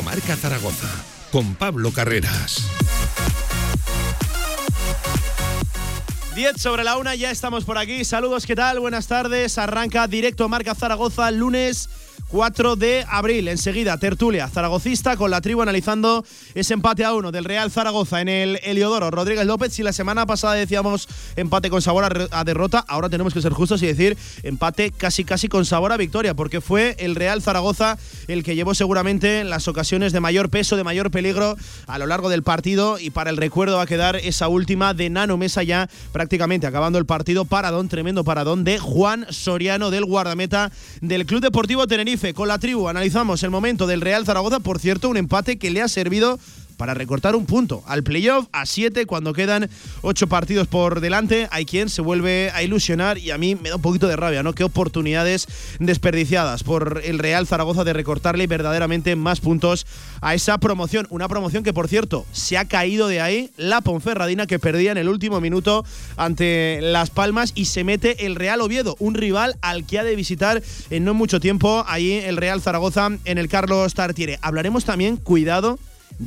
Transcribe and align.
Marca 0.00 0.36
Zaragoza 0.36 0.88
con 1.30 1.54
Pablo 1.54 1.92
Carreras. 1.92 2.62
10 6.34 6.56
sobre 6.56 6.84
la 6.84 6.96
una, 6.96 7.14
ya 7.14 7.30
estamos 7.30 7.64
por 7.64 7.76
aquí. 7.76 8.04
Saludos, 8.06 8.46
¿qué 8.46 8.56
tal? 8.56 8.80
Buenas 8.80 9.06
tardes. 9.06 9.58
Arranca 9.58 10.06
directo 10.06 10.48
Marca 10.48 10.74
Zaragoza, 10.74 11.30
lunes 11.30 11.90
4 12.32 12.76
de 12.76 13.04
abril. 13.10 13.46
Enseguida, 13.48 13.98
tertulia 13.98 14.48
zaragocista 14.48 15.18
con 15.18 15.30
la 15.30 15.42
tribu 15.42 15.60
analizando 15.60 16.24
ese 16.54 16.72
empate 16.72 17.04
a 17.04 17.12
uno 17.12 17.30
del 17.30 17.44
Real 17.44 17.70
Zaragoza 17.70 18.22
en 18.22 18.30
el 18.30 18.58
Heliodoro. 18.62 19.10
Rodríguez 19.10 19.44
López, 19.44 19.74
si 19.74 19.82
la 19.82 19.92
semana 19.92 20.24
pasada 20.24 20.54
decíamos 20.54 21.08
empate 21.36 21.68
con 21.68 21.82
sabor 21.82 22.28
a, 22.30 22.44
derrota, 22.44 22.82
ahora 22.88 23.10
tenemos 23.10 23.34
que 23.34 23.42
ser 23.42 23.52
justos 23.52 23.82
y 23.82 23.86
decir 23.86 24.16
empate 24.44 24.92
casi 24.92 25.24
casi 25.24 25.48
con 25.48 25.66
sabor 25.66 25.92
a 25.92 25.98
victoria, 25.98 26.32
porque 26.32 26.62
fue 26.62 26.96
el 27.00 27.16
Real 27.16 27.42
Zaragoza 27.42 27.98
el 28.28 28.44
que 28.44 28.54
llevó 28.54 28.74
seguramente 28.74 29.44
las 29.44 29.68
ocasiones 29.68 30.14
de 30.14 30.20
mayor 30.20 30.48
peso, 30.48 30.78
de 30.78 30.84
mayor 30.84 31.10
peligro 31.10 31.56
a 31.86 31.98
lo 31.98 32.06
largo 32.06 32.30
del 32.30 32.42
partido 32.42 32.98
y 32.98 33.10
para 33.10 33.28
el 33.28 33.36
recuerdo 33.36 33.76
va 33.76 33.82
a 33.82 33.86
quedar 33.86 34.16
esa 34.16 34.48
última 34.48 34.94
de 34.94 35.10
Nano 35.10 35.36
Mesa 35.36 35.62
ya 35.64 35.90
prácticamente 36.12 36.66
acabando 36.66 36.98
el 36.98 37.04
partido. 37.04 37.44
Paradón, 37.44 37.90
tremendo 37.90 38.24
paradón 38.24 38.64
de 38.64 38.78
Juan 38.78 39.26
Soriano 39.28 39.90
del 39.90 40.06
guardameta 40.06 40.72
del 41.02 41.26
Club 41.26 41.42
Deportivo 41.42 41.86
Tenerife 41.86 42.21
con 42.32 42.46
la 42.46 42.58
tribu. 42.58 42.88
Analizamos 42.88 43.42
el 43.42 43.50
momento 43.50 43.88
del 43.88 44.00
Real 44.00 44.24
Zaragoza, 44.24 44.60
por 44.60 44.78
cierto, 44.78 45.08
un 45.08 45.16
empate 45.16 45.58
que 45.58 45.72
le 45.72 45.82
ha 45.82 45.88
servido 45.88 46.38
para 46.82 46.94
recortar 46.94 47.36
un 47.36 47.46
punto 47.46 47.84
al 47.86 48.02
playoff 48.02 48.48
a 48.50 48.66
7 48.66 49.06
cuando 49.06 49.32
quedan 49.32 49.70
8 50.00 50.26
partidos 50.26 50.66
por 50.66 50.98
delante. 50.98 51.46
Hay 51.52 51.64
quien 51.64 51.88
se 51.88 52.02
vuelve 52.02 52.50
a 52.52 52.64
ilusionar 52.64 53.18
y 53.18 53.30
a 53.30 53.38
mí 53.38 53.54
me 53.54 53.68
da 53.68 53.76
un 53.76 53.82
poquito 53.82 54.08
de 54.08 54.16
rabia, 54.16 54.42
¿no? 54.42 54.52
Qué 54.52 54.64
oportunidades 54.64 55.46
desperdiciadas 55.78 56.64
por 56.64 57.00
el 57.04 57.20
Real 57.20 57.46
Zaragoza 57.46 57.84
de 57.84 57.92
recortarle 57.92 58.48
verdaderamente 58.48 59.14
más 59.14 59.38
puntos 59.38 59.86
a 60.20 60.34
esa 60.34 60.58
promoción. 60.58 61.06
Una 61.10 61.28
promoción 61.28 61.62
que, 61.62 61.72
por 61.72 61.86
cierto, 61.86 62.26
se 62.32 62.58
ha 62.58 62.64
caído 62.64 63.06
de 63.06 63.20
ahí 63.20 63.50
la 63.56 63.80
Ponferradina 63.80 64.48
que 64.48 64.58
perdía 64.58 64.90
en 64.90 64.98
el 64.98 65.08
último 65.08 65.40
minuto 65.40 65.84
ante 66.16 66.80
Las 66.82 67.10
Palmas 67.10 67.52
y 67.54 67.66
se 67.66 67.84
mete 67.84 68.26
el 68.26 68.34
Real 68.34 68.60
Oviedo, 68.60 68.96
un 68.98 69.14
rival 69.14 69.54
al 69.62 69.86
que 69.86 70.00
ha 70.00 70.02
de 70.02 70.16
visitar 70.16 70.60
en 70.90 71.04
no 71.04 71.14
mucho 71.14 71.38
tiempo 71.38 71.84
ahí 71.86 72.14
el 72.14 72.38
Real 72.38 72.60
Zaragoza 72.60 73.08
en 73.24 73.38
el 73.38 73.48
Carlos 73.48 73.94
Tartiere. 73.94 74.40
Hablaremos 74.42 74.84
también, 74.84 75.16
cuidado, 75.16 75.78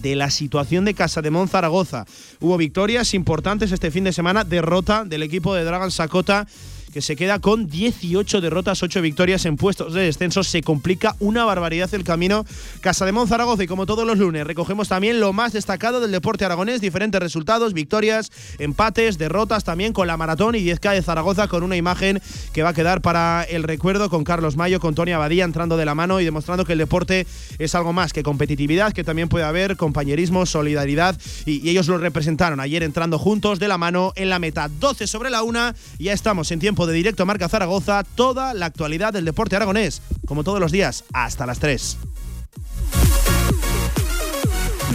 de 0.01 0.15
la 0.15 0.29
situación 0.29 0.85
de 0.85 0.93
Casa 0.93 1.21
de 1.21 1.31
Zaragoza. 1.47 2.05
Hubo 2.39 2.57
victorias 2.57 3.13
importantes 3.13 3.71
este 3.71 3.91
fin 3.91 4.03
de 4.03 4.13
semana, 4.13 4.43
derrota 4.43 5.03
del 5.05 5.23
equipo 5.23 5.53
de 5.53 5.63
Dragon 5.63 5.91
Sakota 5.91 6.47
que 6.95 7.01
se 7.01 7.17
queda 7.17 7.39
con 7.39 7.67
18 7.67 8.39
derrotas, 8.39 8.81
8 8.81 9.01
victorias 9.01 9.45
en 9.45 9.57
puestos 9.57 9.93
de 9.93 10.03
descenso. 10.03 10.45
Se 10.45 10.61
complica 10.61 11.17
una 11.19 11.43
barbaridad 11.43 11.93
el 11.93 12.05
camino. 12.05 12.45
Casa 12.79 13.05
de 13.05 13.11
Zaragoza 13.27 13.65
y 13.65 13.67
como 13.67 13.85
todos 13.85 14.07
los 14.07 14.17
lunes 14.17 14.47
recogemos 14.47 14.87
también 14.87 15.19
lo 15.19 15.33
más 15.33 15.51
destacado 15.51 15.99
del 15.99 16.13
deporte 16.13 16.45
aragonés, 16.45 16.79
diferentes 16.79 17.19
resultados, 17.19 17.73
victorias, 17.73 18.31
empates, 18.59 19.17
derrotas 19.17 19.65
también 19.65 19.91
con 19.91 20.07
la 20.07 20.15
maratón 20.15 20.55
y 20.55 20.59
10K 20.59 20.93
de 20.93 21.01
Zaragoza 21.01 21.49
con 21.49 21.63
una 21.63 21.75
imagen 21.75 22.21
que 22.53 22.63
va 22.63 22.69
a 22.69 22.73
quedar 22.73 23.01
para 23.01 23.43
el 23.43 23.63
recuerdo 23.63 24.09
con 24.09 24.23
Carlos 24.23 24.55
Mayo, 24.55 24.79
con 24.79 24.95
Tony 24.95 25.11
Abadía 25.11 25.43
entrando 25.43 25.75
de 25.75 25.83
la 25.83 25.95
mano 25.95 26.21
y 26.21 26.23
demostrando 26.23 26.63
que 26.63 26.73
el 26.73 26.79
deporte 26.79 27.27
es 27.59 27.75
algo 27.75 27.91
más 27.91 28.13
que 28.13 28.23
competitividad, 28.23 28.93
que 28.93 29.03
también 29.03 29.27
puede 29.27 29.43
haber 29.43 29.75
compañerismo, 29.75 30.45
solidaridad 30.45 31.19
y, 31.45 31.59
y 31.59 31.71
ellos 31.71 31.89
lo 31.89 31.97
representaron 31.97 32.61
ayer 32.61 32.83
entrando 32.83 33.19
juntos 33.19 33.59
de 33.59 33.67
la 33.67 33.77
mano 33.77 34.13
en 34.15 34.29
la 34.29 34.39
meta. 34.39 34.69
12 34.69 35.07
sobre 35.07 35.29
la 35.29 35.43
una, 35.43 35.75
ya 35.99 36.13
estamos 36.13 36.49
en 36.53 36.61
tiempo 36.61 36.84
de 36.85 36.93
directo 36.93 37.25
Marca 37.25 37.49
Zaragoza, 37.49 38.03
toda 38.15 38.53
la 38.53 38.65
actualidad 38.67 39.13
del 39.13 39.25
deporte 39.25 39.55
aragonés, 39.55 40.01
como 40.25 40.43
todos 40.43 40.59
los 40.59 40.71
días, 40.71 41.03
hasta 41.13 41.45
las 41.45 41.59
3. 41.59 41.97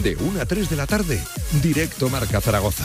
De 0.02 0.16
1 0.16 0.40
a 0.40 0.46
3 0.46 0.70
de 0.70 0.76
la 0.76 0.86
tarde, 0.86 1.22
directo 1.62 2.08
Marca 2.08 2.40
Zaragoza. 2.40 2.84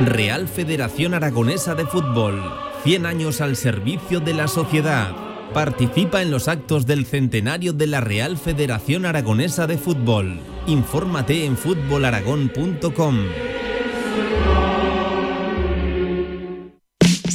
Real 0.00 0.48
Federación 0.48 1.12
Aragonesa 1.12 1.74
de 1.74 1.86
Fútbol, 1.86 2.42
100 2.84 3.04
años 3.04 3.40
al 3.42 3.54
servicio 3.54 4.20
de 4.20 4.32
la 4.32 4.48
sociedad. 4.48 5.14
Participa 5.52 6.22
en 6.22 6.30
los 6.30 6.48
actos 6.48 6.86
del 6.86 7.04
centenario 7.04 7.74
de 7.74 7.86
la 7.86 8.00
Real 8.00 8.38
Federación 8.38 9.04
Aragonesa 9.04 9.66
de 9.66 9.76
Fútbol. 9.76 10.40
Infórmate 10.66 11.44
en 11.44 11.56
fútbolaragón.com. 11.56 13.18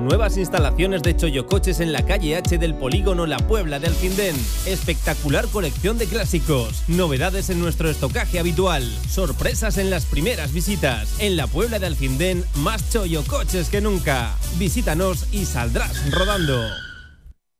Nuevas 0.00 0.38
instalaciones 0.38 1.02
de 1.02 1.14
Choyocoches 1.14 1.80
en 1.80 1.92
la 1.92 2.04
calle 2.04 2.36
H 2.36 2.56
del 2.56 2.74
polígono 2.74 3.26
La 3.26 3.36
Puebla 3.38 3.78
de 3.78 3.88
Alcindén. 3.88 4.34
Espectacular 4.64 5.46
colección 5.48 5.98
de 5.98 6.06
clásicos. 6.06 6.82
Novedades 6.88 7.50
en 7.50 7.60
nuestro 7.60 7.90
estocaje 7.90 8.38
habitual. 8.38 8.82
Sorpresas 9.08 9.76
en 9.76 9.90
las 9.90 10.06
primeras 10.06 10.52
visitas. 10.52 11.20
En 11.20 11.36
la 11.36 11.46
Puebla 11.46 11.78
de 11.78 11.86
Alcindén, 11.86 12.44
más 12.56 12.90
Choyocoches 12.90 13.68
que 13.68 13.82
nunca. 13.82 14.34
Visítanos 14.58 15.26
y 15.32 15.44
saldrás 15.44 16.10
rodando. 16.10 16.58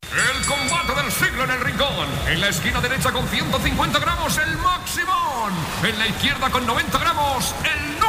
El 0.03 0.47
combate 0.47 1.03
del 1.03 1.13
siglo 1.13 1.45
en 1.45 1.51
el 1.51 1.61
rincón. 1.61 2.09
En 2.29 2.41
la 2.41 2.49
esquina 2.49 2.81
derecha 2.81 3.13
con 3.13 3.29
150 3.29 3.99
gramos 3.99 4.39
el 4.39 4.57
Maximón. 4.57 5.53
En 5.85 5.99
la 5.99 6.09
izquierda 6.09 6.51
con 6.51 6.67
90 6.67 6.99
gramos 6.99 7.55
el. 7.65 8.00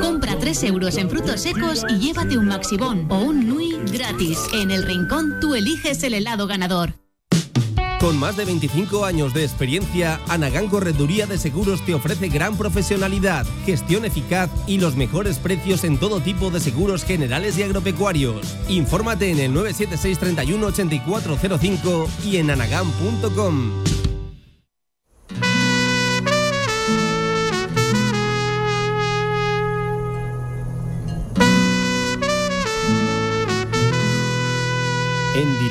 Compra 0.00 0.38
3 0.38 0.64
euros 0.64 0.96
en 0.96 1.08
frutos 1.08 1.40
secos 1.40 1.84
y 1.88 1.98
llévate 1.98 2.36
un 2.36 2.46
Maximón 2.46 3.06
o 3.10 3.18
un 3.18 3.46
Nui 3.48 3.78
gratis. 3.92 4.38
En 4.52 4.70
el 4.70 4.82
rincón 4.82 5.38
tú 5.40 5.54
eliges 5.54 6.02
el 6.02 6.14
helado 6.14 6.46
ganador. 6.46 6.94
Con 8.02 8.18
más 8.18 8.36
de 8.36 8.44
25 8.44 9.04
años 9.04 9.32
de 9.32 9.44
experiencia, 9.44 10.18
Anagán 10.28 10.68
Correduría 10.68 11.26
de 11.26 11.38
Seguros 11.38 11.86
te 11.86 11.94
ofrece 11.94 12.28
gran 12.28 12.58
profesionalidad, 12.58 13.46
gestión 13.64 14.04
eficaz 14.04 14.50
y 14.66 14.78
los 14.78 14.96
mejores 14.96 15.38
precios 15.38 15.84
en 15.84 15.98
todo 15.98 16.20
tipo 16.20 16.50
de 16.50 16.58
seguros 16.58 17.04
generales 17.04 17.56
y 17.58 17.62
agropecuarios. 17.62 18.56
Infórmate 18.68 19.30
en 19.30 19.38
el 19.38 19.54
976 19.54 20.18
31 20.18 20.66
8405 20.66 22.08
y 22.24 22.38
en 22.38 22.50
anagán.com. 22.50 23.70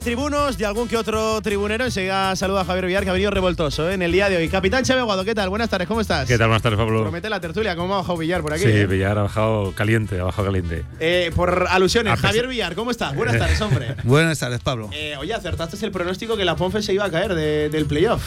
tribunos, 0.00 0.56
de 0.58 0.66
algún 0.66 0.88
que 0.88 0.96
otro 0.96 1.40
tribunero. 1.42 1.84
Enseguida 1.84 2.34
saluda 2.36 2.62
a 2.62 2.64
Javier 2.64 2.86
Villar, 2.86 3.04
que 3.04 3.10
ha 3.10 3.12
venido 3.12 3.30
revoltoso 3.30 3.88
¿eh? 3.88 3.94
en 3.94 4.02
el 4.02 4.12
día 4.12 4.28
de 4.28 4.36
hoy. 4.36 4.48
Capitán 4.48 4.82
Chávez 4.84 5.04
Guado, 5.04 5.24
¿qué 5.24 5.34
tal? 5.34 5.48
Buenas 5.50 5.68
tardes, 5.70 5.86
¿cómo 5.86 6.00
estás? 6.00 6.26
¿Qué 6.26 6.38
tal? 6.38 6.48
Buenas 6.48 6.62
tardes, 6.62 6.78
Pablo. 6.78 7.02
Promete 7.02 7.28
la 7.30 7.40
tertulia, 7.40 7.76
¿cómo 7.76 7.94
ha 7.94 7.98
bajado 7.98 8.18
Villar 8.18 8.42
por 8.42 8.52
aquí? 8.54 8.64
Sí, 8.64 8.70
eh? 8.70 8.86
Villar 8.86 9.18
ha 9.18 9.22
bajado 9.22 9.72
caliente, 9.74 10.18
ha 10.18 10.24
bajado 10.24 10.46
caliente. 10.46 10.84
Eh, 10.98 11.30
por 11.36 11.66
alusiones, 11.68 12.18
Javier 12.18 12.48
Villar, 12.48 12.74
¿cómo 12.74 12.90
estás? 12.90 13.14
Buenas 13.14 13.38
tardes, 13.38 13.60
hombre. 13.60 13.94
Buenas 14.04 14.38
tardes, 14.38 14.60
Pablo. 14.60 14.88
Eh, 14.92 15.16
oye, 15.18 15.34
acertaste 15.34 15.84
el 15.84 15.92
pronóstico 15.92 16.36
que 16.36 16.44
la 16.44 16.56
Ponfe 16.56 16.82
se 16.82 16.92
iba 16.94 17.04
a 17.04 17.10
caer 17.10 17.34
de- 17.34 17.68
del 17.68 17.86
playoff. 17.86 18.22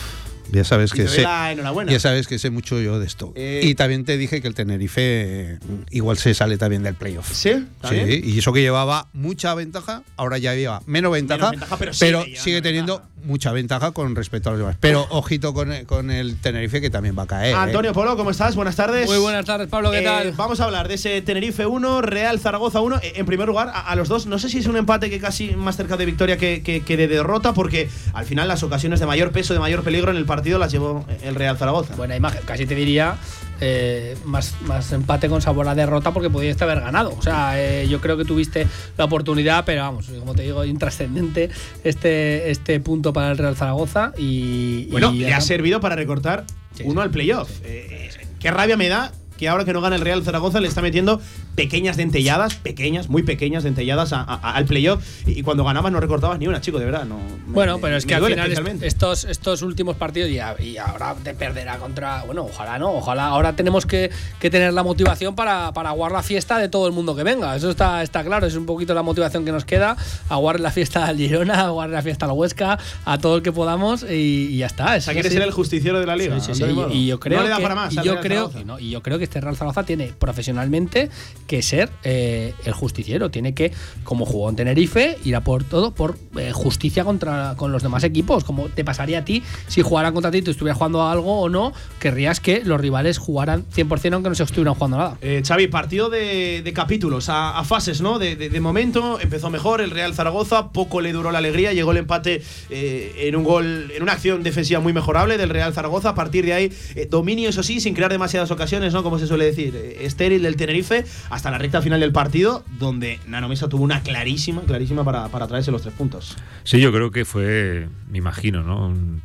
Ya 0.54 0.64
sabes 0.64 0.92
que 0.94 1.08
sé, 1.08 1.24
ya 1.24 2.00
sabes 2.00 2.28
que 2.28 2.38
sé 2.40 2.50
mucho 2.50 2.80
yo 2.80 3.00
de 3.00 3.06
esto. 3.08 3.34
Eh, 3.36 3.62
y 3.64 3.76
también 3.76 4.06
te 4.06 4.18
dije 4.18 4.42
que 4.42 4.48
el 4.48 4.54
Tenerife 4.56 5.02
eh, 5.02 5.60
igual 5.92 6.18
se 6.18 6.34
sale 6.34 6.58
también 6.58 6.84
del 6.84 6.96
playoff. 6.96 7.32
¿Sí? 7.34 7.66
¿También? 7.82 8.08
Sí, 8.08 8.22
y 8.24 8.40
eso 8.40 8.54
que 8.54 8.62
llevaba 8.62 9.08
mucha 9.14 9.54
ventaja, 9.56 10.04
ahora 10.16 10.38
ya 10.38 10.54
lleva 10.56 10.82
menos 10.86 11.12
ventaja, 11.12 11.52
ventaja, 11.52 11.78
pero 11.78 11.92
pero, 12.00 12.24
sigue 12.36 12.62
teniendo 12.62 13.00
ventaja. 13.00 13.14
mucha 13.26 13.52
ventaja 13.52 13.92
con 13.92 14.16
respecto 14.16 14.50
a 14.50 14.52
los 14.54 14.60
demás. 14.60 14.78
Pero 14.80 15.08
ojito 15.10 15.54
con 15.54 15.72
el, 15.72 15.86
con 15.86 16.12
el 16.12 16.38
Tenerife 16.40 16.82
que 16.82 16.90
también 16.90 17.18
va 17.18 17.24
a 17.24 17.28
caer. 17.28 17.54
¿eh? 17.54 17.58
Antonio 17.58 17.92
Polo, 17.94 18.16
¿cómo 18.16 18.30
estás? 18.32 18.56
Buenas 18.56 18.76
tardes. 18.76 19.08
Muy 19.08 19.18
buenas 19.18 19.46
tardes, 19.46 19.68
Pablo, 19.70 19.92
¿qué 19.92 20.00
Eh, 20.00 20.04
tal? 20.04 20.32
Vamos 20.34 20.60
a 20.60 20.66
hablar 20.66 20.88
de 20.88 20.96
ese 20.96 21.22
Tenerife 21.22 21.66
1, 21.66 22.02
Real 22.02 22.40
Zaragoza 22.40 22.80
1. 22.82 22.98
Eh, 23.02 23.14
En 23.16 23.26
primer 23.26 23.48
lugar, 23.48 23.70
a, 23.70 23.80
a 23.82 23.96
los 23.96 24.08
dos, 24.08 24.26
no 24.28 24.38
sé 24.40 24.50
si 24.50 24.60
es 24.60 24.68
un 24.68 24.78
empate 24.78 25.10
que 25.10 25.20
casi 25.20 25.56
más 25.56 25.78
cerca 25.78 25.98
de 25.98 26.06
victoria 26.06 26.38
que, 26.38 26.62
que- 26.62 26.82
que 26.82 26.98
de 26.98 27.08
derrota, 27.08 27.54
porque 27.54 27.90
al 28.14 28.26
final 28.26 28.48
las 28.48 28.62
ocasiones 28.64 29.00
de 29.00 29.06
mayor 29.06 29.32
peso, 29.32 29.54
de 29.54 29.60
mayor 29.60 29.84
peligro 29.84 30.12
en 30.12 30.18
el 30.18 30.26
partido 30.26 30.43
las 30.44 30.72
llevó 30.72 31.06
el 31.24 31.36
Real 31.36 31.58
Zaragoza. 31.58 31.96
Buena 31.96 32.16
imagen, 32.16 32.42
casi 32.46 32.66
te 32.66 32.76
diría 32.76 33.16
eh, 33.62 34.18
más, 34.26 34.56
más 34.66 34.92
empate 34.92 35.30
con 35.30 35.42
sabor 35.42 35.68
a 35.68 35.76
derrota 35.76 36.12
porque 36.12 36.30
pudiste 36.30 36.64
haber 36.64 36.82
ganado. 36.82 37.16
O 37.18 37.22
sea, 37.22 37.62
eh, 37.62 37.88
yo 37.88 38.02
creo 38.02 38.18
que 38.18 38.26
tuviste 38.26 38.68
la 38.98 39.06
oportunidad, 39.06 39.64
pero 39.66 39.82
vamos, 39.84 40.08
como 40.20 40.36
te 40.36 40.44
digo, 40.44 40.66
intrascendente 40.66 41.50
este, 41.84 42.52
este 42.52 42.80
punto 42.80 43.14
para 43.14 43.32
el 43.32 43.38
Real 43.38 43.56
Zaragoza. 43.56 44.14
Y, 44.18 44.86
Bueno, 44.92 45.14
y 45.14 45.20
le 45.20 45.34
ha 45.34 45.42
servido 45.42 45.80
para 45.80 45.96
recortar 45.96 46.46
Sí, 46.76 46.84
uno 46.86 47.02
sí. 47.02 47.06
al 47.06 47.12
playoff. 47.12 47.50
Eh, 47.64 48.10
eh, 48.20 48.28
qué 48.40 48.52
rabia 48.52 48.76
me 48.78 48.90
da 48.90 49.12
que 49.44 49.50
ahora 49.50 49.66
que 49.66 49.74
no 49.74 49.82
gana 49.82 49.96
el 49.98 50.02
Real 50.02 50.24
Zaragoza 50.24 50.62
le 50.62 50.68
está 50.70 50.82
metiendo 50.82 51.20
pequeñas 51.56 51.98
dentelladas, 51.98 52.56
pequeñas, 52.56 53.10
muy 53.10 53.24
pequeñas 53.24 53.64
dentelladas 53.64 54.14
a- 54.14 54.22
a- 54.22 54.56
al 54.56 54.66
playoff. 54.66 55.04
Y, 55.28 55.40
y 55.40 55.44
cuando 55.44 55.64
ganabas 55.66 55.92
no 55.92 56.00
recortabas 56.00 56.40
ni 56.40 56.48
una, 56.48 56.62
chico, 56.62 56.80
de 56.80 56.86
verdad. 56.86 57.04
No, 57.06 57.18
Bueno, 57.48 57.76
me- 57.76 57.82
pero 57.82 57.98
es 57.98 58.06
que 58.06 58.16
al 58.16 58.24
final 58.26 58.52
est- 58.52 58.84
estos, 58.84 59.26
estos 59.26 59.62
últimos 59.62 59.96
partidos 59.98 60.30
y, 60.30 60.40
a- 60.40 60.56
y 60.60 60.78
ahora 60.78 61.16
te 61.22 61.34
perderá 61.34 61.78
contra. 61.78 62.24
Bueno, 62.24 62.44
ojalá 62.46 62.80
no, 62.80 62.92
ojalá. 62.94 63.28
Ahora 63.28 63.56
tenemos 63.56 63.86
que, 63.86 64.10
que 64.40 64.50
tener 64.50 64.74
la 64.74 64.82
motivación 64.84 65.36
para, 65.36 65.74
para 65.74 65.90
aguar 65.90 66.12
la 66.14 66.24
fiesta 66.24 66.58
de 66.58 66.70
todo 66.70 66.88
el 66.88 66.94
mundo 66.94 67.16
que 67.16 67.24
venga. 67.24 67.56
Eso 67.56 67.70
está, 67.70 68.02
está 68.02 68.24
claro, 68.24 68.48
es 68.48 68.56
un 68.56 68.66
poquito 68.66 68.94
la 68.94 69.04
motivación 69.04 69.44
que 69.46 69.52
nos 69.52 69.66
queda. 69.66 69.98
Aguar 70.30 70.60
la 70.60 70.72
fiesta 70.72 71.06
al 71.06 71.18
Girona, 71.18 71.66
aguar 71.66 71.90
la 71.90 72.02
fiesta 72.02 72.26
al 72.26 72.32
Huesca, 72.32 72.80
a 73.06 73.18
todo 73.18 73.36
el 73.36 73.44
que 73.44 73.52
podamos 73.52 74.04
y, 74.04 74.48
y 74.52 74.58
ya 74.58 74.68
está. 74.68 74.94
O 74.94 74.94
Eso 74.94 75.06
sea, 75.06 75.14
quiere 75.14 75.30
sí. 75.30 75.36
ser 75.36 75.44
el 75.44 75.52
justiciero 75.52 76.00
de 76.00 76.06
la 76.06 76.16
liga. 76.16 76.40
Sí, 76.40 76.48
sí, 76.54 76.56
sí, 76.56 76.64
Antonio 76.64 76.90
y- 76.96 77.08
yo 77.08 77.20
creo 77.20 77.40
no 77.40 77.44
le 77.44 77.50
da 77.50 77.58
que, 77.58 77.64
para 77.64 77.76
más. 77.76 77.94
y 77.94 78.02
yo 78.02 78.20
creo 78.22 78.52
y 78.60 78.64
no, 78.64 78.80
y 78.80 78.90
yo 78.90 79.02
creo 79.04 79.18
que 79.18 79.26
este 79.34 79.42
Real 79.42 79.58
Zaragoza 79.58 79.84
tiene 79.84 80.14
profesionalmente 80.18 81.10
que 81.48 81.64
ser 81.64 81.90
eh, 82.04 82.54
el 82.66 82.74
justiciero 82.74 83.32
tiene 83.32 83.56
que 83.56 83.72
como 84.04 84.26
jugó 84.26 84.50
en 84.50 84.56
Tenerife 84.56 85.18
ir 85.24 85.36
a 85.36 85.42
por 85.42 85.64
todo 85.64 85.92
por 85.92 86.18
eh, 86.38 86.52
justicia 86.54 87.04
contra 87.04 87.56
con 87.58 87.72
los 87.72 87.82
demás 87.82 88.04
equipos 88.04 88.44
como 88.44 88.70
te 88.70 88.86
pasaría 88.86 89.20
a 89.20 89.26
ti 89.26 89.42
si 89.68 89.82
jugaran 89.82 90.14
contra 90.14 90.30
ti 90.30 90.38
y 90.38 90.42
tú 90.44 90.52
estuvieras 90.52 90.78
jugando 90.78 91.08
algo 91.08 91.42
o 91.42 91.50
no 91.50 91.74
querrías 92.00 92.40
que 92.40 92.64
los 92.64 92.80
rivales 92.80 93.18
jugaran 93.18 93.66
100% 93.76 94.14
aunque 94.14 94.30
no 94.30 94.36
se 94.36 94.44
estuvieran 94.44 94.76
jugando 94.76 94.98
nada 94.98 95.18
Eh, 95.22 95.42
Xavi, 95.46 95.68
partido 95.68 96.10
de, 96.10 96.72
capítulos, 96.76 97.28
a, 97.30 97.64
fases, 97.64 98.02
¿no? 98.02 98.20
De, 98.20 98.60
momento 98.60 99.20
empezó 99.20 99.50
mejor 99.50 99.82
el 99.82 99.92
Real 99.92 100.14
Zaragoza, 100.14 100.70
poco 100.70 101.02
le 101.02 101.12
duró 101.12 101.32
la 101.32 101.40
alegría, 101.40 101.74
llegó 101.74 101.92
el 101.92 101.98
empate 101.98 102.42
eh, 102.70 103.14
en 103.18 103.36
un 103.36 103.44
gol, 103.44 103.92
en 103.96 104.04
una 104.04 104.14
acción 104.14 104.44
defensiva 104.44 104.80
muy 104.80 104.94
mejorable 104.94 105.38
del 105.38 105.50
Real 105.50 105.74
Zaragoza. 105.74 106.10
A 106.10 106.16
partir 106.16 106.46
de 106.46 106.54
ahí, 106.54 106.72
dominio, 107.10 107.50
eso 107.50 107.64
sí, 107.64 107.80
sin 107.80 107.94
crear 107.94 108.12
demasiadas 108.12 108.52
ocasiones, 108.52 108.94
¿no? 108.94 109.04
Se 109.20 109.28
suele 109.28 109.46
decir, 109.46 109.76
eh, 109.76 110.06
estéril 110.06 110.44
del 110.44 110.56
Tenerife, 110.56 111.06
hasta 111.30 111.52
la 111.52 111.58
recta 111.58 111.82
final 111.82 112.00
del 112.00 112.12
partido, 112.12 112.64
donde 112.80 113.20
Nano 113.28 113.50
Mesa 113.50 113.68
tuvo 113.70 113.84
una 113.84 114.02
clarísima, 114.02 114.62
clarísima 114.62 115.04
para, 115.04 115.28
para 115.30 115.48
traerse 115.48 115.72
los 115.72 115.82
tres 115.82 115.94
puntos. 115.94 116.36
Sí, 116.64 116.80
yo 116.80 116.92
creo 116.92 117.12
que 117.12 117.26
fue, 117.26 117.88
me 118.10 118.18
imagino, 118.18 118.64
¿no? 118.64 118.88
Un, 118.88 119.22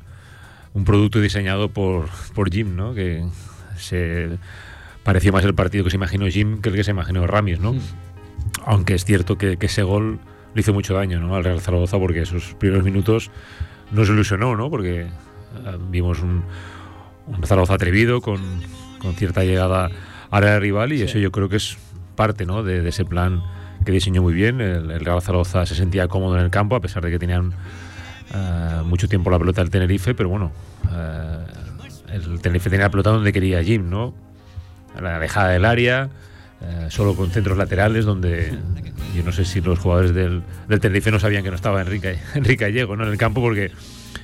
un 0.74 0.84
producto 0.84 1.20
diseñado 1.20 1.70
por, 1.70 2.08
por 2.34 2.50
Jim, 2.50 2.76
¿no? 2.76 2.94
Que 2.94 3.24
se 3.76 4.28
pareció 5.02 5.32
más 5.32 5.44
el 5.44 5.54
partido 5.54 5.84
que 5.84 5.90
se 5.90 5.96
imaginó 5.96 6.26
Jim 6.28 6.60
que 6.60 6.68
el 6.68 6.74
que 6.74 6.84
se 6.84 6.90
imaginó 6.90 7.26
Ramis, 7.26 7.60
¿no? 7.60 7.74
Aunque 8.64 8.94
es 8.94 9.04
cierto 9.04 9.38
que, 9.38 9.56
que 9.56 9.66
ese 9.66 9.82
gol 9.82 10.18
le 10.54 10.60
hizo 10.60 10.72
mucho 10.72 10.94
daño, 10.94 11.20
¿no? 11.20 11.34
Al 11.34 11.44
Real 11.44 11.60
Zaragoza 11.60 11.98
porque 11.98 12.22
esos 12.22 12.54
primeros 12.54 12.84
minutos 12.84 13.30
nos 13.92 14.08
ilusionó, 14.08 14.56
¿no? 14.56 14.70
Porque 14.70 15.00
eh, 15.02 15.08
vimos 15.90 16.20
un, 16.20 16.44
un 17.26 17.42
Zaragoza 17.44 17.74
atrevido 17.74 18.20
con, 18.20 18.40
con 18.98 19.14
cierta 19.14 19.44
llegada 19.44 19.90
al 20.30 20.44
área 20.44 20.58
rival 20.58 20.92
y 20.92 21.02
eso 21.02 21.18
yo 21.18 21.30
creo 21.30 21.48
que 21.48 21.56
es 21.56 21.78
parte, 22.16 22.46
¿no? 22.46 22.62
De, 22.62 22.82
de 22.82 22.88
ese 22.88 23.04
plan 23.04 23.42
que 23.84 23.92
diseñó 23.92 24.22
muy 24.22 24.34
bien. 24.34 24.60
El, 24.60 24.90
el 24.90 25.00
Real 25.00 25.22
Zaragoza 25.22 25.64
se 25.66 25.74
sentía 25.74 26.08
cómodo 26.08 26.36
en 26.38 26.44
el 26.44 26.50
campo 26.50 26.76
a 26.76 26.80
pesar 26.80 27.02
de 27.04 27.10
que 27.10 27.18
tenían 27.18 27.54
eh, 28.34 28.82
mucho 28.84 29.08
tiempo 29.08 29.30
la 29.30 29.38
pelota 29.38 29.62
del 29.62 29.70
Tenerife, 29.70 30.14
pero 30.14 30.28
bueno, 30.28 30.52
eh, 30.92 31.38
el 32.12 32.40
Tenerife 32.40 32.68
tenía 32.68 32.86
la 32.86 32.90
pelota 32.90 33.10
donde 33.10 33.32
quería 33.32 33.62
Jim, 33.62 33.88
¿no? 33.88 34.14
A 34.94 35.00
la 35.00 35.16
alejada 35.16 35.50
del 35.50 35.64
área, 35.64 36.10
eh, 36.60 36.86
solo 36.90 37.14
con 37.14 37.30
centros 37.30 37.56
laterales, 37.56 38.04
donde 38.04 38.52
yo 39.16 39.22
no 39.24 39.32
sé 39.32 39.44
si 39.44 39.60
los 39.60 39.78
jugadores 39.78 40.12
del, 40.12 40.42
del 40.68 40.80
Tenerife 40.80 41.10
no 41.10 41.18
sabían 41.18 41.42
que 41.42 41.50
no 41.50 41.56
estaba 41.56 41.80
Enrique, 41.80 42.18
Enrique 42.34 42.64
Gallego 42.64 42.96
¿no? 42.96 43.04
en 43.04 43.12
el 43.12 43.18
campo, 43.18 43.40
porque 43.40 43.70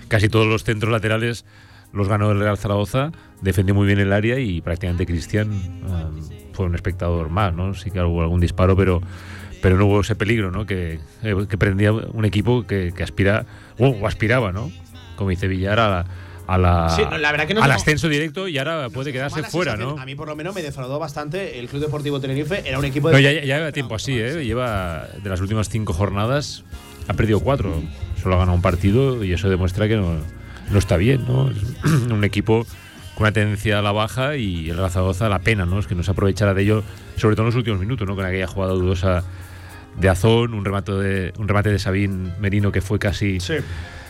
casi 0.09 0.29
todos 0.29 0.47
los 0.47 0.65
centros 0.65 0.93
laterales 0.93 1.47
los 1.95 2.09
ganó 2.09 2.31
el 2.33 2.41
Real 2.41 2.59
Zaragoza, 2.59 3.13
defendió 3.41 3.75
muy 3.75 3.87
bien 3.87 3.99
el 4.01 4.13
área 4.13 4.39
y 4.39 4.61
prácticamente 4.61 5.07
Cristian 5.07 5.53
eh, 5.53 6.49
fue 6.53 6.67
un 6.67 6.75
espectador 6.75 7.29
más, 7.31 7.55
¿no? 7.55 7.75
Sí 7.75 7.91
que 7.91 8.01
hubo 8.03 8.23
algún 8.23 8.41
disparo, 8.41 8.77
pero 8.77 9.01
pero 9.63 9.79
no 9.79 9.87
hubo 9.87 10.01
ese 10.03 10.15
peligro, 10.15 10.51
¿no? 10.51 10.67
Que, 10.67 10.99
eh, 11.23 11.35
que 11.49 11.57
prendía 11.57 11.91
un 11.93 12.25
equipo 12.27 12.67
que, 12.67 12.93
que 12.95 13.03
aspira 13.03 13.47
o, 13.79 13.89
o 13.89 14.07
aspiraba, 14.07 14.53
¿no? 14.53 14.71
Como 15.17 15.31
dice 15.31 15.49
Villar 15.49 15.81
a 15.81 15.89
la, 15.89 16.05
a 16.47 16.59
la- 16.59 16.91
Sí, 16.91 17.03
no, 17.11 17.17
la 17.17 17.31
verdad 17.33 17.47
que 17.47 17.55
no 17.55 17.63
al 17.63 17.71
tengo- 17.71 17.81
ascenso 17.81 18.09
directo 18.11 18.47
y 18.47 18.59
ahora 18.59 18.91
puede 18.91 19.11
quedarse 19.11 19.43
fuera, 19.45 19.71
sensación. 19.73 19.97
¿no? 19.97 20.03
A 20.03 20.05
mí, 20.05 20.15
por 20.15 20.29
lo 20.29 20.37
menos, 20.37 20.55
me 20.55 20.61
defraudó 20.63 20.99
bastante 20.99 21.59
el 21.59 21.69
Club 21.69 21.81
Deportivo 21.81 22.21
Tenerife. 22.21 22.63
Era 22.69 22.79
un 22.79 22.85
equipo 22.85 23.09
de. 23.09 23.15
No, 23.15 23.21
ya, 23.21 23.33
ya 23.33 23.57
lleva 23.57 23.73
tiempo 23.73 23.95
así, 23.95 24.19
¿eh? 24.19 24.45
Lleva 24.45 25.07
de 25.23 25.31
las 25.31 25.41
últimas 25.41 25.71
cinco 25.71 25.95
jornadas, 25.95 26.63
ha 27.09 27.15
perdido 27.15 27.41
cuatro. 27.41 27.83
Solo 28.23 28.35
ha 28.35 28.39
ganado 28.41 28.57
un 28.57 28.63
partido 28.63 29.25
y 29.25 29.33
eso 29.33 29.49
demuestra 29.49 29.89
que 29.89 29.97
no, 29.97 30.19
no 30.71 30.79
está 30.79 30.97
bien, 30.97 31.25
¿no? 31.27 31.51
Es 31.51 31.57
un 32.11 32.25
equipo 32.25 32.67
con 33.15 33.23
una 33.25 33.33
tendencia 33.33 33.79
a 33.79 33.83
la 33.83 33.93
baja 33.93 34.37
y 34.37 34.71
el 34.71 34.77
Real 34.77 34.91
Zaragoza 34.91 35.29
la 35.29 35.39
pena, 35.39 35.67
¿no? 35.67 35.79
Es 35.79 35.87
que 35.87 35.95
no 35.95 36.03
se 36.03 36.11
aprovechara 36.11 36.53
de 36.55 36.63
ello, 36.63 36.83
sobre 37.17 37.37
todo 37.37 37.43
en 37.45 37.47
los 37.49 37.55
últimos 37.57 37.81
minutos, 37.81 38.07
¿no? 38.09 38.17
Con 38.17 38.25
aquella 38.25 38.47
jugada 38.47 38.73
dudosa 38.73 39.23
de 39.99 40.09
Azón, 40.09 40.55
un 40.55 40.65
remate 40.65 40.93
de, 40.93 41.33
un 41.39 41.47
remate 41.47 41.71
de 41.71 41.79
Sabín 41.79 42.33
Merino 42.41 42.73
que 42.73 42.81
fue 42.81 42.99
casi 42.99 43.39
Sí. 43.39 43.55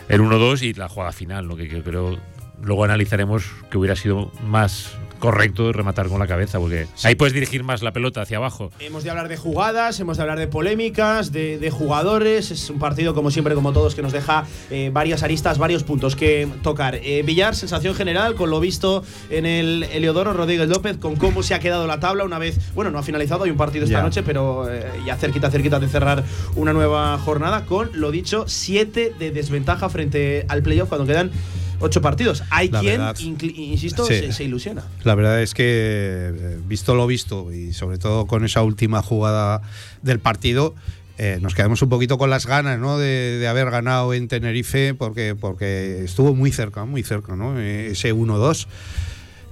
el 0.09 0.21
1-2 0.21 0.63
y 0.63 0.73
la 0.73 0.89
jugada 0.89 1.11
final, 1.11 1.47
¿no? 1.47 1.55
que, 1.55 1.67
que 1.67 1.83
creo 1.83 2.17
luego 2.61 2.83
analizaremos 2.83 3.43
que 3.69 3.77
hubiera 3.77 3.95
sido 3.95 4.31
más 4.43 4.91
correcto 5.19 5.71
rematar 5.71 6.07
con 6.09 6.19
la 6.19 6.27
cabeza, 6.27 6.59
porque 6.59 6.87
ahí 7.03 7.15
puedes 7.15 7.33
dirigir 7.33 7.63
más 7.63 7.81
la 7.81 7.93
pelota 7.93 8.21
hacia 8.21 8.37
abajo. 8.37 8.69
Hemos 8.79 9.03
de 9.05 9.09
hablar 9.09 9.29
de 9.29 9.37
jugadas, 9.37 9.99
hemos 9.99 10.17
de 10.17 10.23
hablar 10.23 10.37
de 10.37 10.47
polémicas, 10.47 11.31
de, 11.31 11.57
de 11.57 11.71
jugadores. 11.71 12.51
Es 12.51 12.69
un 12.69 12.79
partido, 12.79 13.15
como 13.15 13.31
siempre, 13.31 13.55
como 13.55 13.71
todos, 13.71 13.95
que 13.95 14.01
nos 14.01 14.11
deja 14.11 14.43
eh, 14.69 14.91
varias 14.93 15.23
aristas, 15.23 15.57
varios 15.57 15.83
puntos 15.83 16.15
que 16.17 16.47
tocar. 16.61 16.95
Eh, 17.01 17.23
Villar, 17.25 17.55
sensación 17.55 17.95
general, 17.95 18.35
con 18.35 18.49
lo 18.49 18.59
visto 18.59 19.03
en 19.29 19.45
el 19.45 19.83
Eliodoro 19.83 20.33
Rodríguez 20.33 20.67
López, 20.67 20.97
con 20.97 21.15
cómo 21.15 21.41
se 21.43 21.55
ha 21.55 21.59
quedado 21.59 21.87
la 21.87 21.99
tabla 21.99 22.25
una 22.25 22.37
vez. 22.37 22.59
Bueno, 22.75 22.91
no 22.91 22.99
ha 22.99 23.03
finalizado, 23.03 23.45
hay 23.45 23.51
un 23.51 23.57
partido 23.57 23.85
esta 23.85 23.99
Ya. 23.99 24.03
noche, 24.03 24.21
pero 24.21 24.69
eh, 24.69 24.83
ya 25.05 25.15
cerquita, 25.15 25.49
cerquita 25.49 25.79
de 25.79 25.87
cerrar 25.87 26.23
una 26.55 26.73
nueva 26.73 27.17
jornada, 27.19 27.65
con 27.65 27.89
lo 27.93 28.11
dicho, 28.11 28.43
siete 28.47 29.13
de 29.17 29.31
desventaja 29.31 29.87
frente 29.89 30.45
al 30.49 30.61
playoff 30.61 30.89
cuando 30.89 31.07
quedan 31.07 31.31
ocho 31.79 32.01
partidos. 32.01 32.43
Hay 32.49 32.69
La 32.69 32.79
quien, 32.81 32.99
verdad. 32.99 33.15
insisto, 33.19 34.05
Sí. 34.05 34.15
se, 34.15 34.31
se 34.31 34.43
ilusiona. 34.43 34.83
La 35.03 35.15
verdad 35.15 35.41
es 35.41 35.53
que, 35.53 35.63
eh, 35.65 36.59
visto 36.67 36.95
lo 36.95 37.07
visto, 37.07 37.51
y 37.53 37.73
sobre 37.73 37.97
todo 37.97 38.25
con 38.27 38.45
esa 38.45 38.61
última 38.63 39.01
jugada 39.01 39.61
del 40.01 40.19
partido, 40.19 40.75
eh, 41.17 41.39
nos 41.41 41.55
quedamos 41.55 41.81
un 41.81 41.87
poquito 41.89 42.17
con 42.17 42.29
las 42.29 42.45
ganas 42.45 42.77
¿no? 42.79 42.97
de, 42.97 43.37
de 43.39 43.47
haber 43.47 43.69
ganado 43.71 44.13
en 44.13 44.27
Tenerife, 44.27 44.93
porque, 44.93 45.33
porque 45.39 46.03
estuvo 46.03 46.35
muy 46.35 46.51
cerca, 46.51 46.83
muy 46.85 47.03
cerca, 47.03 47.35
¿no? 47.35 47.59
Ese 47.59 48.13
1-2. 48.13 48.67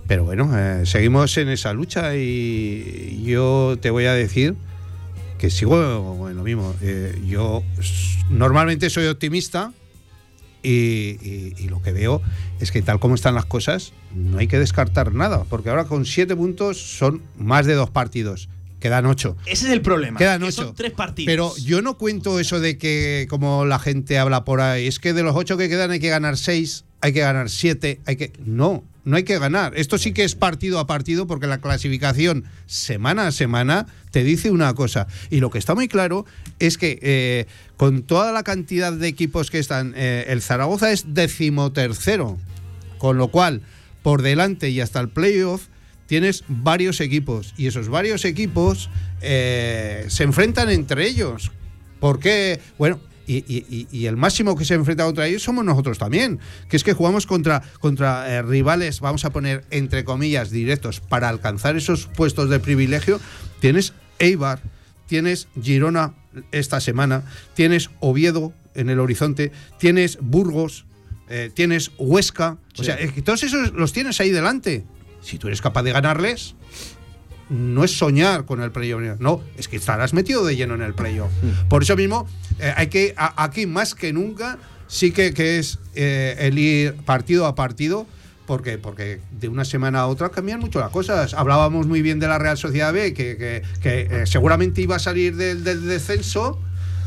Pero 0.06 0.26
bueno, 0.26 0.52
eh, 0.58 0.86
seguimos 0.86 1.38
en 1.38 1.48
esa 1.48 1.72
lucha 1.72 2.18
y 2.18 3.24
yo 3.26 3.78
te 3.80 3.90
voy 3.90 4.06
a 4.06 4.14
decir 4.14 4.56
que 5.38 5.50
sigo 5.50 6.28
en 6.30 6.36
lo 6.36 6.44
mismo. 6.44 6.76
Eh, 6.82 7.18
yo 7.26 7.64
normalmente 8.30 8.90
soy 8.90 9.08
optimista, 9.08 9.72
y, 10.64 11.18
y- 11.22 11.54
y 11.60 11.68
lo 11.70 11.82
que 11.82 11.92
veo 11.92 12.22
es 12.60 12.72
que 12.72 12.82
tal 12.82 13.00
como 13.00 13.16
están 13.16 13.36
las 13.36 13.46
cosas, 13.46 13.94
no 14.16 14.38
hay 14.40 14.48
que 14.48 14.58
descartar 14.58 15.14
nada, 15.14 15.44
porque 15.50 15.70
ahora 15.70 15.86
con 15.86 16.06
siete 16.06 16.36
puntos 16.36 16.78
son 16.98 17.22
más 17.38 17.66
de 17.66 17.74
dos 17.74 17.90
partidos, 17.90 18.48
quedan 18.80 19.06
ocho. 19.06 19.36
Ese 19.46 19.68
es 19.68 19.74
el 19.74 19.82
problema. 19.82 20.18
Quedan 20.18 20.42
que 20.42 20.48
ocho. 20.48 20.64
Son 20.64 20.76
tres 20.76 20.92
partidos. 20.94 21.26
Pero 21.32 21.56
yo 21.58 21.82
no 21.82 21.98
cuento 21.98 22.40
eso 22.40 22.60
de 22.60 22.78
que, 22.78 23.28
como 23.30 23.66
la 23.66 23.80
gente 23.80 24.18
habla 24.18 24.46
por 24.46 24.62
ahí, 24.62 24.88
es 24.88 25.00
que 25.00 25.14
de 25.14 25.24
los 25.24 25.36
ocho 25.36 25.58
que 25.58 25.68
quedan 25.70 25.92
hay 25.92 26.00
que 26.00 26.10
ganar 26.10 26.38
seis, 26.38 26.86
hay 27.04 27.12
que 27.12 27.20
ganar 27.20 27.50
siete, 27.50 28.00
hay 28.06 28.16
que. 28.16 28.32
No, 28.46 28.82
no 29.04 29.18
hay 29.18 29.24
que 29.24 29.38
ganar. 29.38 29.74
Esto 29.76 29.98
sí 29.98 30.14
que 30.14 30.24
es 30.24 30.36
partido 30.36 30.80
a 30.80 30.88
partido, 30.88 31.28
porque 31.28 31.48
la 31.48 31.60
clasificación 31.60 32.46
semana 32.66 33.28
a 33.28 33.34
semana 33.34 33.88
te 34.12 34.24
dice 34.24 34.52
una 34.52 34.74
cosa. 34.74 35.08
Y 35.30 35.42
lo 35.42 35.50
que 35.50 35.58
está 35.58 35.76
muy 35.76 35.90
claro 35.90 36.26
es 36.60 36.78
que 36.78 37.00
eh, 37.02 37.46
con 37.76 38.04
toda 38.04 38.32
la 38.32 38.44
cantidad 38.44 38.94
de 38.94 39.10
equipos 39.10 39.52
que 39.52 39.60
están, 39.60 39.94
eh, 39.98 40.28
el 40.30 40.42
Zaragoza 40.42 40.94
es 40.94 41.14
decimotercero. 41.14 42.38
Con 43.00 43.18
lo 43.18 43.28
cual, 43.28 43.64
por 44.02 44.22
delante 44.22 44.70
y 44.70 44.80
hasta 44.80 45.02
el 45.02 45.10
playoff, 45.10 45.68
tienes 46.06 46.46
varios 46.48 47.02
equipos. 47.02 47.54
Y 47.58 47.68
esos 47.68 47.90
varios 47.90 48.24
equipos 48.24 48.90
eh, 49.20 50.06
se 50.08 50.24
enfrentan 50.24 50.70
entre 50.70 51.06
ellos. 51.06 51.52
Porque, 52.00 52.62
bueno, 52.78 53.02
y, 53.28 53.38
y- 53.38 53.66
y- 53.70 53.88
y 53.98 54.06
el 54.08 54.18
máximo 54.18 54.56
que 54.56 54.66
se 54.66 54.74
enfrenta 54.74 55.06
contra 55.06 55.28
ellos 55.28 55.44
somos 55.44 55.64
nosotros 55.66 55.98
también. 55.98 56.40
Que 56.70 56.78
es 56.78 56.84
que 56.84 56.94
jugamos 56.94 57.26
contra, 57.28 57.62
contra 57.80 58.30
eh, 58.30 58.42
rivales, 58.42 59.00
vamos 59.00 59.26
a 59.26 59.30
poner 59.32 59.66
entre 59.72 60.04
comillas, 60.04 60.50
directos, 60.52 61.00
para 61.00 61.30
alcanzar 61.30 61.76
esos 61.76 62.08
puestos 62.08 62.50
de 62.50 62.60
privilegio. 62.60 63.20
Tienes 63.60 63.94
Eibar, 64.20 64.62
tienes 65.08 65.48
Girona 65.62 66.14
esta 66.52 66.80
semana, 66.82 67.24
tienes 67.54 67.90
Oviedo 68.00 68.54
en 68.76 68.90
el 68.90 69.00
horizonte, 69.00 69.52
tienes 69.80 70.18
Burgos, 70.22 70.86
eh, 71.30 71.52
tienes 71.54 71.92
Huesca. 71.98 72.58
O 72.78 72.84
sea, 72.84 72.96
es 72.96 73.12
que 73.14 73.22
todos 73.22 73.44
esos 73.44 73.72
los 73.74 73.94
tienes 73.94 74.20
ahí 74.20 74.32
delante. 74.32 74.86
Si 75.22 75.38
tú 75.38 75.48
eres 75.48 75.62
capaz 75.62 75.84
de 75.84 75.92
ganarles, 75.94 76.56
no 77.50 77.84
es 77.84 77.98
soñar 77.98 78.46
con 78.46 78.62
el 78.62 78.72
playoff, 78.72 79.02
no, 79.20 79.42
es 79.58 79.68
que 79.68 79.76
estarás 79.78 80.14
metido 80.14 80.46
de 80.46 80.56
lleno 80.56 80.76
en 80.76 80.82
el 80.82 80.94
playoff. 80.94 81.32
Por 81.70 81.84
eso 81.84 81.96
mismo, 81.96 82.28
eh, 82.60 82.74
hay 82.76 82.88
que, 82.88 83.14
a- 83.18 83.44
aquí 83.44 83.66
más 83.68 83.96
que 83.96 84.14
nunca, 84.14 84.58
sí 84.88 85.12
que, 85.12 85.34
que 85.34 85.60
es 85.60 85.80
eh, 85.96 86.36
el 86.40 86.58
ir 86.58 86.94
partido 87.06 87.46
a 87.46 87.56
partido. 87.56 88.08
Porque, 88.46 88.78
porque 88.78 89.22
de 89.40 89.48
una 89.48 89.64
semana 89.64 90.02
a 90.02 90.08
otra 90.08 90.28
cambian 90.28 90.60
mucho 90.60 90.82
las 90.82 90.90
cosas. 90.90 91.34
Hablábamos 91.34 91.88
muy 91.88 92.02
bien 92.02 92.20
de 92.20 92.28
la 92.28 92.38
Real 92.40 92.58
Sociedad 92.58 92.92
B, 92.92 93.14
que, 93.14 93.38
que- 93.38 93.62
que, 93.82 94.02
eh, 94.24 94.26
seguramente 94.28 94.82
iba 94.82 94.98
a 94.98 95.00
salir 95.00 95.38
del, 95.38 95.64
del 95.64 95.88
descenso. 95.88 96.60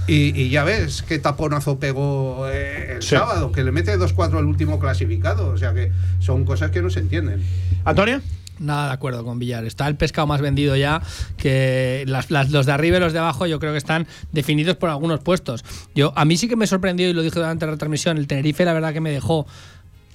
Y, 0.07 0.41
y 0.41 0.49
ya 0.49 0.65
ves 0.65 1.03
qué 1.07 1.19
taponazo 1.19 1.79
pegó 1.79 2.49
eh, 2.49 2.95
el 2.95 3.03
Sí. 3.03 3.11
sábado, 3.17 3.53
que 3.53 3.63
le 3.65 3.71
mete 3.71 3.99
2-4 3.99 4.39
al 4.39 4.47
último 4.47 4.79
clasificado. 4.79 5.49
O 5.51 5.59
sea 5.59 5.75
que 5.75 5.93
son 6.21 6.47
cosas 6.47 6.71
que 6.71 6.81
no 6.81 6.89
se 6.89 7.01
entienden. 7.01 7.43
Antonio. 7.85 8.23
Nada 8.59 8.87
de 8.89 8.93
acuerdo 8.95 9.23
con 9.25 9.39
Villar. 9.39 9.65
Está 9.65 9.87
el 9.87 9.97
pescado 9.97 10.27
más 10.27 10.41
vendido 10.41 10.77
ya, 10.77 11.03
que 11.37 12.05
las- 12.07 12.31
las- 12.31 12.51
los 12.51 12.65
de 12.67 12.73
arriba 12.73 12.97
y 12.97 13.01
los 13.01 13.13
de 13.13 13.19
abajo 13.19 13.47
yo 13.47 13.59
creo 13.61 13.73
que 13.73 13.79
están 13.79 14.07
definidos 14.33 14.77
por 14.77 14.89
algunos 14.91 15.21
puestos. 15.21 15.65
Yo 15.95 16.13
A 16.17 16.25
mí 16.25 16.37
sí 16.37 16.49
que 16.49 16.57
me 16.57 16.67
sorprendió, 16.67 17.09
y 17.09 17.13
lo 17.13 17.23
dije 17.23 17.39
durante 17.39 17.67
la 17.67 17.73
retransmisión, 17.73 18.17
el 18.17 18.27
Tenerife 18.27 18.65
la 18.65 18.73
verdad 18.73 18.93
que 18.93 19.01
me 19.01 19.11
dejó 19.11 19.47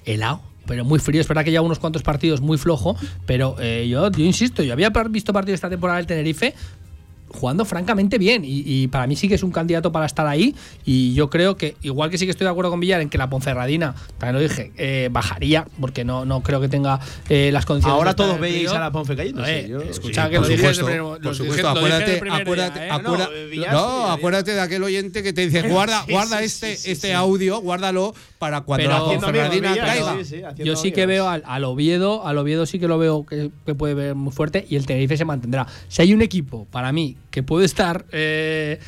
helado. 0.04 0.42
Pero 0.66 0.84
muy 0.84 1.00
frío, 1.00 1.20
es 1.20 1.26
verdad 1.26 1.44
que 1.44 1.50
lleva 1.50 1.64
unos 1.64 1.80
cuantos 1.80 2.02
partidos 2.02 2.40
muy 2.40 2.56
flojo, 2.56 2.96
pero 3.26 3.56
eh, 3.58 3.88
yo, 3.88 4.10
yo 4.12 4.24
insisto, 4.24 4.62
yo 4.62 4.72
había 4.72 4.90
visto 5.10 5.32
partidos 5.32 5.56
esta 5.56 5.68
temporada 5.68 5.96
del 5.98 6.06
Tenerife 6.06 6.54
jugando 7.32 7.64
francamente 7.64 8.18
bien 8.18 8.44
y, 8.44 8.62
y 8.66 8.88
para 8.88 9.06
mí 9.06 9.16
sí 9.16 9.28
que 9.28 9.34
es 9.34 9.42
un 9.42 9.50
candidato 9.52 9.92
para 9.92 10.06
estar 10.06 10.26
ahí 10.26 10.54
y 10.84 11.14
yo 11.14 11.30
creo 11.30 11.56
que 11.56 11.76
igual 11.82 12.10
que 12.10 12.18
sí 12.18 12.24
que 12.26 12.30
estoy 12.30 12.44
de 12.44 12.50
acuerdo 12.50 12.70
con 12.70 12.80
Villar 12.80 13.00
en 13.00 13.08
que 13.08 13.18
la 13.18 13.28
Ponferradina 13.30 13.94
también 14.18 14.34
lo 14.42 14.48
dije 14.48 14.72
eh, 14.76 15.08
bajaría 15.10 15.66
porque 15.80 16.04
no, 16.04 16.24
no 16.24 16.42
creo 16.42 16.60
que 16.60 16.68
tenga 16.68 17.00
eh, 17.28 17.50
las 17.52 17.64
condiciones 17.66 17.94
de 17.94 17.98
Ahora 17.98 18.14
todos 18.14 18.38
veis 18.40 18.70
a 18.70 18.78
la 18.78 18.90
Ponfe 18.92 19.16
cayéndose. 19.16 19.60
Eh, 19.60 19.68
Yo- 19.68 19.80
escucha 19.82 20.24
Sí, 20.26 20.30
que 20.30 20.36
por 20.36 20.46
lo 20.46 20.48
dije 20.54 20.66
desde 20.68 20.84
primer- 20.84 21.02
por 21.02 21.24
lo 21.24 21.34
supuesto, 21.34 21.56
dije- 21.68 21.78
acuérdate, 21.78 22.16
acuérdate, 22.30 22.78
día, 22.80 22.86
¿eh? 22.86 22.90
acuérdate- 22.90 23.42
No, 23.44 23.50
Villar 23.50 23.72
no, 23.72 24.04
sí, 24.06 24.10
acuérdate 24.18 24.50
de 24.54 24.60
aquel 24.60 24.82
oyente 24.82 25.22
que 25.22 25.32
te 25.32 25.46
dice 25.46 25.68
guarda, 25.68 26.04
Sí, 26.06 26.12
guarda 26.12 26.38
sí, 26.38 26.44
este, 26.44 26.76
sí, 26.76 26.82
sí, 26.82 26.90
este 26.92 27.08
sí. 27.08 27.12
audio, 27.12 27.60
guárdalo 27.60 28.14
para 28.38 28.60
cuando 28.62 28.84
Pero- 28.86 28.90
la 28.98 29.04
Haciendo 29.04 29.26
Ponferradina 29.26 29.70
amigos, 29.72 29.86
Villar, 29.92 30.04
caiga. 30.06 30.24
sí, 30.24 30.36
sí, 30.56 30.64
Yo 30.64 30.76
sí 30.76 30.92
que 30.92 31.06
veo 31.06 31.28
al, 31.28 31.42
al 31.46 31.64
Oviedo, 31.64 32.26
al 32.26 32.38
Oviedo 32.38 32.66
sí 32.66 32.78
que 32.78 32.88
lo 32.88 32.98
veo 32.98 33.24
que, 33.26 33.50
que 33.66 33.74
puede 33.74 33.94
ver 33.94 34.14
muy 34.14 34.32
fuerte 34.32 34.66
y 34.68 34.76
el 34.76 34.86
Tenerife 34.86 35.16
se 35.16 35.24
mantendrá. 35.24 35.66
Si 35.88 36.02
hay 36.02 36.12
un 36.12 36.22
equipo 36.22 36.66
para 36.70 36.92
mí 36.92 37.16
que 37.30 37.42
puede 37.42 37.64
estar 37.66 38.04
eh, 38.12 38.78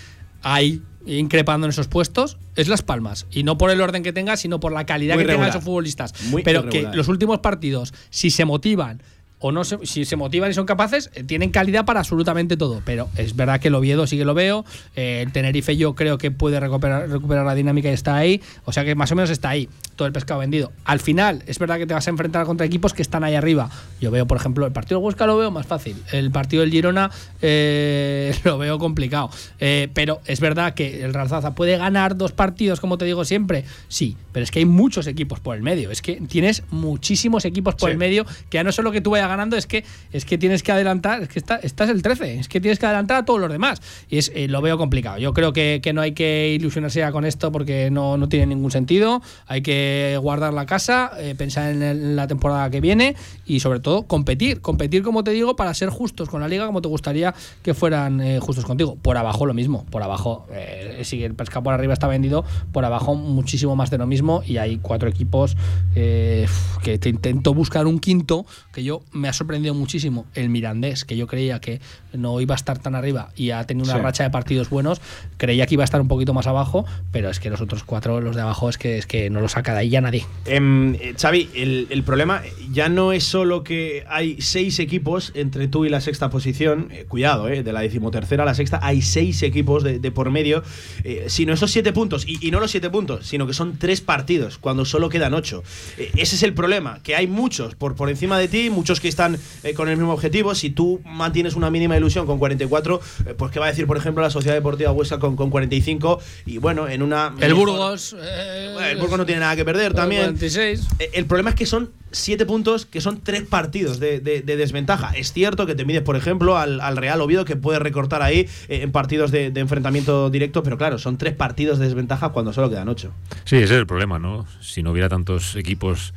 ahí 0.42 0.82
increpando 1.06 1.66
en 1.66 1.70
esos 1.70 1.86
puestos 1.88 2.38
es 2.56 2.68
Las 2.68 2.82
Palmas 2.82 3.26
y 3.30 3.42
no 3.42 3.58
por 3.58 3.70
el 3.70 3.80
orden 3.80 4.02
que 4.02 4.12
tenga 4.12 4.36
sino 4.36 4.58
por 4.60 4.72
la 4.72 4.86
calidad 4.86 5.14
Muy 5.16 5.24
que 5.24 5.32
tengan 5.32 5.48
esos 5.50 5.64
futbolistas 5.64 6.14
Muy 6.30 6.42
pero 6.42 6.62
que 6.70 6.82
los 6.96 7.08
últimos 7.08 7.40
partidos 7.40 7.92
si 8.10 8.30
se 8.30 8.44
motivan 8.46 9.02
o 9.40 9.52
no 9.52 9.64
se- 9.64 9.84
si 9.84 10.06
se 10.06 10.16
motivan 10.16 10.50
y 10.50 10.54
son 10.54 10.64
capaces, 10.64 11.10
eh, 11.12 11.22
tienen 11.22 11.50
calidad 11.50 11.84
para 11.84 12.00
absolutamente 12.00 12.56
todo. 12.56 12.80
Pero 12.86 13.10
es 13.18 13.36
verdad 13.36 13.60
que 13.60 13.68
el 13.68 13.74
Oviedo 13.74 14.06
sí 14.06 14.16
que 14.16 14.24
lo 14.24 14.32
veo. 14.32 14.64
eh, 14.96 15.20
el 15.26 15.32
Tenerife 15.32 15.76
yo 15.76 15.94
creo 15.94 16.16
que 16.16 16.30
puede 16.30 16.58
recuperar, 16.60 17.10
recuperar 17.10 17.44
la 17.44 17.54
dinámica 17.54 17.90
y 17.90 17.92
está 17.92 18.16
ahí. 18.16 18.40
O 18.64 18.72
sea 18.72 18.86
que 18.86 18.94
más 18.94 19.12
o 19.12 19.16
menos 19.16 19.28
está 19.28 19.50
ahí. 19.50 19.68
Todo 19.96 20.06
el 20.06 20.12
pescado 20.12 20.40
vendido. 20.40 20.72
Al 20.84 21.00
final, 21.00 21.42
es 21.46 21.58
verdad 21.58 21.78
que 21.78 21.86
te 21.86 21.94
vas 21.94 22.06
a 22.06 22.10
enfrentar 22.10 22.46
contra 22.46 22.66
equipos 22.66 22.92
que 22.94 23.02
están 23.02 23.24
ahí 23.24 23.34
arriba. 23.34 23.70
Yo 24.00 24.10
veo, 24.10 24.26
por 24.26 24.36
ejemplo, 24.36 24.66
el 24.66 24.72
partido 24.72 24.98
del 24.98 25.06
Huesca 25.06 25.26
lo 25.26 25.36
veo 25.36 25.50
más 25.50 25.66
fácil. 25.66 25.96
El 26.12 26.30
partido 26.30 26.62
del 26.62 26.70
Girona 26.70 27.10
eh, 27.42 28.34
lo 28.44 28.58
veo 28.58 28.78
complicado. 28.78 29.30
Eh, 29.60 29.88
pero 29.94 30.20
es 30.26 30.40
verdad 30.40 30.74
que 30.74 31.04
el 31.04 31.14
Real 31.14 31.28
Zaragoza 31.28 31.54
puede 31.54 31.76
ganar 31.76 32.16
dos 32.16 32.32
partidos, 32.32 32.80
como 32.80 32.98
te 32.98 33.04
digo 33.04 33.24
siempre. 33.24 33.64
Sí, 33.88 34.16
pero 34.32 34.44
es 34.44 34.50
que 34.50 34.60
hay 34.60 34.64
muchos 34.64 35.06
equipos 35.06 35.40
por 35.40 35.56
el 35.56 35.62
medio. 35.62 35.90
Es 35.90 36.02
que 36.02 36.20
tienes 36.28 36.62
muchísimos 36.70 37.44
equipos 37.44 37.74
por 37.74 37.88
Sí. 37.88 37.92
el 37.92 37.98
medio 37.98 38.24
que 38.24 38.56
ya 38.56 38.64
no 38.64 38.72
solo 38.72 38.90
que 38.92 39.00
tú 39.00 39.10
vayas 39.10 39.28
ganando, 39.28 39.56
es 39.56 39.66
que, 39.66 39.84
es 40.12 40.24
que 40.24 40.38
tienes 40.38 40.62
que 40.62 40.72
adelantar, 40.72 41.22
es 41.22 41.28
que 41.28 41.38
está, 41.38 41.56
estás 41.56 41.90
el 41.90 42.02
13, 42.02 42.40
es 42.40 42.48
que 42.48 42.60
tienes 42.60 42.78
que 42.78 42.86
adelantar 42.86 43.18
a 43.18 43.24
todos 43.24 43.40
los 43.40 43.50
demás. 43.50 43.80
Y 44.08 44.18
es, 44.18 44.32
eh, 44.34 44.48
lo 44.48 44.60
veo 44.62 44.78
complicado. 44.78 45.18
Yo 45.18 45.32
creo 45.34 45.52
que, 45.52 45.80
que 45.82 45.92
no 45.92 46.00
hay 46.00 46.12
que 46.12 46.52
ilusionarse 46.58 47.00
ya 47.00 47.12
con 47.12 47.24
esto 47.24 47.52
porque 47.52 47.90
no, 47.90 48.16
no 48.16 48.28
tiene 48.28 48.46
ningún 48.46 48.70
sentido. 48.70 49.22
Hay 49.46 49.62
que 49.62 49.83
guardar 50.20 50.52
la 50.52 50.66
casa, 50.66 51.10
eh, 51.18 51.34
pensar 51.36 51.70
en, 51.72 51.82
el- 51.82 52.00
en 52.02 52.16
la 52.16 52.26
temporada 52.26 52.70
que 52.70 52.80
viene 52.80 53.16
y 53.46 53.60
sobre 53.60 53.80
todo 53.80 54.02
competir. 54.06 54.60
Competir, 54.60 55.02
como 55.02 55.24
te 55.24 55.30
digo, 55.32 55.56
para 55.56 55.72
ser 55.74 55.88
justos 55.90 56.28
con 56.28 56.40
la 56.40 56.48
liga 56.48 56.66
como 56.66 56.80
te 56.82 56.88
gustaría 56.88 57.34
que 57.62 57.74
fueran 57.74 58.20
eh, 58.20 58.40
justos 58.40 58.64
contigo. 58.64 58.96
Por 59.00 59.16
abajo 59.16 59.46
lo 59.46 59.54
mismo. 59.54 59.84
Por 59.90 60.02
abajo, 60.02 60.46
eh, 60.52 61.00
si 61.04 61.22
el 61.24 61.34
pescado 61.34 61.62
por 61.64 61.74
arriba 61.74 61.92
está 61.92 62.06
vendido, 62.08 62.44
por 62.72 62.84
abajo 62.84 63.14
muchísimo 63.14 63.76
más 63.76 63.90
de 63.90 63.98
lo 63.98 64.06
mismo 64.06 64.42
y 64.46 64.56
hay 64.58 64.78
cuatro 64.78 65.08
equipos 65.08 65.56
eh, 65.94 66.46
que 66.82 66.98
te 66.98 67.08
intento 67.08 67.54
buscar 67.54 67.86
un 67.86 67.98
quinto 67.98 68.46
que 68.72 68.82
yo 68.84 69.02
me 69.12 69.28
ha 69.28 69.32
sorprendido 69.32 69.74
muchísimo. 69.74 70.26
El 70.34 70.48
Mirandés, 70.48 71.04
que 71.04 71.16
yo 71.16 71.26
creía 71.26 71.60
que 71.60 71.80
no 72.12 72.40
iba 72.40 72.54
a 72.54 72.56
estar 72.56 72.78
tan 72.78 72.94
arriba 72.94 73.30
y 73.36 73.50
ha 73.50 73.64
tenido 73.64 73.84
una 73.86 73.94
Sí. 73.96 74.00
racha 74.02 74.24
de 74.24 74.30
partidos 74.30 74.70
buenos, 74.70 75.00
creía 75.36 75.66
que 75.66 75.74
iba 75.74 75.82
a 75.82 75.84
estar 75.84 76.00
un 76.00 76.08
poquito 76.08 76.32
más 76.34 76.46
abajo, 76.46 76.84
pero 77.12 77.30
es 77.30 77.40
que 77.40 77.50
los 77.50 77.60
otros 77.60 77.84
cuatro, 77.84 78.20
los 78.20 78.36
de 78.36 78.42
abajo, 78.42 78.68
es 78.68 78.78
que, 78.78 78.98
es 78.98 79.06
que 79.06 79.30
no 79.30 79.40
lo 79.40 79.48
saca 79.48 79.73
de 79.74 79.80
ahí 79.80 79.88
ya 79.90 80.00
nadie. 80.00 80.24
Em, 80.46 80.94
eh, 80.94 81.14
Xavi, 81.20 81.50
el, 81.54 81.86
el 81.90 82.02
problema 82.02 82.42
ya 82.72 82.88
no 82.88 83.12
es 83.12 83.24
solo 83.24 83.62
que 83.64 84.04
hay 84.08 84.40
seis 84.40 84.78
equipos 84.78 85.32
entre 85.34 85.68
tú 85.68 85.84
y 85.84 85.88
la 85.88 86.00
sexta 86.00 86.30
posición, 86.30 86.88
eh, 86.90 87.04
cuidado, 87.08 87.48
eh, 87.48 87.62
de 87.62 87.72
la 87.72 87.80
decimotercera 87.80 88.42
a 88.42 88.46
la 88.46 88.54
sexta 88.54 88.80
hay 88.82 89.02
seis 89.02 89.42
equipos 89.42 89.82
de, 89.84 89.98
de 89.98 90.10
por 90.10 90.30
medio, 90.30 90.62
eh, 91.04 91.24
sino 91.28 91.52
esos 91.52 91.70
siete 91.70 91.92
puntos, 91.92 92.24
y, 92.26 92.46
y 92.46 92.50
no 92.50 92.60
los 92.60 92.70
siete 92.70 92.90
puntos, 92.90 93.26
sino 93.26 93.46
que 93.46 93.52
son 93.54 93.78
tres 93.78 94.00
partidos, 94.00 94.58
cuando 94.58 94.84
solo 94.84 95.08
quedan 95.08 95.34
ocho. 95.34 95.62
Eh, 95.98 96.10
ese 96.16 96.36
es 96.36 96.42
el 96.42 96.54
problema, 96.54 97.00
que 97.02 97.14
hay 97.16 97.26
muchos 97.26 97.74
por, 97.74 97.94
por 97.94 98.08
encima 98.10 98.38
de 98.38 98.48
ti, 98.48 98.70
muchos 98.70 99.00
que 99.00 99.08
están 99.08 99.38
eh, 99.62 99.74
con 99.74 99.88
el 99.88 99.96
mismo 99.96 100.12
objetivo, 100.12 100.54
si 100.54 100.70
tú 100.70 101.00
mantienes 101.04 101.54
una 101.54 101.70
mínima 101.70 101.96
ilusión 101.96 102.26
con 102.26 102.38
44, 102.38 103.00
eh, 103.26 103.34
pues 103.36 103.50
qué 103.52 103.58
va 103.60 103.66
a 103.66 103.70
decir, 103.70 103.86
por 103.86 103.96
ejemplo, 103.96 104.22
la 104.22 104.30
Sociedad 104.30 104.54
Deportiva 104.56 104.92
Huesca 104.92 105.18
con, 105.18 105.36
con 105.36 105.50
45, 105.50 106.20
y 106.46 106.58
bueno, 106.58 106.88
en 106.88 107.02
una... 107.02 107.28
El 107.40 107.54
mejor- 107.54 107.68
Burgos. 107.70 108.14
eh, 108.18 108.70
Bueno, 108.72 108.88
el 108.88 108.98
Burgos 108.98 109.18
no 109.18 109.26
tiene 109.26 109.40
nada 109.40 109.56
que 109.56 109.63
perder 109.64 109.94
también. 109.94 110.23
46. 110.23 110.88
Eh, 110.99 111.11
El 111.14 111.26
problema 111.26 111.50
es 111.50 111.56
que 111.56 111.66
son 111.66 111.90
siete 112.12 112.47
puntos, 112.47 112.87
que 112.87 113.00
son 113.00 113.21
tres 113.23 113.42
partidos 113.42 113.99
de, 113.99 114.21
de- 114.21 114.42
de 114.42 114.56
desventaja. 114.56 115.11
Es 115.16 115.33
cierto 115.33 115.66
que 115.66 115.75
te 115.75 115.85
mides, 115.85 116.02
por 116.02 116.14
ejemplo, 116.16 116.56
al, 116.56 116.80
al 116.80 116.97
Real 116.97 117.21
Oviedo, 117.21 117.44
que 117.44 117.56
puede 117.56 117.78
recortar 117.80 118.23
ahí 118.23 118.49
eh, 118.68 118.83
en 118.83 118.92
partidos 118.92 119.30
de, 119.33 119.50
de 119.50 119.61
enfrentamiento 119.61 120.30
directo, 120.30 120.62
pero 120.62 120.78
claro, 120.78 120.99
son 120.99 121.18
tres 121.18 121.35
partidos 121.35 121.78
de 121.78 121.87
desventaja 121.87 122.28
cuando 122.28 122.52
solo 122.52 122.71
quedan 122.71 122.88
ocho. 122.88 123.12
Sí, 123.44 123.56
ese 123.56 123.64
es 123.64 123.71
el 123.80 123.87
problema, 123.87 124.18
¿no? 124.18 124.47
Si 124.61 124.83
no 124.83 124.92
hubiera 124.92 125.09
tantos 125.09 125.56
equipos 125.56 126.14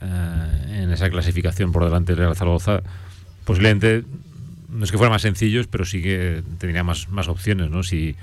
eh, 0.00 0.82
en 0.82 0.90
esa 0.92 1.10
clasificación 1.10 1.72
por 1.72 1.84
delante 1.84 2.12
del 2.12 2.20
Real 2.20 2.36
Zaragoza, 2.36 2.80
posiblemente 3.44 4.04
no 4.68 4.84
es 4.84 4.90
que 4.90 4.98
fueran 4.98 5.12
más 5.12 5.22
sencillos, 5.22 5.66
pero 5.68 5.84
sí 5.84 6.02
que 6.02 6.42
tendría 6.58 6.82
más, 6.84 7.08
más 7.08 7.28
opciones, 7.28 7.70
¿no? 7.70 7.82
Si, 7.82 8.16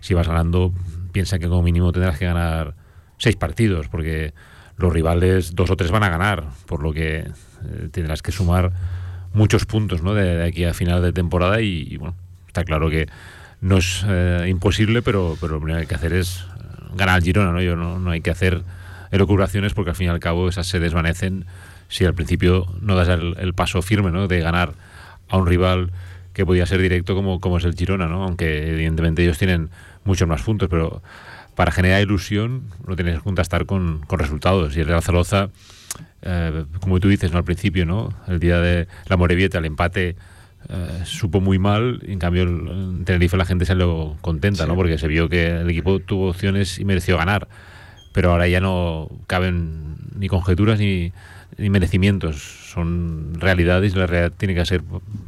si 0.00 0.14
vas 0.14 0.26
ganando, 0.26 0.72
piensa 1.12 1.38
que 1.38 1.48
como 1.48 1.62
mínimo 1.62 1.92
tendrás 1.92 2.18
que 2.18 2.24
ganar 2.26 2.74
seis 3.20 3.36
partidos, 3.36 3.88
porque 3.88 4.32
los 4.76 4.92
rivales 4.92 5.54
dos 5.54 5.70
o 5.70 5.76
tres 5.76 5.90
van 5.90 6.02
a 6.02 6.08
ganar, 6.08 6.44
por 6.66 6.82
lo 6.82 6.92
que 6.92 7.18
eh, 7.18 7.88
tendrás 7.92 8.22
que 8.22 8.32
sumar 8.32 8.72
muchos 9.32 9.66
puntos, 9.66 10.02
¿no? 10.02 10.14
De, 10.14 10.42
aquí 10.42 10.64
a 10.64 10.74
final 10.74 11.02
de 11.02 11.12
temporada 11.12 11.60
y, 11.60 11.96
bueno, 11.98 12.16
está 12.48 12.64
claro 12.64 12.90
que 12.90 13.06
no 13.60 13.76
es 13.76 14.04
eh, 14.08 14.46
imposible, 14.48 15.02
pero, 15.02 15.36
pero 15.40 15.54
lo 15.54 15.58
primero 15.60 15.76
que 15.76 15.82
hay 15.82 15.86
que 15.86 15.94
hacer 15.94 16.14
es 16.14 16.38
eh, 16.38 16.96
ganar 16.96 17.16
al 17.16 17.22
Girona, 17.22 17.52
¿no? 17.52 17.60
Yo 17.60 17.76
no, 17.76 17.98
no 17.98 18.10
hay 18.10 18.22
que 18.22 18.30
hacer 18.30 18.62
elucubraciones 19.10 19.74
porque 19.74 19.90
al 19.90 19.96
fin 19.96 20.06
y 20.06 20.10
al 20.10 20.20
cabo 20.20 20.48
esas 20.48 20.66
se 20.66 20.80
desvanecen 20.80 21.44
si 21.88 22.06
al 22.06 22.14
principio 22.14 22.66
no 22.80 22.96
das 22.96 23.08
el, 23.08 23.36
el 23.38 23.52
paso 23.52 23.82
firme, 23.82 24.10
¿no? 24.10 24.28
De 24.28 24.40
ganar 24.40 24.72
a 25.28 25.36
un 25.36 25.46
rival 25.46 25.92
que 26.32 26.46
podía 26.46 26.64
ser 26.64 26.80
directo 26.80 27.14
como, 27.14 27.38
como 27.38 27.58
es 27.58 27.64
el 27.64 27.74
Girona, 27.74 28.06
¿no? 28.06 28.24
Aunque 28.24 28.72
evidentemente 28.72 29.22
ellos 29.22 29.36
tienen 29.36 29.68
muchos 30.04 30.26
más 30.26 30.42
puntos, 30.42 30.68
pero 30.70 31.02
para 31.54 31.72
generar 31.72 32.00
ilusión 32.02 32.62
lo 32.86 32.96
tienes 32.96 33.16
que 33.16 33.20
contrastar 33.22 33.66
con, 33.66 34.00
con 34.06 34.18
resultados. 34.18 34.76
Y 34.76 34.80
el 34.80 34.86
Real 34.86 35.02
Zaragoza, 35.02 35.50
eh, 36.22 36.64
como 36.80 37.00
tú 37.00 37.08
dices 37.08 37.32
¿no? 37.32 37.38
al 37.38 37.44
principio, 37.44 37.86
¿no? 37.86 38.12
el 38.28 38.40
día 38.40 38.60
de 38.60 38.88
la 39.06 39.16
Morevieta, 39.16 39.58
el 39.58 39.64
empate 39.64 40.16
eh, 40.68 41.00
supo 41.04 41.40
muy 41.40 41.58
mal, 41.58 42.02
y 42.06 42.12
en 42.12 42.18
cambio 42.18 42.42
en 42.42 43.04
Tenerife 43.04 43.36
la 43.36 43.44
gente 43.44 43.64
salió 43.64 44.16
contenta, 44.20 44.66
¿no? 44.66 44.74
porque 44.74 44.98
se 44.98 45.08
vio 45.08 45.28
que 45.28 45.60
el 45.60 45.70
equipo 45.70 46.00
tuvo 46.00 46.30
opciones 46.30 46.78
y 46.78 46.84
mereció 46.84 47.16
ganar. 47.16 47.48
Pero 48.12 48.32
ahora 48.32 48.48
ya 48.48 48.60
no 48.60 49.08
caben 49.26 49.96
ni 50.16 50.28
conjeturas 50.28 50.78
ni, 50.78 51.12
ni 51.56 51.70
merecimientos. 51.70 52.36
son 52.72 53.34
realidades 53.38 53.94
y 53.94 53.98
la 53.98 54.06
realidad 54.06 54.32
tiene 54.36 54.54
que 54.54 54.64
ser 54.64 54.82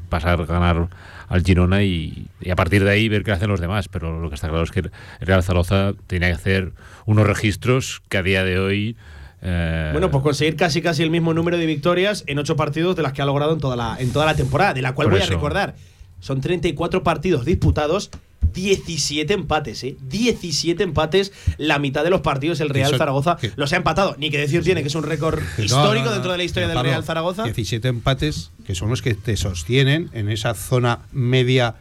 pasar, 0.08 0.44
ganar 0.46 0.88
al 1.32 1.42
Girona 1.42 1.82
y, 1.82 2.26
y 2.40 2.50
a 2.50 2.56
partir 2.56 2.84
de 2.84 2.90
ahí 2.90 3.08
ver 3.08 3.24
qué 3.24 3.32
hacen 3.32 3.48
los 3.48 3.60
demás. 3.60 3.88
Pero 3.88 4.20
lo 4.20 4.28
que 4.28 4.34
está 4.34 4.48
claro 4.48 4.64
es 4.64 4.70
que 4.70 4.80
el 4.80 4.90
Real 5.20 5.42
Zaragoza 5.42 5.92
tiene 6.06 6.26
que 6.28 6.34
hacer 6.34 6.72
unos 7.06 7.26
registros 7.26 8.02
que 8.08 8.18
a 8.18 8.22
día 8.22 8.44
de 8.44 8.58
hoy. 8.58 8.96
eh, 9.40 9.88
Bueno, 9.92 10.10
pues 10.10 10.22
conseguir 10.22 10.56
casi 10.56 10.82
casi 10.82 11.02
el 11.02 11.10
mismo 11.10 11.32
número 11.34 11.56
de 11.58 11.66
victorias 11.66 12.24
en 12.26 12.38
ocho 12.38 12.54
partidos 12.56 12.94
de 12.96 13.02
las 13.02 13.12
que 13.12 13.22
ha 13.22 13.24
logrado 13.24 13.52
en 13.54 13.60
toda 13.60 13.76
la, 13.76 13.96
en 13.98 14.12
toda 14.12 14.26
la 14.26 14.34
temporada, 14.36 14.74
de 14.74 14.82
la 14.82 14.92
cual 14.94 15.06
Por 15.06 15.14
voy 15.14 15.22
eso. 15.22 15.32
a 15.32 15.36
recordar. 15.36 15.74
Son 16.20 16.40
34 16.40 17.02
partidos 17.02 17.44
disputados, 17.44 18.10
17 18.54 19.32
empates, 19.32 19.82
¿eh? 19.84 19.96
17 20.08 20.82
empates, 20.82 21.32
la 21.58 21.78
mitad 21.78 22.04
de 22.04 22.10
los 22.10 22.20
partidos 22.20 22.60
el 22.60 22.68
Real 22.68 22.88
Eso- 22.90 22.98
Zaragoza 22.98 23.36
que- 23.40 23.52
los 23.56 23.72
ha 23.72 23.76
empatado. 23.76 24.14
Ni 24.18 24.30
que 24.30 24.38
decir 24.38 24.62
tiene 24.62 24.82
que 24.82 24.88
es 24.88 24.94
un 24.94 25.04
récord 25.04 25.40
No, 25.58 25.64
histórico 25.64 26.04
no, 26.04 26.10
no, 26.10 26.12
dentro 26.12 26.32
de 26.32 26.38
la 26.38 26.44
historia 26.44 26.68
del 26.68 26.74
Pablo, 26.76 26.90
Real 26.90 27.04
Zaragoza. 27.04 27.44
17 27.44 27.88
empates 27.88 28.50
que 28.66 28.74
son 28.74 28.90
los 28.90 29.00
que 29.02 29.14
te 29.14 29.36
sostienen 29.36 30.10
en 30.12 30.28
esa 30.28 30.54
zona 30.54 31.00
media. 31.12 31.76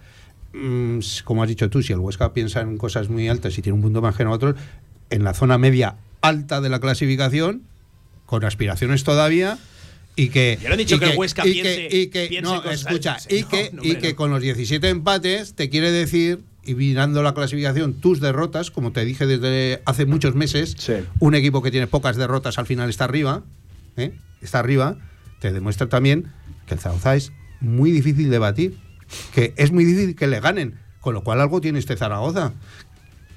mm, 0.54 1.00
como 1.24 1.44
has 1.44 1.48
dicho 1.50 1.70
tú, 1.70 1.82
si 1.82 1.94
el 1.94 2.00
Huesca 2.00 2.34
piensa 2.34 2.60
en 2.60 2.78
cosas 2.78 3.08
muy 3.08 3.30
altas 3.30 3.58
y 3.58 3.62
tiene 3.62 3.76
un 3.76 3.82
punto 3.82 4.02
más 4.02 4.18
que 4.18 4.26
nosotros, 4.26 4.56
en 5.10 5.24
la 5.24 5.34
zona 5.34 5.58
media 5.58 5.96
alta 6.22 6.60
de 6.60 6.68
la 6.68 6.80
clasificación, 6.82 7.62
con 8.26 8.44
aspiraciones 8.44 9.04
todavía. 9.06 9.58
Y 10.18 10.28
que, 10.28 10.60
Yo 10.62 10.68
no 10.68 10.76
he 10.76 10.78
dicho 10.78 10.96
y 10.96 11.00
que 11.00 11.06
el 11.12 11.18
Huesca 11.18 11.48
y 11.48 11.54
piense- 11.54 11.88
que- 11.88 11.98
y 12.02 12.08
que- 12.08 12.28
piense 12.28 12.42
no, 12.54 12.62
cosas 12.62 12.82
escucha, 12.82 13.18
y 13.30 13.44
No, 13.44 13.48
que, 13.48 13.70
no, 13.72 13.82
y 13.84 13.92
hombre, 13.92 14.02
que 14.02 14.10
no. 14.10 14.16
con 14.18 14.30
los 14.32 14.42
17 14.42 14.90
empates 14.90 15.54
te 15.56 15.70
quiere 15.70 15.90
decir, 15.90 16.42
y 16.64 16.76
mirando 16.76 17.24
la 17.24 17.34
clasificación, 17.34 17.94
tus 17.96 18.20
derrotas, 18.20 18.70
como 18.72 18.92
te 18.92 19.04
dije 19.06 19.26
desde 19.26 19.82
hace 19.86 20.06
muchos 20.06 20.36
meses, 20.36 20.76
Sí. 20.78 20.94
un 21.20 21.34
equipo 21.36 21.62
que 21.64 21.72
tiene 21.72 21.88
pocas 21.88 22.18
derrotas 22.18 22.58
al 22.60 22.66
final 22.68 22.90
está 22.90 23.06
arriba, 23.06 23.44
¿eh? 23.98 24.14
está 24.42 24.60
arriba, 24.60 24.98
te 25.40 25.52
demuestra 25.52 25.88
también 25.90 26.28
que 26.68 26.76
el 26.76 26.80
Zaragoza 26.80 27.16
es 27.16 27.32
muy 27.62 27.92
difícil 27.92 28.30
de 28.30 28.38
batir, 28.40 28.78
que 29.34 29.54
es 29.58 29.72
muy 29.72 29.86
difícil 29.86 30.16
que 30.16 30.28
le 30.28 30.40
ganen, 30.40 30.80
con 31.00 31.14
lo 31.16 31.24
cual 31.24 31.42
algo 31.42 31.62
tiene 31.62 31.80
este 31.80 31.98
Zaragoza. 31.98 32.54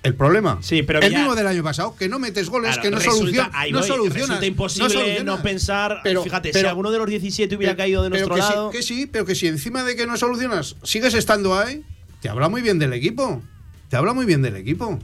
El 0.02 0.14
problema, 0.16 0.58
Sí, 0.60 0.82
pero 0.82 0.98
el 1.00 1.06
Villar- 1.08 1.20
mismo 1.20 1.34
del 1.34 1.46
año 1.46 1.62
pasado, 1.62 1.96
que 1.96 2.10
no 2.10 2.18
metes 2.18 2.50
goles, 2.50 2.72
Claro, 2.72 2.82
que 2.82 2.90
no 2.90 2.98
resulta- 2.98 3.18
soluciona, 3.20 3.50
ahí 3.54 3.72
no 3.72 3.78
voy, 3.78 3.88
solucionas, 3.88 4.28
resulta 4.28 4.46
imposible 4.46 4.88
no, 4.88 4.92
solucionas. 5.00 5.40
pensar. 5.40 6.00
Pero- 6.04 6.22
fíjate, 6.22 6.48
si 6.50 6.52
pero- 6.52 6.68
alguno 6.68 6.90
de 6.90 6.98
los 6.98 7.08
17 7.08 7.56
hubiera 7.56 7.74
caído 7.74 8.02
de 8.02 8.10
pero 8.10 8.26
nuestro 8.28 8.34
que 8.36 8.42
sí- 8.42 8.54
lado. 8.54 8.70
que 8.70 8.82
sí, 8.82 9.06
pero 9.10 9.24
que 9.24 9.34
si 9.34 9.46
encima 9.46 9.82
de 9.82 9.96
que 9.96 10.06
no 10.06 10.18
solucionas 10.18 10.76
sigues 10.82 11.14
estando 11.14 11.58
ahí, 11.58 11.82
te 12.24 12.30
habla 12.30 12.48
muy 12.48 12.62
bien 12.62 12.78
del 12.78 12.94
equipo. 12.94 13.42
Te 13.90 13.98
habla 13.98 14.14
muy 14.14 14.24
bien 14.24 14.40
del 14.40 14.56
equipo. 14.56 14.98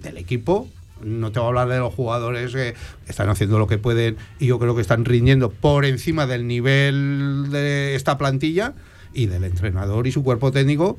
Del 0.00 0.16
equipo, 0.16 0.68
no 1.02 1.32
te 1.32 1.40
voy 1.40 1.46
a 1.46 1.48
hablar 1.48 1.68
de 1.68 1.80
los 1.80 1.92
jugadores 1.92 2.52
que 2.52 2.74
están 3.08 3.28
haciendo 3.30 3.58
lo 3.58 3.66
que 3.66 3.78
pueden 3.78 4.16
y 4.38 4.46
yo 4.46 4.60
creo 4.60 4.76
que 4.76 4.80
están 4.80 5.04
rindiendo 5.04 5.50
por 5.50 5.84
encima 5.84 6.28
del 6.28 6.46
nivel 6.46 7.48
de 7.50 7.96
esta 7.96 8.16
plantilla 8.16 8.74
y 9.12 9.26
del 9.26 9.42
entrenador 9.42 10.06
y 10.06 10.12
su 10.12 10.22
cuerpo 10.22 10.52
técnico 10.52 10.96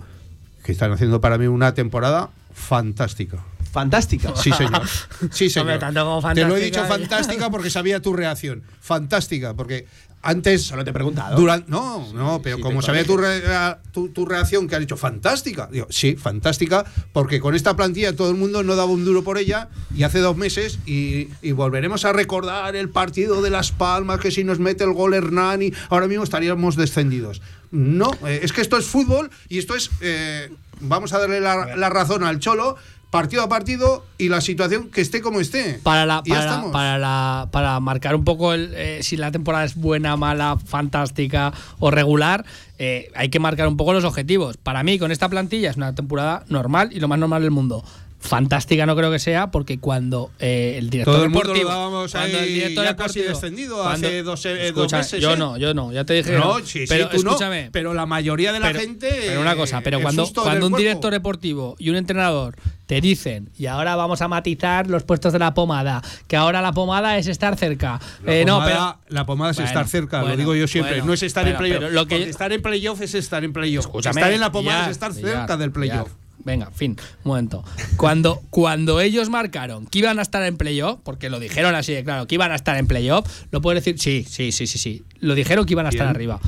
que 0.66 0.74
están 0.74 0.92
haciendo 0.92 1.22
para 1.22 1.38
mí 1.38 1.48
una 1.48 1.74
temporada 1.74 2.32
fantástica. 2.54 3.42
Fantástica. 3.76 4.34
Sí, 4.36 4.52
señor. 4.54 4.82
Sí, 5.32 5.50
señor. 5.50 5.68
Hombre, 5.68 5.80
tanto 5.80 6.06
como 6.06 6.34
Te 6.34 6.46
lo 6.46 6.56
he 6.58 6.62
dicho 6.62 6.84
fantástica 6.86 7.50
porque 7.52 7.70
sabía 7.70 8.02
tu 8.02 8.14
reacción. 8.14 8.64
Fantástica, 8.80 9.54
porque 9.54 9.86
antes. 10.22 10.64
Solo 10.64 10.84
te 10.86 10.92
he 10.92 10.94
preguntado. 10.94 11.36
Durante, 11.36 11.70
no, 11.70 12.12
no, 12.14 12.42
pero 12.42 12.56
sí, 12.56 12.62
como 12.64 12.82
sabía 12.82 13.04
tu, 13.04 13.18
rea- 13.18 13.80
tu, 13.92 14.10
tu 14.10 14.26
reacción 14.26 14.68
que 14.68 14.76
has 14.76 14.80
dicho 14.82 14.96
fantástica. 14.98 15.68
Digo, 15.72 15.88
sí, 15.90 16.16
fantástica, 16.16 16.86
porque 17.14 17.40
con 17.42 17.54
esta 17.54 17.76
plantilla 17.76 18.16
todo 18.16 18.30
el 18.32 18.38
mundo 18.38 18.64
no 18.64 18.76
daba 18.78 18.90
un 18.92 19.04
duro 19.04 19.24
por 19.24 19.38
ella 19.38 19.68
y 19.96 20.04
hace 20.04 20.20
dos 20.20 20.38
meses 20.38 20.80
y, 20.86 21.28
y 21.42 21.52
volveremos 21.52 22.06
a 22.06 22.14
recordar 22.14 22.76
el 22.78 22.90
partido 22.90 23.42
de 23.42 23.50
Las 23.50 23.72
Palmas, 23.74 24.20
que 24.22 24.32
si 24.32 24.44
nos 24.46 24.58
mete 24.60 24.84
el 24.86 24.94
gol 24.94 25.14
Hernani, 25.14 25.74
ahora 25.90 26.08
mismo 26.08 26.24
estaríamos 26.24 26.76
descendidos. 26.78 27.42
No, 27.72 28.10
eh, 28.26 28.40
es 28.42 28.54
que 28.54 28.62
esto 28.62 28.78
es 28.78 28.86
fútbol 28.86 29.30
y 29.50 29.58
esto 29.60 29.76
es. 29.76 29.90
eh, 30.02 30.50
vamos 30.80 31.14
a 31.14 31.20
darle 31.20 31.40
la, 31.42 31.76
la 31.76 31.90
razón 31.90 32.24
al 32.24 32.40
Cholo. 32.40 32.78
Partido 33.16 33.44
a 33.44 33.50
partido 33.50 34.06
y 34.18 34.30
la 34.30 34.42
situación 34.42 34.90
que 34.90 35.02
esté 35.02 35.22
como 35.22 35.40
esté. 35.40 35.80
Para, 35.84 36.06
la, 36.06 36.22
para, 36.24 36.40
estamos. 36.40 36.72
para, 36.72 36.98
la- 36.98 37.48
para 37.52 37.80
marcar 37.80 38.16
un 38.16 38.24
poco 38.24 38.54
el, 38.54 38.74
eh, 38.76 39.00
si 39.04 39.18
la 39.18 39.32
temporada 39.32 39.64
es 39.66 39.76
buena, 39.76 40.16
mala, 40.18 40.58
fantástica 40.64 41.54
o 41.80 41.92
regular, 41.92 42.46
eh, 42.78 43.10
hay 43.16 43.30
que 43.30 43.40
marcar 43.40 43.68
un 43.68 43.78
poco 43.78 43.94
los 43.94 44.04
objetivos. 44.04 44.58
Para 44.58 44.84
mí, 44.84 45.00
con 45.00 45.12
esta 45.12 45.30
plantilla 45.30 45.70
es 45.70 45.78
una 45.78 45.96
temporada 45.96 46.44
normal 46.50 46.90
y 46.92 47.00
lo 47.00 47.08
más 47.08 47.18
normal 47.20 47.42
del 47.42 47.52
mundo. 47.52 47.84
Fantástica 48.26 48.86
no 48.86 48.96
creo 48.96 49.12
que 49.12 49.20
sea, 49.20 49.52
porque 49.52 49.80
cuando 49.80 50.32
eh, 50.40 50.76
el 50.78 50.90
director 50.90 51.14
Todo 51.16 51.24
el 51.26 51.30
mundo 51.30 51.54
deportivo. 51.54 51.70
lo 51.70 52.10
cuando 52.12 52.40
el 52.40 52.48
director 52.48 52.84
ya 52.86 52.92
deportivo- 52.92 52.98
casi 53.06 53.20
descendido 53.22 53.78
cuando- 53.82 54.08
hace 54.08 54.24
dos, 54.24 54.46
eh, 54.46 54.72
dos 54.74 54.92
meses, 54.92 55.22
Yo 55.22 55.34
¿eh? 55.34 55.38
no, 55.38 55.58
yo 55.58 55.74
no, 55.74 55.92
ya 55.92 56.04
te 56.06 56.14
dije. 56.16 56.32
No, 56.34 56.60
no. 56.60 56.66
sí, 56.66 56.80
sí, 56.80 56.86
pero 56.90 57.06
no, 57.06 57.12
escúchame. 57.16 57.70
pero 57.72 57.94
la 57.94 58.06
mayoría 58.06 58.52
de 58.52 58.60
la 58.60 58.68
Pero- 58.68 58.80
gente. 58.80 59.10
Pero 59.28 59.42
una 59.42 59.56
cosa, 59.56 59.82
pero 59.82 60.02
cuando, 60.02 60.26
cuando 60.34 60.66
un 60.66 60.72
cuerpo. 60.72 60.78
director 60.78 61.14
deportivo 61.14 61.76
y 61.80 61.90
un 61.90 61.96
entrenador 61.96 62.56
te 62.88 63.02
dicen, 63.02 63.50
y 63.58 63.66
ahora 63.66 63.96
vamos 63.96 64.22
a 64.22 64.28
matizar 64.28 64.88
los 64.90 65.04
puestos 65.04 65.34
de 65.34 65.40
la 65.40 65.54
pomada, 65.54 66.02
que 66.28 66.36
ahora 66.36 66.62
la 66.62 66.72
pomada 66.72 67.18
es 67.18 67.28
estar 67.28 67.56
cerca. 67.58 68.00
La 68.24 68.34
Eh, 68.36 68.46
no, 68.46 68.56
pomada- 68.60 68.98
pero. 69.06 69.16
la 69.16 69.26
pomada 69.26 69.52
es 69.52 69.58
Bueno, 69.58 69.68
estar 69.70 69.88
cerca, 69.88 70.20
bueno, 70.20 70.34
lo 70.34 70.38
digo 70.38 70.56
yo 70.56 70.68
siempre. 70.68 70.94
bueno, 70.94 71.06
no 71.08 71.14
es 71.14 71.24
estar 71.24 71.48
en 71.48 71.58
playoff. 71.58 71.84
estar 72.12 72.52
en 72.54 72.62
playoff 72.62 73.02
es 73.02 73.14
estar 73.16 73.44
en 73.44 73.54
playoff. 73.54 73.88
Estar 74.06 74.32
en 74.32 74.40
la 74.40 74.52
pomada 74.52 74.86
es 74.86 74.92
estar 74.92 75.14
cerca 75.14 75.58
del 75.58 75.72
playoff. 75.72 76.10
Venga, 76.46 76.70
fin, 76.72 76.96
un 77.24 77.30
momento. 77.30 77.64
Cuando, 77.98 78.42
cuando 78.52 79.02
ellos 79.02 79.30
marcaron 79.30 79.88
que 79.88 80.00
iban 80.00 80.20
a 80.20 80.22
estar 80.22 80.44
en 80.44 80.58
playoff, 80.58 81.00
porque 81.04 81.30
lo 81.30 81.40
dijeron 81.40 81.74
así 81.76 81.92
de 81.94 82.04
claro, 82.04 82.28
que 82.28 82.36
iban 82.36 82.52
a 82.52 82.56
estar 82.56 82.78
en 82.78 82.88
playoff, 82.88 83.26
lo 83.52 83.62
puedes 83.62 83.84
decir, 83.84 84.00
sí, 84.00 84.24
sí, 84.30 84.52
sí, 84.52 84.68
sí, 84.68 84.78
sí. 84.78 85.04
Lo 85.20 85.34
dijeron 85.36 85.66
que 85.66 85.74
iban 85.74 85.88
a 85.88 85.90
estar 85.90 86.08
arriba. 86.08 86.40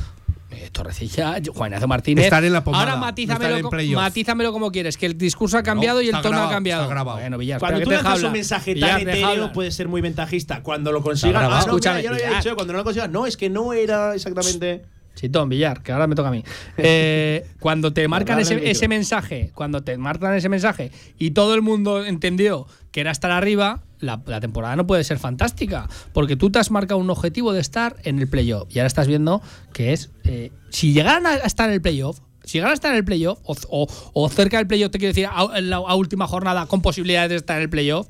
Eh, 0.50 0.70
Torrecilla, 0.72 1.36
Juan 1.54 1.68
Ignacio 1.68 1.88
Martínez. 1.88 2.24
Estar 2.24 2.42
en 2.42 2.52
la 2.52 2.64
pomada, 2.64 2.84
Ahora 2.84 2.94
no 2.94 3.00
matízamelo, 3.02 3.44
estar 3.44 3.58
en 3.58 3.62
co- 3.64 3.70
playoff. 3.70 4.02
matízamelo 4.02 4.52
como 4.52 4.72
quieres, 4.72 4.96
que 4.96 5.06
el 5.06 5.18
discurso 5.18 5.58
ha 5.58 5.62
cambiado 5.62 6.00
y 6.00 6.06
el 6.06 6.12
tono 6.12 6.28
grabado, 6.30 6.48
ha 6.48 6.52
cambiado. 6.52 6.82
está 6.84 6.94
grabado. 6.94 7.18
Bueno, 7.18 7.36
Villar, 7.38 7.58
Cuando 7.60 7.80
tú 7.82 7.90
lanzas 7.90 8.22
un 8.22 8.32
mensaje 8.32 8.74
Villar, 8.74 9.00
tan 9.00 9.08
etéreo 9.08 9.52
puede 9.52 9.70
ser 9.72 9.88
muy 9.88 10.00
ventajista. 10.00 10.62
Cuando 10.62 10.90
lo 10.90 11.02
consigas. 11.02 11.42
Ah, 11.44 11.64
no, 11.66 11.74
mira, 11.74 12.00
ya 12.00 12.10
lo 12.10 12.16
había 12.16 12.38
dicho. 12.38 12.54
Cuando 12.54 12.72
no 12.72 12.78
lo 12.78 12.84
consigas, 12.84 13.10
no, 13.10 13.26
es 13.26 13.36
que 13.36 13.50
no 13.50 13.72
era 13.72 14.14
exactamente. 14.14 14.82
Chitón, 15.18 15.48
Villar, 15.48 15.82
que 15.82 15.92
ahora 15.92 16.06
me 16.06 16.14
toca 16.14 16.28
a 16.28 16.32
mí. 16.32 16.44
Eh, 16.78 17.44
cuando 17.60 17.92
te 17.92 18.06
marcan 18.08 18.38
ese, 18.40 18.88
mensaje, 18.88 19.50
cuando 19.54 19.82
te 19.82 19.98
marcan 19.98 20.34
ese 20.34 20.48
mensaje 20.48 20.92
y 21.18 21.32
todo 21.32 21.54
el 21.54 21.62
mundo 21.62 22.04
entendió 22.04 22.66
que 22.92 23.00
era 23.00 23.10
estar 23.10 23.30
arriba, 23.30 23.82
la, 24.00 24.22
la 24.26 24.40
temporada 24.40 24.76
no 24.76 24.86
puede 24.86 25.02
ser 25.04 25.18
fantástica. 25.18 25.88
Porque 26.12 26.36
tú 26.36 26.50
te 26.50 26.58
has 26.60 26.70
marcado 26.70 27.00
un 27.00 27.10
objetivo 27.10 27.52
de 27.52 27.60
estar 27.60 27.96
en 28.04 28.18
el 28.20 28.28
playoff. 28.28 28.68
Y 28.74 28.78
ahora 28.78 28.86
estás 28.86 29.08
viendo 29.08 29.42
que 29.72 29.92
es. 29.92 30.10
eh, 30.24 30.52
si 30.70 30.92
llegaran 30.92 31.26
a 31.26 31.34
estar 31.36 31.68
en 31.68 31.74
el 31.74 31.82
playoff. 31.82 32.20
Si 32.44 32.54
llegaran 32.58 32.70
a 32.70 32.74
estar 32.74 32.92
en 32.92 32.98
el 32.98 33.04
playoff, 33.04 33.40
o, 33.44 33.54
o- 33.68 33.86
o 34.14 34.28
cerca 34.30 34.56
del 34.56 34.66
playoff, 34.66 34.90
te 34.90 34.98
quiero 34.98 35.10
decir, 35.12 35.26
a, 35.30 35.58
en 35.58 35.68
la 35.68 35.76
a 35.76 35.94
última 35.96 36.26
jornada 36.26 36.64
con 36.66 36.80
posibilidades 36.80 37.28
de 37.30 37.36
estar 37.36 37.56
en 37.58 37.64
el 37.64 37.68
playoff, 37.70 38.06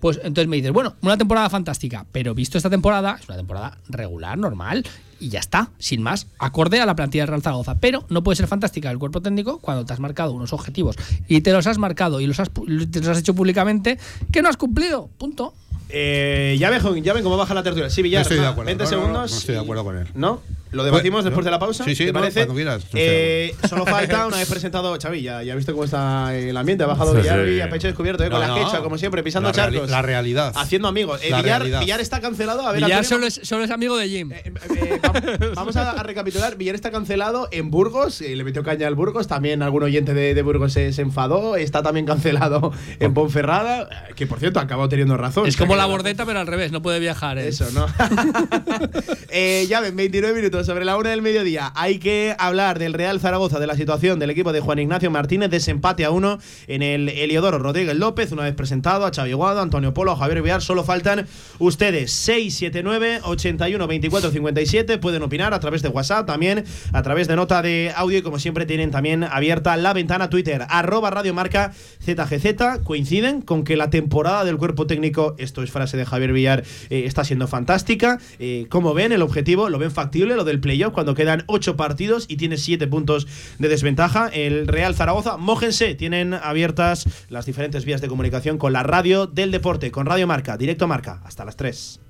pues 0.00 0.18
entonces 0.22 0.48
me 0.48 0.56
dices, 0.56 0.72
bueno, 0.72 0.96
una 1.02 1.16
temporada 1.16 1.48
fantástica, 1.48 2.04
pero 2.12 2.34
visto 2.34 2.58
esta 2.58 2.68
temporada, 2.70 3.16
es 3.20 3.26
una 3.28 3.36
temporada 3.38 3.78
regular, 3.88 4.36
normal, 4.36 4.84
y 5.20 5.28
ya 5.28 5.38
está, 5.40 5.70
sin 5.78 6.02
más, 6.02 6.26
acorde 6.38 6.80
a 6.80 6.86
la 6.86 6.96
plantilla 6.96 7.22
del 7.22 7.28
Real 7.28 7.42
Zaragoza. 7.42 7.76
Pero 7.78 8.04
no 8.08 8.22
puede 8.24 8.36
ser 8.36 8.46
fantástica 8.46 8.90
el 8.90 8.98
cuerpo 8.98 9.20
técnico 9.20 9.58
cuando 9.58 9.84
te 9.84 9.92
has 9.92 10.00
marcado 10.00 10.32
unos 10.32 10.52
objetivos 10.52 10.96
y 11.28 11.40
te 11.42 11.52
los 11.52 11.66
has 11.66 11.78
marcado 11.78 12.20
y 12.20 12.26
los 12.26 12.40
has, 12.40 12.50
te 12.50 13.00
los 13.00 13.08
has 13.08 13.18
hecho 13.18 13.34
públicamente 13.34 13.98
que 14.32 14.42
no 14.42 14.48
has 14.48 14.56
cumplido. 14.56 15.08
Punto. 15.18 15.54
Eh, 15.88 16.56
ya, 16.58 16.70
ven, 16.70 17.02
ya 17.02 17.12
ven 17.12 17.22
cómo 17.24 17.36
baja 17.36 17.52
la 17.52 17.62
tertulia. 17.62 17.90
Sí, 17.90 18.00
Villar. 18.02 18.20
No 18.20 18.22
estoy 18.22 18.38
de 18.38 18.46
acuerdo. 18.46 18.66
20 18.66 18.84
No, 18.84 18.90
no, 18.90 18.96
no, 18.96 19.02
segundos. 19.02 19.30
no 19.32 19.38
estoy 19.38 19.54
de 19.56 19.60
acuerdo 19.60 19.84
con 19.84 19.98
él. 19.98 20.06
¿No? 20.14 20.40
¿Lo 20.72 20.84
debatimos 20.84 21.18
Bueno, 21.22 21.30
después 21.30 21.44
de 21.44 21.50
la 21.50 21.58
pausa? 21.58 21.84
Sí, 21.84 21.94
sí, 21.96 22.06
¿Te 22.06 22.12
no, 22.12 22.20
parece? 22.20 22.40
cuando 22.40 22.54
quieras, 22.54 22.76
no 22.78 22.84
estoy 22.84 23.00
Eh, 23.02 23.54
solo 23.68 23.84
falta, 23.86 24.26
una 24.28 24.36
vez 24.36 24.48
presentado, 24.48 24.96
Xavi, 25.00 25.22
ya, 25.22 25.42
ya 25.42 25.52
has 25.52 25.56
visto 25.56 25.72
cómo 25.72 25.84
está 25.84 26.36
el 26.36 26.56
ambiente. 26.56 26.84
Ha 26.84 26.86
bajado 26.86 27.12
Sí, 27.12 27.18
Villarvi 27.22 27.54
sí. 27.56 27.60
a 27.60 27.68
pecho 27.68 27.86
descubierto, 27.88 28.22
eh, 28.24 28.30
No, 28.30 28.38
con 28.38 28.48
la 28.48 28.54
quecha, 28.54 28.80
como 28.80 28.96
siempre, 28.98 29.22
pisando 29.22 29.48
La 29.48 29.54
charcos. 29.54 29.90
la 29.90 30.02
realidad. 30.02 30.52
Haciendo 30.56 30.86
amigos. 30.88 31.20
Eh, 31.22 31.30
La 31.30 31.38
Villar, 31.42 31.60
realidad. 31.60 31.80
Villar 31.80 32.00
está 32.00 32.20
cancelado. 32.20 32.66
A 32.66 32.72
ver, 32.72 32.84
Villar 32.84 33.04
solo 33.04 33.26
es, 33.26 33.40
solo 33.42 33.64
es 33.64 33.70
amigo 33.70 33.96
de 33.96 34.08
Jim. 34.08 34.32
eh, 34.32 34.42
eh, 34.44 35.00
va- 35.04 35.50
vamos 35.56 35.74
a, 35.76 35.90
a 35.92 36.02
recapitular. 36.02 36.56
Villar 36.56 36.74
está 36.76 36.90
cancelado 36.90 37.48
en 37.50 37.70
Burgos. 37.70 38.20
eh, 38.20 38.36
le 38.36 38.44
metió 38.44 38.62
caña 38.62 38.86
al 38.86 38.94
Burgos. 38.94 39.26
También 39.26 39.62
algún 39.62 39.82
oyente 39.82 40.14
de, 40.14 40.34
de 40.34 40.42
Burgos 40.42 40.72
se, 40.72 40.92
se 40.92 41.02
enfadó. 41.02 41.56
Está 41.56 41.82
también 41.82 42.06
cancelado 42.06 42.72
en 43.00 43.12
Ponferrada. 43.12 43.82
eh, 44.08 44.14
Que 44.14 44.26
por 44.26 44.38
cierto, 44.38 44.60
ha 44.60 44.62
acabado 44.62 44.88
teniendo 44.88 45.16
razón. 45.16 45.46
Es 45.48 45.56
como 45.56 45.74
la 45.74 45.86
bordeta, 45.86 46.24
pero 46.26 46.38
al 46.38 46.46
revés, 46.46 46.70
no 46.70 46.80
puede 46.80 47.00
viajar. 47.00 47.38
¿eh? 47.38 47.48
Eso, 47.48 47.66
¿no? 47.72 47.86
eh, 49.30 49.66
ya 49.68 49.80
ven, 49.80 49.96
29 49.96 50.34
minutos. 50.36 50.59
Sobre 50.64 50.84
la 50.84 50.96
una 50.96 51.10
del 51.10 51.22
mediodía. 51.22 51.72
Hay 51.74 51.98
que 51.98 52.34
hablar 52.38 52.78
del 52.78 52.92
Real 52.92 53.20
Zaragoza, 53.20 53.58
de 53.58 53.66
la 53.66 53.76
situación 53.76 54.18
del 54.18 54.30
equipo 54.30 54.52
de 54.52 54.60
Juan 54.60 54.78
Ignacio 54.78 55.10
Martínez, 55.10 55.48
desempate 55.48 56.04
a 56.04 56.10
uno 56.10 56.38
en 56.66 56.82
el 56.82 57.08
Eliodoro 57.08 57.58
Rodríguez 57.58 57.96
López, 57.96 58.32
una 58.32 58.42
vez 58.42 58.54
presentado 58.54 59.06
a 59.06 59.12
Xavi 59.12 59.32
Guado, 59.32 59.60
Antonio 59.60 59.94
Polo, 59.94 60.12
a 60.12 60.16
Javier 60.16 60.42
Villar. 60.42 60.62
Solo 60.62 60.84
faltan 60.84 61.26
ustedes 61.58 62.12
679 62.12 63.20
81 63.24 63.86
24 63.86 64.30
57. 64.30 64.98
Pueden 64.98 65.22
opinar 65.22 65.54
a 65.54 65.60
través 65.60 65.82
de 65.82 65.88
WhatsApp, 65.88 66.26
también 66.26 66.64
a 66.92 67.02
través 67.02 67.28
de 67.28 67.36
nota 67.36 67.62
de 67.62 67.92
audio 67.94 68.18
y 68.18 68.22
como 68.22 68.38
siempre 68.38 68.66
tienen 68.66 68.90
también 68.90 69.24
abierta 69.24 69.76
la 69.76 69.92
ventana 69.92 70.30
Twitter, 70.30 70.66
arroba 70.68 71.10
Radio 71.10 71.32
Marca 71.32 71.72
ZGZ. 72.04 72.82
Coinciden 72.84 73.40
con 73.40 73.64
que 73.64 73.76
la 73.76 73.90
temporada 73.90 74.44
del 74.44 74.56
cuerpo 74.56 74.86
técnico, 74.86 75.34
esto 75.38 75.62
es 75.62 75.70
frase 75.70 75.96
de 75.96 76.04
Javier 76.04 76.32
Villar, 76.32 76.64
eh, 76.90 77.04
está 77.06 77.24
siendo 77.24 77.46
fantástica. 77.46 78.18
Eh, 78.38 78.66
¿Cómo 78.68 78.94
ven 78.94 79.12
el 79.12 79.22
objetivo? 79.22 79.68
¿Lo 79.68 79.78
ven 79.78 79.90
factible 79.90 80.34
lo 80.34 80.44
del 80.50 80.60
playoff 80.60 80.92
cuando 80.92 81.14
quedan 81.14 81.44
8 81.46 81.76
partidos 81.76 82.26
y 82.28 82.36
tiene 82.36 82.56
7 82.56 82.86
puntos 82.88 83.26
de 83.58 83.68
desventaja? 83.68 84.28
El 84.28 84.66
Real 84.66 84.94
Zaragoza, 84.94 85.36
mójense, 85.36 85.94
tienen 85.94 86.34
abiertas 86.34 87.08
las 87.28 87.46
diferentes 87.46 87.84
vías 87.84 88.00
de 88.00 88.08
comunicación 88.08 88.58
con 88.58 88.72
la 88.72 88.82
radio 88.82 89.26
del 89.26 89.50
deporte, 89.50 89.90
con 89.90 90.06
Radio 90.06 90.26
Marca, 90.26 90.56
directo 90.56 90.86
Marca, 90.86 91.22
hasta 91.24 91.44
las 91.44 91.56
3. 91.56 92.09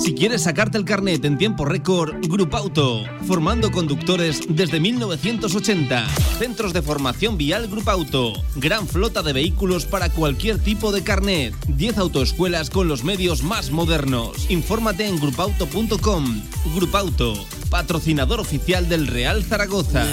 Si 0.00 0.14
quieres 0.14 0.44
sacarte 0.44 0.78
el 0.78 0.86
carnet 0.86 1.22
en 1.26 1.36
tiempo 1.36 1.66
récord, 1.66 2.14
Grupauto, 2.26 3.04
formando 3.26 3.70
conductores 3.70 4.40
desde 4.48 4.80
1980. 4.80 6.08
Centros 6.38 6.72
de 6.72 6.80
formación 6.80 7.36
vial 7.36 7.68
Grupauto, 7.68 8.32
gran 8.56 8.88
flota 8.88 9.22
de 9.22 9.34
vehículos 9.34 9.84
para 9.84 10.08
cualquier 10.08 10.58
tipo 10.58 10.90
de 10.90 11.02
carnet. 11.02 11.54
10 11.68 11.98
autoescuelas 11.98 12.70
con 12.70 12.88
los 12.88 13.04
medios 13.04 13.42
más 13.42 13.70
modernos. 13.70 14.50
Infórmate 14.50 15.06
en 15.06 15.20
grupauto.com. 15.20 16.42
Grupauto, 16.74 17.34
patrocinador 17.68 18.40
oficial 18.40 18.88
del 18.88 19.06
Real 19.06 19.44
Zaragoza. 19.44 20.06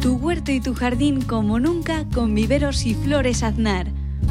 Tu 0.00 0.14
huerto 0.14 0.52
y 0.52 0.60
tu 0.60 0.74
jardín 0.74 1.22
como 1.22 1.58
nunca 1.58 2.04
con 2.14 2.36
viveros 2.36 2.86
y 2.86 2.94
flores 2.94 3.42
Aznar. 3.42 3.88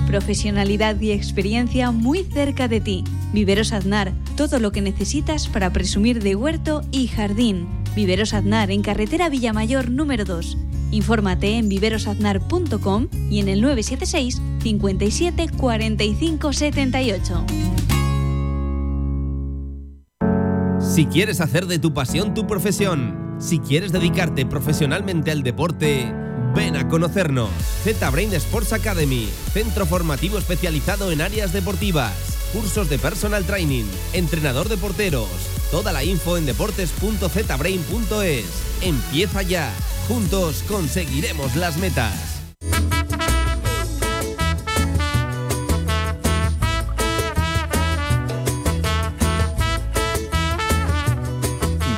Profesionalidad 0.07 0.99
y 0.99 1.11
experiencia 1.11 1.91
muy 1.91 2.23
cerca 2.23 2.67
de 2.67 2.81
ti. 2.81 3.03
Viveros 3.33 3.73
Aznar, 3.73 4.13
todo 4.35 4.59
lo 4.59 4.71
que 4.71 4.81
necesitas 4.81 5.47
para 5.47 5.71
presumir 5.73 6.21
de 6.21 6.35
huerto 6.35 6.81
y 6.91 7.07
jardín. 7.07 7.67
Viveros 7.95 8.33
Aznar 8.33 8.71
en 8.71 8.81
carretera 8.81 9.29
Villamayor 9.29 9.89
número 9.89 10.25
2. 10.25 10.57
Infórmate 10.91 11.57
en 11.57 11.69
viverosaznar.com 11.69 13.07
y 13.29 13.39
en 13.39 13.49
el 13.49 13.61
976 13.61 14.41
57 14.61 15.49
45 15.57 16.53
78. 16.53 17.45
Si 20.79 21.05
quieres 21.07 21.41
hacer 21.41 21.65
de 21.65 21.79
tu 21.79 21.93
pasión 21.93 22.33
tu 22.33 22.45
profesión, 22.47 23.35
si 23.39 23.59
quieres 23.59 23.91
dedicarte 23.91 24.45
profesionalmente 24.45 25.31
al 25.31 25.43
deporte, 25.43 26.13
ven 26.55 26.75
a 26.77 26.87
conocernos. 26.87 27.49
Z-Brain 27.83 28.33
Sports 28.35 28.71
Academy, 28.73 29.29
centro 29.53 29.85
formativo 29.85 30.39
especializado 30.39 31.11
en 31.11 31.21
áreas 31.21 31.53
deportivas, 31.53 32.13
cursos 32.53 32.89
de 32.89 32.97
personal 32.97 33.45
training, 33.45 33.85
entrenador 34.13 34.69
de 34.69 34.77
porteros. 34.77 35.27
Toda 35.69 35.91
la 35.91 36.03
info 36.03 36.37
en 36.37 36.45
deportes.zbrain.es. 36.45 38.45
Empieza 38.81 39.41
ya. 39.41 39.69
Juntos 40.07 40.63
conseguiremos 40.67 41.55
las 41.55 41.77
metas. 41.77 42.13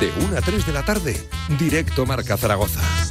De 0.00 0.12
1 0.26 0.36
a 0.36 0.40
3 0.40 0.66
de 0.66 0.72
la 0.72 0.84
tarde, 0.84 1.16
directo 1.58 2.06
Marca 2.06 2.36
Zaragoza. 2.36 3.07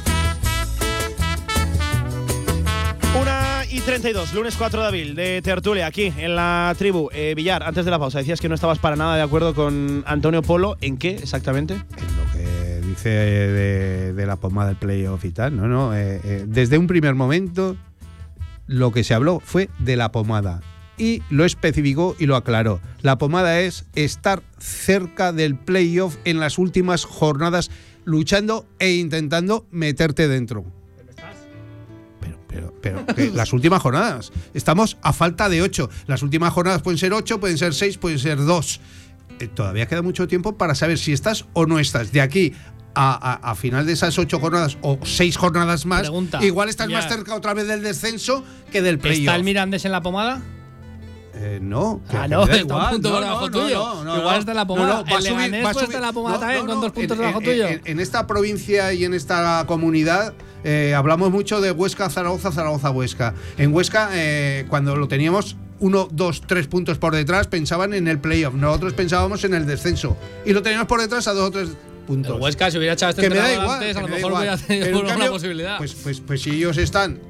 32, 3.88 4.34
lunes 4.34 4.54
4 4.54 4.82
de 4.82 4.86
abril, 4.86 5.14
de 5.14 5.40
Tertulia, 5.40 5.86
aquí 5.86 6.12
en 6.18 6.36
la 6.36 6.74
tribu. 6.76 7.08
Eh, 7.10 7.32
Villar, 7.34 7.62
antes 7.62 7.86
de 7.86 7.90
la 7.90 7.98
pausa, 7.98 8.18
decías 8.18 8.38
que 8.38 8.46
no 8.46 8.54
estabas 8.54 8.78
para 8.78 8.96
nada 8.96 9.16
de 9.16 9.22
acuerdo 9.22 9.54
con 9.54 10.04
Antonio 10.06 10.42
Polo. 10.42 10.76
¿En 10.82 10.98
qué 10.98 11.12
exactamente? 11.12 11.72
En 11.72 11.80
lo 12.18 12.32
que 12.34 12.86
dice 12.86 13.08
de, 13.08 14.12
de 14.12 14.26
la 14.26 14.36
pomada 14.36 14.68
del 14.68 14.76
playoff 14.76 15.24
y 15.24 15.30
tal. 15.30 15.56
No, 15.56 15.68
no. 15.68 15.96
eh, 15.96 16.20
eh, 16.22 16.44
desde 16.46 16.76
un 16.76 16.86
primer 16.86 17.14
momento, 17.14 17.78
lo 18.66 18.92
que 18.92 19.04
se 19.04 19.14
habló 19.14 19.40
fue 19.40 19.70
de 19.78 19.96
la 19.96 20.12
pomada. 20.12 20.60
Y 20.98 21.22
lo 21.30 21.46
especificó 21.46 22.14
y 22.18 22.26
lo 22.26 22.36
aclaró. 22.36 22.80
La 23.00 23.16
pomada 23.16 23.58
es 23.60 23.86
estar 23.94 24.42
cerca 24.58 25.32
del 25.32 25.56
playoff 25.56 26.18
en 26.26 26.40
las 26.40 26.58
últimas 26.58 27.06
jornadas, 27.06 27.70
luchando 28.04 28.66
e 28.80 28.90
intentando 28.90 29.66
meterte 29.70 30.28
dentro. 30.28 30.77
Pero, 32.48 32.72
pero, 32.80 33.04
las 33.34 33.52
últimas 33.52 33.82
jornadas. 33.82 34.32
Estamos 34.54 34.96
a 35.02 35.12
falta 35.12 35.48
de 35.48 35.60
ocho. 35.62 35.90
Las 36.06 36.22
últimas 36.22 36.52
jornadas 36.52 36.80
pueden 36.82 36.98
ser 36.98 37.12
ocho, 37.12 37.38
pueden 37.40 37.58
ser 37.58 37.74
seis, 37.74 37.98
pueden 37.98 38.18
ser 38.18 38.38
dos. 38.44 38.80
Eh, 39.38 39.48
todavía 39.48 39.86
queda 39.86 40.02
mucho 40.02 40.26
tiempo 40.26 40.56
para 40.56 40.74
saber 40.74 40.98
si 40.98 41.12
estás 41.12 41.44
o 41.52 41.66
no 41.66 41.78
estás. 41.78 42.10
De 42.10 42.20
aquí 42.22 42.54
a, 42.94 43.12
a- 43.44 43.50
a 43.50 43.54
final 43.54 43.86
de 43.86 43.92
esas 43.92 44.18
ocho 44.18 44.40
jornadas 44.40 44.78
o 44.80 44.98
seis 45.04 45.36
jornadas 45.36 45.84
más, 45.86 46.00
Pregunta, 46.02 46.42
igual 46.44 46.68
estás 46.68 46.88
ya. 46.88 46.96
más 46.96 47.08
cerca 47.08 47.34
otra 47.34 47.54
vez 47.54 47.68
del 47.68 47.82
descenso 47.82 48.42
que 48.72 48.82
del 48.82 48.94
¿Está 48.96 49.08
playoff. 49.08 49.34
el 49.36 49.44
Mirandés 49.44 49.84
en 49.84 49.92
la 49.92 50.00
pomada? 50.00 50.40
Eh, 51.34 51.60
no, 51.62 52.00
Ah, 52.08 52.26
no, 52.26 52.42
está 52.42 52.54
un 52.56 52.60
igual. 52.62 52.90
punto 52.90 53.10
por 53.10 53.20
debajo 53.20 53.50
tuyo. 53.50 54.16
Igual 54.16 54.38
está 54.40 54.54
la 54.54 54.66
pomada. 54.66 55.02
va 55.02 55.18
El 55.18 55.22
subir- 55.22 55.22
Leganés 55.36 55.64
va 55.66 55.70
puede 55.72 55.86
subir- 55.86 55.94
estar 55.94 56.00
la 56.02 56.12
pomada 56.12 56.40
también, 56.40 56.66
con 56.66 56.80
dos 56.80 56.92
puntos 56.92 57.16
en- 57.16 57.18
debajo 57.20 57.38
en- 57.40 57.44
tuyo. 57.44 57.68
En, 57.68 57.80
en 57.84 58.00
esta 58.00 58.26
provincia 58.26 58.92
y 58.92 59.04
en 59.04 59.14
esta 59.14 59.64
comunidad 59.68 60.34
eh, 60.64 60.94
hablamos 60.94 61.30
mucho 61.30 61.60
de 61.60 61.70
Huesca, 61.72 62.10
Zaragoza, 62.10 62.52
Zaragoza, 62.52 62.90
Huesca. 62.90 63.34
En 63.56 63.72
Huesca, 63.74 64.10
eh, 64.12 64.64
cuando 64.68 64.96
lo 64.96 65.08
teníamos 65.08 65.56
uno, 65.80 66.08
dos, 66.10 66.42
tres 66.46 66.66
puntos 66.66 66.98
por 66.98 67.14
detrás, 67.14 67.46
pensaban 67.46 67.94
en 67.94 68.08
el 68.08 68.18
playoff. 68.18 68.54
Nosotros 68.54 68.94
pensábamos 68.94 69.44
en 69.44 69.54
el 69.54 69.66
descenso. 69.66 70.16
Y 70.44 70.52
lo 70.52 70.62
teníamos 70.62 70.88
por 70.88 71.00
detrás 71.00 71.28
a 71.28 71.32
dos 71.32 71.48
o 71.48 71.50
tres 71.50 71.68
puntos. 72.06 72.34
El 72.36 72.42
Huesca, 72.42 72.70
si 72.70 72.78
hubiera 72.78 72.94
echado 72.94 73.10
este 73.10 73.22
que 73.22 73.30
me 73.30 73.36
da 73.36 73.52
igual. 73.52 73.70
antes, 73.82 73.96
a 73.96 74.00
lo 74.02 74.08
mejor 74.08 74.32
hubiera 74.32 74.56
tenido 74.56 74.84
Pero 74.86 74.98
en 74.98 75.04
una 75.04 75.12
cambio, 75.14 75.30
posibilidad. 75.32 75.78
Pues, 75.78 75.94
pues, 75.94 76.20
pues 76.20 76.42
si 76.42 76.50
ellos 76.50 76.76
están 76.78 77.20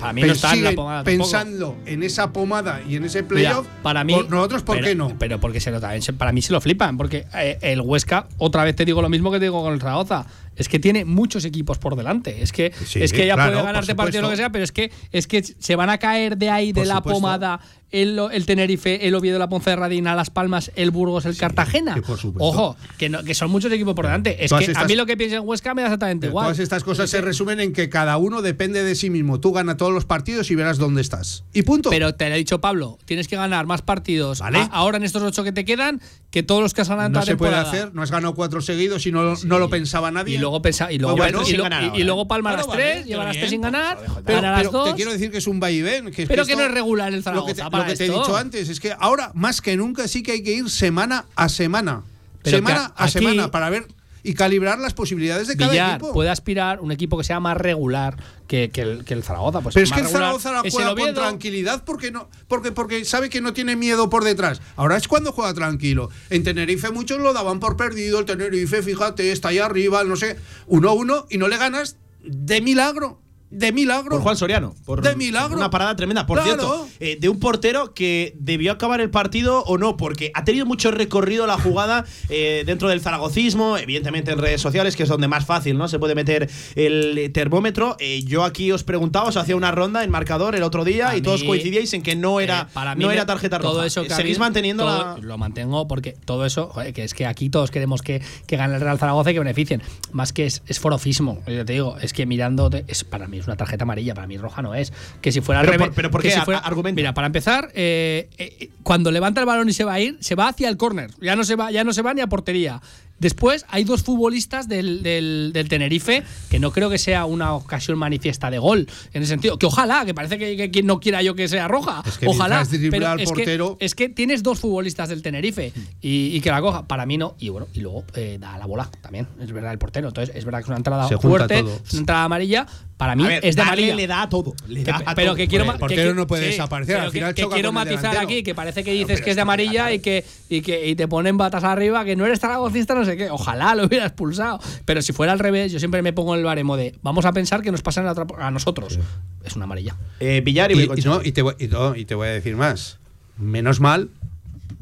Para 0.00 0.12
mí 0.12 0.22
no 0.22 0.24
Pero 0.24 0.34
está 0.34 0.52
en 0.54 0.64
la 0.64 0.72
pomada 0.72 1.04
tampoco. 1.04 1.30
pensando 1.30 1.76
en 1.86 2.02
esa 2.02 2.32
pomada 2.32 2.80
y 2.86 2.96
en 2.96 3.04
ese 3.04 3.22
Mira, 3.22 3.28
playoff, 3.28 3.66
para 3.82 4.02
mí, 4.02 4.12
por- 4.12 4.28
nosotros, 4.28 4.62
¿por 4.64 4.76
pero- 4.76 4.88
qué 4.88 4.94
no? 4.96 5.16
Pero 5.20 5.38
porque 5.40 5.60
se 5.60 5.70
lo 5.70 5.80
para 6.18 6.32
mí 6.32 6.42
se 6.42 6.52
lo 6.52 6.60
flipan, 6.60 6.96
porque 6.96 7.26
eh, 7.32 7.58
el 7.62 7.80
Huesca, 7.80 8.26
otra 8.38 8.64
vez 8.64 8.74
te 8.74 8.84
digo 8.84 9.00
lo 9.02 9.08
mismo 9.08 9.30
que 9.30 9.38
te 9.38 9.44
digo 9.44 9.62
con 9.62 9.72
el 9.72 9.80
Zaragoza, 9.80 10.26
es 10.56 10.68
que 10.68 10.78
tiene 10.78 11.04
muchos 11.04 11.44
equipos 11.44 11.78
por 11.78 11.96
delante. 11.96 12.42
Es 12.42 12.52
que, 12.52 12.72
Sí, 12.86 13.02
es 13.02 13.12
que 13.12 13.26
ya 13.26 13.34
claro, 13.34 13.52
puede 13.52 13.64
ganarte 13.64 13.94
partido 13.94 14.22
lo 14.22 14.30
que 14.30 14.36
sea, 14.36 14.50
pero 14.50 14.64
es 14.64 14.72
que, 14.72 14.90
es 15.12 15.26
que 15.26 15.42
se 15.42 15.76
van 15.76 15.90
a 15.90 15.98
caer 15.98 16.36
de 16.36 16.50
ahí, 16.50 16.72
de 16.72 16.80
Por 16.80 16.86
la 16.88 16.96
supuesto. 16.96 17.20
pomada, 17.20 17.60
el, 17.90 18.18
el 18.32 18.44
Tenerife, 18.46 19.06
el 19.06 19.14
Oviedo, 19.14 19.38
la 19.38 19.48
Ponferradina, 19.48 20.16
Las 20.16 20.28
Palmas, 20.30 20.72
el 20.74 20.90
Burgos, 20.90 21.26
el 21.26 21.36
Cartagena. 21.36 21.94
que 21.94 22.02
por 22.02 22.18
supuesto. 22.18 22.44
Ojo, 22.44 22.76
que, 22.98 23.08
no- 23.08 23.22
que 23.22 23.34
son 23.34 23.50
muchos 23.50 23.70
equipos 23.72 23.94
por 23.94 24.06
delante. 24.06 24.42
Es 24.44 24.48
Todas 24.50 24.64
que 24.66 24.72
a 24.74 24.84
mí 24.84 24.96
lo 24.96 25.06
que 25.06 25.16
pienso 25.16 25.36
en 25.36 25.42
Huesca 25.46 25.74
me 25.74 25.82
da 25.82 25.88
exactamente 25.88 26.26
igual. 26.26 26.46
Todas 26.46 26.58
estas 26.58 26.82
cosas 26.82 27.08
se 27.08 27.20
resumen 27.20 27.60
en 27.60 27.72
que 27.72 27.88
cada 27.88 28.16
uno 28.16 28.42
depende 28.42 28.82
de 28.82 28.94
sí 28.96 29.10
mismo. 29.10 29.38
Tú 29.38 29.52
gana 29.52 29.76
todos 29.76 29.92
los 29.92 30.04
partidos 30.06 30.50
y 30.50 30.56
verás 30.56 30.78
dónde 30.78 31.02
estás. 31.02 31.44
Y 31.52 31.62
punto. 31.62 31.90
Pero 31.90 32.14
te 32.16 32.28
lo 32.28 32.34
he 32.34 32.38
dicho 32.38 32.60
Pablo, 32.60 32.98
tienes 33.04 33.28
que 33.28 33.36
ganar 33.36 33.66
más 33.66 33.82
partidos 33.82 34.40
Vale. 34.40 34.58
a- 34.58 34.64
ahora 34.64 34.96
en 34.96 35.04
estos 35.04 35.22
ocho 35.22 35.44
que 35.44 35.52
te 35.52 35.64
quedan 35.64 36.00
que 36.32 36.42
todos 36.42 36.62
los 36.62 36.74
que 36.74 36.80
has 36.80 36.88
ganado 36.88 37.06
en 37.06 37.12
no 37.12 37.20
toda 37.20 37.26
se 37.26 37.36
puede 37.36 37.54
hacer. 37.54 37.94
No 37.94 38.02
has 38.02 38.10
ganado 38.10 38.34
cuatro 38.34 38.60
seguidos 38.60 39.06
y 39.06 39.12
no, 39.12 39.34
no 39.44 39.58
lo 39.60 39.70
pensaba 39.70 40.10
nadie. 40.10 40.34
Y 40.34 40.38
luego 40.44 40.60
pensa, 40.62 40.92
y 40.92 40.98
luego, 40.98 41.16
bueno, 41.16 41.40
y, 41.46 41.52
lo- 41.54 41.62
ganar 41.64 41.92
y 41.98 42.04
luego 42.04 42.28
palma 42.28 42.52
las 42.52 42.66
vale, 42.66 42.82
tres, 42.82 42.94
pero 42.96 43.06
lleva 43.08 43.24
las 43.24 43.36
tres 43.36 43.50
sin 43.50 43.60
ganar, 43.62 43.98
pero, 44.24 44.40
gana 44.42 44.62
las 44.62 44.70
dos. 44.70 44.88
te 44.90 44.94
quiero 44.94 45.10
decir 45.12 45.30
que 45.30 45.38
es 45.38 45.46
un 45.46 45.58
vaivén. 45.58 46.10
Que 46.12 46.22
es 46.22 46.28
pero 46.28 46.44
que 46.44 46.54
no 46.54 46.62
es 46.64 46.70
regular 46.70 47.08
el 47.08 47.16
lo 47.16 47.22
Zaragoza 47.22 47.46
que 47.54 47.54
te, 47.62 47.70
para 47.70 47.84
lo 47.84 47.90
que 47.90 47.96
te 47.96 48.04
he 48.04 48.10
dicho 48.10 48.36
antes 48.36 48.68
es 48.68 48.78
que 48.80 48.94
ahora 48.98 49.30
más 49.34 49.60
que 49.62 49.76
nunca 49.76 50.06
sí 50.06 50.22
que 50.22 50.32
hay 50.32 50.42
que 50.42 50.52
ir 50.52 50.68
semana 50.70 51.24
a 51.34 51.48
semana. 51.48 52.02
Pero 52.42 52.58
semana 52.58 52.92
a 52.94 53.04
aquí- 53.04 53.12
semana 53.14 53.50
para 53.50 53.70
ver. 53.70 53.86
Y 54.24 54.34
calibrar 54.34 54.80
las 54.80 54.94
posibilidades 54.94 55.46
de 55.46 55.56
cada 55.56 55.70
Villar 55.70 55.90
equipo. 55.96 56.12
puede 56.12 56.30
aspirar 56.30 56.80
un 56.80 56.90
equipo 56.90 57.18
que 57.18 57.24
sea 57.24 57.40
más 57.40 57.56
regular 57.56 58.16
que, 58.48 58.70
que 58.70 58.80
el, 58.80 59.04
que 59.04 59.14
el 59.14 59.22
Zaragoza. 59.22 59.60
Pues 59.60 59.74
Pero 59.74 59.84
es 59.84 59.92
que 59.92 60.00
el 60.00 60.08
Zaragoza 60.08 60.50
la 60.50 60.62
juega 60.68 60.96
con 60.96 61.14
tranquilidad 61.14 61.84
porque 61.84 62.10
no, 62.10 62.28
porque, 62.48 62.72
porque 62.72 63.04
sabe 63.04 63.28
que 63.28 63.42
no 63.42 63.52
tiene 63.52 63.76
miedo 63.76 64.08
por 64.08 64.24
detrás. 64.24 64.62
Ahora 64.76 64.96
es 64.96 65.06
cuando 65.06 65.30
juega 65.30 65.52
tranquilo. 65.52 66.08
En 66.30 66.42
Tenerife 66.42 66.90
muchos 66.90 67.20
lo 67.20 67.34
daban 67.34 67.60
por 67.60 67.76
perdido. 67.76 68.18
El 68.18 68.24
Tenerife, 68.24 68.82
fíjate, 68.82 69.30
está 69.30 69.48
ahí 69.48 69.58
arriba, 69.58 70.02
no 70.04 70.16
sé, 70.16 70.38
1-1 70.68 71.26
y 71.28 71.38
no 71.38 71.46
le 71.46 71.58
ganas 71.58 71.98
de 72.22 72.62
milagro. 72.62 73.20
De 73.54 73.72
milagro. 73.72 74.10
Por 74.10 74.20
Juan 74.22 74.36
Soriano. 74.36 74.74
Por 74.84 75.02
De 75.02 75.14
milagro. 75.16 75.56
Una 75.56 75.70
parada 75.70 75.94
tremenda. 75.96 76.26
Por 76.26 76.38
Claro. 76.42 76.50
cierto, 76.52 76.88
eh, 77.00 77.16
de 77.20 77.28
un 77.28 77.38
portero 77.38 77.94
que 77.94 78.34
debió 78.38 78.72
acabar 78.72 79.00
el 79.00 79.10
partido 79.10 79.62
o 79.64 79.78
no, 79.78 79.96
porque 79.96 80.30
ha 80.34 80.44
tenido 80.44 80.66
mucho 80.66 80.90
recorrido 80.90 81.46
la 81.46 81.58
jugada 81.58 82.04
eh, 82.28 82.62
dentro 82.66 82.88
del 82.88 83.00
zaragocismo, 83.00 83.78
evidentemente 83.78 84.30
en 84.32 84.38
redes 84.38 84.60
sociales, 84.60 84.96
que 84.96 85.04
es 85.04 85.08
donde 85.08 85.28
más 85.28 85.44
fácil 85.46 85.78
no 85.78 85.88
se 85.88 85.98
puede 85.98 86.14
meter 86.14 86.48
el 86.74 87.30
termómetro. 87.32 87.96
Eh, 88.00 88.22
yo 88.24 88.44
aquí 88.44 88.72
os 88.72 88.84
preguntaba, 88.84 89.28
os 89.28 89.36
hacía 89.36 89.56
una 89.56 89.70
ronda 89.70 90.04
en 90.04 90.10
marcador 90.10 90.54
el 90.54 90.62
otro 90.62 90.84
día 90.84 91.10
A 91.10 91.16
y 91.16 91.22
todos 91.22 91.44
coincidíais 91.44 91.92
en 91.94 92.02
que 92.02 92.16
no 92.16 92.40
era, 92.40 92.62
Eh, 92.62 92.72
para 92.72 92.94
mí 92.94 93.04
no 93.04 93.10
era 93.10 93.26
tarjeta 93.26 93.58
roja. 93.58 93.70
Todo 93.70 93.84
eso 93.84 94.02
que 94.02 94.10
Seguís 94.10 94.38
manteniendo 94.38 94.84
todo- 94.84 95.16
la. 95.16 95.18
Lo 95.20 95.38
mantengo 95.38 95.86
porque 95.88 96.12
todo 96.24 96.44
eso, 96.44 96.68
joder, 96.72 96.92
que 96.92 97.04
es 97.04 97.14
que 97.14 97.26
aquí 97.26 97.50
todos 97.50 97.70
queremos 97.70 98.02
que, 98.02 98.22
que 98.46 98.56
gane 98.56 98.74
el 98.74 98.80
Real 98.80 98.98
Zaragoza 98.98 99.30
y 99.30 99.34
que 99.34 99.40
beneficien. 99.40 99.82
Más 100.12 100.32
que 100.32 100.46
es, 100.46 100.62
es 100.66 100.78
forofismo. 100.80 101.42
Yo 101.46 101.64
te 101.64 101.72
digo, 101.72 101.96
es 102.00 102.12
que 102.12 102.26
mirando, 102.26 102.70
es, 102.86 103.04
para 103.04 103.26
mí 103.26 103.40
es 103.44 103.48
una 103.48 103.56
tarjeta 103.56 103.84
amarilla, 103.84 104.14
para 104.14 104.26
mí 104.26 104.36
roja 104.38 104.62
no 104.62 104.74
es. 104.74 104.92
Que 105.20 105.30
si 105.32 105.40
fuera 105.40 105.60
Pero 105.62 105.78
por- 105.78 105.92
pero 105.94 106.10
¿por 106.10 106.22
qué? 106.22 106.30
si 106.30 106.40
fuera- 106.40 106.60
argumenta. 106.60 106.96
Mira, 106.96 107.14
para 107.14 107.26
empezar, 107.26 107.70
eh, 107.74 108.28
eh, 108.38 108.70
cuando 108.82 109.10
levanta 109.10 109.40
el 109.40 109.46
balón 109.46 109.68
y 109.68 109.72
se 109.72 109.84
va 109.84 109.94
a 109.94 110.00
ir, 110.00 110.16
se 110.20 110.34
va 110.34 110.48
hacia 110.48 110.68
el 110.68 110.76
córner. 110.76 111.10
Ya 111.20 111.36
no 111.36 111.44
se 111.44 111.56
va, 111.56 111.70
ya 111.70 111.84
no 111.84 111.92
se 111.92 112.02
va 112.02 112.12
ni 112.14 112.20
a 112.22 112.26
portería. 112.26 112.80
Después 113.20 113.64
hay 113.68 113.84
dos 113.84 114.02
futbolistas 114.02 114.68
del, 114.68 115.02
del- 115.04 115.52
del 115.54 115.68
Tenerife 115.68 116.24
que 116.50 116.58
no 116.58 116.72
creo 116.72 116.90
que 116.90 116.98
sea 116.98 117.26
una 117.26 117.54
ocasión 117.54 117.96
manifiesta 117.96 118.50
de 118.50 118.58
gol. 118.58 118.88
En 119.12 119.22
ese 119.22 119.30
sentido, 119.30 119.56
que 119.56 119.66
ojalá, 119.66 120.04
que 120.04 120.12
parece 120.14 120.36
que, 120.36 120.82
no 120.82 120.98
quiera 120.98 121.22
yo 121.22 121.36
que 121.36 121.46
sea 121.46 121.68
roja. 121.68 122.02
Es 122.04 122.18
que 122.18 122.26
ojalá. 122.26 122.66
pero 122.90 123.06
al 123.08 123.20
es 123.20 123.30
que- 123.30 123.34
portero- 123.44 123.76
es 123.78 123.94
que 123.94 124.08
tienes 124.08 124.42
dos 124.42 124.58
futbolistas 124.58 125.08
del 125.08 125.22
Tenerife 125.22 125.72
y, 126.02 126.36
y 126.36 126.40
que 126.40 126.50
la 126.50 126.60
coja. 126.60 126.86
Para 126.88 127.06
mí 127.06 127.16
no. 127.16 127.36
Y 127.38 127.50
bueno, 127.50 127.68
y 127.72 127.80
luego 127.80 128.04
eh, 128.14 128.36
da 128.40 128.58
la 128.58 128.66
bola 128.66 128.90
también. 129.00 129.28
Es 129.40 129.52
verdad, 129.52 129.70
el 129.72 129.78
portero. 129.78 130.08
Entonces, 130.08 130.34
es 130.34 130.44
verdad 130.44 130.58
que 130.58 130.62
es 130.64 130.68
una 130.68 130.78
entrada 130.78 131.08
fuerte, 131.18 131.60
es 131.60 131.92
una 131.92 132.00
entrada 132.00 132.24
amarilla. 132.24 132.66
Para 132.96 133.16
mí 133.16 133.24
A 133.24 133.28
ver, 133.28 133.44
es 133.44 133.56
de 133.56 133.62
amarilla. 133.62 133.94
le 133.96 134.06
da 134.06 134.22
a 134.22 134.28
todo. 134.28 134.54
Le 134.68 134.84
Que- 134.84 134.92
da 134.92 135.02
a 135.04 135.14
pero 135.16 135.28
todo. 135.30 135.36
que 135.36 135.48
quiero 135.48 135.64
el 135.64 135.72
que 135.72 135.78
portero 135.78 136.14
no 136.14 136.26
puede 136.28 136.46
desaparecer, 136.46 136.96
al 136.96 137.06
que- 137.06 137.10
final 137.10 137.34
que 137.34 137.42
choca 137.42 137.54
quiero 137.56 137.70
con 137.70 137.78
el 137.78 137.84
matizar 137.84 138.12
delantero. 138.12 138.24
aquí 138.24 138.42
que 138.44 138.54
parece 138.54 138.84
que 138.84 138.92
dices 138.92 139.20
que 139.20 139.30
es 139.30 139.36
de 139.36 139.42
amarilla 139.42 139.90
y 139.92 139.98
que 139.98 140.24
y 140.48 140.60
que 140.62 140.86
y 140.88 140.94
te 140.94 141.08
ponen 141.08 141.36
batas 141.36 141.64
arriba 141.64 142.04
que 142.04 142.14
no 142.14 142.24
eres 142.24 142.38
zaragocista 142.38 142.94
no 142.94 143.04
sé 143.04 143.16
qué 143.16 143.30
ojalá 143.30 143.74
lo 143.74 143.84
hubiera 143.86 144.06
expulsado 144.06 144.60
pero 144.84 145.02
si 145.02 145.12
fuera 145.12 145.32
al 145.32 145.40
revés 145.40 145.72
yo 145.72 145.80
siempre 145.80 146.02
me 146.02 146.12
pongo 146.12 146.34
en 146.34 146.38
el 146.38 146.44
baremo 146.44 146.76
de 146.76 146.94
vamos 147.02 147.24
a 147.24 147.32
pensar 147.32 147.62
que 147.62 147.72
nos 147.72 147.82
pasan 147.82 148.06
a, 148.06 148.12
otra- 148.12 148.26
a 148.38 148.50
nosotros 148.52 148.98
es 149.44 149.56
una 149.56 149.64
amarilla 149.64 149.96
Eh, 150.20 150.40
Villar 150.44 150.70
y, 150.70 150.74
Y, 150.74 150.76
y 150.76 150.80
Briconcha. 150.86 151.08
no, 151.08 151.20
y 151.22 151.32
te 151.32 151.42
voy, 151.42 151.54
y 151.58 151.66
no, 151.66 151.96
y 151.96 152.04
te 152.04 152.14
voy 152.14 152.28
a 152.28 152.30
decir 152.30 152.54
más. 152.56 152.98
Menos 153.36 153.80
mal 153.80 154.08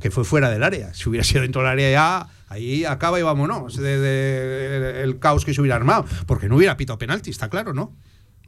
que 0.01 0.11
fue 0.11 0.25
fuera 0.25 0.51
del 0.51 0.63
área. 0.63 0.93
Si 0.95 1.09
hubiera 1.09 1.25
sido 1.25 1.41
dentro 1.43 1.63
del 1.63 1.71
área 1.71 1.91
ya, 1.91 2.29
ahí 2.53 2.85
acaba 2.85 3.19
y 3.19 3.23
vámonos. 3.23 3.77
De, 3.77 3.99
de- 3.99 5.03
el 5.03 5.19
caos 5.19 5.45
que 5.45 5.53
se 5.55 5.61
hubiera 5.61 5.77
armado. 5.77 6.05
Porque 6.27 6.49
no 6.49 6.57
hubiera 6.57 6.77
pito 6.77 6.97
penalti, 6.99 7.31
está 7.31 7.49
claro, 7.49 7.73
¿no? 7.75 7.95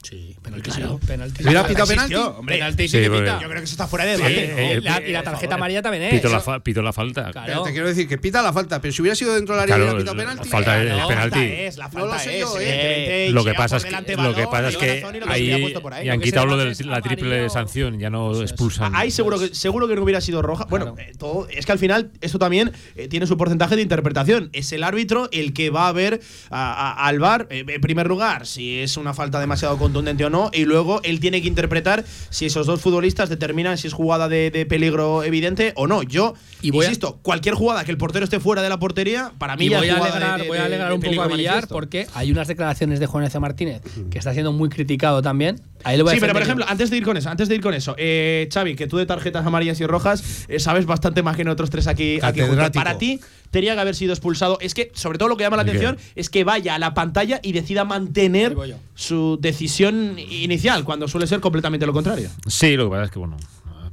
Sí 0.04 0.36
penalti 0.42 0.70
penalti 1.06 1.42
¿Hubiera 1.44 1.66
pitado 1.66 1.86
penalti? 1.86 2.14
hombre. 2.14 2.54
penalti 2.56 2.88
sí 2.88 2.98
que 2.98 3.10
pita. 3.10 3.40
Yo 3.40 3.48
creo 3.48 3.58
que 3.60 3.64
eso 3.64 3.72
está 3.72 3.86
fuera 3.88 4.04
de 4.04 4.16
debate. 4.16 4.74
Eh, 4.74 4.78
y 4.78 4.80
la, 4.82 5.00
y 5.08 5.12
la 5.12 5.22
tarjeta 5.22 5.54
amarilla 5.54 5.82
también 5.82 6.04
es 6.04 6.14
Pito 6.14 6.28
la, 6.28 6.36
Eso- 6.36 6.44
fa- 6.44 6.60
pito 6.60 6.82
la 6.82 6.92
falta. 6.92 7.30
Claro. 7.32 7.46
Pero 7.46 7.62
te 7.62 7.72
quiero 7.72 7.88
decir 7.88 8.06
que 8.08 8.18
pita 8.18 8.42
la 8.42 8.52
falta, 8.52 8.80
pero 8.80 8.92
si 8.92 9.00
hubiera 9.02 9.16
sido 9.16 9.34
dentro 9.34 9.54
del 9.54 9.62
área 9.64 9.76
Claro, 9.76 9.92
hubiera 9.92 10.12
pitado 10.12 10.16
penalti. 10.16 10.48
falta 10.48 10.76
de- 10.76 10.84
La 10.84 10.92
el 10.92 10.98
falta 11.00 11.08
penalti. 11.30 11.40
es, 11.52 11.76
la 11.78 11.84
No 11.86 11.90
falta 11.92 12.14
lo 12.14 12.18
sé 12.20 12.40
es, 12.40 12.48
¿eh? 12.60 13.28
lo 13.32 13.44
que 13.44 13.54
pasa 13.54 13.76
es 13.78 13.82
que, 13.84 13.88
delante 13.90 14.16
lo 14.16 14.34
que 14.34 14.44
pasa 14.46 14.68
es 14.68 14.74
la 14.74 14.80
que 14.80 15.04
ahí 15.28 16.04
y 16.04 16.08
han 16.10 16.20
quitado 16.20 16.46
lo 16.46 16.56
de 16.58 16.66
la 16.84 17.00
triple 17.00 17.28
amarillo. 17.28 17.50
sanción, 17.50 17.98
ya 17.98 18.10
no 18.10 18.40
expulsan. 18.42 18.94
Ahí 18.94 19.10
seguro 19.10 19.38
que, 19.38 19.54
seguro 19.54 19.88
que 19.88 19.96
no 19.96 20.02
hubiera 20.02 20.20
sido 20.20 20.42
roja. 20.42 20.66
Bueno, 20.68 20.94
Claro. 20.94 21.10
eh, 21.10 21.14
todo, 21.18 21.48
es 21.50 21.64
que 21.64 21.72
al 21.72 21.78
final 21.78 22.10
esto 22.20 22.38
también 22.38 22.72
eh, 22.96 23.08
tiene 23.08 23.26
su 23.26 23.36
porcentaje 23.38 23.74
de 23.76 23.82
interpretación. 23.82 24.50
Es 24.52 24.70
el 24.72 24.82
árbitro 24.84 25.28
el 25.32 25.52
que 25.54 25.70
va 25.70 25.88
a 25.88 25.92
ver 25.92 26.20
al 26.50 27.18
VAR, 27.18 27.46
eh, 27.50 27.64
en 27.66 27.80
primer 27.80 28.06
lugar, 28.06 28.46
si 28.46 28.80
es 28.80 28.96
una 28.96 29.14
falta 29.14 29.40
demasiado 29.40 29.78
contundente 29.78 29.93
o 29.98 30.30
no, 30.30 30.50
y 30.52 30.64
luego 30.64 31.00
él 31.04 31.20
tiene 31.20 31.40
que 31.42 31.48
interpretar 31.48 32.04
si 32.30 32.46
esos 32.46 32.66
dos 32.66 32.80
futbolistas 32.80 33.28
determinan 33.28 33.78
si 33.78 33.86
es 33.86 33.92
jugada 33.92 34.28
de, 34.28 34.50
de 34.50 34.66
peligro 34.66 35.22
evidente 35.22 35.72
o 35.76 35.86
no. 35.86 36.02
Yo, 36.02 36.34
Y 36.62 36.70
voy 36.70 36.84
a- 36.84 36.88
insisto, 36.88 37.18
cualquier 37.22 37.54
jugada 37.54 37.84
que 37.84 37.90
el 37.90 37.96
portero 37.98 38.24
esté 38.24 38.40
fuera 38.40 38.62
de 38.62 38.68
la 38.68 38.78
portería, 38.78 39.32
para 39.38 39.56
mí 39.56 39.66
Y 39.66 39.68
ya 39.70 39.78
voy 39.78 39.88
es 39.88 39.94
a 39.94 39.96
alegrar, 40.04 40.36
de- 40.38 40.42
de- 40.42 40.48
voy 40.48 40.58
a 40.58 40.64
alegrar 40.64 40.88
de 40.88 40.94
un 40.94 41.00
poco 41.00 41.22
a 41.22 41.26
Villar 41.28 41.68
porque 41.68 42.06
hay 42.14 42.32
unas 42.32 42.48
declaraciones 42.48 43.00
de 43.00 43.06
Juan 43.06 43.22
Ignacio 43.24 43.40
Martínez 43.40 43.82
que 44.10 44.18
está 44.18 44.32
siendo 44.32 44.52
muy 44.52 44.68
criticado 44.68 45.22
también. 45.22 45.60
Ahí 45.84 45.98
lo 45.98 46.04
voy 46.04 46.12
a 46.12 46.14
Sí, 46.14 46.20
pero 46.20 46.32
por 46.32 46.42
ejemplo, 46.42 46.64
antes 46.68 46.90
de 46.90 46.96
ir 46.96 47.04
con 47.04 47.16
eso, 47.16 47.28
antes 47.28 47.48
de 47.48 47.54
ir 47.54 47.60
con 47.60 47.74
eso, 47.74 47.94
eh, 47.98 48.48
Xavi, 48.52 48.74
que 48.74 48.86
tú 48.86 48.96
de 48.96 49.04
tarjetas 49.06 49.44
amarillas 49.46 49.78
y 49.80 49.86
rojas 49.86 50.46
eh, 50.48 50.58
sabes 50.58 50.86
bastante 50.86 51.22
más 51.22 51.36
que 51.36 51.44
nosotros 51.44 51.68
tres 51.70 51.86
aquí, 51.86 52.18
aquí. 52.22 52.40
Para 52.72 52.96
ti 52.98 53.20
tenía 53.54 53.74
que 53.74 53.80
haber 53.80 53.94
sido 53.94 54.12
expulsado. 54.12 54.58
Es 54.60 54.74
que, 54.74 54.90
sobre 54.94 55.16
todo, 55.16 55.28
lo 55.28 55.36
que 55.36 55.44
llama 55.44 55.56
la 55.56 55.62
atención 55.62 55.96
es 56.16 56.28
que 56.28 56.42
vaya 56.42 56.74
a 56.74 56.78
la 56.80 56.92
pantalla 56.92 57.38
y 57.40 57.52
decida 57.52 57.84
mantener 57.84 58.56
su 58.96 59.38
decisión 59.40 60.18
inicial, 60.18 60.82
cuando 60.82 61.06
suele 61.06 61.28
ser 61.28 61.38
completamente 61.38 61.86
lo 61.86 61.92
contrario. 61.92 62.30
Sí, 62.48 62.76
lo 62.76 62.86
que 62.86 62.90
pasa 62.90 63.04
es 63.04 63.10
que, 63.12 63.20
bueno, 63.20 63.36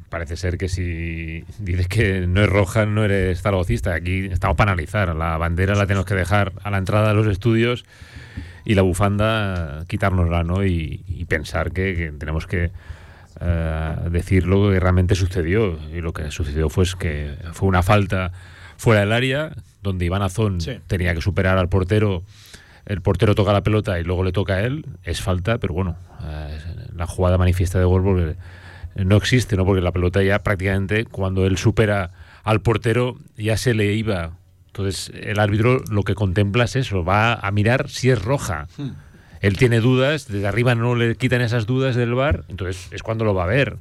parece 0.10 0.36
ser 0.36 0.58
que 0.58 0.68
si 0.68 1.44
dices 1.60 1.88
que 1.88 2.22
no 2.22 2.42
es 2.42 2.50
roja, 2.50 2.88
no 2.88 3.06
eres 3.06 3.44
zaragocista. 3.44 3.94
Aquí 3.94 4.26
estamos 4.32 4.58
para 4.58 4.72
analizar. 4.72 5.16
La 5.16 5.38
bandera 5.38 5.76
la 5.76 5.86
tenemos 5.86 6.08
que 6.08 6.16
dejar 6.16 6.54
a 6.64 6.72
la 6.72 6.80
entrada 6.80 7.10
de 7.10 7.14
los 7.14 7.28
estudios 7.28 7.86
y 8.66 8.74
la 8.74 8.82
bufanda 8.82 9.86
quitárnosla, 9.88 10.44
¿no? 10.44 10.66
Y, 10.66 11.04
y 11.08 11.26
pensar 11.26 11.72
que, 11.72 11.96
que 11.96 12.12
tenemos 12.18 12.48
que 12.48 12.72
eh, 13.40 13.96
decir 14.10 14.48
lo 14.48 14.72
que 14.72 14.80
realmente 14.80 15.14
sucedió. 15.14 15.78
Y 15.94 16.02
lo 16.02 16.14
que 16.14 16.32
sucedió 16.32 16.68
fue 16.70 16.84
es 16.84 16.96
que 16.96 17.36
fue 17.54 17.70
una 17.70 17.84
falta 17.84 18.32
fuera 18.82 19.02
del 19.02 19.12
área, 19.12 19.52
donde 19.84 20.06
Iván 20.06 20.24
Azón 20.24 20.60
Sí. 20.60 20.80
tenía 20.88 21.14
que 21.14 21.22
superar 21.22 21.60
al 21.60 21.70
portero. 21.70 22.24
El 22.88 23.02
portero 23.02 23.36
toca 23.36 23.54
la 23.54 23.62
pelota 23.62 24.00
y 24.00 24.04
luego 24.04 24.24
le 24.24 24.32
toca 24.32 24.56
a 24.56 24.62
él. 24.62 24.88
Es 25.04 25.22
falta, 25.22 25.60
pero 25.60 25.76
bueno, 25.76 25.98
eh, 26.24 26.58
la 26.96 27.06
jugada 27.06 27.38
manifiesta 27.38 27.78
de 27.78 27.86
gol 27.86 28.02
porque 28.04 28.36
no 29.06 29.18
existe, 29.18 29.56
¿no? 29.56 29.66
Porque 29.66 29.82
la 29.84 29.92
pelota 29.92 30.24
ya 30.24 30.40
prácticamente 30.40 31.06
cuando 31.06 31.46
él 31.46 31.60
supera 31.60 32.10
al 32.44 32.62
portero 32.62 33.18
ya 33.38 33.56
se 33.56 33.76
le 33.76 33.94
iba. 33.94 34.32
Entonces 34.66 35.12
el 35.14 35.40
árbitro 35.40 35.84
lo 35.92 36.02
que 36.02 36.16
contempla 36.16 36.64
es 36.64 36.76
eso, 36.76 37.06
va 37.06 37.36
a 37.36 37.52
mirar 37.52 37.88
si 37.88 38.10
es 38.10 38.20
roja. 38.20 38.68
Él 39.42 39.58
tiene 39.58 39.80
dudas, 39.80 40.28
desde 40.28 40.48
arriba 40.48 40.74
no 40.74 40.96
le 40.96 41.16
quitan 41.18 41.42
esas 41.42 41.68
dudas 41.68 41.96
del 41.96 42.16
bar, 42.16 42.46
entonces 42.48 42.88
es 42.92 43.04
cuando 43.04 43.26
lo 43.26 43.36
va 43.36 43.44
a 43.44 43.48
ver 43.48 43.78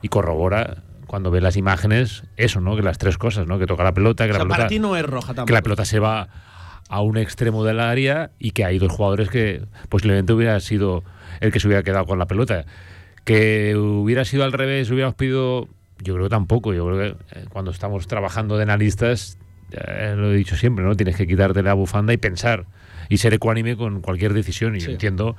y 0.00 0.08
corrobora 0.08 0.78
cuando 1.08 1.32
ve 1.32 1.40
las 1.40 1.56
imágenes 1.56 2.22
eso, 2.36 2.60
¿no? 2.60 2.76
Que 2.76 2.82
las 2.82 2.98
tres 2.98 3.18
cosas, 3.18 3.46
¿no? 3.48 3.58
Que 3.58 3.66
toca 3.66 3.82
la 3.82 3.92
pelota, 3.92 4.26
que 4.26 4.30
O 4.30 4.34
sea, 4.34 4.44
la 4.44 4.44
pelota 4.44 4.56
para 4.58 4.68
ti 4.68 4.78
no 4.78 4.96
es 4.96 5.04
roja 5.04 5.28
tampoco. 5.28 5.46
que 5.46 5.52
la 5.54 5.62
pelota 5.62 5.84
se 5.84 5.98
va 5.98 6.28
a 6.88 7.00
un 7.00 7.16
extremo 7.16 7.64
del 7.64 7.80
área 7.80 8.30
y 8.38 8.52
que 8.52 8.64
hay 8.64 8.78
dos 8.78 8.92
jugadores 8.92 9.28
que 9.30 9.62
posiblemente 9.88 10.32
hubiera 10.32 10.60
sido 10.60 11.02
el 11.40 11.50
que 11.50 11.60
se 11.60 11.66
hubiera 11.66 11.82
quedado 11.82 12.06
con 12.06 12.18
la 12.18 12.26
pelota. 12.26 12.66
Que 13.24 13.74
hubiera 13.76 14.24
sido 14.24 14.44
al 14.44 14.52
revés, 14.52 14.90
hubiéramos 14.90 15.14
pedido, 15.14 15.66
yo 16.02 16.14
creo 16.14 16.26
que 16.26 16.30
tampoco, 16.30 16.72
yo 16.74 16.86
creo 16.86 16.98
que 16.98 17.40
eh, 17.40 17.44
cuando 17.48 17.70
estamos 17.70 18.06
trabajando 18.06 18.56
de 18.56 18.62
analistas, 18.62 19.38
eh, 19.72 20.14
lo 20.16 20.30
he 20.30 20.36
dicho 20.36 20.56
siempre, 20.56 20.84
¿no? 20.84 20.94
Tienes 20.94 21.16
que 21.16 21.26
quitarte 21.26 21.62
la 21.62 21.74
bufanda 21.74 22.12
y 22.12 22.18
pensar 22.18 22.66
y 23.08 23.16
ser 23.16 23.34
ecuánime 23.34 23.76
con 23.76 24.02
cualquier 24.02 24.34
decisión. 24.34 24.76
Y 24.76 24.80
yo 24.80 24.90
entiendo 24.90 25.36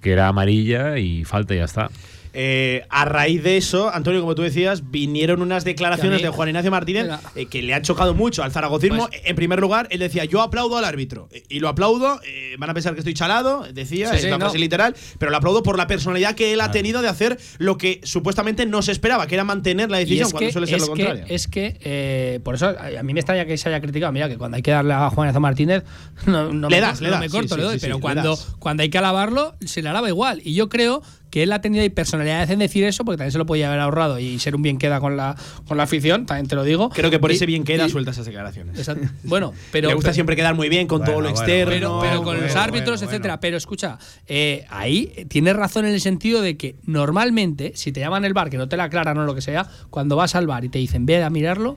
que 0.00 0.12
era 0.12 0.28
amarilla 0.28 0.98
y 0.98 1.24
falta 1.24 1.54
y 1.54 1.58
ya 1.58 1.64
está. 1.64 1.90
Eh, 2.36 2.84
a 2.90 3.04
raíz 3.04 3.42
de 3.44 3.56
eso, 3.56 3.88
Antonio, 3.94 4.20
como 4.20 4.34
tú 4.34 4.42
decías, 4.42 4.90
vinieron 4.90 5.40
unas 5.40 5.64
declaraciones 5.64 6.20
de 6.20 6.28
Juan 6.28 6.48
Ignacio 6.48 6.70
Martínez 6.70 7.06
eh, 7.36 7.46
que 7.46 7.62
le 7.62 7.72
han 7.74 7.82
chocado 7.82 8.12
mucho 8.14 8.42
al 8.42 8.50
zaragocismo. 8.50 9.06
Pues- 9.08 9.20
en 9.24 9.36
primer 9.36 9.60
lugar, 9.60 9.86
él 9.90 10.00
decía, 10.00 10.24
yo 10.24 10.42
aplaudo 10.42 10.76
al 10.76 10.84
árbitro. 10.84 11.28
Y 11.48 11.60
lo 11.60 11.68
aplaudo, 11.68 12.20
eh, 12.26 12.56
van 12.58 12.70
a 12.70 12.74
pensar 12.74 12.94
que 12.94 13.00
estoy 13.00 13.14
chalado, 13.14 13.64
decía, 13.72 14.08
Sí, 14.10 14.16
es 14.16 14.20
sí, 14.22 14.26
una 14.26 14.38
no. 14.38 14.44
frase 14.46 14.58
literal, 14.58 14.96
pero 15.18 15.30
lo 15.30 15.36
aplaudo 15.36 15.62
por 15.62 15.78
la 15.78 15.86
personalidad 15.86 16.34
que 16.34 16.52
él 16.52 16.60
ha 16.60 16.70
tenido 16.72 17.02
de 17.02 17.08
hacer 17.08 17.38
lo 17.58 17.78
que 17.78 18.00
supuestamente 18.02 18.66
no 18.66 18.82
se 18.82 18.90
esperaba, 18.92 19.26
que 19.28 19.34
era 19.36 19.44
mantener 19.44 19.90
la 19.90 19.98
decisión 19.98 20.30
cuando 20.30 20.46
que, 20.48 20.52
suele 20.52 20.66
ser 20.66 20.80
lo 20.80 20.86
que, 20.86 21.04
contrario. 21.04 21.24
es 21.28 21.46
que 21.46 21.78
eh, 21.82 22.40
por 22.42 22.56
eso 22.56 22.66
a 22.68 23.02
mí 23.04 23.14
me 23.14 23.20
extraña 23.20 23.44
que 23.46 23.56
se 23.56 23.68
haya 23.68 23.80
criticado. 23.80 24.10
Mira, 24.12 24.28
que 24.28 24.36
cuando 24.38 24.56
hay 24.56 24.62
que 24.62 24.72
darle 24.72 24.92
a 24.94 25.08
Juan 25.10 25.26
Ignacio 25.28 25.40
Martínez, 25.40 25.84
no, 26.26 26.52
no 26.52 26.68
Le 26.68 26.76
me, 26.76 26.80
das, 26.80 27.00
no 27.00 27.04
le 27.06 27.10
das, 27.12 27.20
me 27.20 27.28
corto, 27.28 27.54
sí, 27.54 27.60
le 27.60 27.62
doy. 27.62 27.74
sí, 27.74 27.80
sí, 27.80 27.86
pero 27.86 28.00
cuando, 28.00 28.30
das. 28.30 28.56
cuando 28.58 28.82
hay 28.82 28.88
que 28.90 28.98
alabarlo, 28.98 29.54
se 29.64 29.82
le 29.82 29.88
alaba 29.88 30.08
igual. 30.08 30.40
Y 30.44 30.54
yo 30.54 30.68
creo 30.68 31.02
que 31.34 31.42
él 31.42 31.50
ha 31.52 31.60
tenido 31.60 31.82
ahí 31.82 31.88
personalidad 31.88 32.48
en 32.48 32.60
decir 32.60 32.84
eso, 32.84 33.04
porque 33.04 33.16
también 33.16 33.32
se 33.32 33.38
lo 33.38 33.44
podía 33.44 33.66
haber 33.66 33.80
ahorrado 33.80 34.20
y 34.20 34.38
ser 34.38 34.54
un 34.54 34.62
bien 34.62 34.78
queda 34.78 35.00
con 35.00 35.16
la, 35.16 35.34
con 35.66 35.76
la 35.76 35.82
afición, 35.82 36.26
también 36.26 36.46
te 36.46 36.54
lo 36.54 36.62
digo. 36.62 36.90
Creo 36.90 37.10
que 37.10 37.18
por 37.18 37.32
Y- 37.32 37.34
ese 37.34 37.44
bien 37.44 37.64
queda 37.64 37.86
y- 37.86 37.90
suelta 37.90 38.12
esas 38.12 38.24
declaraciones. 38.26 38.78
Exacto. 38.78 39.08
Bueno, 39.24 39.52
pero. 39.72 39.88
Le 39.88 39.94
gusta 39.94 40.10
pero- 40.10 40.14
siempre 40.14 40.36
quedar 40.36 40.54
muy 40.54 40.68
bien 40.68 40.86
con 40.86 41.00
todo 41.02 41.16
lo 41.20 41.22
Bueno, 41.22 41.30
externo. 41.30 41.72
pero, 41.72 41.98
pero 42.00 42.16
con 42.18 42.24
bueno, 42.26 42.42
los 42.42 42.54
árbitros, 42.54 43.00
bueno. 43.00 43.10
etcétera. 43.10 43.40
Pero 43.40 43.56
escucha, 43.56 43.98
eh, 44.28 44.64
ahí 44.68 45.26
tienes 45.28 45.56
razón 45.56 45.86
en 45.86 45.94
el 45.94 46.00
sentido 46.00 46.40
de 46.40 46.56
que 46.56 46.76
normalmente, 46.84 47.72
si 47.74 47.90
te 47.90 47.98
llaman 47.98 48.24
el 48.24 48.32
bar, 48.32 48.48
que 48.48 48.56
no 48.56 48.68
te 48.68 48.76
la 48.76 48.84
aclaran 48.84 49.18
o 49.18 49.24
lo 49.24 49.34
que 49.34 49.40
sea, 49.42 49.66
cuando 49.90 50.14
vas 50.14 50.36
al 50.36 50.46
bar 50.46 50.64
y 50.64 50.68
te 50.68 50.78
dicen 50.78 51.04
ve 51.04 51.20
a 51.20 51.30
mirarlo, 51.30 51.76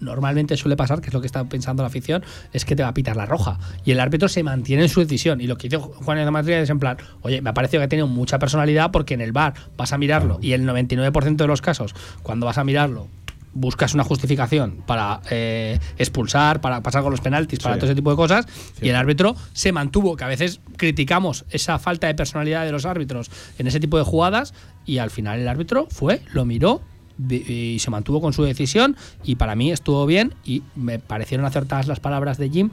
normalmente 0.00 0.56
suele 0.56 0.76
pasar, 0.76 1.00
que 1.00 1.08
es 1.08 1.14
lo 1.14 1.20
que 1.20 1.26
está 1.26 1.44
pensando 1.44 1.82
la 1.82 1.88
afición, 1.88 2.24
es 2.52 2.64
que 2.64 2.76
te 2.76 2.82
va 2.82 2.90
a 2.90 2.94
pitar 2.94 3.16
la 3.16 3.26
roja. 3.26 3.58
Y 3.84 3.92
el 3.92 4.00
árbitro 4.00 4.28
se 4.28 4.42
mantiene 4.42 4.84
en 4.84 4.88
su 4.88 5.00
decisión. 5.00 5.40
Y 5.40 5.46
lo 5.46 5.56
que 5.56 5.66
hizo 5.68 5.80
Juan 5.80 6.18
de 6.18 6.30
Madrid 6.30 6.54
es 6.54 6.70
en 6.70 6.78
plan, 6.78 6.96
oye, 7.22 7.40
me 7.42 7.50
ha 7.50 7.54
parecido 7.54 7.80
que 7.80 7.84
ha 7.84 7.88
tenido 7.88 8.06
mucha 8.06 8.38
personalidad 8.38 8.90
porque 8.90 9.14
en 9.14 9.20
el 9.20 9.32
bar 9.32 9.54
vas 9.76 9.92
a 9.92 9.98
mirarlo 9.98 10.38
y 10.40 10.52
el 10.52 10.66
99% 10.66 11.36
de 11.36 11.46
los 11.46 11.62
casos, 11.62 11.94
cuando 12.22 12.46
vas 12.46 12.58
a 12.58 12.64
mirarlo, 12.64 13.08
buscas 13.54 13.94
una 13.94 14.04
justificación 14.04 14.82
para 14.86 15.20
eh, 15.30 15.78
expulsar, 15.96 16.60
para 16.60 16.82
pasar 16.82 17.02
con 17.02 17.10
los 17.10 17.20
penaltis, 17.20 17.58
para 17.60 17.76
todo 17.76 17.86
ese 17.86 17.94
tipo 17.94 18.10
de 18.10 18.16
cosas, 18.16 18.46
y 18.80 18.88
el 18.88 18.96
árbitro 18.96 19.34
se 19.52 19.72
mantuvo, 19.72 20.16
que 20.16 20.24
a 20.24 20.28
veces 20.28 20.60
criticamos 20.76 21.44
esa 21.50 21.78
falta 21.78 22.06
de 22.06 22.14
personalidad 22.14 22.64
de 22.64 22.72
los 22.72 22.84
árbitros 22.84 23.30
en 23.58 23.66
ese 23.66 23.80
tipo 23.80 23.98
de 23.98 24.04
jugadas, 24.04 24.54
y 24.84 24.98
al 24.98 25.10
final 25.10 25.40
el 25.40 25.48
árbitro 25.48 25.88
fue, 25.90 26.22
lo 26.32 26.44
miró 26.44 26.82
y 27.28 27.78
se 27.78 27.90
mantuvo 27.90 28.20
con 28.20 28.32
su 28.32 28.44
decisión, 28.44 28.96
y 29.24 29.36
para 29.36 29.54
mí 29.54 29.72
estuvo 29.72 30.06
bien, 30.06 30.34
y 30.44 30.62
me 30.76 30.98
parecieron 30.98 31.46
acertadas 31.46 31.86
las 31.86 32.00
palabras 32.00 32.38
de 32.38 32.50
Jim, 32.50 32.70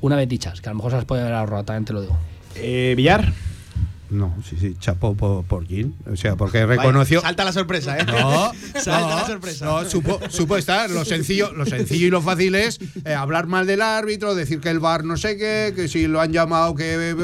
una 0.00 0.16
vez 0.16 0.28
dichas, 0.28 0.60
que 0.60 0.68
a 0.68 0.72
lo 0.72 0.76
mejor 0.76 0.90
se 0.92 0.96
las 0.98 1.06
puede 1.06 1.22
haber 1.22 1.34
ahorrado, 1.34 1.64
también 1.64 1.84
te 1.84 1.92
lo 1.92 2.02
digo. 2.02 2.16
Eh, 2.56 2.94
Villar. 2.96 3.32
No, 4.10 4.34
sí, 4.48 4.56
sí, 4.60 4.76
chapó 4.78 5.14
por, 5.14 5.44
por 5.44 5.66
Jim. 5.66 5.94
O 6.10 6.14
sea, 6.14 6.36
porque 6.36 6.64
reconoció. 6.66 7.18
Vaya, 7.18 7.28
salta 7.28 7.44
la 7.44 7.52
sorpresa, 7.52 7.98
¿eh? 7.98 8.04
No, 8.06 8.52
salta 8.80 9.00
no, 9.00 9.16
la 9.16 9.26
sorpresa. 9.26 9.64
No, 9.64 9.90
supo, 9.90 10.20
supo 10.28 10.56
estar. 10.56 10.90
Lo 10.90 11.04
sencillo, 11.04 11.52
lo 11.52 11.66
sencillo 11.66 12.06
y 12.06 12.10
lo 12.10 12.22
fácil 12.22 12.54
es 12.54 12.78
eh, 13.04 13.14
hablar 13.14 13.46
mal 13.46 13.66
del 13.66 13.82
árbitro, 13.82 14.34
decir 14.34 14.60
que 14.60 14.68
el 14.68 14.78
bar 14.78 15.04
no 15.04 15.16
sé 15.16 15.36
qué, 15.36 15.72
que 15.74 15.88
si 15.88 16.06
lo 16.06 16.20
han 16.20 16.32
llamado, 16.32 16.74
que. 16.74 17.16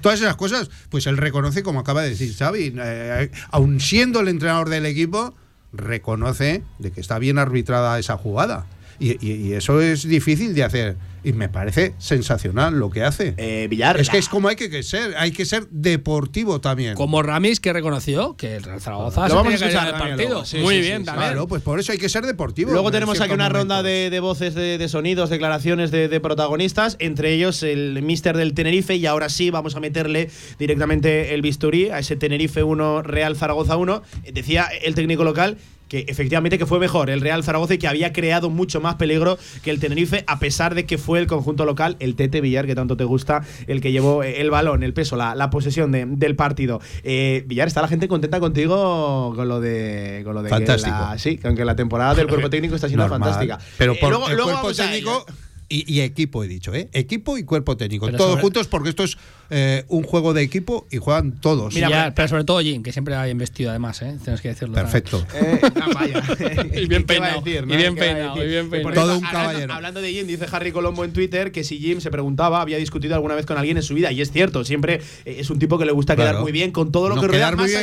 Todas 0.00 0.20
esas 0.20 0.36
cosas. 0.36 0.70
Pues 0.90 1.06
él 1.06 1.16
reconoce, 1.16 1.62
como 1.62 1.80
acaba 1.80 2.02
de 2.02 2.10
decir 2.10 2.32
Xavi, 2.34 2.74
eh, 2.76 3.30
aun 3.50 3.80
siendo 3.80 4.20
el 4.20 4.28
entrenador 4.28 4.68
del 4.68 4.86
equipo, 4.86 5.34
reconoce 5.72 6.62
de 6.78 6.90
que 6.92 7.00
está 7.00 7.18
bien 7.18 7.38
arbitrada 7.38 7.98
esa 7.98 8.16
jugada. 8.16 8.66
Y, 8.98 9.12
y- 9.26 9.34
y 9.48 9.52
eso 9.54 9.80
es 9.80 10.06
difícil 10.06 10.54
de 10.54 10.64
hacer. 10.64 10.96
Y 11.24 11.32
me 11.32 11.48
parece 11.48 11.94
sensacional 11.98 12.78
lo 12.78 12.90
que 12.90 13.04
hace. 13.04 13.34
Eh, 13.36 13.66
Villar. 13.70 14.00
es 14.00 14.10
que 14.10 14.18
es 14.18 14.28
como 14.28 14.48
hay 14.48 14.56
que, 14.56 14.70
que 14.70 14.82
ser. 14.82 15.14
Hay 15.16 15.30
que 15.30 15.44
ser 15.44 15.68
deportivo 15.70 16.60
también. 16.60 16.94
Como 16.94 17.22
Ramis, 17.22 17.60
que 17.60 17.72
reconoció 17.72 18.36
que 18.36 18.56
el 18.56 18.62
Real 18.62 18.80
Zaragoza 18.80 19.22
Lo 19.22 19.28
se 19.28 19.34
vamos 19.34 19.52
a 19.52 19.56
escuchar 19.56 19.88
el 19.88 19.94
partido. 19.94 20.44
Sí, 20.44 20.58
Muy 20.58 20.76
sí, 20.76 20.80
bien, 20.80 21.00
sí, 21.00 21.04
también. 21.06 21.28
Claro, 21.30 21.46
pues 21.46 21.62
por 21.62 21.78
eso 21.78 21.92
hay 21.92 21.98
que 21.98 22.08
ser 22.08 22.26
deportivo. 22.26 22.72
Luego 22.72 22.88
en 22.88 22.92
tenemos 22.94 23.20
aquí 23.20 23.32
una 23.32 23.48
ronda 23.48 23.82
de, 23.82 24.10
de 24.10 24.20
voces, 24.20 24.54
de, 24.54 24.78
de 24.78 24.88
sonidos, 24.88 25.30
declaraciones 25.30 25.90
de, 25.90 26.08
de 26.08 26.20
protagonistas, 26.20 26.96
entre 26.98 27.32
ellos 27.32 27.62
el 27.62 28.02
mister 28.02 28.36
del 28.36 28.54
Tenerife, 28.54 28.96
y 28.96 29.06
ahora 29.06 29.28
sí 29.28 29.50
vamos 29.50 29.76
a 29.76 29.80
meterle 29.80 30.30
directamente 30.58 31.34
el 31.34 31.42
bisturí 31.42 31.90
a 31.90 31.98
ese 31.98 32.16
Tenerife 32.16 32.62
1, 32.62 33.02
Real 33.02 33.36
Zaragoza 33.36 33.76
1. 33.76 34.02
Eh, 34.24 34.32
Decía 34.32 34.66
el 34.82 34.94
técnico 34.94 35.24
local 35.24 35.56
que 35.92 36.06
efectivamente 36.08 36.56
que 36.56 36.64
fue 36.64 36.78
mejor 36.78 37.10
el 37.10 37.20
Real 37.20 37.44
Zaragoza 37.44 37.74
y 37.74 37.78
que 37.78 37.86
había 37.86 38.14
creado 38.14 38.48
mucho 38.48 38.80
más 38.80 38.94
peligro 38.94 39.38
que 39.62 39.70
el 39.70 39.78
Tenerife, 39.78 40.24
a 40.26 40.38
pesar 40.38 40.74
de 40.74 40.86
que 40.86 40.96
fue 40.96 41.18
el 41.18 41.26
conjunto 41.26 41.66
local, 41.66 41.96
el 42.00 42.14
Tete 42.16 42.40
Villar, 42.40 42.64
que 42.64 42.74
tanto 42.74 42.96
te 42.96 43.04
gusta, 43.04 43.42
el 43.66 43.82
que 43.82 43.92
llevó 43.92 44.22
eh, 44.22 44.40
el 44.40 44.50
balón, 44.50 44.84
el 44.84 44.94
peso, 44.94 45.16
la, 45.16 45.34
la 45.34 45.50
posesión 45.50 45.92
de- 45.92 46.06
del 46.06 46.34
partido. 46.34 46.80
Eh, 47.04 47.44
Villar, 47.46 47.68
¿está 47.68 47.82
la 47.82 47.88
gente 47.88 48.08
contenta 48.08 48.40
contigo 48.40 49.34
con 49.36 49.46
lo 49.48 49.60
de, 49.60 50.22
con 50.24 50.32
lo 50.34 50.42
de 50.42 50.48
que 50.48 50.54
Fantástico. 50.54 50.96
la- 50.98 51.18
sí, 51.18 51.36
con 51.36 51.54
que 51.54 51.64
la 51.66 51.76
temporada 51.76 52.14
del 52.14 52.26
cuerpo 52.26 52.48
técnico 52.48 52.74
está 52.74 52.88
siendo 52.88 53.06
Normal. 53.06 53.20
fantástica. 53.28 53.58
Pero 53.76 53.92
Eh, 53.92 53.98
por 54.00 54.08
luego- 54.08 54.30
el 54.30 54.36
luego 54.36 54.50
cuerpo 54.62 54.72
técnico 54.72 55.26
y, 55.68 55.90
y 55.90 56.00
equipo, 56.00 56.44
he 56.44 56.48
dicho, 56.48 56.74
¿eh? 56.74 56.88
Equipo 56.92 57.38
y 57.38 57.44
cuerpo 57.44 57.76
técnico. 57.76 58.06
Pero 58.06 58.18
todos 58.18 58.30
sobre- 58.32 58.42
juntos 58.42 58.66
porque 58.68 58.88
esto 58.90 59.04
es 59.04 59.16
eh, 59.54 59.84
un 59.88 60.02
juego 60.02 60.32
de 60.32 60.42
equipo 60.42 60.86
y 60.90 60.96
juegan 60.96 61.32
todos. 61.40 61.74
Mira, 61.74 61.88
pero, 61.88 62.14
pero 62.14 62.28
sobre 62.28 62.44
todo 62.44 62.60
Jim, 62.60 62.82
que 62.82 62.90
siempre 62.90 63.14
ha 63.14 63.24
bien 63.24 63.36
vestido 63.38 63.68
además, 63.70 64.00
¿eh? 64.02 64.16
Tienes 64.24 64.40
que 64.40 64.48
decirlo. 64.48 64.74
Perfecto. 64.74 65.24
Eh, 65.34 65.60
ah, 65.80 65.88
vaya. 65.94 66.22
Y 66.74 66.86
bien 66.86 67.04
¿Qué 67.04 67.18
va 67.20 67.26
peinado, 67.26 67.40
decir, 67.42 67.56
y 67.64 67.66
no? 67.66 67.76
bien 67.76 67.94
¿Qué 67.94 68.00
va 68.00 68.06
peinado, 68.14 68.44
y 68.44 68.48
bien 68.48 68.70
Por 68.70 68.80
peinado. 68.82 68.94
Todo 69.06 69.18
un 69.18 69.26
hablando- 69.26 69.46
caballero. 69.48 69.72
Hablando 69.74 70.00
de 70.00 70.12
Jim, 70.12 70.26
dice 70.26 70.46
Harry 70.50 70.72
Colombo 70.72 71.04
en 71.04 71.12
Twitter 71.12 71.52
que 71.52 71.64
si 71.64 71.78
Jim 71.78 72.00
se 72.00 72.10
preguntaba, 72.10 72.60
había 72.62 72.78
discutido 72.78 73.14
alguna 73.14 73.34
vez 73.34 73.44
con 73.46 73.58
alguien 73.58 73.76
en 73.76 73.82
su 73.82 73.94
vida. 73.94 74.10
Y 74.10 74.20
es 74.22 74.32
cierto, 74.32 74.64
siempre 74.64 75.00
eh, 75.26 75.36
es 75.38 75.50
un 75.50 75.58
tipo 75.58 75.78
que 75.78 75.84
le 75.84 75.92
gusta 75.92 76.16
quedar 76.16 76.30
Claro. 76.30 76.42
muy 76.42 76.52
bien 76.52 76.70
con 76.72 76.90
todo 76.90 77.08
lo 77.10 77.16
No, 77.16 77.20
que 77.20 77.28
rodea 77.28 77.50
más 77.52 77.66
allá 77.74 77.80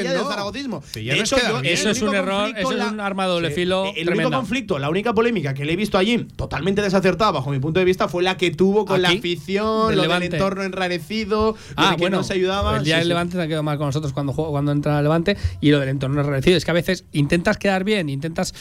del 0.51 0.67
no. 0.69 0.81
Sí, 0.91 1.03
ya 1.03 1.13
De 1.13 1.19
no 1.19 1.23
hecho, 1.25 1.37
yo- 1.37 1.59
Eso 1.63 1.89
es 1.91 2.01
un 2.01 2.15
error, 2.15 2.51
eso 2.57 2.71
es 2.71 2.91
un 2.91 2.99
arma 2.99 3.23
de 3.25 3.29
doble 3.29 3.49
Sí. 3.49 3.55
filo 3.55 3.85
El 3.95 4.09
único 4.09 4.31
conflicto, 4.31 4.79
la 4.79 4.89
única 4.89 5.13
polémica 5.13 5.53
que 5.53 5.65
le 5.65 5.73
he 5.73 5.75
visto 5.75 5.97
a 5.97 6.03
Jim 6.03 6.27
totalmente 6.35 6.81
desacertada 6.81 7.31
bajo 7.31 7.51
mi 7.51 7.59
punto 7.59 7.79
de 7.79 7.85
vista 7.85 8.07
fue 8.07 8.23
la 8.23 8.37
que 8.37 8.51
tuvo 8.51 8.85
con 8.85 9.01
la 9.01 9.09
afición, 9.09 9.89
del 9.89 9.97
lo 9.97 10.01
Levante. 10.03 10.25
del 10.29 10.35
entorno 10.35 10.63
enrarecido, 10.63 11.55
Ah, 11.75 11.83
lo 11.83 11.89
de 11.91 11.95
que 11.95 12.01
bueno, 12.01 12.17
no 12.17 12.23
se 12.23 12.33
ayudaba. 12.33 12.77
El 12.77 12.83
día 12.83 12.95
Sí, 12.95 12.99
del 12.99 13.03
sí. 13.05 13.09
Levante 13.09 13.37
te 13.37 13.43
ha 13.43 13.47
quedado 13.47 13.63
mal 13.63 13.77
con 13.77 13.87
nosotros 13.87 14.13
cuando, 14.13 14.33
juego- 14.33 14.51
cuando 14.51 14.71
entra 14.71 14.97
el 14.97 15.03
Levante 15.03 15.37
y 15.61 15.71
lo 15.71 15.79
del 15.79 15.89
entorno 15.89 16.21
enrarecido. 16.21 16.57
Es 16.57 16.65
que 16.65 16.71
a 16.71 16.75
veces 16.75 17.05
intentas 17.11 17.57
quedar 17.57 17.83
bien, 17.83 18.09
intentas 18.09 18.53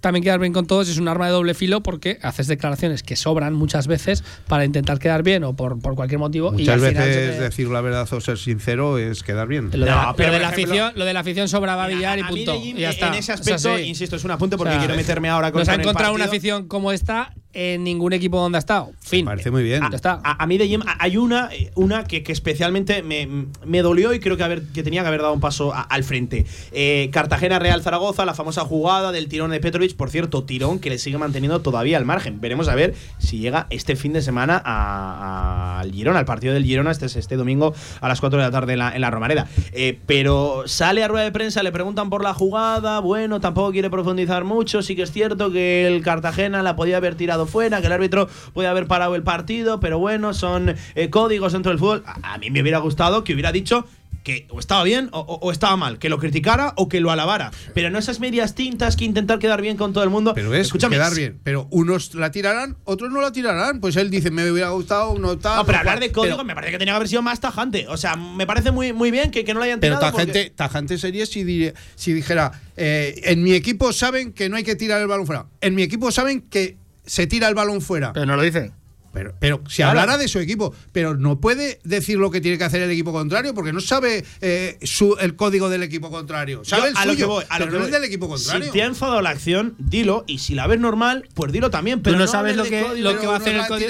también 0.00 0.24
quedar 0.24 0.40
bien 0.40 0.52
con 0.52 0.66
todos, 0.66 0.88
es 0.88 0.98
un 0.98 1.06
arma 1.06 1.26
de 1.26 1.32
doble 1.32 1.54
filo 1.54 1.80
porque 1.80 2.18
haces 2.22 2.48
declaraciones 2.48 3.04
que 3.04 3.14
sobran 3.14 3.54
muchas 3.54 3.86
veces 3.86 4.24
para 4.48 4.64
intentar 4.64 4.98
quedar 4.98 5.22
bien 5.22 5.44
o 5.44 5.54
por, 5.54 5.78
por 5.78 5.94
cualquier 5.94 6.18
motivo. 6.18 6.48
y 6.48 6.62
Muchas 6.62 6.80
se 6.80 6.90
veces 6.90 7.36
te- 7.36 7.40
decir 7.40 7.68
la 7.68 7.80
verdad 7.82 8.12
o 8.12 8.20
ser 8.20 8.36
sincero 8.36 8.98
es 8.98 9.22
quedar 9.22 9.46
bien. 9.46 9.66
Lo 9.66 9.70
de, 9.70 9.78
No, 9.78 9.84
la, 9.86 10.14
pero 10.16 10.30
lo 10.30 10.34
de 10.34 10.40
la 10.40 10.48
ejemplo- 10.50 10.72
afición, 10.74 10.92
lo 10.96 11.04
de 11.04 11.12
la 11.14 11.20
afición 11.20 11.48
sobraba 11.48 11.84
a 11.84 11.86
Villar 11.86 12.18
y 12.18 12.22
a 12.22 12.24
mí 12.24 12.30
punto. 12.44 12.52
de 12.54 12.58
Jim, 12.60 12.76
y 12.78 12.80
ya 12.80 12.88
en 12.88 12.94
está. 12.94 13.08
ese 13.10 13.18
Es 13.20 13.30
aspecto, 13.30 13.74
así. 13.74 13.82
insisto, 13.84 14.16
es 14.16 14.24
un 14.24 14.32
apunte 14.32 14.56
porque 14.56 14.70
O 14.70 14.72
sea, 14.72 14.80
quiero 14.80 14.96
meterme 14.96 15.28
ahora 15.28 15.52
con 15.52 15.60
Nos 15.60 15.68
ha 15.68 15.74
encontrado 15.76 16.14
una 16.14 16.24
afición 16.24 16.66
como 16.66 16.90
esta 16.90 17.32
en 17.54 17.84
ningún 17.84 18.12
equipo 18.12 18.40
donde 18.40 18.56
ha 18.56 18.60
estado. 18.60 18.92
Fin. 19.00 19.24
Me 19.24 19.32
parece 19.32 19.50
muy 19.50 19.62
bien. 19.62 19.82
Ya 19.90 19.96
está. 19.96 20.20
A, 20.24 20.42
a 20.42 20.46
mí 20.46 20.58
de 20.58 20.68
Jim 20.68 20.80
a- 20.86 20.96
hay 21.02 21.16
una, 21.16 21.48
eh, 21.52 21.70
una 21.74 22.04
que, 22.04 22.22
que 22.22 22.32
especialmente 22.32 23.02
me, 23.02 23.28
me 23.64 23.82
dolió 23.82 24.12
y 24.14 24.20
creo 24.20 24.36
que, 24.36 24.42
haber, 24.44 24.62
que 24.72 24.82
tenía 24.82 25.02
que 25.02 25.08
haber 25.08 25.20
dado 25.22 25.34
un 25.34 25.40
paso 25.40 25.72
a- 25.74 25.82
al 25.82 26.04
frente. 26.04 26.46
Eh, 26.72 27.10
Cartagena 27.12 27.58
Real 27.58 27.82
Zaragoza, 27.82 28.24
la 28.24 28.34
famosa 28.34 28.62
jugada 28.62 29.12
del 29.12 29.28
tirón 29.28 29.50
de 29.50 29.60
Petrovic, 29.60 29.94
por 29.96 30.10
cierto, 30.10 30.44
tirón 30.44 30.78
que 30.78 30.90
le 30.90 30.98
sigue 30.98 31.18
manteniendo 31.18 31.60
todavía 31.60 31.98
al 31.98 32.04
margen. 32.04 32.40
Veremos 32.40 32.68
a 32.68 32.74
ver 32.74 32.94
si 33.18 33.38
llega 33.38 33.66
este 33.70 33.96
fin 33.96 34.12
de 34.12 34.22
semana 34.22 34.60
a- 34.64 35.76
a- 35.76 35.80
al 35.80 35.92
Girona, 35.92 36.18
al 36.18 36.24
partido 36.24 36.54
del 36.54 36.64
Girona, 36.64 36.90
este, 36.90 37.06
es 37.06 37.16
este 37.16 37.36
domingo 37.36 37.74
a 38.00 38.08
las 38.08 38.20
4 38.20 38.38
de 38.38 38.44
la 38.44 38.50
tarde 38.50 38.72
en 38.74 38.78
la, 38.78 38.94
en 38.94 39.00
la 39.00 39.10
Romareda. 39.10 39.46
Eh, 39.72 39.98
pero 40.06 40.62
sale 40.66 41.02
a 41.04 41.08
rueda 41.08 41.24
de 41.24 41.32
prensa, 41.32 41.62
le 41.62 41.72
preguntan 41.72 42.08
por 42.10 42.22
la 42.22 42.34
jugada, 42.34 43.00
bueno, 43.00 43.40
tampoco 43.40 43.72
quiere 43.72 43.90
profundizar 43.90 44.44
mucho, 44.44 44.82
sí 44.82 44.96
que 44.96 45.02
es 45.02 45.12
cierto 45.12 45.50
que 45.52 45.86
el 45.86 46.02
Cartagena 46.02 46.62
la 46.62 46.76
podía 46.76 46.96
haber 46.96 47.14
tirado 47.14 47.41
fuera, 47.46 47.80
que 47.80 47.86
el 47.86 47.92
árbitro 47.92 48.28
podía 48.52 48.70
haber 48.70 48.86
parado 48.86 49.14
el 49.14 49.22
partido, 49.22 49.80
pero 49.80 49.98
bueno, 49.98 50.34
son 50.34 50.74
eh, 50.94 51.10
códigos 51.10 51.52
dentro 51.52 51.70
del 51.70 51.78
fútbol. 51.78 52.02
A, 52.06 52.34
a 52.34 52.38
mí 52.38 52.50
me 52.50 52.60
hubiera 52.62 52.78
gustado 52.78 53.24
que 53.24 53.32
hubiera 53.34 53.52
dicho 53.52 53.86
que 54.24 54.46
o 54.50 54.60
estaba 54.60 54.84
bien 54.84 55.08
o, 55.10 55.50
estaba 55.50 55.76
mal, 55.76 55.98
que 55.98 56.08
lo 56.08 56.16
criticara 56.20 56.74
o 56.76 56.88
que 56.88 57.00
lo 57.00 57.10
alabara. 57.10 57.50
Pero 57.74 57.90
no 57.90 57.98
esas 57.98 58.20
medias 58.20 58.54
tintas 58.54 58.94
que 58.94 59.04
intentar 59.04 59.40
quedar 59.40 59.60
bien 59.60 59.76
con 59.76 59.92
todo 59.92 60.04
el 60.04 60.10
mundo. 60.10 60.32
Pero 60.32 60.54
es 60.54 60.66
Escúchame, 60.68 60.94
quedar 60.94 61.12
bien. 61.12 61.40
Pero 61.42 61.66
unos 61.72 62.14
la 62.14 62.30
tirarán, 62.30 62.76
otros 62.84 63.10
no 63.10 63.20
la 63.20 63.32
tirarán. 63.32 63.80
Pues 63.80 63.96
él 63.96 64.10
dice, 64.10 64.30
me 64.30 64.48
hubiera 64.48 64.68
gustado, 64.70 65.18
no 65.18 65.38
tal. 65.38 65.56
No, 65.56 65.66
pero 65.66 65.78
hablar 65.78 65.98
de 65.98 66.12
código 66.12 66.36
Pero- 66.36 66.44
me 66.44 66.54
parece 66.54 66.70
que 66.70 66.78
tenía 66.78 66.92
que 66.92 66.96
haber 66.98 67.08
sido 67.08 67.22
más 67.22 67.40
tajante. 67.40 67.88
O 67.88 67.96
sea, 67.96 68.14
me 68.14 68.46
parece 68.46 68.70
muy, 68.70 68.92
muy 68.92 69.10
bien 69.10 69.32
que, 69.32 69.44
que 69.44 69.54
no 69.54 69.58
lo 69.58 69.64
hayan 69.64 69.80
Pero 69.80 69.96
tirado. 69.98 70.12
tajante, 70.12 70.32
porque- 70.44 70.50
tajante 70.50 70.98
sería 70.98 71.26
si, 71.26 71.72
si 71.96 72.12
dijera, 72.12 72.52
eh, 72.76 73.20
en 73.24 73.42
mi 73.42 73.54
equipo 73.54 73.92
saben 73.92 74.32
que 74.32 74.48
no 74.48 74.54
hay 74.56 74.62
que 74.62 74.76
tirar 74.76 75.00
el 75.00 75.08
balón 75.08 75.26
fuera. 75.26 75.46
En 75.60 75.74
mi 75.74 75.82
equipo 75.82 76.12
saben 76.12 76.42
que 76.42 76.76
se 77.04 77.26
tira 77.26 77.48
el 77.48 77.54
balón 77.54 77.80
fuera. 77.80 78.12
Pero 78.12 78.26
no 78.26 78.36
lo 78.36 78.42
dice. 78.42 78.72
Pero, 79.12 79.34
pero 79.38 79.60
si 79.68 79.76
Claro. 79.76 80.00
hablara 80.00 80.18
de 80.18 80.26
su 80.28 80.38
equipo, 80.38 80.74
pero 80.92 81.14
no 81.16 81.38
puede 81.40 81.80
decir 81.84 82.16
lo 82.18 82.30
que 82.30 82.40
tiene 82.40 82.56
que 82.58 82.64
hacer 82.64 82.80
el 82.82 82.90
equipo 82.90 83.12
contrario 83.12 83.52
porque 83.54 83.72
no 83.72 83.80
sabe 83.80 84.24
eh, 84.40 84.78
su, 84.82 85.16
el 85.20 85.36
código 85.36 85.68
del 85.68 85.82
equipo 85.82 86.10
contrario. 86.10 86.62
Sabe 86.64 86.82
Yo 86.82 86.88
el 86.88 86.96
a 86.96 87.04
lo 87.06 87.16
que 87.16 87.24
voy, 87.24 87.44
a 87.48 87.58
lo 87.58 87.66
que 87.66 87.72
no 87.72 87.78
voy. 87.78 87.86
el 87.86 87.92
del 87.92 88.04
equipo 88.04 88.28
contrario. 88.28 88.64
Si 88.66 88.70
te 88.72 88.82
ha 88.82 88.86
enfadado 88.86 89.20
la 89.20 89.30
acción, 89.30 89.74
dilo. 89.78 90.24
Y 90.26 90.38
si 90.38 90.54
la 90.54 90.66
ves 90.66 90.80
normal, 90.80 91.28
pues 91.34 91.52
dilo 91.52 91.68
también. 91.70 91.98
Tú 91.98 92.04
Pero 92.04 92.18
no, 92.18 92.24
no 92.24 92.30
sabes 92.30 92.56
lo 92.56 92.64
que, 92.64 92.80
lo 92.96 93.18
que 93.20 93.26
va 93.26 93.34
a 93.34 93.36
hacer 93.38 93.54
el 93.56 93.66
código. 93.66 93.88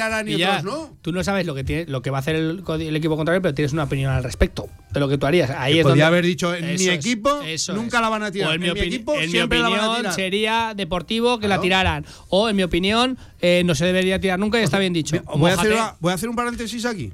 no. 0.65 0.97
Tú 1.03 1.13
no 1.13 1.23
sabes 1.25 1.47
lo 1.47 1.55
que 1.55 1.65
tiene, 1.65 1.87
lo 1.87 2.03
que 2.03 2.11
va 2.11 2.19
a 2.19 2.21
hacer 2.21 2.37
el, 2.37 2.63
equipo 2.97 3.17
contrario, 3.17 3.43
pero 3.43 3.55
tienes 3.55 3.73
una 3.73 3.85
opinión 3.85 4.13
al 4.13 4.23
respecto 4.25 4.69
de 4.93 5.01
lo 5.01 5.09
que 5.09 5.19
tú 5.19 5.27
harías. 5.27 5.51
Ahí 5.51 5.79
es 5.79 5.85
donde- 5.85 6.03
haber 6.03 6.25
dicho, 6.25 6.55
en 6.55 6.67
mi 6.67 6.73
Eso 6.73 6.91
es, 6.91 6.99
equipo 6.99 7.31
nunca 7.75 7.97
es. 7.99 8.03
la 8.03 8.09
van 8.09 8.23
a 8.25 8.31
tirar. 8.33 8.51
O 8.51 8.53
en, 8.55 8.61
mi, 8.61 8.69
En 8.69 8.75
mi 8.75 8.81
opini- 8.81 8.87
equipo 8.87 9.15
en 9.15 9.21
mi 9.23 9.29
siempre 9.29 9.59
la 9.61 9.69
van 9.69 9.73
a 9.79 9.83
opinión 9.85 9.97
tirar. 10.03 10.15
sería 10.15 10.73
deportivo 10.77 11.39
que 11.39 11.47
la 11.49 11.61
tiraran. 11.61 12.05
O 12.29 12.49
en 12.49 12.57
mi 12.57 12.63
opinión 12.65 13.19
eh, 13.41 13.63
no 13.65 13.75
se 13.75 13.85
debería 13.85 14.21
tirar 14.21 14.39
nunca 14.39 14.61
y 14.61 14.65
está 14.65 14.79
bien 14.79 14.93
dicho. 14.93 15.12
Voy 15.21 15.51
a, 15.51 15.55
hacer 15.55 15.71
Mójate. 15.71 15.75
una- 15.75 15.97
voy 16.01 16.13
a 16.13 16.15
hacer 16.15 16.29
un 16.29 16.37
paréntesis 16.37 16.85
aquí. 16.85 17.13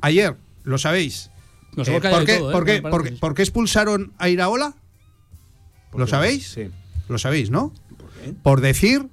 Ayer, 0.00 0.36
lo 0.64 0.78
sabéis. 0.78 1.30
Nos 1.76 1.88
Eh, 1.88 1.92
¿por, 2.00 2.24
qué, 2.24 2.36
todo, 2.38 2.50
¿eh? 2.50 2.52
por 2.52 2.64
qué- 2.64 2.82
Con 2.82 2.86
el 2.86 2.90
por 2.90 2.90
qué- 2.90 2.90
paréntesis. 2.90 3.20
por 3.20 3.34
qué 3.34 3.42
expulsaron 3.42 4.12
a 4.18 4.28
Iraola? 4.28 4.74
¿Lo 5.96 6.06
sabéis? 6.06 6.48
Sí. 6.52 6.70
Lo 7.08 7.18
sabéis, 7.18 7.50
¿no? 7.50 7.72
¿Por 8.42 8.60
decir 8.60 9.08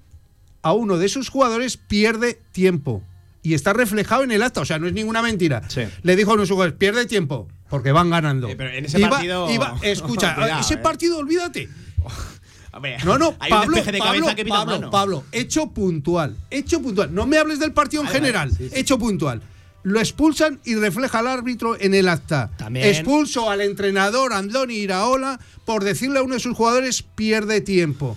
a 0.63 0.73
uno 0.73 0.97
de 0.97 1.09
sus 1.09 1.29
jugadores 1.29 1.77
pierde 1.77 2.39
tiempo. 2.51 3.03
Y 3.43 3.55
está 3.55 3.73
reflejado 3.73 4.23
en 4.23 4.31
el 4.31 4.43
acta, 4.43 4.61
o 4.61 4.65
sea, 4.65 4.77
no 4.77 4.85
es 4.87 4.93
ninguna 4.93 5.23
mentira. 5.23 5.63
Sí. 5.69 5.81
Le 6.03 6.15
dijo 6.15 6.29
a 6.29 6.33
uno 6.35 6.41
de 6.41 6.47
sus 6.47 6.53
jugadores, 6.53 6.77
pierde 6.77 7.07
tiempo, 7.07 7.47
porque 7.69 7.91
van 7.91 8.11
ganando. 8.11 8.47
Eh, 8.47 8.55
pero 8.55 8.69
en 8.69 8.85
ese 8.85 8.99
Iba- 8.99 9.09
partido- 9.09 9.49
iba- 9.51 9.75
escucha, 9.81 10.35
Cuidado, 10.35 10.59
ese 10.61 10.75
eh. 10.75 10.77
partido, 10.77 11.17
olvídate. 11.17 11.67
Hombre, 12.73 12.97
No, 13.03 13.17
no, 13.17 13.35
hay 13.39 13.51
un 13.51 13.57
Pablo, 13.59 13.75
despeje 13.75 13.91
de 13.91 13.99
Pablo, 13.99 14.19
cabeza 14.21 14.35
que 14.35 14.43
pita 14.45 14.55
Pablo, 14.57 14.73
mano. 14.75 14.91
Pablo, 14.91 15.23
hecho 15.31 15.67
puntual, 15.67 16.37
hecho 16.49 16.81
puntual. 16.81 17.13
No 17.13 17.25
me 17.25 17.37
hables 17.37 17.59
del 17.59 17.73
partido 17.73 18.01
en 18.03 18.07
Vale, 18.07 18.19
vale, 18.19 18.31
general, 18.31 18.51
sí, 18.57 18.69
sí. 18.69 18.79
hecho 18.79 18.97
puntual. 18.97 19.41
Lo 19.83 19.99
expulsan 19.99 20.59
y 20.63 20.75
refleja 20.75 21.19
al 21.19 21.27
árbitro 21.27 21.75
en 21.79 21.93
el 21.95 22.07
acta. 22.07 22.51
También- 22.57 22.85
Expulso 22.87 23.49
al 23.49 23.61
entrenador 23.61 24.31
Andoni 24.31 24.75
Iraola 24.75 25.39
por 25.65 25.83
decirle 25.83 26.19
a 26.19 26.23
uno 26.23 26.35
de 26.35 26.39
sus 26.39 26.55
jugadores 26.55 27.01
pierde 27.01 27.61
tiempo. 27.61 28.15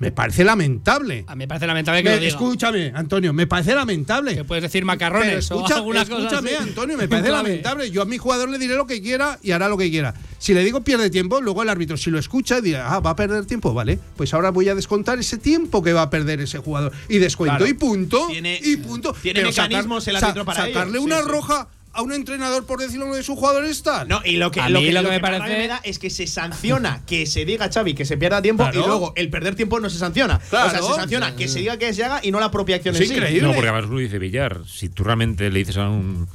Me 0.00 0.10
parece 0.12 0.44
lamentable. 0.44 1.24
A 1.28 1.34
mí 1.34 1.40
me 1.40 1.48
parece 1.48 1.66
lamentable 1.66 2.02
que 2.02 2.08
Me- 2.08 2.14
lo 2.16 2.20
diga. 2.20 2.28
escúchame, 2.32 2.92
Antonio, 2.94 3.32
me 3.32 3.46
parece 3.46 3.74
lamentable. 3.74 4.34
Que 4.34 4.44
puedes 4.44 4.62
decir 4.62 4.84
macarrones 4.84 5.50
o 5.50 5.64
escúchame, 5.64 6.50
así. 6.56 6.62
Antonio, 6.68 6.96
me 6.96 7.06
parece 7.06 7.28
lamentable. 7.30 7.90
Yo 7.90 8.02
a 8.02 8.04
mi 8.06 8.18
jugador 8.18 8.48
le 8.48 8.58
diré 8.58 8.74
lo 8.74 8.86
que 8.86 9.00
quiera 9.02 9.38
y 9.42 9.52
hará 9.52 9.68
lo 9.68 9.76
que 9.76 9.90
quiera. 9.90 10.14
Si 10.38 10.54
le 10.54 10.64
digo 10.64 10.80
pierde 10.82 11.10
tiempo, 11.10 11.40
luego 11.40 11.62
el 11.62 11.68
árbitro, 11.68 11.96
si 11.98 12.10
lo 12.10 12.18
escucha, 12.18 12.60
dirá, 12.62 12.92
ah, 12.94 13.00
va 13.00 13.10
a 13.10 13.16
perder 13.16 13.44
tiempo, 13.44 13.74
vale. 13.74 13.98
Pues 14.16 14.32
ahora 14.32 14.50
voy 14.50 14.68
a 14.70 14.74
descontar 14.74 15.18
ese 15.18 15.36
tiempo 15.36 15.82
que 15.82 15.92
va 15.92 16.02
a 16.02 16.10
perder 16.10 16.40
ese 16.40 16.58
jugador. 16.58 16.92
Y 17.10 17.18
descuento 17.18 17.58
Claro. 17.58 17.70
y 17.70 17.74
punto. 17.74 18.26
Tiene- 18.28 18.58
y 18.62 18.76
punto. 18.78 19.12
tiene 19.20 19.40
Pero 19.40 19.52
sacar- 19.52 19.68
mecanismos 19.68 20.08
el 20.08 20.16
árbitro 20.16 20.44
para 20.46 20.64
ello. 20.64 20.72
Sacarle 20.74 20.98
Sí, 20.98 21.04
una 21.04 21.18
sí. 21.18 21.28
roja 21.28 21.68
a 21.92 22.02
un 22.02 22.12
entrenador 22.12 22.66
por 22.66 22.78
decirlo 22.78 23.12
de 23.14 23.22
su 23.22 23.34
jugador 23.36 23.64
está. 23.64 24.04
No, 24.04 24.20
y 24.24 24.36
lo 24.36 24.50
que, 24.50 24.60
A 24.60 24.68
lo 24.68 24.80
mí 24.80 24.86
que, 24.86 24.92
lo 24.92 25.00
que 25.00 25.04
lo 25.04 25.10
me 25.10 25.20
parece- 25.20 25.58
me 25.58 25.66
da 25.68 25.80
es 25.82 25.98
que 25.98 26.08
se 26.10 26.26
sanciona 26.26 27.02
que 27.06 27.26
se 27.26 27.44
diga 27.44 27.68
Xavi 27.72 27.94
que 27.94 28.04
se 28.04 28.16
pierda 28.16 28.40
tiempo 28.42 28.62
Claro. 28.64 28.80
y 28.80 28.86
luego 28.86 29.12
el 29.16 29.28
perder 29.30 29.54
tiempo 29.56 29.80
no 29.80 29.90
se 29.90 29.98
sanciona. 29.98 30.36
O 30.46 30.50
sea, 30.50 30.70
se 30.70 30.94
sanciona 30.94 31.34
que 31.34 31.48
se 31.48 31.58
diga 31.60 31.76
que 31.78 31.92
se 31.92 32.04
haga 32.04 32.20
y 32.22 32.30
no 32.30 32.38
la 32.40 32.50
propia 32.50 32.76
acción 32.76 32.94
Es 32.94 33.00
en 33.02 33.06
sí. 33.08 33.14
increíble. 33.14 33.42
No, 33.48 33.54
porque 33.54 33.68
además 33.68 33.90
lo 33.90 33.98
dice 33.98 34.18
Villar. 34.18 34.60
Si 34.66 34.88
tú 34.88 35.02
realmente 35.04 35.50
le 35.50 35.58
dices 35.58 35.76
a 35.78 35.88
un 35.88 36.28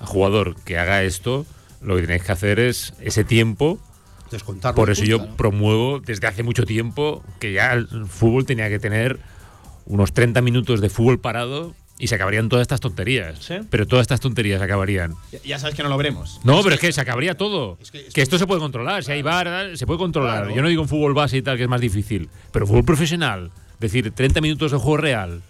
jugador 0.00 0.56
que 0.64 0.78
haga 0.78 1.02
esto, 1.02 1.46
lo 1.80 1.96
que 1.96 2.02
tienes 2.02 2.22
que 2.22 2.32
hacer 2.32 2.60
es 2.60 2.92
ese 3.00 3.24
tiempo. 3.24 3.78
Descontarlo. 4.30 4.76
Por 4.76 4.90
eso 4.90 5.04
yo 5.04 5.36
promuevo 5.36 6.00
desde 6.00 6.26
hace 6.26 6.42
mucho 6.42 6.64
tiempo 6.64 7.24
que 7.40 7.52
ya 7.54 7.72
el 7.72 7.88
fútbol 8.06 8.44
tenía 8.44 8.68
que 8.68 8.78
tener 8.78 9.18
unos 9.86 10.12
30 10.12 10.42
minutos 10.42 10.82
de 10.82 10.90
fútbol 10.90 11.18
parado 11.18 11.74
y 11.98 12.06
se 12.06 12.14
acabarían 12.14 12.48
todas 12.48 12.62
estas 12.62 12.80
tonterías. 12.80 13.38
Sí. 13.40 13.54
Pero 13.70 13.86
todas 13.86 14.02
estas 14.04 14.20
tonterías 14.20 14.58
se 14.58 14.64
acabarían. 14.64 15.14
Ya- 15.32 15.38
Ya 15.44 15.58
sabes 15.58 15.74
que 15.74 15.82
no 15.82 15.88
lo 15.88 15.96
veremos. 15.96 16.40
No, 16.44 16.62
pero 16.62 16.74
es 16.76 16.80
que 16.80 16.92
se 16.92 17.00
acabaría 17.00 17.34
todo. 17.36 17.76
que- 17.90 18.06
es 18.08 18.14
que 18.14 18.22
esto 18.22 18.38
se 18.38 18.46
puede 18.46 18.60
controlar. 18.60 19.02
Si 19.04 19.12
hay 19.12 19.22
bar, 19.22 19.76
se 19.76 19.86
puede 19.86 19.98
controlar. 19.98 20.42
Claro. 20.44 20.54
Yo 20.56 20.62
no 20.62 20.68
digo 20.68 20.82
en 20.82 20.88
fútbol 20.88 21.14
base 21.14 21.36
y 21.38 21.42
tal, 21.42 21.56
que 21.56 21.64
es 21.64 21.68
más 21.68 21.80
difícil. 21.80 22.28
Pero 22.52 22.66
fútbol 22.66 22.84
profesional. 22.84 23.50
Es 23.74 23.80
decir, 23.92 24.10
30 24.10 24.40
minutos 24.40 24.72
de 24.72 24.78
juego 24.78 24.96
real. 24.96 25.42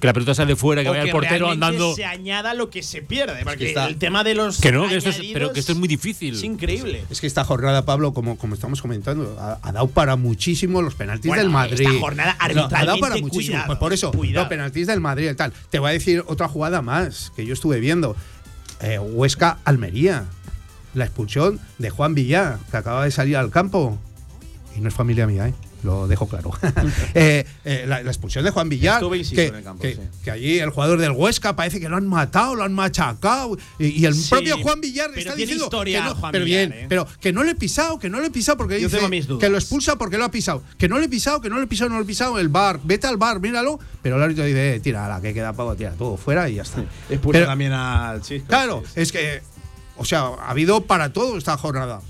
Que 0.00 0.06
la 0.06 0.12
pelota 0.14 0.34
sale 0.34 0.56
fuera, 0.56 0.82
que 0.82 0.88
O 0.88 0.92
vaya 0.92 1.04
el 1.04 1.10
portero 1.10 1.50
andando. 1.50 1.94
se 1.94 2.04
añada 2.06 2.54
lo 2.54 2.70
que 2.70 2.82
se 2.82 3.02
pierde. 3.02 3.42
Porque 3.44 3.68
está- 3.68 3.86
el 3.86 3.96
tema 3.96 4.24
de 4.24 4.34
los. 4.34 4.58
Que 4.60 4.72
no, 4.72 4.88
que 4.88 4.96
esto 4.96 5.10
es, 5.10 5.20
pero 5.32 5.52
que 5.52 5.60
esto 5.60 5.72
es 5.72 5.78
muy 5.78 5.88
difícil. 5.88 6.34
Es 6.34 6.42
increíble. 6.42 7.04
Es 7.10 7.20
que 7.20 7.26
esta 7.26 7.44
jornada, 7.44 7.84
Pablo, 7.84 8.14
como, 8.14 8.38
como 8.38 8.54
estamos 8.54 8.80
comentando, 8.80 9.36
ha, 9.38 9.58
ha 9.62 9.72
dado 9.72 9.88
para 9.88 10.16
muchísimo 10.16 10.80
los 10.80 10.94
penaltis 10.94 11.28
Bueno, 11.28 11.42
del 11.42 11.50
Madrid. 11.52 11.80
esta 11.86 12.00
jornada 12.00 12.32
No, 12.32 12.44
ha 12.44 12.48
dado 12.48 12.60
arbitralmente, 12.62 13.00
para 13.00 13.16
muchísimo. 13.20 13.46
cuidado, 13.52 13.66
Pues 13.66 13.78
por 13.78 13.92
eso, 13.92 14.10
cuidado. 14.12 14.44
los 14.44 14.48
penaltis 14.48 14.86
del 14.86 15.00
Madrid 15.00 15.30
y 15.30 15.34
tal. 15.34 15.52
Te 15.70 15.78
voy 15.78 15.90
a 15.90 15.92
decir 15.92 16.24
otra 16.26 16.48
jugada 16.48 16.80
más 16.82 17.30
que 17.36 17.44
yo 17.44 17.52
estuve 17.52 17.78
viendo. 17.78 18.16
Eh, 18.80 18.98
Huesca-Almería. 18.98 20.24
La 20.94 21.04
expulsión 21.04 21.60
de 21.78 21.90
Juan 21.90 22.14
Villar, 22.14 22.58
que 22.70 22.76
acaba 22.76 23.04
de 23.04 23.10
salir 23.10 23.36
al 23.36 23.50
campo. 23.50 23.98
Y 24.76 24.80
no 24.80 24.88
es 24.88 24.94
familia 24.94 25.26
mía, 25.26 25.48
¿eh? 25.48 25.54
Lo 25.82 26.06
dejo 26.08 26.28
claro. 26.28 26.50
Eh, 27.14 27.44
eh, 27.64 27.84
la, 27.86 28.02
la 28.02 28.10
expulsión 28.10 28.44
de 28.44 28.50
Juan 28.50 28.68
Villar. 28.68 29.00
Que, 29.00 29.46
en 29.46 29.54
el 29.54 29.62
campo, 29.64 29.82
que- 29.82 29.94
sí. 29.94 30.00
que 30.24 30.30
allí 30.30 30.58
el 30.58 30.70
jugador 30.70 30.98
del 31.00 31.12
Huesca 31.12 31.56
parece 31.56 31.80
que 31.80 31.88
lo 31.88 31.96
han 31.96 32.06
matado, 32.06 32.54
lo 32.54 32.64
han 32.64 32.72
machacado. 32.72 33.56
Y, 33.78 33.86
y 34.02 34.04
el 34.06 34.14
Sí, 34.14 34.30
propio 34.30 34.58
Juan 34.58 34.80
Villar 34.80 35.10
está 35.16 35.34
diciendo. 35.34 35.64
historia 35.64 36.02
que 36.02 36.08
no- 36.10 36.14
Juan 36.16 36.32
pero 36.32 36.44
Villar, 36.44 36.68
bien, 36.68 36.84
¿eh? 36.84 36.86
pero 36.88 37.06
que 37.20 37.32
no 37.32 37.42
le 37.44 37.52
he 37.52 37.54
pisado, 37.54 37.98
que 37.98 38.08
no 38.10 38.20
le 38.20 38.26
he 38.28 38.30
pisado 38.30 38.58
porque 38.58 38.80
Yo 38.80 38.88
dice 38.88 38.98
que 39.38 39.48
lo 39.48 39.56
expulsa 39.58 39.96
porque 39.96 40.18
lo 40.18 40.24
ha 40.24 40.30
pisado. 40.30 40.62
Que 40.78 40.88
no 40.88 40.98
le 40.98 41.06
he 41.06 41.08
pisado, 41.08 41.40
que 41.40 41.48
no 41.50 41.56
le 41.58 41.64
he 41.64 41.66
pisado, 41.66 41.90
no 41.90 41.96
le 41.96 42.02
he 42.04 42.06
pisado. 42.06 42.38
El 42.38 42.48
bar, 42.48 42.80
vete 42.84 43.06
al 43.06 43.16
bar, 43.16 43.40
míralo. 43.40 43.78
Pero 44.02 44.16
el 44.16 44.22
árbitro 44.22 44.44
dice, 44.44 44.80
tira, 44.80 45.08
la 45.08 45.20
que 45.20 45.34
queda 45.34 45.52
poco, 45.52 45.74
tira 45.76 45.92
todo 45.92 46.16
fuera 46.16 46.48
y 46.48 46.56
ya 46.56 46.62
está. 46.62 46.84
Expulsa 47.08 47.44
también 47.46 47.72
al 47.72 48.22
Chisco. 48.22 48.46
Claro, 48.48 48.82
es 48.94 49.12
que, 49.12 49.42
o 49.96 50.04
sea, 50.04 50.20
ha 50.28 50.50
habido 50.50 50.82
para 50.82 51.12
todo 51.12 51.36
esta 51.36 51.56
jornada. 51.56 52.00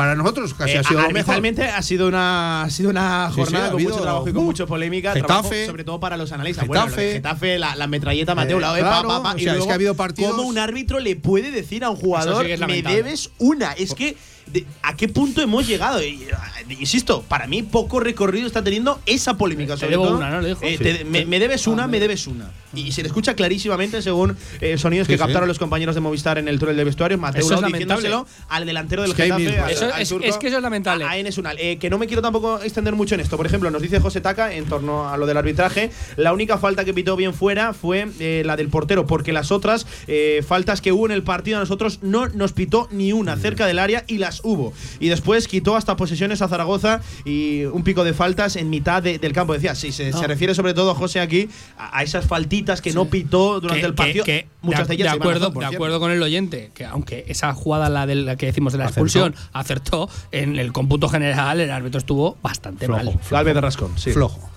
Para 0.00 0.14
nosotros 0.14 0.54
casi 0.54 0.72
Eh, 0.72 0.78
ha 0.78 0.82
sido 0.82 1.02
lo 1.02 1.10
mejor. 1.10 1.34
ha 1.74 1.82
sido 1.82 2.08
una, 2.08 2.62
ha 2.62 2.70
sido 2.70 2.88
una 2.88 3.26
Sí, 3.28 3.34
sí, 3.34 3.40
jornada 3.42 3.66
ha 3.66 3.68
con 3.70 3.76
habido- 3.76 3.90
mucho 3.90 4.02
trabajo 4.02 4.28
y 4.28 4.32
con 4.32 4.42
uh, 4.42 4.46
mucha 4.46 4.64
polémica. 4.66 5.12
Getafe. 5.12 5.26
trabajo 5.26 5.66
sobre 5.66 5.84
todo 5.84 6.00
para 6.00 6.16
los 6.16 6.32
analistas. 6.32 6.66
Bueno, 6.66 6.86
lo 6.86 6.90
de 6.90 6.96
Getafe. 6.96 7.12
Getafe, 7.16 7.58
la, 7.58 7.76
la 7.76 7.86
metralleta 7.86 8.34
Mateo, 8.34 8.56
Eh, 8.56 8.60
la 8.62 8.72
de 8.72 8.80
claro, 8.80 9.08
pa, 9.08 9.16
pa, 9.18 9.22
pa, 9.22 9.34
o 9.34 9.38
y 9.38 9.46
es 9.46 9.64
que 9.66 9.70
ha 9.70 9.74
habido 9.74 9.94
partidos- 9.96 10.30
¿Cómo 10.36 10.48
un 10.48 10.56
árbitro 10.56 11.00
le 11.00 11.16
puede 11.16 11.50
decir 11.50 11.84
a 11.84 11.90
un 11.90 11.96
jugador, 11.96 12.46
sí 12.46 12.64
me 12.66 12.80
debes 12.82 13.30
una? 13.38 13.72
Es 13.72 13.94
que, 13.94 14.16
de- 14.52 14.66
¿a 14.82 14.96
qué 14.96 15.08
punto 15.08 15.40
hemos 15.42 15.66
llegado? 15.66 16.02
Y, 16.02 16.26
ah, 16.34 16.50
insisto, 16.78 17.22
para 17.28 17.46
mí 17.46 17.62
poco 17.62 18.00
recorrido 18.00 18.46
está 18.46 18.62
teniendo 18.64 19.00
esa 19.06 19.36
polémica. 19.36 19.74
Te 19.74 19.80
sobre 19.80 19.90
debo 19.92 20.06
todo. 20.06 20.16
una, 20.18 20.30
¿no? 20.30 20.40
Le 20.40 20.48
dijo. 20.50 20.60
Eh, 20.62 20.76
Sí. 20.78 20.84
te- 20.84 21.04
me, 21.04 21.24
me 21.26 21.38
debes 21.38 21.66
una, 21.66 21.86
me 21.86 22.00
debes 22.00 22.26
una. 22.26 22.50
Y 22.72 22.92
se 22.92 23.02
le 23.02 23.08
escucha 23.08 23.34
clarísimamente 23.34 24.00
según 24.00 24.36
eh, 24.60 24.78
sonidos 24.78 25.06
Sí, 25.08 25.12
que 25.14 25.16
sí. 25.18 25.24
captaron 25.24 25.48
los 25.48 25.58
compañeros 25.58 25.94
de 25.96 26.00
Movistar 26.00 26.38
en 26.38 26.46
el 26.46 26.58
túnel 26.60 26.76
de 26.76 26.84
vestuarios. 26.84 27.18
Mateo 27.20 27.40
Eso 27.44 27.54
es 27.54 27.62
diciéndoselo 27.66 28.26
al 28.48 28.64
delantero 28.66 29.02
del 29.02 29.10
Es 29.10 29.16
que 29.16 29.22
Getafe. 29.24 29.42
mismo. 29.44 29.64
al- 29.64 29.70
Eso 29.72 29.92
al 29.92 30.02
es- 30.02 30.08
turco, 30.08 30.24
es 30.26 30.36
que 30.36 30.46
eso 30.48 30.56
es 30.58 30.62
lamentable. 30.62 31.04
a- 31.04 31.10
a 31.10 31.16
Enes 31.18 31.36
Unal. 31.38 31.56
Eh, 31.58 31.78
que 31.78 31.90
no 31.90 31.98
me 31.98 32.06
quiero 32.06 32.22
tampoco 32.22 32.60
extender 32.62 32.94
mucho 32.94 33.16
en 33.16 33.20
esto. 33.22 33.36
Por 33.36 33.46
ejemplo, 33.46 33.70
nos 33.72 33.82
dice 33.82 33.98
José 33.98 34.20
Taca 34.20 34.54
en 34.54 34.66
torno 34.66 35.08
a 35.08 35.16
lo 35.16 35.26
del 35.26 35.36
arbitraje. 35.36 35.90
La 36.16 36.32
única 36.32 36.58
falta 36.58 36.84
que 36.84 36.94
pitó 36.94 37.16
bien 37.16 37.34
fuera 37.34 37.72
fue 37.74 38.08
eh, 38.20 38.42
la 38.46 38.56
del 38.56 38.68
portero, 38.68 39.04
porque 39.06 39.32
las 39.32 39.50
otras 39.50 39.86
eh, 40.06 40.44
faltas 40.46 40.80
que 40.80 40.92
hubo 40.92 41.06
en 41.06 41.12
el 41.12 41.22
partido 41.24 41.56
a 41.56 41.60
nosotros 41.60 41.98
no 42.02 42.28
nos 42.28 42.52
pitó 42.52 42.88
ni 42.92 43.12
una 43.12 43.36
cerca 43.36 43.66
del 43.66 43.78
área 43.80 44.04
y 44.06 44.18
las 44.18 44.39
hubo. 44.42 44.72
Y 44.98 45.08
después 45.08 45.48
quitó 45.48 45.76
hasta 45.76 45.96
posesiones 45.96 46.42
a 46.42 46.48
Zaragoza 46.48 47.00
y 47.24 47.64
un 47.64 47.82
pico 47.84 48.04
de 48.04 48.14
faltas 48.14 48.56
en 48.56 48.70
mitad 48.70 49.02
de- 49.02 49.18
del 49.18 49.32
campo. 49.32 49.52
Decía, 49.54 49.74
sí, 49.74 49.92
se, 49.92 50.12
se 50.12 50.26
refiere 50.26 50.54
sobre 50.54 50.74
todo, 50.74 50.94
José, 50.94 51.20
aquí 51.20 51.48
a, 51.78 51.98
a 51.98 52.02
esas 52.02 52.26
faltitas 52.26 52.80
que 52.80 52.92
no 52.92 53.06
pitó 53.06 53.60
durante 53.60 53.80
Que- 53.80 53.86
el 53.86 53.94
partido. 53.94 54.24
que- 54.24 54.30
que 54.42 54.48
muchas 54.62 54.88
de, 54.88 54.88
de 54.88 54.94
ellas 54.94 55.04
de 55.04 55.10
a 55.10 55.12
acuerdo, 55.14 55.40
razón, 55.48 55.54
de 55.54 55.60
cierto. 55.60 55.76
acuerdo 55.76 56.00
con 56.00 56.12
el 56.12 56.22
oyente, 56.22 56.70
que 56.74 56.84
aunque 56.84 57.24
esa 57.28 57.52
jugada, 57.54 57.88
la, 57.88 58.06
de 58.06 58.14
la 58.16 58.36
que 58.36 58.46
decimos 58.46 58.72
de 58.72 58.78
la 58.78 58.84
Acertó. 58.86 59.00
expulsión, 59.06 59.34
acertó, 59.52 60.08
en 60.32 60.58
el 60.58 60.72
cómputo 60.72 61.08
general 61.08 61.60
el 61.60 61.70
árbitro 61.70 61.98
estuvo 61.98 62.36
bastante 62.42 62.86
Flojo. 62.86 63.04
mal. 63.04 63.20
Galvez 63.30 63.54
de 63.54 63.60
Rascón, 63.60 63.92
sí. 63.96 64.12
Flojo. 64.12 64.50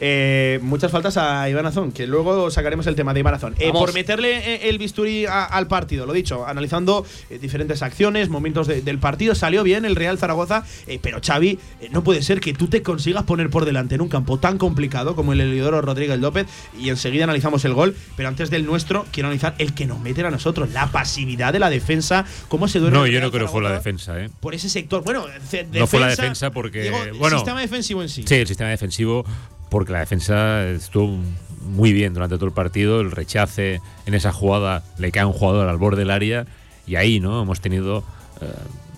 Eh, 0.00 0.58
muchas 0.62 0.90
faltas 0.90 1.16
a 1.18 1.48
Iván 1.50 1.66
Azón, 1.66 1.92
que 1.92 2.06
luego 2.06 2.50
sacaremos 2.50 2.86
el 2.86 2.94
tema 2.96 3.12
de 3.12 3.20
Iván 3.20 3.34
Azón. 3.34 3.54
Eh, 3.58 3.70
por 3.70 3.92
meterle 3.92 4.38
eh, 4.54 4.68
el 4.70 4.78
bisturí 4.78 5.26
a- 5.26 5.44
al 5.44 5.66
partido, 5.66 6.06
lo 6.06 6.12
dicho, 6.12 6.46
analizando 6.46 7.04
eh, 7.28 7.38
diferentes 7.38 7.82
acciones, 7.82 8.28
momentos 8.30 8.66
de- 8.66 8.80
del 8.82 8.98
partido, 8.98 9.34
salió 9.34 9.62
bien 9.62 9.84
el 9.84 9.96
Real 9.96 10.18
Zaragoza, 10.18 10.64
pero 11.02 11.20
Xavi, 11.24 11.58
no 11.90 12.02
puede 12.02 12.22
ser 12.22 12.40
que 12.40 12.54
tú 12.54 12.68
te 12.68 12.82
consigas 12.82 13.24
poner 13.24 13.50
por 13.50 13.64
delante 13.64 13.94
en 13.94 14.00
un 14.00 14.08
campo 14.08 14.38
tan 14.38 14.56
complicado 14.58 15.14
como 15.14 15.32
el 15.34 15.40
Eliodoro 15.40 15.82
Rodríguez 15.82 16.18
López 16.18 16.46
y 16.78 16.88
enseguida 16.88 17.24
analizamos 17.24 17.64
el 17.66 17.74
gol, 17.74 17.94
pero 18.16 18.28
antes 18.28 18.48
del 18.50 18.64
nuestro 18.64 19.04
quiero 19.12 19.28
analizar 19.28 19.54
el 19.58 19.74
que 19.74 19.86
nos 19.86 20.00
meten 20.00 20.24
a 20.24 20.30
nosotros, 20.30 20.70
la 20.70 20.86
pasividad 20.90 21.52
de 21.52 21.58
la 21.58 21.68
defensa, 21.70 22.24
cómo 22.48 22.68
se 22.68 22.78
duerme 22.78 22.98
No, 22.98 23.04
el 23.04 23.12
yo 23.12 23.20
no 23.20 23.30
creo 23.30 23.46
que 23.46 23.52
fue 23.52 23.62
la 23.62 23.72
defensa, 23.72 24.18
¿eh? 24.18 24.30
Por 24.40 24.54
ese 24.54 24.68
sector, 24.70 25.04
bueno, 25.04 25.26
ce- 25.48 25.66
No 25.72 25.86
fue 25.86 26.00
la 26.00 26.08
defensa 26.08 26.50
porque- 26.50 26.82
digo, 26.84 26.96
bueno, 27.18 27.36
sistema 27.36 27.60
defensivo 27.60 28.02
en 28.02 28.08
sí. 28.08 28.24
Sí, 28.26 28.34
el 28.36 28.46
sistema 28.46 28.70
defensivo, 28.70 29.24
porque 29.70 29.92
la 29.92 30.00
defensa 30.00 30.66
estuvo 30.68 31.18
muy 31.64 31.92
bien 31.92 32.12
durante 32.14 32.36
todo 32.36 32.46
el 32.46 32.52
partido. 32.52 33.00
El 33.00 33.10
rechace 33.10 33.80
en 34.06 34.14
esa 34.14 34.32
jugada 34.32 34.82
le 34.98 35.10
cae 35.12 35.22
a 35.22 35.26
un 35.26 35.32
jugador 35.32 35.68
al 35.68 35.76
borde 35.78 36.00
del 36.00 36.10
área 36.10 36.46
y 36.86 36.96
ahí, 36.96 37.20
¿no? 37.20 37.42
Hemos 37.42 37.60
tenido 37.60 38.04
eh, 38.40 38.46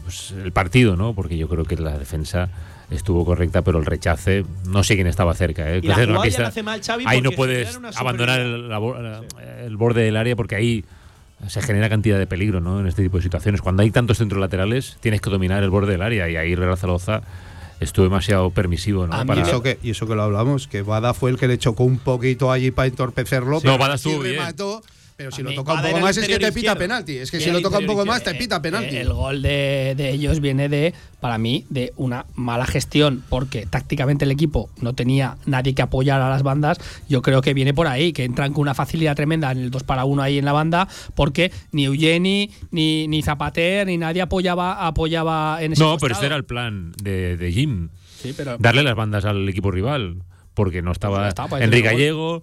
pues, 0.04 0.32
el 0.32 0.52
partido, 0.52 0.96
¿no? 0.96 1.12
Porque 1.14 1.36
yo 1.36 1.48
creo 1.48 1.64
que 1.64 1.76
la 1.76 1.98
defensa 1.98 2.48
estuvo 2.90 3.24
correcta, 3.24 3.62
pero 3.62 3.78
el 3.78 3.86
rechace, 3.86 4.44
no 4.66 4.82
sé 4.84 4.96
quién 4.96 5.06
estaba 5.06 5.34
cerca. 5.34 5.70
¿eh? 5.70 5.80
La 5.82 6.20
pista- 6.22 6.46
hace 6.48 6.62
mal 6.62 6.80
Xavi 6.82 7.04
ahí 7.06 7.22
no 7.22 7.30
puedes 7.32 7.78
abandonar 7.96 8.40
el, 8.40 8.68
la 8.68 8.78
bo- 8.78 8.96
el 8.98 9.76
borde 9.78 10.02
del 10.02 10.16
área 10.16 10.36
porque 10.36 10.56
ahí 10.56 10.84
se 11.48 11.60
genera 11.62 11.88
cantidad 11.88 12.18
de 12.18 12.26
peligro 12.26 12.60
¿no? 12.60 12.80
en 12.80 12.86
este 12.86 13.02
tipo 13.02 13.16
de 13.16 13.22
situaciones. 13.22 13.62
Cuando 13.62 13.82
hay 13.82 13.90
tantos 13.90 14.18
centros 14.18 14.40
laterales, 14.40 14.96
tienes 15.00 15.20
que 15.22 15.30
dominar 15.30 15.62
el 15.62 15.70
borde 15.70 15.92
del 15.92 16.02
área 16.02 16.28
y 16.28 16.36
ahí 16.36 16.54
Real 16.54 16.76
Zaragoza 16.76 17.22
estuvo 17.82 18.04
demasiado 18.04 18.50
permisivo. 18.50 19.06
¿no? 19.06 19.26
Para- 19.26 19.40
Y 19.40 19.42
eso, 19.44 19.62
que, 19.62 19.78
y 19.82 19.90
eso 19.90 20.06
que 20.06 20.14
lo 20.14 20.22
hablamos, 20.22 20.68
que 20.68 20.82
Bada 20.82 21.14
fue 21.14 21.30
el 21.30 21.38
que 21.38 21.48
le 21.48 21.58
chocó 21.58 21.84
un 21.84 21.98
poquito 21.98 22.50
allí 22.52 22.70
para 22.70 22.88
entorpecerlo. 22.88 23.56
Sí. 23.58 23.62
pero 23.62 23.74
No, 23.74 23.78
Bada 23.78 23.94
estuvo 23.96 24.18
bien. 24.20 24.36
remató, 24.36 24.82
Pero 25.22 25.30
si 25.30 25.40
A 25.42 25.44
lo 25.44 25.54
toca 25.54 25.74
un 25.74 25.82
poco 25.82 26.00
más 26.00 26.16
es 26.16 26.26
que 26.26 26.32
te 26.38 26.38
pita 26.38 26.48
izquierdo. 26.58 26.78
penalti. 26.78 27.16
Es 27.18 27.30
que 27.30 27.40
si 27.40 27.50
lo 27.50 27.60
toca 27.60 27.78
un 27.78 27.86
poco 27.86 28.04
más 28.04 28.24
te 28.24 28.34
pita 28.34 28.60
penalti. 28.60 28.96
Eh, 28.96 29.00
El 29.02 29.12
gol 29.12 29.40
de, 29.42 29.94
de 29.96 30.10
ellos 30.10 30.40
viene 30.40 30.68
de, 30.68 30.92
para 31.20 31.38
mí, 31.38 31.64
de 31.70 31.92
una 31.96 32.26
mala 32.34 32.66
gestión, 32.66 33.22
porque 33.28 33.66
tácticamente 33.66 34.24
el 34.24 34.30
equipo 34.32 34.68
no 34.80 34.94
tenía 34.94 35.36
nadie 35.46 35.74
que 35.74 35.82
apoyar 35.82 36.20
a 36.20 36.28
las 36.28 36.42
bandas. 36.42 36.78
Yo 37.08 37.22
creo 37.22 37.40
que 37.42 37.54
viene 37.54 37.72
por 37.74 37.86
ahí, 37.86 38.12
que 38.12 38.24
entran 38.24 38.52
con 38.52 38.62
una 38.62 38.74
facilidad 38.74 39.14
tremenda 39.14 39.52
en 39.52 39.58
el 39.58 39.70
2 39.70 39.84
para 39.84 40.04
1 40.04 40.22
ahí 40.22 40.38
en 40.38 40.44
la 40.44 40.52
banda, 40.52 40.88
porque 41.14 41.52
ni 41.70 41.84
Eugeni, 41.84 42.50
ni, 42.72 43.06
ni 43.08 43.22
Zapater, 43.22 43.86
ni 43.86 43.96
nadie 43.98 44.22
apoyaba, 44.22 44.86
apoyaba 44.86 45.62
en 45.62 45.74
ese 45.74 45.82
No, 45.82 45.96
pero 45.98 46.14
este 46.14 46.26
era 46.26 46.36
el 46.36 46.44
plan 46.44 46.92
de, 47.02 47.36
de 47.36 47.52
Jim. 47.52 47.88
Sí, 48.20 48.34
pero 48.36 48.56
Darle 48.58 48.82
las 48.82 48.94
bandas 48.94 49.24
al 49.24 49.48
equipo 49.48 49.70
rival. 49.70 50.22
Porque 50.54 50.82
no 50.82 50.92
estaba 50.92 51.28
está, 51.28 51.46
para 51.46 51.64
Enrique 51.64 51.88
el 51.88 51.94
Gallego, 51.94 52.42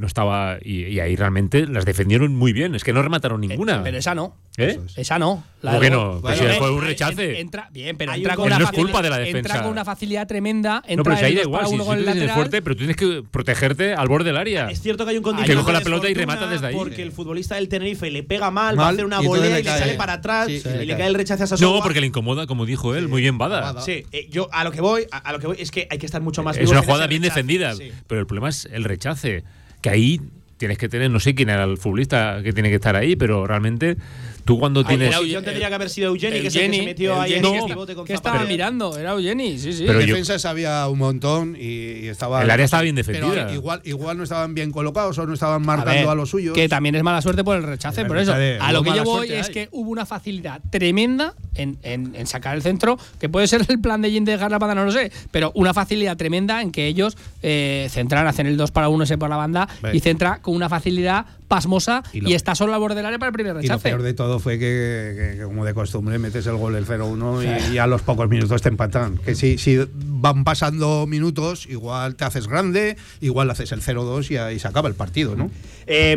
no 0.00 0.06
estaba. 0.06 0.58
Y, 0.62 0.86
y 0.86 1.00
ahí 1.00 1.14
realmente 1.16 1.66
las 1.66 1.84
defendieron 1.84 2.34
muy 2.34 2.52
bien. 2.52 2.74
Es 2.74 2.82
que 2.84 2.92
no 2.92 3.02
remataron 3.02 3.40
ninguna. 3.40 3.82
Pero 3.82 3.98
esa 3.98 4.14
no. 4.14 4.36
¿Eh? 4.56 4.78
Esa 4.96 5.18
no. 5.18 5.44
La 5.62 5.70
¿Cómo 5.72 5.80
del 5.80 5.90
que 5.90 5.96
gol. 5.96 6.04
no? 6.14 6.20
Pues 6.20 6.38
Bueno, 6.38 6.52
si 6.54 6.58
fue 6.58 6.68
eh, 6.68 6.72
un 6.72 6.82
rechace. 6.82 7.30
en- 7.30 7.36
Entra, 7.36 7.68
bien, 7.72 7.96
pero 7.96 8.12
entra 8.12 8.32
un 8.32 8.36
con 8.36 8.46
una 8.46 8.58
No 8.58 8.64
es 8.64 8.70
culpa 8.72 9.00
de 9.00 9.08
la 9.10 9.16
Entra 9.20 9.36
defensa. 9.40 9.62
con 9.62 9.70
una 9.70 9.84
facilidad 9.84 10.26
tremenda. 10.26 10.82
No, 10.86 10.92
Entra 10.92 11.04
pero 11.04 11.16
si 11.18 11.24
ahí 11.24 11.34
da 11.36 11.42
igual, 11.42 11.66
si, 11.66 11.70
si 11.72 11.78
tú 11.78 11.92
el 11.92 12.04
tienes 12.04 12.32
fuerte, 12.32 12.62
pero 12.62 12.76
tienes 12.76 12.96
que 12.96 13.22
protegerte 13.30 13.94
al 13.94 14.08
borde 14.08 14.24
del 14.26 14.36
área. 14.36 14.68
Es 14.70 14.80
cierto 14.82 15.04
que 15.04 15.10
hay 15.12 15.16
un 15.18 15.22
Que 15.22 15.30
condicionante 15.30 15.64
coge 15.64 15.72
la 15.78 15.84
pelota 15.84 16.10
y 16.10 16.14
remata 16.14 16.46
desde 16.48 16.66
ahí. 16.66 16.74
Porque 16.74 17.02
el 17.02 17.12
futbolista 17.12 17.54
del 17.54 17.68
Tenerife 17.68 18.10
le 18.10 18.22
pega 18.22 18.50
mal, 18.50 18.76
va 18.78 18.82
a 18.82 18.84
Mal, 18.86 18.94
hacer 18.94 19.04
una 19.06 19.22
y 19.22 19.26
volea 19.26 19.44
le 19.54 19.60
y 19.60 19.62
le 19.62 19.70
sale 19.70 19.94
para 19.94 20.14
atrás 20.14 20.46
Sí, 20.48 20.54
y 20.54 20.60
sí, 20.60 20.68
le 20.68 20.84
le 20.86 20.96
cae 20.96 21.06
el 21.06 21.14
rechace 21.14 21.44
a 21.44 21.46
Sassuolo. 21.46 21.76
No, 21.76 21.82
porque 21.82 22.00
le 22.00 22.06
incomoda, 22.08 22.46
como 22.46 22.66
dijo 22.66 22.94
él, 22.94 23.08
muy 23.08 23.22
bien 23.22 23.38
Bada. 23.38 23.80
Sí, 23.82 24.04
eh, 24.12 24.26
yo 24.30 24.48
a 24.52 24.64
lo 24.64 24.72
que 24.72 24.80
voy, 24.80 25.06
a, 25.12 25.18
a 25.18 25.32
lo 25.32 25.38
que 25.38 25.46
voy 25.46 25.56
es 25.60 25.70
que 25.70 25.86
hay 25.90 25.98
que 25.98 26.06
estar 26.06 26.20
mucho 26.20 26.42
más 26.42 26.56
Es 26.58 26.68
una 26.68 26.82
jugada 26.82 27.06
bien 27.06 27.22
defendida, 27.22 27.74
sí. 27.74 27.92
pero 28.06 28.20
el 28.20 28.26
problema 28.26 28.48
es 28.48 28.68
el 28.70 28.84
rechace. 28.84 29.44
Que 29.80 29.90
ahí 29.90 30.20
tienes 30.56 30.76
que 30.76 30.88
tener, 30.88 31.10
no 31.10 31.20
sé 31.20 31.34
quién 31.34 31.48
era 31.48 31.64
el 31.64 31.78
futbolista 31.78 32.42
que 32.42 32.52
tiene 32.52 32.68
que 32.68 32.74
estar 32.74 32.94
ahí, 32.94 33.16
pero 33.16 33.46
realmente 33.46 33.96
tú 34.44 34.58
cuando 34.58 34.84
tienes. 34.84 35.10
la 35.10 35.42
tendría 35.42 35.68
que 35.68 35.74
haber 35.74 35.90
sido 35.90 36.08
Eugeni, 36.08 36.32
que 36.32 36.38
es 36.38 36.40
el 36.40 36.42
que 36.44 36.50
se 36.50 36.64
Eugeni, 36.66 36.84
metió 36.86 37.20
ahí 37.20 37.34
en 37.34 37.44
el 37.44 37.52
que- 37.52 37.66
pivote 37.66 37.94
con 37.94 38.04
que 38.06 38.14
estaba 38.14 38.44
mirando, 38.44 38.96
era 38.98 39.12
Eugeni, 39.12 39.58
sí, 39.58 39.72
sí. 39.72 39.84
Pero 39.86 40.00
yo- 40.00 40.06
defensas 40.06 40.44
había 40.44 40.86
un 40.88 40.98
montón 40.98 41.56
y, 41.58 41.64
y 42.04 42.08
estaba. 42.08 42.42
El 42.42 42.50
área 42.50 42.64
estaba 42.64 42.82
bien 42.82 42.96
pero 42.96 43.06
defendida. 43.28 43.52
igual, 43.52 43.80
igual 43.84 44.16
no 44.16 44.24
estaban 44.24 44.54
bien 44.54 44.72
colocados 44.72 45.18
o 45.18 45.26
no 45.26 45.34
estaban 45.34 45.62
A 45.62 45.66
marcando 45.66 46.00
ver, 46.00 46.08
a, 46.08 46.14
los 46.14 46.30
suyos. 46.30 46.54
Que 46.54 46.68
también 46.68 46.94
es 46.94 47.02
mala 47.02 47.22
suerte 47.22 47.44
por 47.44 47.56
el 47.56 47.62
rechace, 47.62 48.04
por 48.04 48.18
eso. 48.18 48.32
A 48.34 48.72
lo 48.72 48.82
que 48.82 48.94
yo 48.94 49.04
voy 49.04 49.32
es 49.32 49.50
que 49.50 49.68
hubo 49.72 49.90
una 49.90 50.06
facilidad 50.06 50.60
tremenda 50.70 51.34
en, 51.54 51.78
en- 51.82 52.14
en 52.14 52.26
sacar 52.26 52.56
el 52.56 52.62
centro, 52.62 52.98
que 53.18 53.28
puede 53.28 53.46
ser 53.48 53.64
el 53.68 53.80
plan 53.80 54.00
de 54.02 54.10
Jim 54.10 54.24
de 54.24 54.32
dejar 54.32 54.50
la 54.50 54.58
banda, 54.58 54.74
no 54.74 54.84
lo 54.84 54.92
sé, 54.92 55.10
pero 55.30 55.52
una 55.54 55.74
facilidad 55.74 56.16
tremenda 56.16 56.62
en 56.62 56.70
que 56.72 56.86
ellos 56.86 57.16
eh, 57.42 57.88
centran, 57.90 58.26
hacen 58.26 58.46
el 58.46 58.56
2 58.56 58.70
para 58.70 58.88
1 58.88 59.04
ese 59.04 59.18
por 59.18 59.28
la 59.30 59.36
banda 59.36 59.68
Ve. 59.82 59.96
y 59.96 60.00
centra 60.00 60.40
con 60.40 60.54
una 60.54 60.68
facilidad 60.68 61.26
pasmosa 61.50 62.02
y, 62.12 62.18
Y 62.18 62.20
lo- 62.22 62.30
está 62.30 62.54
solo 62.54 62.72
al 62.72 62.80
borde 62.80 62.94
del 62.94 63.06
área 63.06 63.18
para 63.18 63.28
el 63.28 63.32
primer 63.34 63.50
Y 63.50 63.54
lo 63.56 63.60
rechace. 63.60 63.82
peor 63.90 64.02
de 64.02 64.14
todo 64.14 64.38
fue 64.38 64.58
que, 64.58 65.14
que- 65.30 65.36
que, 65.38 65.44
como 65.44 65.64
de 65.64 65.74
costumbre, 65.74 66.18
metes 66.18 66.46
el 66.46 66.56
gol 66.56 66.76
el 66.76 66.86
0-1 66.86 67.42
y, 67.72 67.74
y 67.74 67.78
a 67.78 67.86
los 67.88 68.02
pocos 68.02 68.28
minutos 68.28 68.62
te 68.62 68.68
empatan. 68.68 69.18
Que 69.18 69.34
si, 69.34 69.58
si 69.58 69.78
van 69.94 70.44
pasando 70.44 71.06
minutos, 71.08 71.66
igual 71.68 72.14
te 72.14 72.24
haces 72.24 72.46
grande, 72.46 72.96
igual 73.20 73.50
haces 73.50 73.72
el 73.72 73.82
0-2 73.82 74.30
y, 74.30 74.36
ahí 74.36 74.58
se 74.60 74.68
acaba 74.68 74.88
el 74.88 74.94
partido, 74.94 75.34
¿no? 75.36 75.50
Eh, 75.86 76.16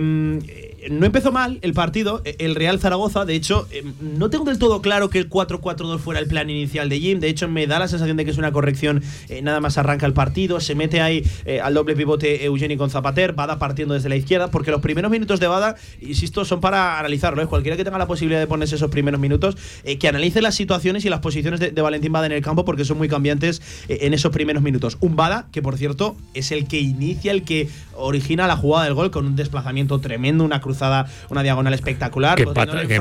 no 0.91 1.05
empezó 1.05 1.31
mal 1.31 1.59
el 1.61 1.73
partido, 1.73 2.21
eh, 2.25 2.35
el 2.39 2.55
Real 2.55 2.79
Zaragoza. 2.79 3.25
De 3.25 3.33
hecho, 3.35 3.67
eh, 3.71 3.83
no 4.01 4.29
tengo 4.29 4.45
del 4.45 4.59
todo 4.59 4.81
claro 4.81 5.09
que 5.09 5.17
el 5.17 5.29
4-4-2 5.29 5.99
fuera 5.99 6.19
el 6.19 6.27
plan 6.27 6.49
inicial 6.49 6.89
de 6.89 6.99
Jim. 6.99 7.19
De 7.19 7.29
hecho, 7.29 7.47
me 7.47 7.65
da 7.67 7.79
la 7.79 7.87
sensación 7.87 8.17
de 8.17 8.25
que 8.25 8.31
es 8.31 8.37
una 8.37 8.51
corrección. 8.51 9.01
eh, 9.29 9.41
nada 9.41 9.59
más 9.61 9.77
arranca 9.77 10.05
el 10.05 10.13
partido, 10.13 10.59
se 10.59 10.75
mete 10.75 11.01
ahí 11.01 11.23
eh, 11.45 11.59
al 11.61 11.73
doble 11.73 11.95
pivote 11.95 12.45
Eugeni 12.45 12.77
con 12.77 12.89
Zapater, 12.89 13.33
Bada 13.33 13.57
partiendo 13.59 13.93
desde 13.93 14.09
la 14.09 14.15
izquierda, 14.15 14.49
porque 14.51 14.71
los 14.71 14.81
primeros 14.81 15.09
minutos 15.09 15.22
de 15.27 15.47
Bada, 15.47 15.75
insisto, 16.01 16.45
son 16.45 16.61
para 16.61 16.99
analizarlo. 16.99 17.41
¿eh? 17.41 17.47
Cualquiera 17.47 17.77
que 17.77 17.83
tenga 17.83 17.97
la 17.97 18.07
posibilidad 18.07 18.39
de 18.39 18.47
ponerse 18.47 18.75
esos 18.75 18.89
primeros 18.89 19.19
minutos, 19.19 19.57
eh, 19.83 19.97
que 19.97 20.07
analice 20.07 20.41
las 20.41 20.55
situaciones 20.55 21.05
y 21.05 21.09
las 21.09 21.19
posiciones 21.21 21.59
de, 21.59 21.71
de 21.71 21.81
Valentín 21.81 22.11
Bada 22.11 22.25
en 22.25 22.31
el 22.33 22.41
campo, 22.41 22.65
porque 22.65 22.85
son 22.85 22.97
muy 22.97 23.07
cambiantes 23.07 23.61
eh, 23.87 23.99
en 24.01 24.13
esos 24.13 24.31
primeros 24.31 24.61
minutos. 24.63 24.97
Un 24.99 25.15
Bada 25.15 25.47
que, 25.51 25.61
por 25.61 25.77
cierto, 25.77 26.15
es 26.33 26.51
el 26.51 26.67
que 26.67 26.79
inicia, 26.79 27.31
el 27.31 27.43
que 27.43 27.69
origina 27.95 28.47
la 28.47 28.55
jugada 28.55 28.85
del 28.85 28.93
gol 28.93 29.11
con 29.11 29.25
un 29.25 29.35
desplazamiento 29.35 29.99
tremendo, 29.99 30.43
una 30.43 30.61
cruzada, 30.61 31.07
una 31.29 31.43
diagonal 31.43 31.73
espectacular. 31.73 32.35
que 32.35 32.43
empata, 32.43 32.85
que 32.87 32.99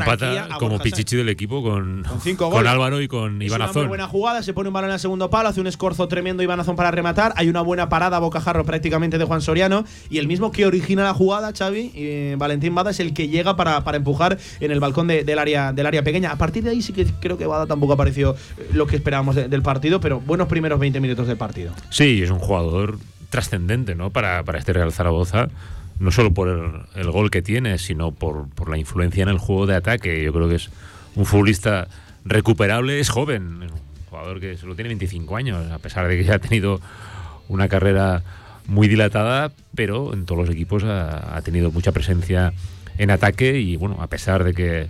como 0.59 0.79
pichichi 0.79 1.17
del 1.17 1.29
equipo 1.29 1.63
con, 1.63 2.05
Con 2.09 2.21
cinco 2.21 2.51
con. 2.51 2.67
Álvaro 2.67 3.01
y 3.01 3.09
con 3.09 3.43
es 3.43 3.49
Iván 3.49 3.63
una 3.63 3.67
muy 3.67 3.71
Azón. 3.71 3.89
buena 3.89 4.07
jugada, 4.07 4.43
se 4.43 4.53
pone 4.53 4.69
un 4.69 4.73
balón 4.75 4.91
en 4.91 4.95
el 4.95 5.01
segundo 5.01 5.31
palo, 5.31 5.49
hace 5.49 5.61
un 5.61 5.67
escorzo 5.67 6.09
tremendo 6.09 6.43
Iván 6.43 6.61
Azón 6.61 6.77
para 6.77 6.91
rematar, 6.91 7.33
hay 7.37 7.49
una 7.49 7.61
buena 7.61 7.89
parada 7.89 8.17
a 8.19 8.21
bocajarro 8.21 8.65
prácticamente 8.65 9.19
de 9.19 9.25
Juan 9.25 9.41
Soriano 9.41 9.85
y 10.11 10.19
el 10.19 10.27
mismo 10.29 10.53
que 10.53 10.67
origina 10.67 11.03
la 11.03 11.15
jugada, 11.15 11.53
Xavi, 11.57 11.93
eh, 12.13 12.37
Valentín 12.37 12.75
Bada 12.75 12.91
es 12.91 13.01
el 13.01 13.15
que 13.15 13.29
llega 13.29 13.57
para, 13.57 13.83
para 13.85 13.97
empujar 13.97 14.39
en 14.61 14.71
el 14.71 14.81
balcón 14.81 15.07
de- 15.09 15.25
del, 15.25 15.39
área, 15.39 15.73
del 15.73 15.87
área 15.87 16.03
pequeña. 16.03 16.31
A 16.33 16.37
partir 16.37 16.63
de 16.65 16.71
ahí 16.71 16.83
sí 16.83 16.93
que 16.93 17.07
creo 17.21 17.39
que 17.39 17.47
Bada 17.47 17.67
tampoco 17.67 17.93
apareció 17.95 18.37
eh, 18.59 18.71
lo 18.73 18.87
que 18.87 18.97
esperábamos 18.97 19.35
de- 19.37 19.49
del 19.49 19.63
partido, 19.63 20.01
pero 20.01 20.21
buenos 20.21 20.49
primeros 20.49 20.79
20 20.79 21.01
minutos 21.01 21.27
del 21.27 21.37
partido. 21.37 21.73
Sí, 21.91 22.23
es 22.23 22.31
un 22.31 22.39
jugador 22.39 22.99
trascendente 23.31 23.95
¿no? 23.95 24.11
para, 24.11 24.41
este 24.59 24.73
Real 24.73 24.93
Zaragoza, 24.93 25.49
no 25.99 26.11
solo 26.11 26.33
por 26.35 26.49
el, 26.49 27.01
el 27.01 27.11
gol 27.11 27.31
que 27.31 27.43
tiene, 27.43 27.79
sino 27.79 28.13
por, 28.13 28.49
por 28.51 28.69
la 28.69 28.77
influencia 28.77 29.23
en 29.23 29.29
el 29.29 29.39
juego 29.39 29.67
de 29.67 29.75
ataque. 29.77 30.23
Yo 30.23 30.33
creo 30.33 30.49
que 30.49 30.57
es 30.57 30.71
un 31.15 31.25
futbolista 31.27 31.89
recuperable, 32.25 33.01
es 33.01 33.09
joven, 33.09 33.63
es 33.65 33.73
un 33.73 33.79
jugador 34.11 34.41
que 34.41 34.57
solo 34.57 34.75
tiene 34.75 34.89
25 34.89 35.37
años, 35.37 35.71
a 35.73 35.79
pesar 35.79 36.07
de 36.09 36.17
que 36.17 36.25
ya 36.25 36.35
ha 36.35 36.39
tenido 36.39 36.81
una 37.49 37.69
carrera 37.69 38.23
muy 38.67 38.89
dilatada, 38.89 39.53
pero 39.75 40.13
en 40.15 40.25
todos 40.27 40.47
los 40.47 40.51
equipos 40.51 40.85
ha, 40.85 41.41
tenido 41.43 41.71
mucha 41.71 41.93
presencia 41.93 42.53
en 42.99 43.11
ataque 43.11 43.59
y 43.61 43.77
bueno, 43.77 43.99
a 44.01 44.07
pesar 44.07 44.45
de 44.45 44.55
que 44.55 44.81
eh, 44.83 44.89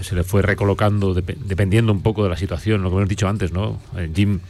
se 0.00 0.14
le 0.14 0.24
fue 0.24 0.42
recolocando 0.42 1.14
dep- 1.14 1.36
dependiendo 1.36 1.92
un 1.92 2.02
poco 2.02 2.24
de 2.24 2.30
la 2.30 2.36
situación, 2.36 2.82
lo 2.82 2.90
que 2.90 2.96
hemos 2.96 3.08
dicho 3.08 3.28
antes, 3.28 3.52
¿no? 3.52 3.78
Jim 4.14 4.40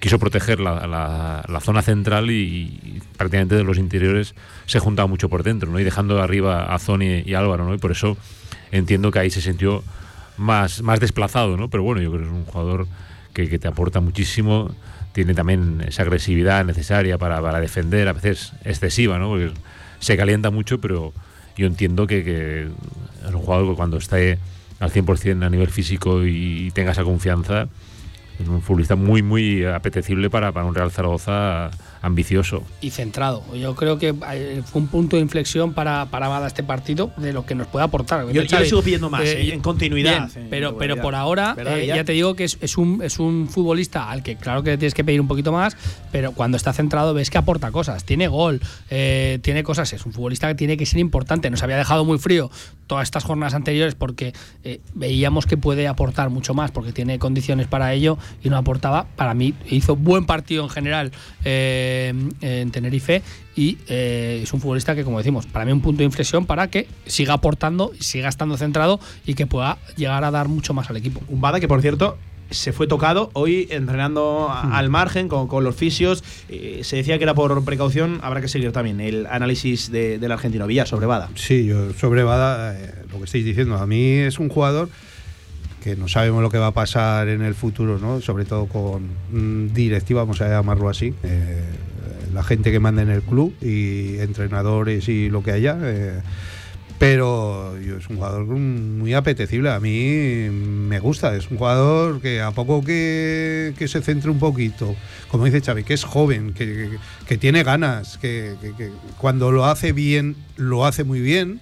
quiso 0.00 0.18
proteger 0.18 0.58
la, 0.58 1.60
zona 1.62 1.82
central 1.82 2.30
y, 2.30 2.80
y 2.82 3.02
prácticamente 3.16 3.54
de 3.54 3.62
los 3.62 3.78
interiores 3.78 4.34
se 4.66 4.80
juntaba 4.80 5.06
mucho 5.06 5.28
por 5.28 5.44
dentro, 5.44 5.70
¿no? 5.70 5.78
Y 5.78 5.84
dejando 5.84 6.20
arriba 6.20 6.74
a 6.74 6.78
Zoni 6.78 7.22
y 7.24 7.34
Álvaro, 7.34 7.64
¿no? 7.64 7.74
Y 7.74 7.78
por 7.78 7.92
eso 7.92 8.16
entiendo 8.72 9.12
que 9.12 9.20
ahí 9.20 9.30
se 9.30 9.40
sintió 9.40 9.84
más, 10.36 10.82
más 10.82 10.98
desplazado, 10.98 11.56
¿no? 11.56 11.68
Pero 11.68 11.84
bueno, 11.84 12.02
yo 12.02 12.10
creo 12.10 12.22
que 12.22 12.28
es 12.28 12.34
un 12.34 12.44
jugador 12.44 12.88
que 13.32 13.58
te 13.58 13.68
aporta 13.68 14.00
muchísimo, 14.00 14.74
tiene 15.12 15.34
también 15.34 15.82
esa 15.86 16.02
agresividad 16.02 16.64
necesaria 16.64 17.18
para, 17.18 17.40
para 17.40 17.60
defender, 17.60 18.08
a 18.08 18.12
veces 18.12 18.52
excesiva, 18.64 19.18
¿no? 19.18 19.28
Porque 19.28 19.52
se 19.98 20.16
calienta 20.16 20.50
mucho, 20.50 20.80
pero 20.80 21.12
yo 21.56 21.66
entiendo 21.66 22.06
que, 22.06 22.68
es 23.26 23.34
un 23.34 23.40
jugador 23.40 23.70
que 23.70 23.76
cuando 23.76 23.98
esté 23.98 24.38
al 24.80 24.90
100% 24.90 25.44
a 25.44 25.50
nivel 25.50 25.68
físico 25.68 26.24
y 26.24 26.70
tenga 26.72 26.92
esa 26.92 27.04
confianza, 27.04 27.68
es 28.40 28.48
un 28.48 28.62
futbolista 28.62 28.96
muy, 28.96 29.22
muy 29.22 29.64
apetecible 29.64 30.30
para, 30.30 30.52
para 30.52 30.66
un 30.66 30.74
Real 30.74 30.90
Zaragoza 30.90 31.70
ambicioso. 32.02 32.64
y 32.80 32.90
centrado. 32.90 33.42
Yo 33.54 33.74
creo 33.74 33.98
que 33.98 34.14
eh, 34.32 34.62
fue 34.64 34.82
un 34.82 34.88
punto 34.88 35.16
de 35.16 35.22
inflexión 35.22 35.72
para, 35.72 36.06
para 36.06 36.28
Bada 36.28 36.46
este 36.46 36.62
partido 36.62 37.12
de 37.16 37.32
lo 37.32 37.46
que 37.46 37.54
nos 37.54 37.68
puede 37.68 37.84
aportar. 37.84 38.26
Yo, 38.32 38.42
yo 38.42 38.58
le 38.58 38.66
sigo 38.66 38.82
pidiendo 38.82 39.08
más, 39.08 39.22
eh, 39.22 39.40
eh, 39.40 39.54
en 39.54 39.60
continuidad. 39.60 40.28
bien, 40.34 40.48
pero, 40.50 40.76
pero 40.76 40.96
por 40.96 41.14
ahora, 41.14 41.54
¿Verdad, 41.54 41.78
eh, 41.78 41.86
ya 41.86 42.04
te 42.04 42.12
digo 42.12 42.34
que 42.34 42.44
es, 42.44 42.58
es 42.60 42.76
un, 42.76 43.00
es 43.02 43.18
un 43.18 43.48
futbolista 43.48 44.10
al 44.10 44.22
que 44.22 44.36
claro 44.36 44.62
que 44.62 44.70
le 44.70 44.78
tienes 44.78 44.94
que 44.94 45.04
pedir 45.04 45.20
un 45.20 45.28
poquito 45.28 45.52
más, 45.52 45.76
pero 46.10 46.32
cuando 46.32 46.56
está 46.56 46.72
centrado 46.72 47.14
ves 47.14 47.30
que 47.30 47.38
aporta 47.38 47.70
cosas. 47.70 48.04
Tiene 48.04 48.28
gol, 48.28 48.60
eh, 48.90 49.38
tiene 49.42 49.62
cosas. 49.62 49.92
Es 49.92 50.04
un 50.04 50.12
futbolista 50.12 50.48
que 50.48 50.54
tiene 50.54 50.76
que 50.76 50.86
ser 50.86 50.98
importante. 50.98 51.50
Nos 51.50 51.62
había 51.62 51.76
dejado 51.76 52.04
muy 52.04 52.18
frío 52.18 52.50
todas 52.86 53.04
estas 53.04 53.24
jornadas 53.24 53.54
anteriores 53.54 53.94
porque 53.94 54.34
eh, 54.64 54.80
veíamos 54.94 55.46
que 55.46 55.56
puede 55.56 55.88
aportar 55.88 56.30
mucho 56.30 56.52
más 56.52 56.70
porque 56.70 56.92
tiene 56.92 57.18
condiciones 57.18 57.66
para 57.66 57.92
ello 57.94 58.18
y 58.42 58.50
no 58.50 58.56
aportaba. 58.56 59.06
Para 59.16 59.34
mí 59.34 59.54
hizo 59.70 59.96
buen 59.96 60.26
partido 60.26 60.64
en 60.64 60.70
general 60.70 61.12
eh, 61.44 61.91
en 62.40 62.70
Tenerife 62.70 63.22
y 63.56 63.78
eh, 63.88 64.40
es 64.42 64.52
un 64.52 64.60
futbolista 64.60 64.94
que, 64.94 65.04
como 65.04 65.18
decimos, 65.18 65.46
para 65.46 65.64
mí 65.64 65.72
un 65.72 65.80
punto 65.80 65.98
de 65.98 66.04
inflexión 66.04 66.46
para 66.46 66.68
que 66.68 66.86
siga 67.06 67.34
aportando, 67.34 67.92
siga 68.00 68.28
estando 68.28 68.56
centrado 68.56 69.00
y 69.26 69.34
que 69.34 69.46
pueda 69.46 69.78
llegar 69.96 70.24
a 70.24 70.30
dar 70.30 70.48
mucho 70.48 70.74
más 70.74 70.88
al 70.90 70.96
equipo. 70.96 71.20
Un 71.28 71.40
Bada 71.40 71.60
que, 71.60 71.68
por 71.68 71.80
cierto, 71.82 72.16
se 72.50 72.72
fue 72.72 72.86
tocado 72.86 73.30
hoy 73.32 73.66
entrenando 73.70 74.50
Hmm. 74.62 74.72
al 74.72 74.90
margen 74.90 75.28
con, 75.28 75.48
con 75.48 75.64
los 75.64 75.74
fisios. 75.74 76.22
Eh, 76.50 76.80
se 76.82 76.96
decía 76.96 77.16
que 77.16 77.24
era 77.24 77.32
por 77.34 77.64
precaución. 77.64 78.18
Habrá 78.22 78.42
que 78.42 78.48
seguir 78.48 78.72
también 78.72 79.00
el 79.00 79.26
análisis 79.26 79.90
de- 79.90 80.18
del 80.18 80.32
argentino 80.32 80.66
Villar 80.66 80.86
sobre 80.86 81.06
Bada. 81.06 81.30
Sí, 81.34 81.64
yo 81.64 81.92
sobre 81.94 82.22
Bada, 82.24 82.78
eh, 82.78 82.94
lo 83.10 83.18
que 83.18 83.24
estáis 83.24 83.44
diciendo, 83.46 83.76
a 83.78 83.86
mí 83.86 84.02
es 84.18 84.38
un 84.38 84.50
jugador 84.50 84.90
que 85.82 85.96
no 85.96 86.06
sabemos 86.08 86.42
lo 86.42 86.50
que 86.50 86.58
va 86.58 86.68
a 86.68 86.72
pasar 86.74 87.28
en 87.28 87.42
el 87.42 87.54
futuro, 87.54 87.98
¿no? 87.98 88.20
Sobre 88.20 88.44
todo 88.44 88.66
con 88.66 89.02
mm, 89.32 89.72
directiva, 89.74 90.22
vamos 90.22 90.40
a 90.40 90.48
llamarlo 90.48 90.88
así, 90.88 91.12
eh, 91.22 91.60
la 92.32 92.42
gente 92.42 92.70
que 92.70 92.78
manda 92.80 93.02
en 93.02 93.10
el 93.10 93.22
club 93.22 93.54
y 93.60 94.18
entrenadores 94.18 95.08
y 95.08 95.28
lo 95.28 95.42
que 95.42 95.50
haya. 95.52 95.76
eh, 95.82 96.20
pero 96.98 97.76
yo, 97.80 97.96
es 97.96 98.08
un 98.10 98.16
jugador 98.16 98.44
muy 98.46 99.12
apetecible, 99.14 99.70
a 99.70 99.80
mí 99.80 100.48
me 100.50 101.00
gusta, 101.00 101.34
es 101.34 101.50
un 101.50 101.56
jugador 101.58 102.20
que 102.20 102.40
a 102.40 102.52
poco 102.52 102.84
que, 102.84 103.74
que 103.76 103.88
se 103.88 104.02
centre 104.02 104.30
un 104.30 104.38
poquito, 104.38 104.94
como 105.28 105.44
dice 105.44 105.60
Xavi, 105.62 105.82
que 105.82 105.94
es 105.94 106.04
joven, 106.04 106.52
que, 106.54 106.64
que- 106.64 106.98
que 107.26 107.38
tiene 107.38 107.64
ganas, 107.64 108.18
que 108.18 108.54
cuando 109.18 109.50
lo 109.50 109.64
hace 109.66 109.90
bien, 109.92 110.36
lo 110.56 110.86
hace 110.86 111.02
muy 111.02 111.18
bien 111.20 111.60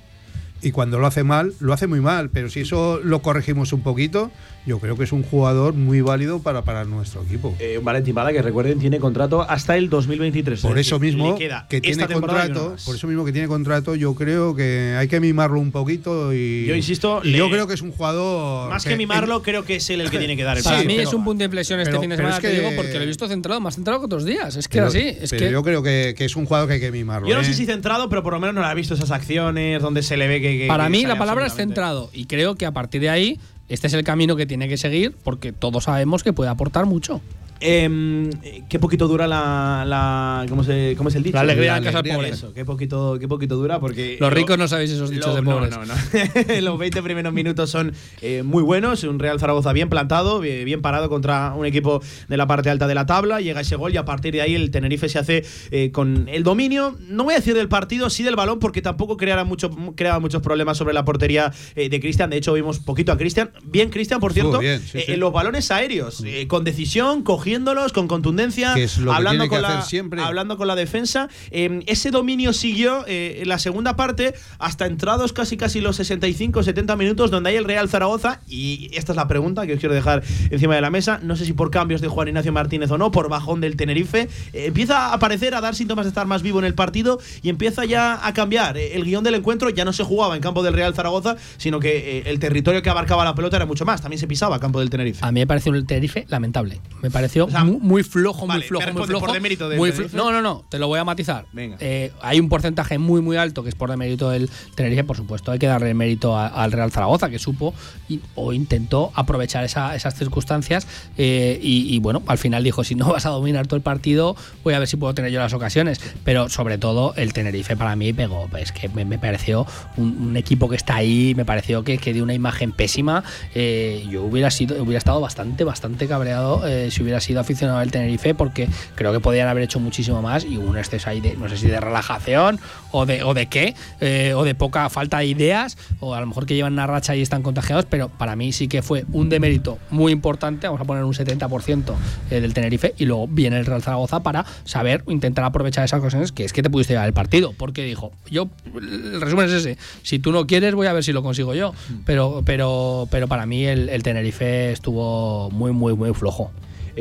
y 0.63 0.73
cuando 0.73 0.99
lo 0.99 1.07
hace 1.07 1.25
mal, 1.25 1.55
lo 1.61 1.73
hace 1.73 1.87
muy 1.87 2.01
mal. 2.01 2.31
Pero 2.31 2.49
si 2.51 2.61
eso 2.61 3.01
lo 3.03 3.23
corregimos 3.23 3.73
un 3.73 3.83
poquito, 3.83 4.31
yo 4.67 4.79
creo 4.79 4.97
que 4.97 5.05
es 5.05 5.13
un 5.13 5.23
jugador 5.23 5.75
muy 5.75 6.01
válido 6.03 6.41
para, 6.41 6.63
para 6.63 6.85
nuestro 6.85 7.23
equipo. 7.23 7.55
Eh, 7.59 7.81
Valentín 7.83 8.15
Bala, 8.15 8.33
que 8.33 8.43
recuerden, 8.43 8.79
tiene 8.79 8.99
contrato 8.99 9.43
hasta 9.43 9.77
el 9.77 9.89
2023. 9.89 10.61
Por 10.61 10.79
es 10.79 10.87
eso 10.87 10.99
mismo 10.99 11.35
queda 11.37 11.67
que 11.69 11.81
tiene 11.81 12.07
contrato, 12.07 12.77
por 12.85 12.95
eso 12.95 13.07
mismo 13.07 13.25
que 13.25 13.33
tiene 13.33 13.49
contrato, 13.49 13.95
yo 13.95 14.15
creo 14.15 14.55
que 14.55 14.95
hay 14.99 15.09
que 15.09 15.19
mimarlo 15.21 15.59
un 15.61 15.71
poquito 15.73 16.33
y 16.35 16.67
Yo 16.67 16.75
insisto, 16.75 17.21
y 17.25 17.33
yo 17.33 17.49
creo 17.51 17.67
que 17.67 17.75
es 17.75 17.83
un 17.83 17.93
jugador 17.93 18.71
Más 18.71 18.85
que 18.85 18.97
mimarlo, 18.97 19.43
creo 19.43 19.65
que 19.65 19.77
es 19.77 19.91
él 19.91 20.01
el 20.03 20.11
que 20.11 20.19
tiene 20.19 20.37
que 20.37 20.45
dar 20.45 20.59
el 20.59 20.63
Para 20.65 20.83
mí 20.85 20.97
Pero- 20.97 21.09
es 21.09 21.15
un 21.15 21.25
punto 21.25 21.39
de 21.39 21.45
inflexión 21.47 21.81
este 21.81 21.91
pero- 21.91 22.01
fin 22.03 22.11
de 22.11 22.17
semana, 22.17 22.37
es 22.37 22.43
te 22.43 22.49
que- 22.51 22.55
digo, 22.61 22.71
porque 22.77 22.95
lo 22.95 23.03
he 23.03 23.07
visto 23.07 23.27
centrado, 23.29 23.61
más 23.61 23.75
centrado 23.75 24.01
que 24.01 24.07
otros 24.07 24.25
días. 24.25 24.57
Es 24.57 24.69
que 24.69 24.79
pero- 24.79 24.89
así. 24.89 24.99
Es 25.21 25.31
pero 25.31 25.47
que 25.47 25.53
yo 25.53 25.63
creo 25.63 25.83
que, 25.83 26.15
que 26.17 26.25
es 26.27 26.37
un 26.37 26.45
jugador 26.47 26.69
que 26.69 26.75
hay 26.75 26.81
que 26.81 26.93
mimarlo. 26.93 27.29
Yo 27.29 27.35
no 27.35 27.41
¿eh? 27.41 27.45
sé 27.45 27.55
si 27.55 27.67
centrado, 27.67 28.09
pero 28.09 28.23
por 28.23 28.35
lo 28.35 28.41
menos 28.41 28.55
no 28.55 28.61
la 28.61 28.73
he 28.73 28.75
visto 28.75 28.95
esas 28.95 29.11
acciones 29.11 29.81
donde 29.83 30.03
se 30.03 30.17
le 30.17 30.29
ve 30.29 30.41
que. 30.41 30.59
que- 30.59 30.67
Para 30.69 30.85
que 30.85 30.91
mí 30.91 31.05
la 31.07 31.17
palabra 31.19 31.47
es 31.47 31.55
centrado 31.55 32.11
y 32.13 32.27
creo 32.27 32.55
que 32.57 32.67
a 32.67 32.73
partir 32.73 33.01
de 33.01 33.09
ahí 33.11 33.41
este 33.71 33.87
es 33.87 33.95
el 33.95 34.05
camino 34.05 34.37
que 34.37 34.47
tiene 34.47 34.69
que 34.69 34.77
seguir 34.77 35.15
porque 35.25 35.53
todos 35.53 35.85
sabemos 35.85 36.23
que 36.23 36.33
puede 36.33 36.51
aportar 36.51 36.87
mucho. 36.87 37.21
Em, 37.61 38.31
qué 38.71 38.79
poquito 38.79 39.07
dura 39.07 39.27
la. 39.29 39.85
la 39.87 40.47
¿cómo, 40.49 40.65
se, 40.65 40.95
¿Cómo 40.97 41.11
es 41.11 41.15
el 41.15 41.23
dicho? 41.23 41.35
La 41.35 41.43
alegría 41.43 41.73
La 41.73 41.79
en 41.79 41.85
casa 41.85 42.03
pobre. 42.03 42.31
Eso, 42.31 42.55
qué 42.55 42.65
poquito, 42.65 43.19
qué 43.21 43.29
poquito 43.29 43.57
dura 43.57 43.79
porque. 43.81 44.17
Los 44.19 44.31
lo- 44.31 44.35
ricos 44.35 44.57
no 44.57 44.67
sabéis 44.67 44.91
esos 44.91 45.11
dichos 45.11 45.27
lo- 45.27 45.35
de 45.37 45.43
no, 45.43 45.51
pobres. 45.51 45.71
No, 45.71 45.85
no, 45.85 45.95
Los 46.63 46.79
20 46.79 47.03
primeros 47.03 47.33
minutos 47.35 47.69
son 47.71 47.93
eh, 48.23 48.43
muy 48.43 48.63
buenos. 48.63 49.05
Un 49.05 49.19
Real 49.19 49.39
Zaragoza 49.39 49.73
bien 49.75 49.91
plantado, 49.91 50.41
bien, 50.41 50.65
bien 50.65 50.81
parado 50.81 51.11
contra 51.11 51.53
un 51.55 51.67
equipo 51.67 52.01
de 52.29 52.37
la 52.39 52.47
parte 52.47 52.71
alta 52.71 52.87
de 52.87 52.95
la 52.95 53.05
tabla. 53.05 53.41
Llega 53.43 53.61
ese 53.61 53.77
gol 53.77 53.93
y 53.93 53.99
a 53.99 54.05
partir 54.07 54.33
de 54.33 54.41
ahí 54.41 54.55
el 54.55 54.71
Tenerife 54.71 55.09
se 55.11 55.19
hace 55.19 55.45
eh, 55.71 55.91
con 55.93 56.29
el 56.29 56.43
dominio. 56.43 56.97
No 57.09 57.25
voy 57.25 57.35
a 57.35 57.37
decir 57.39 57.55
del 57.55 57.69
partido, 57.69 58.09
sí 58.09 58.23
del 58.23 58.37
balón, 58.37 58.59
porque 58.59 58.81
tampoco 58.81 59.19
creara 59.19 59.45
mucho, 59.45 59.71
creaba 59.97 60.19
muchos 60.19 60.41
problemas 60.41 60.79
sobre 60.79 60.95
la 60.95 61.05
portería 61.05 61.53
eh, 61.75 61.91
de 61.91 62.01
Cristian. 62.01 62.31
De 62.31 62.39
hecho, 62.39 62.55
vimos 62.55 62.79
poquito 62.79 63.13
a 63.13 63.19
Cristian. 63.19 63.51
Bien, 63.65 63.91
Cristian, 63.91 64.19
por 64.19 64.33
cierto. 64.33 64.59
bien, 64.61 64.81
sí, 64.81 64.97
eh, 64.99 65.03
sí. 65.07 65.13
En 65.13 65.21
los 65.21 65.31
balones 65.33 65.71
aéreos, 65.71 66.23
eh, 66.25 66.47
con 66.49 66.65
decisión, 66.65 67.23
cogiéndolos, 67.51 67.93
con 67.93 68.07
contundencia. 68.07 68.75
Que 68.75 68.85
es 68.85 68.99
lo 68.99 69.11
que 69.11 69.17
hablando 69.17 69.45
que 69.45 69.51
con 69.51 69.63
la, 69.63 69.69
hacer 69.69 69.83
siempre. 69.83 70.23
hablando 70.23 70.57
con 70.57 70.69
la 70.69 70.77
defensa. 70.77 71.29
Eh, 71.51 71.83
ese 71.87 72.11
dominio 72.11 72.53
siguió 72.53 73.05
eh, 73.09 73.41
en 73.43 73.49
la 73.49 73.59
segunda 73.59 73.97
parte 73.97 74.35
hasta 74.59 74.87
entrados 74.87 75.33
casi 75.33 75.57
casi 75.57 75.81
los 75.81 75.99
65-70 75.99 76.97
minutos 76.97 77.31
donde 77.33 77.51
hay 77.51 77.57
el 77.57 77.65
Real 77.65 77.89
Zaragoza 77.89 78.41
y 78.47 78.91
esta 78.93 79.13
es 79.13 79.17
la 79.17 79.27
pregunta 79.27 79.67
que 79.67 79.75
os 79.75 79.81
quiero 79.81 79.95
dejar 79.95 80.23
encima 80.51 80.77
de 80.77 80.81
la 80.81 80.91
mesa. 80.91 81.19
No 81.23 81.35
sé 81.35 81.45
si 81.45 81.53
por 81.53 81.71
cambios 81.73 82.01
de 82.01 82.09
Juan 82.09 82.29
Ignacio 82.29 82.53
Martínez 82.53 82.91
o 82.93 82.99
no, 82.99 83.11
por 83.11 83.29
bajón 83.29 83.61
del 83.61 83.77
Tenerife, 83.77 84.29
eh, 84.53 84.67
empieza 84.67 85.09
a 85.09 85.15
aparecer, 85.15 85.55
a 85.57 85.61
dar 85.61 85.75
síntomas 85.75 86.05
de 86.05 86.11
estar 86.11 86.27
más 86.27 86.43
vivo 86.43 86.61
en 86.61 86.67
el 86.67 86.75
partido 86.75 87.19
y 87.43 87.49
empieza 87.49 87.85
ya 87.85 88.25
a 88.25 88.33
cambiar. 88.33 88.79
El 88.79 89.05
guion 89.05 89.25
del 89.25 89.35
encuentro 89.35 89.71
ya 89.71 89.85
no 89.85 89.93
se 89.93 90.05
jugaba 90.05 90.37
en 90.37 90.41
campo 90.41 90.63
del 90.63 90.75
Real 90.75 90.95
Zaragoza, 90.95 91.37
sino 91.57 91.81
que 91.81 92.19
eh, 92.19 92.23
el 92.27 92.39
territorio 92.39 92.81
que 92.83 92.91
abarcaba 92.91 93.25
la 93.25 93.35
pelota 93.35 93.57
era 93.57 93.67
mucho 93.67 93.85
más. 93.85 94.01
También 94.01 94.21
se 94.21 94.29
pisaba 94.29 94.61
campo 94.61 94.79
del 94.79 94.89
Tenerife. 94.89 95.25
A 95.25 95.33
mí 95.33 95.41
me 95.41 95.47
pareció 95.49 95.75
el 95.75 95.85
Tenerife 95.85 96.27
lamentable. 96.29 96.81
Me 97.03 97.11
pareció 97.11 97.40
O 97.47 97.51
sea, 97.51 97.65
mu- 97.65 97.79
muy, 97.81 98.03
flojo, 98.03 98.47
vale, 98.47 98.61
muy 98.61 98.69
flojo, 98.69 98.93
muy 98.93 99.07
flojo. 99.07 99.27
por 99.27 99.33
demérito 99.35 99.69
del 99.69 99.79
muy 99.79 99.93
no, 100.13 100.33
no, 100.33 100.43
no, 100.43 100.65
te 100.69 100.79
lo 100.79 100.87
voy 100.89 100.99
a 100.99 101.05
matizar. 101.05 101.47
Venga. 101.53 101.77
Eh, 101.81 102.13
hay 102.23 102.41
un 102.41 102.49
porcentaje 102.49 102.99
muy, 102.99 103.21
muy 103.21 103.37
alto 103.37 103.63
que 103.63 103.69
es 103.69 103.75
por 103.75 103.91
demérito 103.91 104.31
del 104.31 104.51
Tenerife, 104.75 105.05
por 105.05 105.17
supuesto. 105.17 105.53
Hay 105.53 105.59
que 105.59 105.67
darle 105.67 105.95
mérito 105.95 106.37
a- 106.37 106.47
al 106.49 106.73
Real 106.73 106.91
Zaragoza, 106.91 107.31
que 107.31 107.39
supo 107.39 107.75
y- 108.09 108.21
o 108.35 108.53
intentó 108.53 109.13
aprovechar 109.15 109.65
esa- 109.65 109.95
esas 109.95 110.15
circunstancias. 110.15 110.87
eh, 111.19 111.59
y, 111.63 111.95
y 111.95 111.99
bueno, 112.01 112.23
al 112.27 112.39
final 112.39 112.65
dijo: 112.65 112.83
si 112.85 112.95
no 112.95 113.13
vas 113.13 113.27
a 113.27 113.31
dominar 113.31 113.67
todo 113.67 113.77
el 113.77 113.83
partido, 113.83 114.37
voy 114.65 114.75
a 114.75 114.79
ver 114.79 114.89
si 114.89 114.97
puedo 114.97 115.15
tener 115.15 115.31
yo 115.31 115.39
las 115.41 115.53
ocasiones. 115.53 116.01
Pero 116.25 116.49
sobre 116.49 116.79
todo, 116.79 117.15
el 117.17 117.33
Tenerife 117.33 117.77
para 117.77 117.95
mí 117.97 118.13
pegó. 118.13 118.49
Es 118.59 118.73
que 118.73 118.89
me, 118.89 119.05
me 119.05 119.19
pareció 119.19 119.67
un, 119.97 120.17
un 120.19 120.37
equipo 120.37 120.69
que 120.69 120.77
está 120.77 120.97
ahí, 120.97 121.35
me 121.37 121.45
pareció 121.45 121.85
que, 121.85 121.99
que 121.99 122.13
dio 122.13 122.25
una 122.25 122.35
imagen 122.35 122.73
pésima. 122.73 123.23
Eh, 123.55 124.05
yo 124.11 124.23
hubiera 124.25 124.51
sido 124.51 124.83
hubiera 124.83 124.99
estado 124.99 125.21
bastante, 125.21 125.63
bastante 125.65 126.09
cabreado 126.09 126.63
si 126.91 127.03
hubiera 127.03 127.21
sido 127.21 127.30
aficionado 127.39 127.79
al 127.79 127.91
Tenerife, 127.91 128.35
porque 128.35 128.69
creo 128.95 129.13
que 129.13 129.21
podían 129.21 129.49
haber 129.49 129.65
hecho 129.65 129.81
muchísimo 129.81 130.23
más 130.23 130.45
y 130.45 130.59
hubo 130.59 130.69
un 130.69 130.79
exceso 130.79 131.11
ahí 131.11 131.21
de, 131.21 131.37
no 131.37 131.49
sé 131.49 131.57
si 131.57 131.69
de 131.69 131.81
relajación 131.81 132.59
o 132.93 133.07
de, 133.07 133.23
o 133.23 133.35
de 133.35 133.47
qué, 133.47 133.75
eh, 134.01 134.35
o 134.35 134.45
de 134.45 134.55
poca 134.55 134.89
falta 134.91 135.19
de 135.19 135.27
ideas, 135.27 135.77
o 136.01 136.15
a 136.15 136.21
lo 136.21 136.27
mejor 136.27 136.47
que 136.47 136.55
llevan 136.55 136.73
una 136.73 136.87
racha 136.87 137.15
y 137.15 137.23
están 137.23 137.43
contagiados, 137.43 137.87
pero 137.89 138.09
para 138.09 138.37
mí 138.37 138.53
sí 138.53 138.69
que 138.69 138.83
fue 138.83 139.05
un 139.13 139.29
demérito 139.29 139.79
muy 139.91 140.13
importante, 140.13 140.67
vamos 140.67 140.81
a 140.81 140.85
poner 140.85 141.05
un 141.05 141.13
70% 141.13 141.95
eh, 142.31 142.41
del 142.41 142.55
Tenerife, 142.55 142.95
y 142.99 143.05
luego 143.05 143.29
viene 143.29 143.59
el 143.59 143.67
Real 143.67 143.83
Zaragoza 143.83 144.21
para 144.21 144.45
saber 144.65 145.05
intentar 145.09 145.45
aprovechar 145.45 145.85
esas 145.85 146.01
ocasiones 146.01 146.33
que 146.33 146.45
es 146.45 146.53
que 146.53 146.63
te 146.63 146.71
pudiste 146.71 146.95
llevar 146.95 147.07
el 147.07 147.13
partido, 147.15 147.53
porque 147.57 147.85
dijo, 147.85 148.13
yo, 148.31 148.49
el 148.75 149.21
resumen 149.21 149.47
es 149.47 149.53
ese, 149.53 149.79
si 150.03 150.19
tú 150.19 150.33
no 150.33 150.47
quieres 150.47 150.75
voy 150.75 150.87
a 150.87 150.93
ver 150.93 151.05
si 151.05 151.13
lo 151.13 151.23
consigo 151.23 151.55
yo, 151.55 151.75
pero, 152.05 152.43
pero, 152.45 153.09
pero 153.11 153.29
para 153.29 153.47
mí 153.47 153.65
el, 153.65 153.89
el 153.89 154.03
Tenerife 154.03 154.73
estuvo 154.73 155.51
muy, 155.51 155.73
muy, 155.73 155.95
muy 155.95 156.13
flojo. 156.15 156.51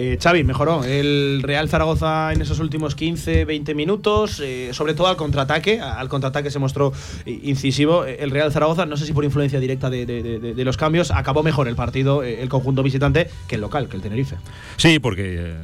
Eh, 0.02 0.18
Xavi, 0.18 0.46
mejoró 0.46 0.86
el 0.86 1.42
Real 1.44 1.68
Zaragoza 1.68 2.32
en 2.32 2.42
esos 2.42 2.60
últimos 2.60 2.96
15, 2.96 3.44
20 3.44 3.76
minutos, 3.76 4.40
eh, 4.40 4.70
sobre 4.72 4.94
todo 4.94 5.08
al 5.08 5.18
contraataque. 5.18 5.82
Al 5.82 6.08
contraataque 6.08 6.50
se 6.52 6.58
mostró 6.58 6.94
incisivo. 7.26 8.06
Eh, 8.06 8.16
El 8.22 8.32
Real 8.32 8.50
Zaragoza, 8.50 8.86
no 8.86 8.96
sé 8.96 9.06
si 9.06 9.12
por 9.12 9.26
influencia 9.26 9.60
directa 9.60 9.90
de, 9.90 10.54
los 10.56 10.78
cambios, 10.78 11.12
acabó 11.12 11.44
mejor 11.44 11.68
el 11.68 11.76
partido, 11.76 12.24
eh, 12.24 12.42
el 12.42 12.48
conjunto 12.48 12.82
visitante, 12.82 13.30
que 13.50 13.56
el 13.56 13.62
local, 13.62 13.90
que 13.90 13.98
el 13.98 14.02
Tenerife. 14.02 14.38
Sí, 14.78 15.00
porque 15.00 15.56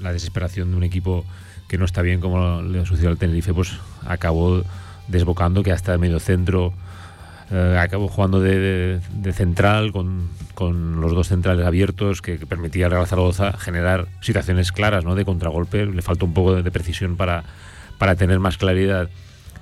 la 0.00 0.14
desesperación 0.14 0.70
de 0.70 0.78
un 0.78 0.84
equipo 0.84 1.26
que 1.68 1.76
no 1.76 1.84
está 1.84 2.00
bien 2.00 2.20
como 2.20 2.62
le 2.62 2.86
sucedió 2.86 3.10
al 3.10 3.18
Tenerife, 3.18 3.52
pues 3.52 3.72
acabó 4.06 4.62
desbocando 5.08 5.62
que 5.62 5.72
hasta 5.72 5.98
medio 5.98 6.20
centro 6.20 6.72
acabó 7.78 8.08
jugando 8.08 8.40
de 8.40 8.98
central 9.34 9.92
con, 9.92 10.26
con 10.54 11.00
los 11.00 11.12
dos 11.12 11.28
centrales 11.28 11.66
abiertos 11.66 12.22
que, 12.22 12.38
permitía 12.38 12.86
al 12.86 12.92
Real 12.92 13.06
Zaragoza 13.06 13.52
generar 13.58 14.06
situaciones 14.20 14.72
claras 14.72 15.04
¿no? 15.04 15.14
de 15.14 15.24
contragolpe. 15.24 15.86
Le 15.86 16.02
faltó 16.02 16.26
un 16.26 16.34
poco 16.34 16.62
de, 16.62 16.70
precisión 16.70 17.16
para, 17.16 17.44
para 17.98 18.16
tener 18.16 18.38
más 18.38 18.56
claridad 18.56 19.08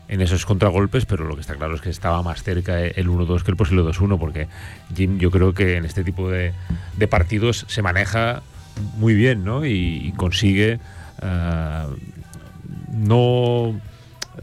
en 0.09 0.20
esos 0.20 0.45
contragolpes, 0.45 1.07
pero 1.07 1.24
lo 1.24 1.34
que 1.34 1.40
está 1.40 1.55
claro 1.55 1.74
es 1.74 1.80
que 1.80 1.90
estaba 1.90 2.22
más 2.22 2.43
cerca 2.43 2.80
el 2.80 3.09
1-2 3.09 3.43
que 3.43 3.51
el 3.51 3.57
posible 3.57 3.82
2-1, 3.82 4.18
porque 4.18 4.49
Jim 4.95 5.18
yo 5.18 5.30
creo 5.30 5.55
que 5.55 5.76
en 5.76 5.84
este 5.84 6.05
tipo 6.05 6.30
de, 6.30 6.53
de 6.99 7.09
partidos 7.09 7.64
se 7.68 7.80
maneja 7.80 8.43
muy 8.97 9.14
bien 9.14 9.45
¿no? 9.45 9.64
y, 9.64 10.12
consigue 10.16 10.80
eh, 11.22 11.86
no 12.93 13.80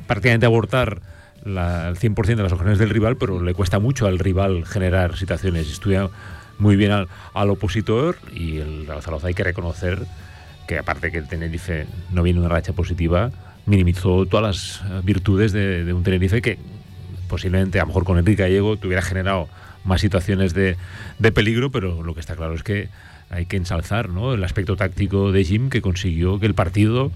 prácticamente 0.08 0.46
abortar 0.46 1.02
la, 1.44 1.90
el 1.90 1.98
100% 1.98 2.26
de 2.26 2.44
las 2.44 2.52
ocasiones 2.52 2.80
del 2.80 2.90
rival, 2.90 3.18
pero 3.18 3.42
le 3.42 3.54
cuesta 3.54 3.80
mucho 3.80 4.08
al 4.08 4.20
rival 4.20 4.66
generar 4.66 5.18
situaciones. 5.18 5.72
Estudia 5.72 6.10
muy 6.60 6.76
bien 6.76 6.92
al, 6.92 7.08
al 7.34 7.50
opositor 7.50 8.18
y 8.34 8.58
el 8.58 8.86
Real 8.86 9.02
Zaragoza 9.02 9.28
hay 9.28 9.34
que 9.34 9.44
reconocer 9.44 10.00
que 10.68 10.78
aparte 10.78 11.12
que 11.12 11.18
el 11.18 11.28
Tenerife 11.28 11.88
no 12.12 12.22
viene 12.22 12.40
una 12.40 12.50
racha 12.50 12.74
positiva, 12.74 13.32
minimizó 13.66 14.26
todas 14.28 14.82
las 14.84 14.92
eh, 14.92 15.02
virtudes 15.04 15.52
de, 15.52 15.92
un 15.94 16.04
Tenerife 16.04 16.42
que 16.42 16.60
posiblemente 17.28 17.80
a 17.80 17.84
lo 17.84 17.88
mejor 17.88 18.04
con 18.04 18.18
Enrique 18.20 18.44
Gallego 18.44 18.78
tuviera 18.78 19.02
generado 19.02 19.48
más 19.86 20.02
situaciones 20.02 20.54
de, 20.54 20.76
de 21.20 21.32
peligro, 21.32 21.72
pero 21.72 22.04
lo 22.04 22.14
que 22.14 22.20
está 22.20 22.36
claro 22.36 22.54
es 22.54 22.64
que 22.64 22.90
hay 23.30 23.46
que 23.46 23.58
ensalzar 23.58 24.10
¿no? 24.10 24.34
el 24.34 24.44
aspecto 24.44 24.76
táctico 24.76 25.32
de 25.32 25.44
Jim 25.44 25.70
que 25.70 25.82
consiguió 25.82 26.40
que 26.40 26.46
el 26.46 26.54
partido 26.56 27.12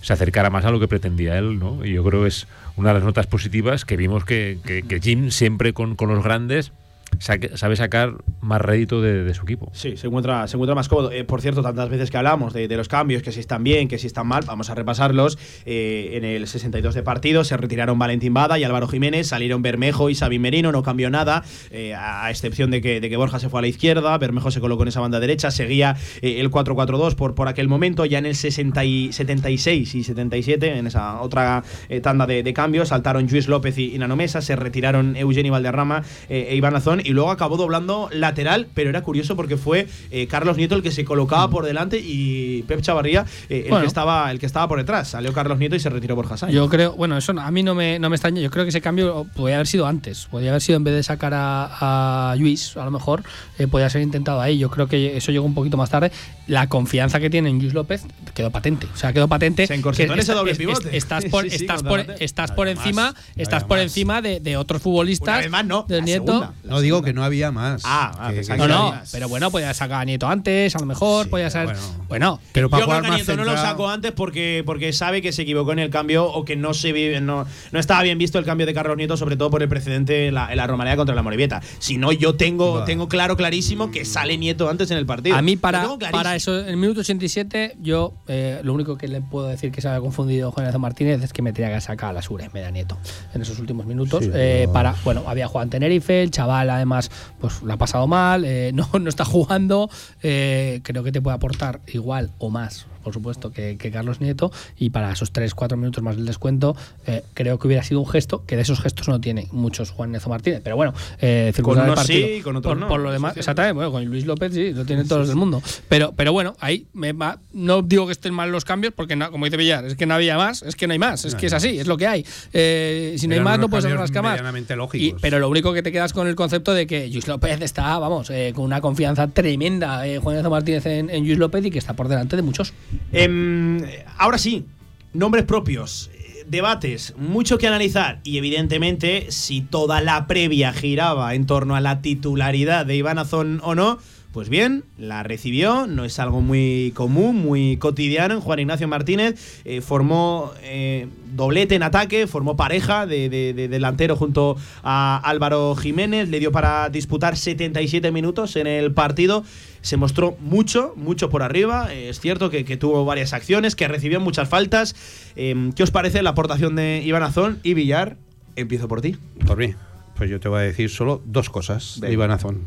se 0.00 0.12
acercara 0.12 0.48
más 0.50 0.64
a 0.64 0.70
lo 0.70 0.80
que 0.80 0.88
pretendía 0.88 1.36
él, 1.38 1.58
¿no? 1.58 1.84
Y 1.84 1.92
yo 1.94 2.04
creo 2.04 2.22
que 2.22 2.28
es 2.28 2.46
una 2.76 2.90
de 2.90 2.94
las 2.94 3.02
notas 3.04 3.26
positivas 3.26 3.84
que 3.84 3.96
vimos 3.96 4.24
que, 4.24 4.58
que- 4.64 4.82
que 4.82 5.00
Jim 5.00 5.30
siempre 5.30 5.72
con, 5.72 5.96
con 5.96 6.08
los 6.08 6.22
grandes 6.22 6.72
sabe 7.18 7.76
sacar 7.76 8.14
más 8.40 8.60
rédito 8.60 9.02
de, 9.02 9.24
de 9.24 9.34
su 9.34 9.42
equipo. 9.42 9.70
Sí, 9.72 9.96
se 9.96 10.06
encuentra, 10.06 10.46
se 10.46 10.56
encuentra 10.56 10.74
más 10.74 10.88
cómodo. 10.88 11.10
Eh, 11.10 11.24
por 11.24 11.40
cierto, 11.40 11.62
tantas 11.62 11.88
veces 11.88 12.10
que 12.10 12.16
hablamos 12.16 12.52
de, 12.52 12.68
de 12.68 12.76
los 12.76 12.88
cambios, 12.88 13.22
que 13.22 13.32
si 13.32 13.40
están 13.40 13.64
bien, 13.64 13.88
que 13.88 13.98
si 13.98 14.06
están 14.06 14.26
mal, 14.26 14.44
vamos 14.46 14.70
a 14.70 14.74
repasarlos. 14.74 15.38
Eh, 15.66 16.12
en 16.14 16.24
el 16.24 16.46
62 16.46 16.94
de 16.94 17.02
partido 17.02 17.44
se 17.44 17.56
retiraron 17.56 17.98
Valentín 17.98 18.34
Bada 18.34 18.58
y 18.58 18.64
Álvaro 18.64 18.88
Jiménez, 18.88 19.28
salieron 19.28 19.62
Bermejo 19.62 20.10
y 20.10 20.14
Xavi 20.14 20.38
Merino, 20.38 20.72
no 20.72 20.82
cambió 20.82 21.10
nada, 21.10 21.44
eh, 21.70 21.94
a 21.94 22.30
excepción 22.30 22.70
de 22.70 22.80
que, 22.80 23.00
de 23.00 23.10
que 23.10 23.16
Borja 23.16 23.38
se 23.38 23.48
fue 23.48 23.60
a 23.60 23.62
la 23.62 23.68
izquierda, 23.68 24.16
Bermejo 24.18 24.50
se 24.50 24.60
colocó 24.60 24.82
en 24.82 24.88
esa 24.88 25.00
banda 25.00 25.20
derecha, 25.20 25.50
seguía 25.50 25.96
el 26.22 26.50
4-4-2 26.50 27.14
por, 27.14 27.34
por 27.34 27.48
aquel 27.48 27.68
momento, 27.68 28.04
ya 28.04 28.18
en 28.18 28.26
el 28.26 28.34
60 28.34 28.84
y 28.84 29.12
76 29.12 29.94
y 29.94 30.04
77, 30.04 30.78
en 30.78 30.86
esa 30.86 31.20
otra 31.20 31.64
tanda 32.02 32.26
de, 32.26 32.52
cambios, 32.52 32.88
saltaron 32.88 33.26
Luis 33.30 33.48
López 33.48 33.76
y, 33.78 33.94
y 33.94 33.98
Nanomesa, 33.98 34.40
se 34.40 34.56
retiraron 34.56 35.16
Eugenio 35.16 35.52
Valderrama 35.52 36.02
e 36.28 36.54
Iván 36.56 36.74
Azón 36.74 36.97
Y 37.04 37.10
luego 37.10 37.30
acabó 37.30 37.56
doblando 37.56 38.08
lateral, 38.12 38.66
pero 38.74 38.90
era 38.90 39.02
curioso 39.02 39.36
porque 39.36 39.56
fue 39.56 39.88
eh, 40.10 40.26
Carlos 40.26 40.56
Nieto 40.56 40.74
el 40.74 40.82
que 40.82 40.90
se 40.90 41.04
colocaba 41.04 41.48
por 41.50 41.64
delante 41.64 41.98
y 42.02 42.62
Pep 42.62 42.80
Chavarría 42.80 43.24
eh, 43.48 43.62
el, 43.64 43.70
Bueno. 43.70 43.82
que 43.82 43.86
estaba, 43.88 44.30
el 44.30 44.38
que 44.38 44.46
estaba 44.46 44.68
por 44.68 44.78
detrás. 44.78 45.08
Salió 45.08 45.32
Carlos 45.32 45.58
Nieto 45.58 45.76
y 45.76 45.80
se 45.80 45.90
retiró 45.90 46.14
Borja 46.16 46.36
Sainz. 46.36 46.54
Yo 46.54 46.68
creo, 46.68 46.92
bueno, 46.92 47.16
eso 47.16 47.32
no- 47.32 47.42
a 47.42 47.50
mí 47.50 47.62
no 47.62 47.74
me, 47.74 47.98
no 47.98 48.08
me 48.10 48.16
extraña. 48.16 48.40
Yo 48.40 48.50
creo 48.50 48.64
que 48.64 48.70
ese 48.70 48.80
cambio 48.80 49.26
podría 49.34 49.56
haber 49.56 49.66
sido 49.66 49.86
antes. 49.86 50.26
Podría 50.30 50.50
haber 50.50 50.62
sido 50.62 50.76
en 50.76 50.84
vez 50.84 50.94
de 50.94 51.02
sacar 51.02 51.34
a, 51.34 52.30
a 52.32 52.36
Luis, 52.36 52.76
a 52.76 52.84
lo 52.84 52.90
mejor, 52.90 53.22
eh, 53.58 53.66
podría 53.66 53.90
ser 53.90 54.02
intentado 54.02 54.40
ahí. 54.40 54.58
Yo 54.58 54.70
creo 54.70 54.86
que 54.86 55.16
eso 55.16 55.32
llegó 55.32 55.44
un 55.46 55.54
poquito 55.54 55.76
más 55.76 55.90
tarde. 55.90 56.10
La 56.46 56.68
confianza 56.68 57.20
que 57.20 57.28
tiene 57.30 57.50
en 57.50 57.58
Luis 57.60 57.74
López 57.74 58.02
quedó 58.34 58.50
patente. 58.50 58.86
O 58.92 58.96
sea, 58.96 59.12
quedó 59.12 59.28
patente. 59.28 59.66
Se 59.66 59.74
encorsetó 59.74 60.14
en 60.14 60.20
ese 60.20 60.32
doble 60.32 60.54
pivote. 60.54 60.88
es- 60.88 61.08
Estás 61.08 61.24
por, 61.26 61.44
Sí, 61.44 61.50
sí, 61.50 61.56
estás 61.64 61.82
por, 61.82 62.00
estás 62.18 62.50
por 62.52 62.68
encima, 62.68 63.12
más, 63.12 63.14
estás 63.36 63.64
por 63.64 63.78
más. 63.78 63.84
encima 63.84 64.20
de, 64.22 64.40
de 64.40 64.56
otros 64.56 64.82
futbolistas. 64.82 65.28
Una 65.28 65.38
vez 65.38 65.50
más, 65.50 65.64
no, 65.66 65.86
Nieto. 65.88 66.24
segunda. 66.26 66.54
La 66.64 66.70
No 66.72 66.80
digo 66.88 67.02
que 67.02 67.12
no 67.12 67.22
había 67.24 67.50
más. 67.52 67.82
Ah, 67.84 68.12
ah, 68.18 68.30
Que- 68.32 68.40
que- 68.42 68.56
No, 68.56 68.62
que 68.64 68.68
no, 68.68 68.90
más. 68.92 69.10
pero 69.12 69.28
bueno, 69.28 69.50
podía 69.50 69.72
sacar 69.74 70.00
a 70.00 70.04
Nieto 70.04 70.26
antes, 70.28 70.74
a 70.74 70.78
lo 70.78 70.86
mejor, 70.86 71.24
Sí, 71.24 71.30
podía 71.30 71.50
ser. 71.50 71.64
bueno. 71.66 71.80
Bueno, 72.08 72.40
Pero 72.52 72.70
para 72.70 72.80
Yo 72.80 72.86
creo 72.86 72.96
jugar 72.96 73.02
que 73.02 73.08
más 73.10 73.16
Nieto 73.18 73.36
no 73.36 73.44
lo 73.44 73.50
centrado- 73.52 73.68
sacó 73.70 73.88
antes 73.90 74.12
porque, 74.12 74.62
porque 74.64 74.92
sabe 74.92 75.20
que 75.22 75.32
se 75.32 75.42
equivocó 75.42 75.72
en 75.72 75.78
el 75.80 75.90
cambio 75.90 76.24
o 76.26 76.44
que 76.44 76.56
no 76.56 76.72
se 76.74 76.92
vi- 76.92 77.20
no, 77.20 77.46
no 77.72 77.78
estaba 77.78 78.02
bien 78.02 78.16
visto 78.18 78.38
el 78.38 78.44
cambio 78.46 78.66
de 78.66 78.72
Carlos 78.74 78.96
Nieto, 78.96 79.16
sobre 79.16 79.36
todo 79.36 79.50
por 79.50 79.62
el 79.62 79.68
precedente 79.68 80.28
en 80.28 80.34
la, 80.34 80.54
la 80.54 80.66
Romareda 80.66 80.96
contra 80.96 81.14
la 81.14 81.22
Morivieta. 81.22 81.60
Si 81.78 81.98
no, 81.98 82.10
yo 82.12 82.34
tengo, 82.34 82.74
Va. 82.80 82.84
tengo 82.86 83.08
claro, 83.08 83.36
clarísimo 83.36 83.90
que 83.90 84.04
sale 84.06 84.38
Nieto 84.38 84.68
antes 84.70 84.90
en 84.90 84.96
el 84.98 85.04
partido. 85.06 85.36
A 85.36 85.42
mí 85.42 85.56
para, 85.56 85.86
para 86.10 86.34
eso, 86.34 86.58
en 86.60 86.68
el 86.68 86.76
minuto 86.78 87.00
87, 87.00 87.76
yo 87.80 88.14
eh, 88.26 88.60
lo 88.62 88.72
único 88.72 88.96
que 88.96 89.08
le 89.08 89.20
puedo 89.20 89.46
decir 89.48 89.70
que 89.70 89.80
se 89.82 89.88
había 89.88 90.00
confundido 90.00 90.50
Juan 90.52 90.80
Martínez 90.80 91.22
es 91.22 91.32
que 91.32 91.42
me 91.42 91.52
tenía 91.52 91.74
que 91.74 91.80
sacar 91.80 92.10
a 92.10 92.12
la 92.14 92.22
Sure, 92.22 92.48
me 92.52 92.60
da 92.60 92.70
nieto, 92.70 92.96
en 93.34 93.42
esos 93.42 93.58
últimos 93.58 93.84
minutos. 93.86 94.24
Sí, 94.24 94.30
eh, 94.32 94.68
para, 94.72 94.94
bueno, 95.04 95.24
había 95.26 95.46
jugado 95.48 95.64
en 95.64 95.70
Tenerife, 95.70 96.22
el 96.22 96.30
chaval 96.30 96.70
además 96.78 97.10
pues 97.40 97.62
lo 97.62 97.72
ha 97.72 97.76
pasado 97.76 98.06
mal, 98.06 98.44
eh, 98.44 98.72
no, 98.74 98.88
no 98.98 99.08
está 99.08 99.24
jugando, 99.24 99.90
eh, 100.22 100.80
creo 100.82 101.02
que 101.04 101.12
te 101.12 101.20
puede 101.20 101.36
aportar 101.36 101.80
igual 101.86 102.30
o 102.38 102.50
más. 102.50 102.86
Por 103.02 103.12
supuesto, 103.12 103.50
que, 103.52 103.76
que 103.78 103.90
Carlos 103.90 104.20
Nieto, 104.20 104.50
y 104.78 104.90
para 104.90 105.12
esos 105.12 105.32
3-4 105.32 105.76
minutos 105.76 106.02
más 106.02 106.16
del 106.16 106.26
descuento, 106.26 106.76
eh, 107.06 107.22
creo 107.34 107.58
que 107.58 107.66
hubiera 107.66 107.82
sido 107.82 108.00
un 108.00 108.06
gesto 108.08 108.44
que 108.46 108.56
de 108.56 108.62
esos 108.62 108.80
gestos 108.80 109.08
no 109.08 109.20
tiene 109.20 109.48
muchos 109.52 109.90
Juan 109.90 110.10
Ignacio 110.10 110.28
Martínez. 110.30 110.60
Pero 110.62 110.76
bueno, 110.76 110.92
eh, 111.20 111.52
unos 111.86 111.96
partido. 111.96 112.26
sí 112.28 112.40
con 112.42 112.56
otros 112.56 112.72
por, 112.72 112.78
no. 112.80 112.88
por 112.88 113.00
lo 113.00 113.10
demás, 113.12 113.36
exactamente. 113.36 113.74
Bueno, 113.74 113.92
con 113.92 114.04
Luis 114.04 114.26
López 114.26 114.52
sí, 114.54 114.72
lo 114.72 114.84
tienen 114.84 115.06
todos 115.06 115.20
los 115.20 115.28
del 115.28 115.36
mundo. 115.36 115.62
Pero, 115.88 116.12
pero 116.16 116.32
bueno, 116.32 116.56
ahí 116.60 116.86
me 116.92 117.12
va- 117.12 117.38
no 117.52 117.82
digo 117.82 118.06
que 118.06 118.12
estén 118.12 118.34
mal 118.34 118.50
los 118.50 118.64
cambios, 118.64 118.92
porque 118.94 119.16
na- 119.16 119.30
como 119.30 119.44
dice 119.44 119.56
Villar, 119.56 119.84
es 119.84 119.94
que 119.96 120.06
no 120.06 120.14
había 120.14 120.36
más, 120.36 120.62
es 120.62 120.76
que 120.76 120.86
no 120.86 120.92
hay 120.92 120.98
más, 120.98 121.24
es 121.24 121.34
No 121.34 121.40
que 121.40 121.46
es 121.46 121.52
así, 121.52 121.78
es 121.78 121.86
lo 121.86 121.96
que 121.96 122.06
hay. 122.06 122.24
Eh, 122.52 123.16
si 123.18 123.28
no 123.28 123.34
hay 123.34 123.40
más, 123.40 123.58
no 123.58 123.68
puedes 123.68 123.84
hacer 123.84 123.98
más. 123.98 124.10
medianamente 124.12 124.74
Y- 124.94 125.14
pero 125.20 125.38
lo 125.38 125.48
único 125.48 125.72
que 125.72 125.82
te 125.82 125.92
quedas 125.92 126.12
con 126.12 126.26
el 126.26 126.34
concepto 126.34 126.72
de 126.74 126.86
que 126.86 127.08
Luis 127.08 127.26
López 127.28 127.60
está, 127.60 127.98
vamos, 127.98 128.30
eh, 128.30 128.52
con 128.54 128.64
una 128.64 128.80
confianza 128.80 129.28
tremenda, 129.28 130.06
eh, 130.06 130.18
Juan 130.18 130.34
Ignacio 130.36 130.50
Martínez 130.50 130.86
en, 130.86 131.10
en 131.10 131.24
Luis 131.26 131.38
López 131.38 131.64
y 131.64 131.70
que 131.70 131.78
está 131.78 131.94
por 131.94 132.08
delante 132.08 132.36
de 132.36 132.42
muchos. 132.42 132.72
Em, 133.12 133.82
ahora 134.16 134.38
sí, 134.38 134.64
nombres 135.12 135.44
propios, 135.44 136.10
debates, 136.48 137.14
mucho 137.16 137.58
que 137.58 137.66
analizar 137.66 138.20
y 138.24 138.38
evidentemente 138.38 139.30
si 139.30 139.60
toda 139.60 140.00
la 140.00 140.26
previa 140.26 140.72
giraba 140.72 141.34
en 141.34 141.46
torno 141.46 141.76
a 141.76 141.80
la 141.80 142.00
titularidad 142.00 142.86
de 142.86 142.96
Iván 142.96 143.18
Azón 143.18 143.60
o 143.62 143.74
no, 143.74 143.98
pues 144.38 144.48
bien, 144.50 144.84
la 144.98 145.24
recibió, 145.24 145.88
no 145.88 146.04
es 146.04 146.20
algo 146.20 146.40
muy 146.40 146.92
común, 146.94 147.34
muy 147.42 147.76
cotidiano 147.76 148.40
Juan 148.40 148.60
Ignacio 148.60 148.86
Martínez, 148.86 149.34
eh, 149.64 149.80
formó 149.80 150.52
eh, 150.62 151.08
doblete 151.34 151.74
en 151.74 151.82
ataque, 151.82 152.28
formó 152.28 152.56
pareja 152.56 153.04
de, 153.04 153.28
de- 153.28 153.52
de 153.52 153.66
delantero 153.66 154.14
junto 154.14 154.56
a 154.84 155.20
Álvaro 155.24 155.74
Jiménez, 155.74 156.28
le 156.28 156.38
dio 156.38 156.52
para 156.52 156.88
disputar 156.88 157.36
77 157.36 158.12
minutos 158.12 158.54
en 158.54 158.68
el 158.68 158.92
partido, 158.92 159.42
se 159.80 159.96
mostró 159.96 160.36
mucho, 160.38 160.92
mucho 160.94 161.30
por 161.30 161.42
arriba, 161.42 161.92
eh, 161.92 162.08
es 162.08 162.20
cierto 162.20 162.48
que, 162.48 162.64
que 162.64 162.76
tuvo 162.76 163.04
varias 163.04 163.32
acciones, 163.32 163.74
que 163.74 163.88
recibió 163.88 164.20
muchas 164.20 164.48
faltas, 164.48 164.94
Eh, 165.34 165.72
¿qué 165.74 165.82
os 165.82 165.90
parece 165.90 166.22
la 166.22 166.30
aportación 166.30 166.76
de 166.76 167.02
Iván 167.04 167.24
Azón 167.24 167.58
y 167.64 167.74
Villar? 167.74 168.16
Empiezo 168.54 168.86
por 168.86 169.00
ti. 169.00 169.16
Por 169.48 169.58
mí. 169.58 169.74
Pues 170.16 170.30
yo 170.30 170.38
te 170.38 170.48
voy 170.48 170.58
a 170.58 170.62
decir 170.62 170.90
solo 170.90 171.22
dos 171.26 171.48
cosas 171.50 171.98
de. 172.00 172.12
Iván 172.12 172.30
Azón. 172.32 172.62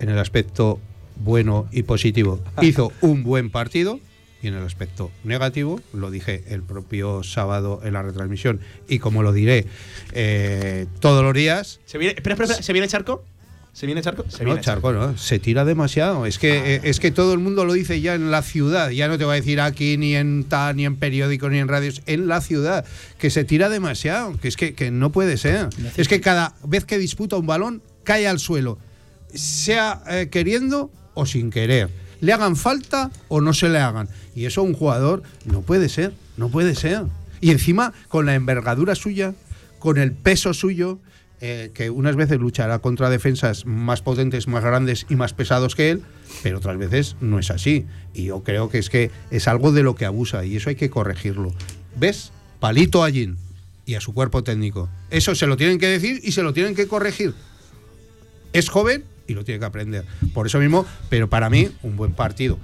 En 0.00 0.08
el 0.08 0.18
aspecto 0.18 0.80
bueno 1.16 1.68
y 1.72 1.82
positivo, 1.82 2.40
hizo 2.62 2.92
un 3.00 3.22
buen 3.22 3.50
partido. 3.50 4.00
Y 4.42 4.48
en 4.48 4.54
el 4.54 4.64
aspecto 4.64 5.10
negativo, 5.24 5.80
lo 5.94 6.10
dije 6.10 6.44
el 6.48 6.62
propio 6.62 7.22
sábado 7.22 7.80
en 7.82 7.94
la 7.94 8.02
retransmisión 8.02 8.60
y 8.86 8.98
como 8.98 9.22
lo 9.22 9.32
diré 9.32 9.64
eh, 10.12 10.86
todos 11.00 11.24
los 11.24 11.32
días, 11.32 11.80
¿Se 11.86 11.96
viene, 11.96 12.14
espera, 12.16 12.34
espera, 12.34 12.44
espera, 12.44 12.62
¿se 12.62 12.72
viene 12.74 12.86
Charco? 12.86 13.24
¿Se 13.76 13.84
viene 13.84 14.00
Charco? 14.00 14.24
Se 14.28 14.42
no, 14.42 14.46
viene 14.46 14.62
Charco, 14.62 14.90
no, 14.90 15.18
se 15.18 15.38
tira 15.38 15.66
demasiado. 15.66 16.24
Es 16.24 16.38
que, 16.38 16.76
eh, 16.76 16.80
es 16.84 16.98
que 16.98 17.10
todo 17.10 17.34
el 17.34 17.40
mundo 17.40 17.66
lo 17.66 17.74
dice 17.74 18.00
ya 18.00 18.14
en 18.14 18.30
la 18.30 18.40
ciudad. 18.40 18.88
Ya 18.88 19.06
no 19.06 19.18
te 19.18 19.26
voy 19.26 19.32
a 19.32 19.36
decir 19.36 19.60
aquí 19.60 19.98
ni 19.98 20.16
en 20.16 20.44
ta, 20.44 20.72
ni 20.72 20.86
en 20.86 20.96
periódicos, 20.96 21.50
ni 21.50 21.58
en 21.58 21.68
radios. 21.68 22.00
En 22.06 22.26
la 22.26 22.40
ciudad. 22.40 22.86
Que 23.18 23.28
se 23.28 23.44
tira 23.44 23.68
demasiado. 23.68 24.34
Que 24.38 24.48
es 24.48 24.56
que, 24.56 24.72
que 24.72 24.90
no 24.90 25.12
puede 25.12 25.36
ser. 25.36 25.68
Es 25.98 26.08
que 26.08 26.22
cada 26.22 26.54
vez 26.64 26.86
que 26.86 26.96
disputa 26.96 27.36
un 27.36 27.46
balón, 27.46 27.82
cae 28.02 28.26
al 28.26 28.38
suelo. 28.38 28.78
Sea 29.34 30.02
eh, 30.08 30.28
queriendo 30.30 30.90
o 31.14 31.26
sin 31.26 31.50
querer. 31.50 31.90
Le 32.20 32.32
hagan 32.32 32.56
falta 32.56 33.10
o 33.28 33.40
no 33.40 33.52
se 33.52 33.68
le 33.68 33.78
hagan. 33.78 34.08
Y 34.34 34.46
eso 34.46 34.62
un 34.62 34.74
jugador 34.74 35.22
no 35.44 35.62
puede 35.62 35.88
ser. 35.88 36.12
No 36.36 36.50
puede 36.50 36.74
ser. 36.74 37.04
Y 37.40 37.50
encima, 37.50 37.92
con 38.08 38.26
la 38.26 38.34
envergadura 38.34 38.94
suya, 38.94 39.34
con 39.78 39.98
el 39.98 40.12
peso 40.12 40.54
suyo, 40.54 40.98
eh, 41.42 41.70
que 41.74 41.90
unas 41.90 42.16
veces 42.16 42.38
luchará 42.38 42.78
contra 42.78 43.10
defensas 43.10 43.66
más 43.66 44.00
potentes, 44.00 44.48
más 44.48 44.64
grandes 44.64 45.04
y 45.10 45.16
más 45.16 45.34
pesados 45.34 45.74
que 45.74 45.90
él, 45.90 46.02
pero 46.42 46.58
otras 46.58 46.78
veces 46.78 47.16
no 47.20 47.38
es 47.38 47.50
así. 47.50 47.84
Y 48.14 48.24
yo 48.24 48.42
creo 48.42 48.70
que 48.70 48.78
es 48.78 48.88
que 48.88 49.10
es 49.30 49.46
algo 49.46 49.70
de 49.72 49.82
lo 49.82 49.96
que 49.96 50.06
abusa 50.06 50.46
y 50.46 50.56
eso 50.56 50.70
hay 50.70 50.76
que 50.76 50.88
corregirlo. 50.88 51.52
¿Ves? 51.98 52.32
Palito 52.58 53.04
a 53.04 53.10
y 53.10 53.94
a 53.94 54.00
su 54.00 54.14
cuerpo 54.14 54.42
técnico. 54.42 54.88
Eso 55.10 55.34
se 55.34 55.46
lo 55.46 55.58
tienen 55.58 55.78
que 55.78 55.88
decir 55.88 56.20
y 56.24 56.32
se 56.32 56.42
lo 56.42 56.54
tienen 56.54 56.74
que 56.74 56.88
corregir. 56.88 57.34
Es 58.54 58.70
joven 58.70 59.04
y 59.26 59.34
lo 59.34 59.44
tiene 59.44 59.58
que 59.58 59.64
aprender. 59.66 60.04
Por 60.34 60.46
eso 60.46 60.58
mismo, 60.58 60.86
pero 61.08 61.28
para 61.28 61.50
mí, 61.50 61.68
un 61.82 61.96
buen 61.96 62.12
partido. 62.12 62.58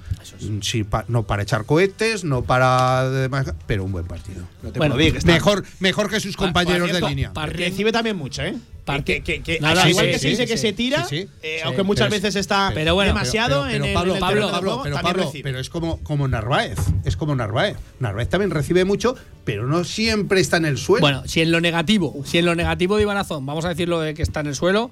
Sí, 0.61 0.83
pa- 0.83 1.05
no 1.07 1.23
para 1.23 1.43
echar 1.43 1.65
cohetes, 1.65 2.23
no 2.23 2.43
para 2.43 3.09
demás, 3.09 3.53
pero 3.67 3.83
un 3.83 3.91
buen 3.91 4.05
partido. 4.05 4.43
No 4.61 4.71
te 4.71 4.79
Bueno, 4.79 4.95
que 4.97 5.13
Mejor, 5.25 5.63
mejor 5.79 6.09
que 6.09 6.19
sus 6.19 6.35
Pa- 6.35 6.45
compañeros 6.45 6.89
cierto, 6.89 7.05
de 7.05 7.09
línea. 7.09 7.31
Recibe 7.47 7.91
también 7.91 8.15
mucho, 8.17 8.41
¿eh? 8.43 8.55
Parti- 8.85 9.21
Que, 9.21 9.41
igual 9.59 9.77
sí, 9.77 9.93
que 9.95 10.13
se 10.13 10.19
sí, 10.19 10.27
dice 10.29 10.41
sí, 10.43 10.47
que 10.51 10.57
sí. 10.57 10.67
se 10.67 10.73
tira, 10.73 11.05
Sí, 11.05 11.21
sí. 11.21 11.29
eh, 11.41 11.55
Sí. 11.59 11.61
aunque 11.63 11.83
muchas 11.83 12.09
Pero 12.09 12.21
veces 12.21 12.35
está 12.35 12.71
pero 12.73 12.93
bueno, 12.95 13.13
demasiado 13.13 13.63
pero, 13.63 13.75
en, 13.77 13.83
el- 13.85 13.93
Pablo, 13.93 14.11
en 14.11 14.15
el 14.17 14.19
Pablo, 14.19 14.33
terreno 14.41 14.47
de 14.47 14.51
Pablo, 14.51 14.69
juego, 14.71 14.83
pero, 14.83 14.95
Pablo, 15.01 15.23
recibe. 15.23 15.43
pero 15.43 15.59
es 15.59 15.69
como, 15.69 16.03
como 16.03 16.27
Narváez. 16.27 16.77
Es 17.05 17.15
como 17.15 17.33
Narváez. 17.33 17.77
Narváez 18.01 18.27
también 18.27 18.51
recibe 18.51 18.83
mucho, 18.83 19.15
pero 19.45 19.67
no 19.67 19.85
siempre 19.85 20.41
está 20.41 20.57
en 20.57 20.65
el 20.65 20.77
suelo. 20.77 20.99
Bueno, 20.99 21.23
si 21.27 21.39
en 21.41 21.51
lo 21.53 21.61
negativo, 21.61 22.13
si 22.25 22.39
en 22.39 22.45
lo 22.45 22.55
negativo 22.55 22.97
de 22.97 23.03
Iván 23.03 23.15
Azón, 23.15 23.45
vamos 23.45 23.63
a 23.63 23.69
decirlo 23.69 24.01
de 24.01 24.13
que 24.15 24.21
está 24.21 24.41
en 24.41 24.47
el 24.47 24.55
suelo, 24.55 24.91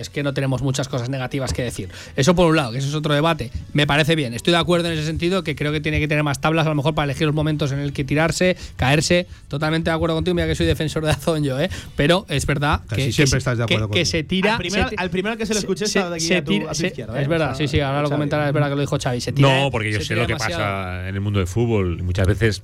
es 0.00 0.10
que 0.10 0.22
no 0.22 0.34
tenemos 0.34 0.62
muchas 0.62 0.88
cosas 0.88 1.08
negativas 1.08 1.52
que 1.52 1.62
decir. 1.62 1.88
Eso 2.16 2.34
por 2.34 2.46
un 2.48 2.56
lado, 2.56 2.72
que 2.72 2.78
eso 2.78 2.88
es 2.88 2.94
otro 2.94 3.14
debate. 3.14 3.50
Me 3.72 3.86
parece 3.86 4.16
bien. 4.16 4.34
Estoy 4.34 4.52
de 4.52 4.58
acuerdo 4.58 4.88
en 4.88 4.94
ese 4.94 5.06
sentido, 5.06 5.42
que 5.44 5.54
creo 5.54 5.72
que 5.72 5.80
tiene 5.80 6.00
que 6.00 6.08
tener 6.08 6.24
más 6.24 6.40
tablas 6.40 6.66
a 6.66 6.70
lo 6.70 6.74
mejor 6.74 6.94
para 6.94 7.04
elegir 7.04 7.26
los 7.26 7.34
momentos 7.34 7.72
en 7.72 7.78
el 7.78 7.92
que 7.92 8.04
tirarse, 8.04 8.56
caerse. 8.76 9.26
Totalmente 9.48 9.90
de 9.90 9.96
acuerdo 9.96 10.14
contigo, 10.16 10.34
mira 10.34 10.46
que 10.46 10.54
soy 10.54 10.66
defensor 10.66 11.04
de 11.04 11.10
Azón 11.10 11.44
yo, 11.44 11.60
¿eh? 11.60 11.70
Pero 11.96 12.26
es 12.28 12.46
verdad 12.46 12.80
Casi 12.88 13.00
que, 13.02 13.06
que 13.08 13.12
siempre 13.12 13.38
estás 13.38 13.58
de 13.58 13.66
que- 13.66 13.74
acuerdo 13.74 13.88
que, 13.88 13.90
conmigo. 14.00 14.06
se 14.06 14.22
tira. 14.24 14.52
al, 14.52 14.58
primer, 14.58 14.82
se 14.84 14.90
ti- 14.90 14.96
al 14.98 15.10
primero 15.10 15.36
que 15.36 15.46
se 15.46 15.54
lo 15.54 15.60
escuché 15.60 15.86
se- 15.86 15.98
de 16.00 16.14
aquí 16.14 16.20
se 16.20 16.36
a 16.36 16.44
tu, 16.44 16.52
tira- 16.52 16.70
a 16.70 16.74
tu 16.74 16.86
izquierda. 16.86 17.18
¿eh? 17.18 17.22
Es 17.22 17.28
verdad, 17.28 17.52
O 17.52 17.54
sea, 17.54 17.66
sí, 17.68 17.76
sí, 17.76 17.80
ahora 17.80 18.02
lo 18.02 18.10
comentará, 18.10 18.44
es 18.44 18.50
¿eh? 18.50 18.52
verdad 18.52 18.68
que 18.70 18.74
lo 18.76 18.80
dijo 18.80 18.98
Xavi. 18.98 19.20
Se 19.20 19.32
tira, 19.32 19.62
No, 19.64 19.70
porque 19.70 19.92
yo 19.92 19.98
se 20.00 20.06
sé 20.06 20.14
lo 20.14 20.22
que 20.22 20.34
demasiado. 20.34 20.62
pasa 20.62 21.08
en 21.08 21.14
el 21.14 21.20
mundo 21.20 21.38
del 21.38 21.48
fútbol. 21.48 22.02
Muchas 22.02 22.26
veces, 22.26 22.62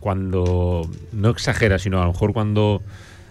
cuando 0.00 0.88
no 1.12 1.30
exagera, 1.30 1.78
sino 1.78 2.00
a 2.00 2.06
lo 2.06 2.12
mejor 2.12 2.32
cuando 2.32 2.82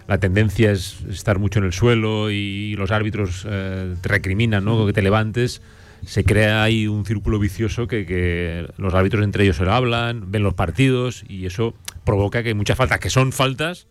la 0.09 0.17
tendencia 0.17 0.71
es 0.71 0.97
estar 1.07 1.37
mucho 1.37 1.59
en 1.59 1.65
el 1.65 1.71
suelo 1.71 2.31
y 2.31 2.75
los 2.75 2.89
árbitros 2.89 3.45
eh, 3.47 3.93
te 4.01 4.09
recriminan 4.09 4.65
¿no? 4.65 4.87
que 4.87 4.91
te 4.91 5.03
levantes, 5.03 5.61
se 6.03 6.23
crea 6.23 6.63
ahí 6.63 6.87
un 6.87 7.05
círculo 7.05 7.37
vicioso 7.37 7.87
que, 7.87 8.67
los 8.77 8.95
árbitros 8.95 9.23
entre 9.23 9.43
ellos 9.43 9.57
se 9.57 9.65
lo 9.65 9.71
hablan, 9.71 10.31
ven 10.31 10.41
los 10.41 10.55
partidos 10.55 11.23
y 11.29 11.45
eso 11.45 11.75
provoca 12.05 12.41
que 12.41 12.55
muchas 12.55 12.75
faltas 12.75 12.99
que 12.99 13.11
son 13.11 13.31
faltas 13.31 13.85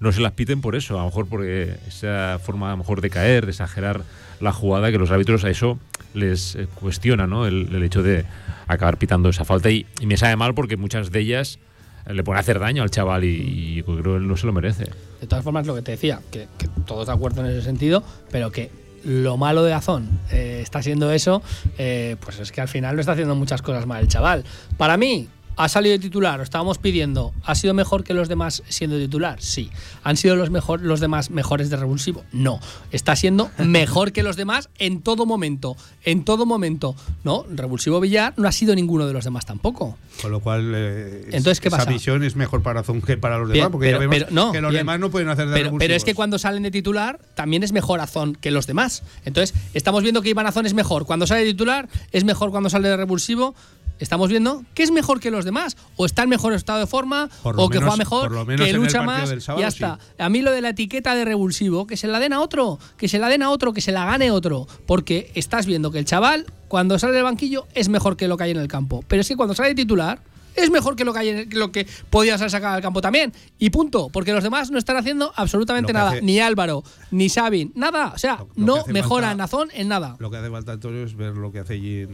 no 0.00 0.10
se 0.10 0.22
las 0.22 0.32
piten 0.32 0.62
por 0.62 0.74
eso, 0.74 0.94
a 0.94 1.00
lo 1.00 1.04
mejor 1.08 1.28
porque 1.28 1.76
esa 1.86 2.40
forma 2.42 2.68
a 2.68 2.70
lo 2.70 2.78
mejor 2.78 3.02
de 3.02 3.10
caer, 3.10 3.44
de 3.44 3.50
exagerar 3.50 4.04
la 4.40 4.52
jugada, 4.52 4.90
que 4.90 4.96
los 4.96 5.10
árbitros 5.10 5.44
a 5.44 5.50
eso 5.50 5.78
les 6.14 6.54
eh, 6.54 6.66
cuestiona, 6.74 7.26
¿no? 7.26 7.46
El, 7.46 7.68
el 7.74 7.82
hecho 7.82 8.02
de 8.02 8.24
acabar 8.68 8.96
pitando 8.96 9.28
esa 9.28 9.44
falta 9.44 9.70
y, 9.70 9.84
y 10.00 10.06
me 10.06 10.16
sabe 10.16 10.34
mal 10.34 10.54
porque 10.54 10.78
muchas 10.78 11.10
de 11.10 11.20
ellas 11.20 11.58
le 12.06 12.24
pueden 12.24 12.40
hacer 12.40 12.58
daño 12.58 12.82
al 12.82 12.90
chaval 12.90 13.24
y, 13.24 13.82
creo 13.82 14.18
que 14.18 14.26
no 14.26 14.36
se 14.36 14.46
lo 14.46 14.52
merece. 14.52 14.86
De 15.20 15.26
todas 15.26 15.44
formas, 15.44 15.66
lo 15.66 15.74
que 15.74 15.82
te 15.82 15.92
decía, 15.92 16.20
que, 16.30 16.48
todos 16.86 17.06
de 17.06 17.12
acuerdo 17.12 17.44
en 17.44 17.50
ese 17.50 17.62
sentido, 17.62 18.02
pero 18.30 18.50
que 18.50 18.70
lo 19.04 19.36
malo 19.36 19.64
de 19.64 19.72
Azón 19.72 20.08
eh, 20.30 20.60
está 20.62 20.82
siendo 20.82 21.12
eso, 21.12 21.42
eh, 21.78 22.16
pues 22.20 22.38
es 22.38 22.52
que 22.52 22.60
al 22.60 22.68
final 22.68 22.94
no 22.94 23.00
está 23.00 23.12
haciendo 23.12 23.34
muchas 23.34 23.62
cosas 23.62 23.86
mal 23.86 24.02
el 24.02 24.08
chaval. 24.08 24.44
Para 24.76 24.96
mí, 24.96 25.28
ha 25.56 25.68
salido 25.68 25.92
de 25.92 25.98
titular, 25.98 26.38
lo 26.38 26.42
estábamos 26.44 26.78
pidiendo, 26.78 27.32
¿ha 27.44 27.54
sido 27.54 27.74
mejor 27.74 28.04
que 28.04 28.14
los 28.14 28.28
demás 28.28 28.62
siendo 28.68 28.98
titular? 28.98 29.40
Sí. 29.40 29.70
¿Han 30.02 30.16
sido 30.16 30.34
los, 30.36 30.50
mejor, 30.50 30.80
los 30.82 31.00
demás 31.00 31.30
mejores 31.30 31.70
de 31.70 31.76
revulsivo? 31.76 32.24
No. 32.32 32.58
Está 32.90 33.16
siendo 33.16 33.50
mejor 33.58 34.12
que 34.12 34.22
los 34.22 34.36
demás 34.36 34.68
en 34.78 35.02
todo 35.02 35.26
momento. 35.26 35.76
En 36.04 36.24
todo 36.24 36.46
momento. 36.46 36.96
No, 37.24 37.44
revulsivo 37.54 38.00
Villar 38.00 38.34
no 38.36 38.48
ha 38.48 38.52
sido 38.52 38.74
ninguno 38.74 39.06
de 39.06 39.12
los 39.12 39.24
demás 39.24 39.46
tampoco. 39.46 39.96
Con 40.20 40.30
lo 40.30 40.40
cual, 40.40 40.72
eh, 40.74 41.24
Entonces, 41.32 41.60
¿qué 41.60 41.68
esa 41.68 41.78
pasa? 41.78 41.90
visión 41.90 42.22
es 42.24 42.36
mejor 42.36 42.62
para 42.62 42.80
Azón 42.80 43.00
que 43.02 43.16
para 43.16 43.38
los 43.38 43.48
Bien, 43.48 43.60
demás, 43.64 43.72
porque 43.72 43.86
pero- 43.88 43.96
ya 43.98 44.00
vemos 44.00 44.16
pero 44.16 44.30
no, 44.30 44.52
que 44.52 44.60
los 44.60 44.70
bien. 44.70 44.80
demás 44.80 45.00
no 45.00 45.10
pueden 45.10 45.28
hacer 45.28 45.48
de 45.48 45.54
Pero, 45.54 45.78
pero 45.78 45.94
es 45.94 46.04
que 46.04 46.14
cuando 46.14 46.38
salen 46.38 46.62
de 46.62 46.70
titular 46.70 47.18
también 47.34 47.62
es 47.62 47.72
mejor 47.72 48.00
Azón 48.00 48.34
que 48.34 48.50
los 48.50 48.66
demás. 48.66 49.02
Entonces, 49.24 49.54
estamos 49.74 50.02
viendo 50.02 50.22
que 50.22 50.30
Iván 50.30 50.46
Azón 50.46 50.66
es 50.66 50.74
mejor 50.74 51.06
cuando 51.06 51.26
sale 51.26 51.44
de 51.44 51.50
titular, 51.52 51.88
es 52.12 52.24
mejor 52.24 52.50
cuando 52.50 52.68
sale 52.70 52.88
de 52.88 52.96
revulsivo. 52.96 53.54
Estamos 53.98 54.28
viendo 54.30 54.64
que 54.74 54.82
es 54.82 54.90
mejor 54.90 55.20
que 55.20 55.30
los 55.30 55.44
demás. 55.44 55.76
O 55.96 56.06
está 56.06 56.24
en 56.24 56.28
mejor 56.28 56.52
estado 56.54 56.80
de 56.80 56.86
forma, 56.86 57.28
o 57.64 57.68
que 57.68 57.78
menos- 57.78 57.90
juega 57.90 57.96
mejor, 57.96 58.46
que 58.56 58.72
lucha 58.72 59.02
más. 59.02 59.28
sí. 59.68 59.68
está. 59.84 59.98
A 60.24 60.28
mí 60.28 60.42
lo 60.42 60.50
de 60.50 60.60
la 60.60 60.70
etiqueta 60.70 61.14
de 61.14 61.24
revulsivo, 61.24 61.86
que 61.86 61.96
se 61.96 62.08
la 62.08 62.18
den 62.18 62.32
a 62.32 62.40
otro, 62.40 62.78
que 62.96 63.06
se 63.08 63.18
la 63.18 63.28
den 63.28 63.42
a 63.42 63.50
otro, 63.50 63.72
que 63.72 63.80
se 63.80 63.92
la 63.92 64.04
gane 64.04 64.30
otro. 64.30 64.66
Porque 64.86 65.30
estás 65.34 65.66
viendo 65.66 65.90
que 65.92 65.98
el 66.00 66.04
chaval, 66.04 66.46
cuando 66.68 66.98
sale 66.98 67.12
del 67.14 67.22
banquillo, 67.24 67.66
es 67.74 67.88
mejor 67.88 68.16
que 68.16 68.26
lo 68.28 68.36
que 68.36 68.44
hay 68.44 68.50
en 68.50 68.56
el 68.58 68.68
campo. 68.68 69.04
Pero 69.06 69.20
es 69.20 69.28
que 69.28 69.36
cuando 69.36 69.54
sale 69.54 69.68
de 69.70 69.74
titular, 69.76 70.20
es 70.56 70.70
mejor 70.70 70.96
que 70.96 71.04
lo 71.04 71.12
que, 71.14 71.18
hay 71.20 71.28
en- 71.28 71.48
lo 71.58 71.70
que 71.72 71.86
podías 72.10 72.40
haber 72.40 72.50
sacado 72.50 72.74
al 72.74 72.82
campo 72.82 73.00
también. 73.00 73.32
Y 73.58 73.70
punto. 73.70 74.08
Porque 74.10 74.32
los 74.32 74.42
demás 74.42 74.70
no 74.70 74.78
están 74.78 74.96
haciendo 74.96 75.32
absolutamente 75.36 75.92
nada. 75.92 76.10
hace- 76.10 76.22
Ni 76.22 76.40
Álvaro, 76.40 76.82
ni 77.10 77.28
Sabin, 77.28 77.72
nada. 77.74 78.12
O 78.14 78.18
sea, 78.18 78.38
Lo- 78.56 78.66
lo 78.78 78.84
que 78.84 78.88
no 78.90 78.92
mejora 78.94 79.28
falta- 79.28 79.42
Nazón 79.44 79.68
en 79.72 79.88
nada. 79.88 80.16
Lo 80.18 80.30
que 80.30 80.36
hace 80.38 80.50
falta, 80.50 80.72
Antonio, 80.72 81.04
es 81.04 81.14
ver 81.16 81.34
lo 81.36 81.52
que 81.52 81.60
hace 81.60 81.74
allí 81.74 82.06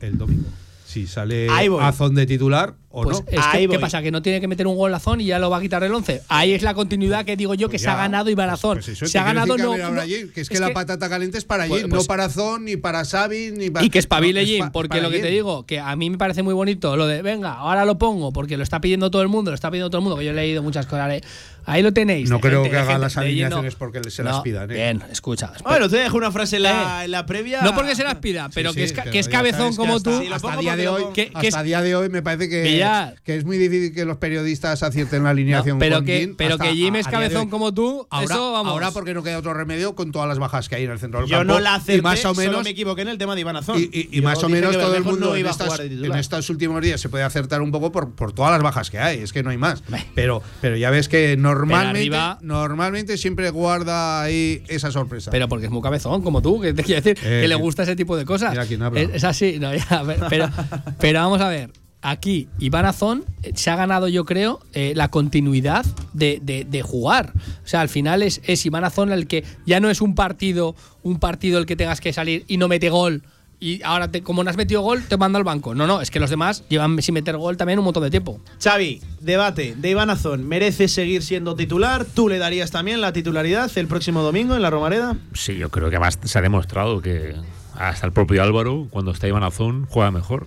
el 0.00 0.18
domingo. 0.18 0.48
Si 0.94 1.08
sale. 1.08 1.48
Azón 1.80 2.14
de 2.14 2.24
titular 2.24 2.74
o 2.88 3.02
Pues 3.02 3.18
no. 3.20 3.24
es 3.28 3.44
que, 3.46 3.68
¿qué 3.68 3.78
pasa? 3.80 4.00
Que 4.00 4.12
no 4.12 4.22
tiene 4.22 4.40
que 4.40 4.46
meter 4.46 4.68
un 4.68 4.76
gol 4.76 4.94
Azón 4.94 5.20
y 5.20 5.24
ya 5.24 5.40
lo 5.40 5.50
va 5.50 5.56
a 5.56 5.60
quitar 5.60 5.82
el 5.82 5.92
11. 5.92 6.22
Ahí 6.28 6.52
es 6.52 6.62
la 6.62 6.72
continuidad 6.74 7.24
que 7.24 7.36
digo 7.36 7.54
yo 7.54 7.66
que 7.68 7.72
Pues 7.72 7.82
se 7.82 7.88
ha 7.88 7.96
ganado 7.96 8.30
Iván 8.30 8.46
pues- 8.48 8.60
Azón. 8.60 8.76
pues 8.76 8.88
eso, 8.90 9.06
se 9.06 9.18
ha 9.18 9.24
ganado 9.24 9.56
que 9.56 9.62
no, 9.64 9.72
a 9.72 9.76
no- 9.78 10.02
que 10.32 10.40
es 10.40 10.48
que 10.48 10.60
la 10.60 10.72
patata 10.72 11.08
caliente 11.08 11.36
es 11.38 11.44
para 11.44 11.66
Pues- 11.66 11.82
pues- 11.88 11.92
no 11.92 12.04
para 12.06 12.26
Azón, 12.26 12.66
ni 12.66 12.76
para 12.76 13.04
Xavi, 13.04 13.50
ni 13.56 13.70
para. 13.70 13.84
Y 13.84 13.90
que 13.90 13.98
espabile 13.98 14.40
no, 14.40 14.44
es 14.44 14.48
Jim, 14.48 14.60
pa- 14.60 14.70
porque 14.70 15.00
lo 15.00 15.10
que 15.10 15.16
te 15.18 15.24
Jim. 15.24 15.32
digo, 15.34 15.66
que 15.66 15.80
a 15.80 15.96
mí 15.96 16.08
me 16.10 16.16
parece 16.18 16.44
muy 16.44 16.54
bonito 16.54 16.96
lo 16.96 17.08
de, 17.08 17.22
venga, 17.22 17.54
ahora 17.54 17.84
lo 17.84 17.98
pongo, 17.98 18.32
porque 18.32 18.56
lo 18.56 18.62
está 18.62 18.80
pidiendo 18.80 19.10
todo 19.10 19.22
el 19.22 19.28
mundo, 19.28 19.50
lo 19.50 19.56
está 19.56 19.72
pidiendo 19.72 19.90
todo 19.90 19.98
el 19.98 20.04
mundo, 20.04 20.16
que 20.16 20.24
yo 20.26 20.30
he 20.30 20.34
leído 20.34 20.62
muchas 20.62 20.86
cosas. 20.86 21.10
eh. 21.14 21.20
Ahí 21.66 21.82
lo 21.82 21.92
tenéis. 21.92 22.28
No 22.30 22.40
creo 22.40 22.62
gente- 22.62 22.70
que 22.70 22.76
de 22.76 22.82
haga 22.82 22.90
gente 22.92 23.00
las 23.02 23.16
alineaciones 23.16 23.74
porque 23.74 24.00
se 24.10 24.22
las 24.22 24.36
No, 24.36 24.42
pidan, 24.42 24.70
¿eh? 24.70 24.74
Bien, 24.74 25.02
escucha. 25.10 25.46
espera. 25.54 25.70
Bueno, 25.70 25.88
te 25.88 25.96
dejo 25.96 26.16
una 26.16 26.30
frase 26.32 26.56
en 26.56 26.62
la, 26.64 27.02
Eh. 27.02 27.04
en 27.06 27.10
la 27.10 27.26
previa. 27.26 27.62
no 27.62 27.74
porque 27.74 27.94
se 27.94 28.04
las 28.04 28.16
pida, 28.16 28.50
pero 28.54 28.70
Sí, 28.72 28.76
que, 28.80 28.88
sí, 28.88 28.94
es, 28.96 29.10
que 29.10 29.18
es 29.18 29.28
cabezón 29.28 29.60
sabes 29.72 29.76
como 29.76 29.96
hasta- 29.96 30.10
tú. 30.10 30.34
Hasta 30.34 30.56
día 30.56 30.76
de 30.76 30.88
hoy, 30.88 31.02
lo- 31.02 31.12
que- 31.12 31.30
que 31.30 31.48
hasta 31.48 31.60
es- 31.60 31.64
día 31.64 31.80
de 31.82 31.96
hoy 31.96 32.08
me 32.08 32.22
parece 32.22 32.48
que, 32.48 32.84
que 33.24 33.36
es 33.36 33.44
muy 33.44 33.58
difícil 33.58 33.94
que 33.94 34.04
los 34.04 34.16
periodistas 34.18 34.82
acierten 34.82 35.24
la 35.24 35.30
alineación 35.30 35.76
No, 35.76 35.80
pero 35.80 35.96
con 35.96 36.04
que, 36.06 36.20
Jim 36.20 36.34
pero 36.36 36.54
hasta 36.54 36.64
que 36.66 36.74
Jim 36.74 36.94
es 36.96 37.06
cabezón 37.06 37.48
como 37.48 37.72
tú, 37.72 38.06
Ahora, 38.10 38.24
eso 38.34 38.52
vamos. 38.52 38.72
ahora 38.72 38.90
porque 38.90 39.14
no 39.14 39.22
queda 39.22 39.38
otro 39.38 39.54
remedio 39.54 39.94
con 39.94 40.12
todas 40.12 40.28
las 40.28 40.38
bajas 40.38 40.68
que 40.68 40.76
hay 40.76 40.84
en 40.84 40.90
el 40.90 40.98
centro 40.98 41.20
del 41.20 41.28
Yo 41.28 41.38
campo. 41.38 41.54
no 41.54 41.60
la 41.60 41.74
acerté, 41.76 41.98
y 41.98 42.02
más 42.02 42.18
o 42.20 42.22
solo 42.22 42.34
menos 42.34 42.64
me 42.64 42.70
equivoqué 42.70 43.02
en 43.02 43.08
el 43.08 43.18
tema 43.18 43.34
de 43.34 43.40
Iván 43.40 43.56
Azón. 43.56 43.78
y, 43.78 43.84
y- 43.92 44.08
y 44.12 44.16
Yo 44.20 44.22
más 44.22 44.42
o 44.42 44.48
menos 44.48 44.72
todo 44.72 44.94
el 44.94 45.04
mundo 45.04 45.26
no 45.30 45.36
en, 45.36 46.14
estos 46.18 46.50
últimos 46.50 46.80
días 46.82 47.00
se 47.00 47.08
puede 47.08 47.24
acertar 47.24 47.62
un 47.62 47.70
poco 47.70 47.92
por, 47.92 48.14
por 48.14 48.32
todas 48.32 48.52
las 48.52 48.62
bajas 48.62 48.90
que 48.90 48.98
hay, 48.98 49.18
es 49.20 49.32
que 49.32 49.42
no 49.42 49.50
hay 49.50 49.56
más. 49.58 49.82
Pero, 50.14 50.42
pero 50.60 50.76
ya 50.76 50.90
ves 50.90 51.08
que 51.08 51.36
normalmente, 51.58 51.98
arriba- 52.16 52.38
normalmente 52.42 53.16
siempre 53.16 53.50
guarda 53.50 54.22
ahí 54.22 54.62
esa 54.68 54.90
sorpresa. 54.90 55.30
Pero 55.30 55.48
porque 55.48 55.66
es 55.66 55.72
muy 55.72 55.82
cabezón, 55.82 56.22
como 56.22 56.42
tú, 56.42 56.60
que 56.60 56.72
te 56.74 56.82
quiero 56.82 57.00
decir, 57.02 57.18
Eh, 57.24 57.40
que 57.42 57.48
le 57.48 57.54
gusta 57.54 57.82
ese 57.84 57.96
tipo 57.96 58.16
de 58.16 58.24
cosas. 58.24 58.50
mira 58.52 58.66
quién 58.66 58.82
habla. 58.82 59.00
Es, 59.00 59.10
es 59.14 59.24
así, 59.24 59.58
no, 59.58 59.74
ya, 59.74 60.02
pero, 60.06 60.26
pero, 60.28 60.48
pero 60.98 61.20
vamos 61.20 61.40
a 61.40 61.48
ver. 61.48 61.70
Aquí, 62.06 62.48
Iván 62.58 62.84
Azón 62.84 63.24
eh, 63.42 63.52
se 63.54 63.70
ha 63.70 63.76
ganado, 63.76 64.08
yo 64.08 64.26
creo, 64.26 64.60
eh, 64.74 64.92
la 64.94 65.08
continuidad 65.08 65.86
de, 66.12 66.38
de- 66.42 66.66
de 66.66 66.82
jugar. 66.82 67.32
O 67.64 67.66
sea, 67.66 67.80
al 67.80 67.88
final 67.88 68.22
es, 68.22 68.42
es 68.44 68.66
Iván 68.66 68.84
Azón 68.84 69.10
el 69.10 69.26
que 69.26 69.42
ya 69.64 69.80
no 69.80 69.88
es 69.88 70.02
un 70.02 70.14
partido, 70.14 70.76
un 71.02 71.18
partido 71.18 71.58
el 71.58 71.64
que 71.64 71.76
tengas 71.76 72.02
que 72.02 72.12
salir 72.12 72.44
y 72.46 72.58
no 72.58 72.68
mete 72.68 72.90
gol. 72.90 73.22
Y 73.60 73.82
ahora, 73.82 74.10
te- 74.10 74.22
como 74.22 74.44
no 74.44 74.50
has 74.50 74.56
metido 74.56 74.82
gol, 74.82 75.02
te 75.04 75.16
mando 75.16 75.38
al 75.38 75.44
banco. 75.44 75.74
No, 75.74 75.86
no, 75.86 76.00
es 76.00 76.10
que 76.10 76.20
los 76.20 76.28
demás 76.30 76.64
llevan 76.68 77.00
sin 77.00 77.14
meter 77.14 77.36
gol 77.36 77.56
también 77.56 77.78
un 77.78 77.84
montón 77.86 78.02
de 78.02 78.10
tiempo. 78.10 78.40
Xavi, 78.62 79.00
debate 79.20 79.74
de 79.76 79.90
Iván 79.90 80.10
Azón. 80.10 80.46
¿Merece 80.46 80.88
seguir 80.88 81.22
siendo 81.22 81.54
titular? 81.54 82.04
¿Tú 82.04 82.28
le 82.28 82.38
darías 82.38 82.70
también 82.70 83.00
la 83.00 83.12
titularidad 83.12 83.70
el 83.76 83.86
próximo 83.86 84.22
domingo 84.22 84.54
en 84.54 84.62
la 84.62 84.70
Romareda? 84.70 85.16
Sí, 85.32 85.56
yo 85.56 85.70
creo 85.70 85.88
que 85.90 85.96
además 85.96 86.18
se 86.22 86.38
ha 86.38 86.42
demostrado 86.42 87.00
que 87.00 87.34
hasta 87.76 88.06
el 88.06 88.12
propio 88.12 88.42
Álvaro, 88.42 88.86
cuando 88.90 89.10
está 89.12 89.26
Iván 89.28 89.42
Azón, 89.44 89.86
juega 89.88 90.10
mejor. 90.10 90.46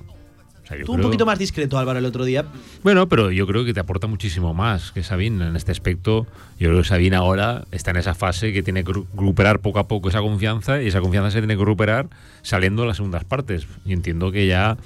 O 0.68 0.70
sea, 0.70 0.84
Tú 0.84 0.92
un 0.92 0.98
creo- 0.98 1.08
poquito 1.08 1.26
más 1.26 1.40
discreto, 1.40 1.78
Álvaro, 1.80 1.98
el 1.98 2.06
otro 2.06 2.26
día. 2.26 2.44
Bueno, 2.84 3.08
pero 3.08 3.32
yo 3.32 3.48
creo 3.48 3.64
que 3.64 3.74
te 3.74 3.80
aporta 3.80 4.08
muchísimo 4.08 4.54
más 4.54 4.92
que 4.92 5.02
Sabin 5.02 5.42
en 5.42 5.56
este 5.56 5.72
aspecto. 5.72 6.28
Yo 6.60 6.68
creo 6.70 6.82
que 6.82 6.88
Sabin 6.88 7.14
ahora 7.14 7.64
está 7.72 7.92
en 7.92 7.98
esa 7.98 8.14
fase 8.16 8.52
que 8.52 8.62
tiene 8.64 8.84
que 8.84 8.92
recuperar 8.92 9.60
poco 9.60 9.80
a 9.80 9.88
poco 9.88 10.10
esa 10.10 10.20
confianza 10.20 10.82
y 10.82 10.88
esa 10.88 11.00
confianza 11.00 11.32
se 11.32 11.40
tiene 11.40 11.56
que 11.56 11.64
recuperar 11.64 12.08
saliendo 12.42 12.82
de 12.82 12.90
las 12.90 12.98
segundas 12.98 13.24
partes. 13.24 13.66
Y 13.86 13.94
entiendo 13.94 14.30
que 14.32 14.46
ya 14.46 14.78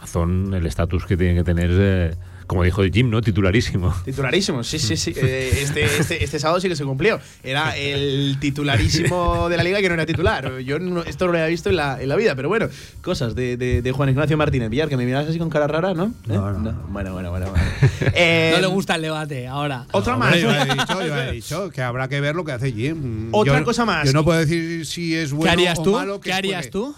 Azón, 0.00 0.54
el 0.54 0.64
estatus 0.64 1.04
que 1.04 1.16
tiene 1.18 1.34
que 1.34 1.44
tener, 1.44 1.70
eh, 1.74 2.14
como 2.48 2.64
dijo 2.64 2.82
Jim, 2.92 3.08
¿no? 3.10 3.20
Titularísimo. 3.20 3.94
Titularísimo, 4.04 4.64
sí, 4.64 4.80
sí, 4.80 4.96
sí. 4.96 5.12
Eh, 5.16 5.60
este, 5.62 5.84
este, 5.84 6.24
este 6.24 6.38
sábado 6.40 6.60
sí 6.60 6.68
que 6.68 6.74
se 6.74 6.84
cumplió. 6.84 7.20
Era 7.44 7.76
el 7.76 8.38
titularísimo 8.40 9.48
de 9.48 9.56
la 9.56 9.62
liga 9.62 9.80
que 9.80 9.88
no 9.88 9.94
era 9.94 10.06
titular. 10.06 10.58
Yo 10.60 10.78
no- 10.78 11.02
esto 11.02 11.26
no 11.26 11.32
lo 11.32 11.38
había 11.38 11.48
visto 11.48 11.68
en 11.70 11.76
la, 11.76 12.00
en 12.02 12.08
la 12.08 12.16
vida, 12.16 12.34
pero 12.34 12.48
bueno, 12.48 12.68
cosas 13.02 13.34
de, 13.34 13.56
de- 13.56 13.82
de 13.82 13.92
Juan 13.92 14.08
Ignacio 14.08 14.36
Martínez 14.36 14.70
Villar, 14.70 14.88
que 14.88 14.96
me 14.96 15.04
miras 15.04 15.28
así 15.28 15.38
con 15.38 15.50
cara 15.50 15.66
rara, 15.66 15.94
¿no? 15.94 16.06
¿Eh? 16.06 16.10
No, 16.26 16.52
no. 16.52 16.72
Bueno, 16.88 17.12
bueno, 17.12 17.30
bueno. 17.30 17.50
bueno. 17.50 17.64
Eh, 18.14 18.52
no 18.54 18.60
le 18.62 18.66
gusta 18.68 18.94
el 18.96 19.02
debate 19.02 19.46
ahora. 19.46 19.86
Otra 19.92 20.16
más. 20.16 20.36
Yo 20.40 20.50
he, 20.50 20.64
dicho, 20.64 21.06
yo 21.06 21.16
he 21.16 21.32
dicho 21.32 21.70
que 21.70 21.82
habrá 21.82 22.08
que 22.08 22.20
ver 22.20 22.34
lo 22.34 22.44
que 22.44 22.52
hace 22.52 22.72
Jim. 22.72 23.28
Otra 23.32 23.58
Yo- 23.58 23.64
cosa 23.64 23.84
más. 23.84 24.06
Yo 24.06 24.12
no 24.12 24.24
puedo 24.24 24.38
decir 24.40 24.86
si 24.86 25.14
es 25.14 25.32
bueno 25.32 25.44
¿Qué 25.44 25.50
harías 25.52 25.78
o 25.78 25.82
tú? 25.82 25.92
malo. 25.92 26.20
que 26.20 26.30
¿Qué 26.30 26.32
harías 26.34 26.70
tú? 26.70 26.94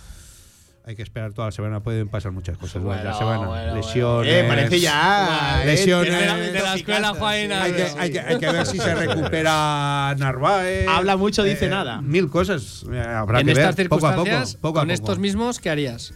Hay 0.86 0.96
que 0.96 1.02
esperar 1.02 1.32
toda 1.34 1.48
la 1.48 1.52
semana, 1.52 1.80
pueden 1.80 2.08
pasar 2.08 2.32
muchas 2.32 2.56
cosas 2.56 2.82
Bueno, 2.82 3.00
durante 3.02 3.08
la 3.08 3.18
semana. 3.18 3.46
bueno, 3.48 3.74
lesiones. 3.76 4.32
Eh, 4.32 4.44
parece 4.48 4.80
ya. 4.80 5.60
eh, 5.62 5.66
Lesiones. 5.66 6.18
de 6.18 6.26
la- 6.26 6.36
De 6.36 6.52
la 6.62 6.74
escuela, 6.74 7.08
Juan, 7.14 7.52
Hay 7.52 7.72
que, 7.72 7.82
hay, 7.98 8.10
que, 8.10 8.20
hay 8.20 8.38
que 8.38 8.50
ver 8.50 8.66
si 8.66 8.78
se 8.78 8.94
recupera 8.94 10.14
Narváez. 10.18 10.88
Habla 10.88 11.16
mucho, 11.16 11.42
dice 11.44 11.66
Eh, 11.66 11.70
nada. 11.70 12.00
Mil 12.00 12.28
cosas. 12.28 12.84
eh, 12.90 12.98
Habrá 12.98 13.40
en 13.40 13.46
que 13.46 13.52
estas 13.52 13.76
ver 13.76 13.88
poco 13.90 14.06
a 14.06 14.10
poco. 14.12 14.24
circunstancias, 14.24 14.56
poco 14.60 14.78
a 14.78 14.82
con 14.82 14.88
poco. 14.88 14.94
estos 14.94 15.18
mismos, 15.18 15.58
¿qué 15.60 15.70
harías? 15.70 16.14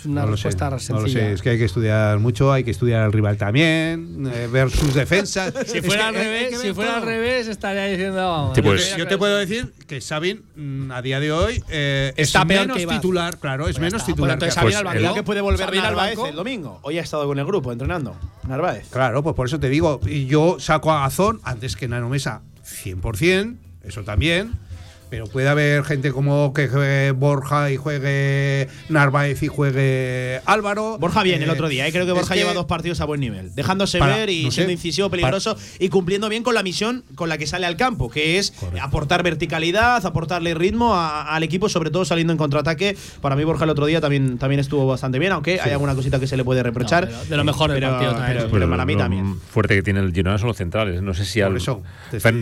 Es 0.00 0.06
una 0.06 0.22
no 0.22 0.28
lo 0.28 0.36
sé, 0.36 0.44
respuesta 0.48 0.64
no 0.70 0.70
lo 0.72 0.78
sencilla. 0.80 1.20
sé, 1.20 1.32
es 1.32 1.42
que 1.42 1.50
hay 1.50 1.58
que 1.58 1.64
estudiar 1.66 2.18
mucho, 2.18 2.52
hay 2.52 2.64
que 2.64 2.70
estudiar 2.70 3.02
al 3.02 3.12
rival 3.12 3.36
también, 3.36 4.30
eh, 4.34 4.48
ver 4.50 4.70
sus 4.70 4.94
defensas. 4.94 5.52
Si 5.66 5.78
Es 5.78 5.86
fuera 5.86 6.02
que 6.02 6.08
al 6.08 6.14
revés, 6.14 6.60
si 6.60 6.72
fuera 6.72 6.96
al 6.96 7.02
revés, 7.02 7.46
estaría 7.48 7.84
diciendo, 7.86 8.16
vamos. 8.16 8.54
Sí, 8.56 8.62
yo 8.62 8.64
pues- 8.70 8.92
te- 8.92 8.98
Yo 8.98 9.06
te 9.06 9.18
puedo 9.18 9.36
decir 9.36 9.72
que 9.86 10.00
Sabin 10.00 10.42
mm, 10.56 10.90
a 10.92 11.02
día 11.02 11.20
de 11.20 11.32
hoy 11.32 11.62
eh, 11.68 12.12
Está 12.16 12.40
es 12.40 12.46
peor 12.46 12.60
menos 12.62 12.76
que 12.78 12.86
titular, 12.86 13.38
claro, 13.38 13.64
es 13.68 13.76
Pues 13.76 13.80
menos 13.80 14.00
está, 14.02 14.06
titular. 14.12 14.38
pues 14.38 14.54
que 14.54 14.58
entonces. 14.60 14.74
Sabin 14.74 14.88
al 14.88 15.02
Pues 15.04 15.14
que 15.14 15.22
puede 15.22 15.40
volver 15.42 15.66
Sabin 15.66 15.80
al 15.82 15.94
banco. 15.94 16.26
el 16.26 16.34
domingo. 16.36 16.78
Hoy 16.82 16.98
ha 16.98 17.02
estado 17.02 17.26
con 17.26 17.38
el 17.38 17.44
grupo 17.44 17.70
entrenando. 17.72 18.16
Narváez. 18.48 18.88
Claro, 18.90 19.22
pues 19.22 19.36
por 19.36 19.46
eso 19.46 19.60
te 19.60 19.68
digo, 19.68 20.00
yo 20.06 20.56
saco 20.58 20.90
a 20.92 21.04
Azón 21.04 21.40
antes 21.44 21.76
que 21.76 21.88
Nano 21.88 22.08
Mesa 22.08 22.42
100%, 22.84 23.56
eso 23.84 24.02
también. 24.02 24.52
Pero 25.10 25.26
puede 25.26 25.48
haber 25.48 25.82
gente 25.84 26.12
como 26.12 26.52
que 26.54 26.68
juegue 26.68 27.10
Borja 27.10 27.70
y 27.70 27.76
juegue 27.76 28.68
Narváez 28.88 29.42
y 29.42 29.48
juegue 29.48 30.40
Álvaro. 30.46 30.98
Borja 30.98 31.22
bien 31.24 31.40
Eh, 31.40 31.44
el 31.44 31.50
otro 31.50 31.68
día, 31.68 31.86
¿eh? 31.86 31.92
creo 31.92 32.06
que 32.06 32.12
Borja 32.12 32.36
lleva 32.36 32.54
dos 32.54 32.66
partidos 32.66 33.00
a 33.00 33.04
buen 33.06 33.20
nivel, 33.20 33.54
dejándose 33.54 33.98
Para- 33.98 34.16
ver 34.16 34.30
y 34.30 34.44
no 34.44 34.50
sé, 34.50 34.56
siendo 34.56 34.72
incisivo, 34.72 35.10
para- 35.10 35.22
peligroso 35.22 35.56
y 35.80 35.88
cumpliendo 35.88 36.28
bien 36.28 36.42
con 36.44 36.54
la 36.54 36.62
misión 36.62 37.02
con 37.16 37.28
la 37.28 37.38
que 37.38 37.46
sale 37.46 37.66
al 37.66 37.76
campo, 37.76 38.08
que 38.08 38.38
es 38.38 38.52
Correcto. 38.52 38.84
aportar 38.86 39.22
verticalidad, 39.24 40.04
aportarle 40.06 40.54
ritmo 40.54 40.94
a- 40.94 41.34
al 41.34 41.42
equipo, 41.42 41.68
sobre 41.68 41.90
todo 41.90 42.04
saliendo 42.04 42.32
en 42.32 42.38
contraataque. 42.38 42.96
Para 43.20 43.34
mí 43.36 43.42
Borja 43.44 43.64
el 43.64 43.70
otro 43.70 43.86
día 43.86 44.00
también, 44.00 44.38
también 44.38 44.60
estuvo 44.60 44.86
bastante 44.86 45.18
bien, 45.18 45.32
aunque 45.32 45.60
hay 45.60 45.72
alguna 45.72 45.94
cosita 45.96 46.20
que 46.20 46.26
se 46.28 46.36
le 46.36 46.44
puede 46.44 46.62
reprochar. 46.62 47.04
No, 47.10 47.16
pero 47.18 47.30
de 47.30 47.36
lo 47.36 47.44
mejor 47.44 47.70
del 47.72 47.80
Pero- 47.80 47.92
partido 47.92 48.12
también. 48.14 48.48
pero- 48.50 48.70
para 48.70 48.84
mí 48.86 48.96
también. 48.96 49.40
fuerte 49.40 49.74
que 49.74 49.82
tiene 49.82 49.98
el 50.00 50.12
Girona 50.12 50.38
son 50.38 50.46
los 50.48 50.56
centrales. 50.56 51.02
No 51.02 51.14
sé 51.14 51.24
si 51.24 51.40
al, 51.40 51.58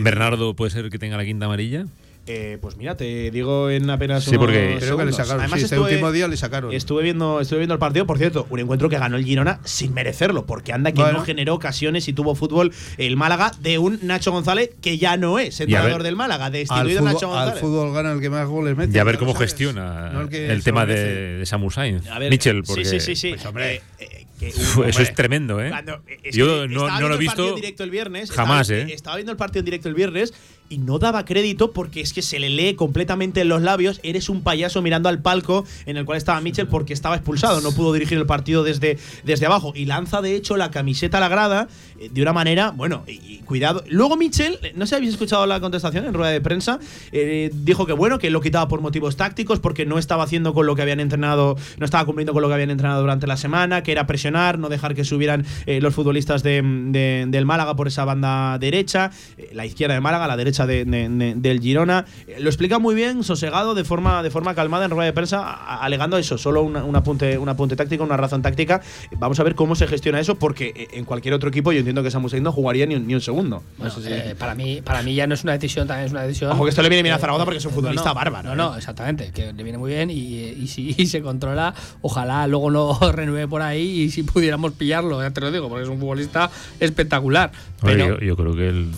Bernardo 0.03 0.53
puede 0.55 0.71
ser 0.71 0.89
que 0.89 0.99
tenga 0.99 1.17
la 1.17 1.25
quinta 1.25 1.45
amarilla. 1.45 1.85
Eh, 2.31 2.59
pues 2.61 2.77
mira, 2.77 2.95
te 2.95 3.31
digo 3.31 3.71
en 3.71 3.89
apenas 3.89 4.23
Sí, 4.23 4.37
porque- 4.37 4.67
unos 4.73 4.83
Creo 4.83 4.97
que 4.97 5.05
le 5.05 5.13
sacaron. 5.13 5.39
Además 5.41 5.59
sí, 5.61 5.63
este 5.65 5.75
estuve- 5.77 5.89
último 5.93 6.11
día 6.11 6.27
le 6.27 6.37
sacaron. 6.37 6.71
Estuve 6.71 7.01
viendo, 7.01 7.41
estuve 7.41 7.57
viendo 7.57 7.73
el 7.73 7.79
partido, 7.79 8.05
por 8.05 8.19
cierto, 8.19 8.45
un 8.51 8.59
encuentro 8.59 8.87
que 8.87 8.99
ganó 8.99 9.17
el 9.17 9.25
Girona 9.25 9.59
sin 9.63 9.95
merecerlo, 9.95 10.45
porque 10.45 10.71
anda 10.71 10.91
que 10.91 11.01
Bueno. 11.01 11.17
no 11.17 11.25
generó 11.25 11.55
ocasiones 11.55 12.07
y 12.07 12.13
tuvo 12.13 12.35
fútbol 12.35 12.71
el 12.97 13.17
Málaga 13.17 13.51
de 13.61 13.79
un 13.79 13.97
Nacho 14.03 14.31
González 14.31 14.69
que 14.79 14.99
ya 14.99 15.17
no 15.17 15.39
es 15.39 15.59
entrenador 15.59 16.03
del 16.03 16.15
Málaga, 16.15 16.45
al, 16.45 16.51
destituido 16.51 17.01
Nacho 17.01 17.19
fútbol, 17.21 17.31
al 17.31 17.43
González. 17.45 17.61
fútbol 17.61 17.93
gana 17.93 18.11
el 18.11 18.21
que 18.21 18.29
más 18.29 18.47
goles 18.47 18.77
mete. 18.77 18.95
Y 18.95 18.99
a 18.99 19.03
ver 19.03 19.17
cómo 19.17 19.33
sabes. 19.33 19.49
gestiona 19.49 20.09
No 20.11 20.21
el 20.21 20.33
el 20.35 20.63
tema 20.63 20.85
de, 20.85 21.37
de 21.39 21.45
Samu 21.47 21.71
Sainz. 21.71 22.07
A 22.09 22.19
ver, 22.19 22.29
Mitchell, 22.29 22.57
sí, 22.57 22.63
porque 22.67 22.85
sí, 22.85 22.99
sí, 22.99 23.15
sí. 23.15 23.29
Pues, 23.29 23.45
hombre. 23.47 23.81
Eh, 23.97 24.27
eh, 24.41 24.51
Uf, 24.55 24.85
eso 24.87 25.01
es 25.01 25.13
tremendo, 25.15 25.59
¿eh? 25.61 25.69
cuando- 25.69 26.01
es 26.23 26.33
Yo 26.35 26.67
no- 26.67 26.83
estaba 26.83 26.99
no 27.01 27.09
lo 27.09 27.17
viendo 27.17 27.19
he 27.19 27.19
el 27.23 27.25
partido 27.25 27.45
visto 27.45 27.49
en 27.49 27.55
directo 27.55 27.83
el 27.83 27.89
viernes. 27.89 28.31
jamás, 28.31 28.69
estaba, 28.69 28.89
¿eh? 28.89 28.93
Estaba 28.93 29.15
viendo 29.17 29.31
el 29.31 29.37
partido 29.37 29.59
en 29.59 29.65
directo 29.65 29.89
el 29.89 29.95
viernes 29.95 30.33
y 30.69 30.77
no 30.77 30.99
daba 30.99 31.25
crédito 31.25 31.71
porque 31.71 31.99
es 31.99 32.13
que 32.13 32.21
se 32.21 32.39
le 32.39 32.49
lee 32.49 32.75
completamente 32.75 33.41
en 33.41 33.49
los 33.49 33.61
labios, 33.61 33.99
eres 34.03 34.29
un 34.29 34.41
payaso 34.41 34.81
mirando 34.81 35.09
al 35.09 35.19
palco 35.19 35.65
en 35.85 35.97
el 35.97 36.05
cual 36.05 36.17
estaba 36.17 36.39
Mitchell 36.41 36.67
porque 36.67 36.93
estaba 36.93 37.15
expulsado, 37.15 37.59
no 37.61 37.71
pudo 37.71 37.91
dirigir 37.91 38.17
el 38.17 38.25
partido 38.25 38.63
desde, 38.63 38.97
desde 39.23 39.45
abajo 39.47 39.73
y 39.75 39.85
lanza 39.85 40.21
de 40.21 40.35
hecho 40.35 40.57
la 40.57 40.69
camiseta 40.69 41.17
a 41.17 41.21
la 41.21 41.27
grada 41.27 41.67
eh, 41.99 42.09
de 42.11 42.21
una 42.21 42.33
manera, 42.33 42.71
bueno, 42.71 43.03
y, 43.07 43.39
cuidado. 43.39 43.83
Luego 43.89 44.15
Mitchell, 44.15 44.59
eh, 44.61 44.73
no 44.75 44.85
sé 44.85 44.89
si 44.89 44.95
habéis 44.95 45.11
escuchado 45.13 45.45
la 45.47 45.59
contestación 45.59 46.05
en 46.05 46.13
rueda 46.13 46.31
de 46.31 46.41
prensa, 46.41 46.79
eh, 47.11 47.49
dijo 47.53 47.87
que 47.87 47.93
bueno, 47.93 48.19
que 48.19 48.29
lo 48.29 48.41
quitaba 48.41 48.67
por 48.67 48.81
motivos 48.81 49.17
tácticos 49.17 49.59
porque 49.59 49.87
no 49.87 49.97
estaba 49.97 50.23
haciendo 50.23 50.53
con 50.53 50.67
lo 50.67 50.75
que 50.75 50.83
habían 50.83 50.99
entrenado, 50.99 51.57
no 51.77 51.85
estaba 51.85 52.05
cumpliendo 52.05 52.33
con 52.33 52.43
lo 52.43 52.47
que 52.47 52.53
habían 52.53 52.69
entrenado 52.69 53.01
durante 53.01 53.25
la 53.25 53.37
semana, 53.37 53.81
que 53.81 53.91
era 53.91 54.05
presionar, 54.05 54.59
no 54.59 54.69
dejar 54.69 54.93
que 54.93 55.03
subieran 55.03 55.45
los 55.65 55.95
futbolistas 55.95 56.43
de, 56.43 57.25
del 57.27 57.45
Málaga 57.45 57.75
por 57.75 57.87
esa 57.87 58.05
banda 58.05 58.57
derecha, 58.59 59.11
la 59.51 59.65
izquierda 59.65 59.95
de 59.95 60.01
Málaga, 60.01 60.27
la 60.27 60.37
derecha 60.37 60.58
del 60.65 61.59
Girona. 61.61 62.05
Lo 62.39 62.49
explica 62.49 62.79
muy 62.79 62.95
bien, 62.95 63.23
sosegado, 63.23 63.75
de 63.75 63.83
forma, 63.83 64.23
de 64.23 64.31
forma 64.31 64.55
calmada 64.55 64.85
en 64.85 64.91
rueda 64.91 65.05
de 65.05 65.13
prensa, 65.13 65.79
alegando 65.81 66.17
eso, 66.17 66.37
solo 66.37 66.63
un 66.63 66.95
apunte, 66.95 67.37
un 67.37 67.49
apunte 67.49 67.75
táctico, 67.75 68.03
una 68.03 68.17
razón 68.17 68.41
táctica. 68.41 68.81
Vamos 69.17 69.39
a 69.39 69.43
ver 69.43 69.55
cómo 69.55 69.75
se 69.75 69.87
gestiona 69.87 70.19
eso, 70.19 70.35
porque 70.35 70.87
en 70.93 71.05
cualquier 71.05 71.33
otro 71.33 71.49
equipo 71.49 71.71
yo 71.71 71.79
entiendo 71.79 72.03
que 72.03 72.11
Samu 72.11 72.29
no 72.41 72.51
jugaría 72.51 72.85
ni 72.85 72.95
un, 72.95 73.21
segundo. 73.21 73.63
Eh, 74.05 74.35
para, 74.37 74.55
mí, 74.55 74.81
para 74.81 75.01
mí 75.01 75.15
ya 75.15 75.27
no 75.27 75.33
es 75.33 75.43
una 75.43 75.53
decisión, 75.53 75.87
también 75.87 76.05
es 76.05 76.11
una 76.11 76.23
decisión. 76.23 76.51
Ojo 76.51 76.63
que 76.63 76.69
esto 76.69 76.81
le 76.81 76.89
viene 76.89 77.03
bien 77.03 77.15
a 77.15 77.17
Zaragoza 77.17 77.45
porque 77.45 77.57
es 77.57 77.65
un 77.65 77.71
futbolista 77.71 78.13
bárbaro. 78.13 78.49
No, 78.49 78.55
no, 78.55 78.75
¿eh? 78.75 78.77
exactamente, 78.77 79.31
que 79.31 79.51
le 79.51 79.63
viene 79.63 79.77
muy 79.77 79.91
bien 79.91 80.09
y, 80.09 80.67
si 80.67 80.93
se 81.07 81.21
controla, 81.21 81.73
ojalá 82.01 82.45
luego 82.47 82.69
no 82.69 82.99
renueve 83.11 83.47
por 83.47 83.61
ahí 83.61 84.01
y 84.01 84.11
si 84.11 84.23
pudiéramos 84.23 84.73
pillarlo, 84.73 85.21
ya 85.21 85.31
te 85.31 85.41
lo 85.41 85.51
digo, 85.51 85.69
porque 85.69 85.83
es 85.83 85.89
un 85.89 85.99
futbolista 85.99 86.49
espectacular. 86.79 87.51
Pero, 87.81 88.19
yo 88.19 88.35
creo 88.35 88.55
que 88.55 88.69
el, 88.69 88.91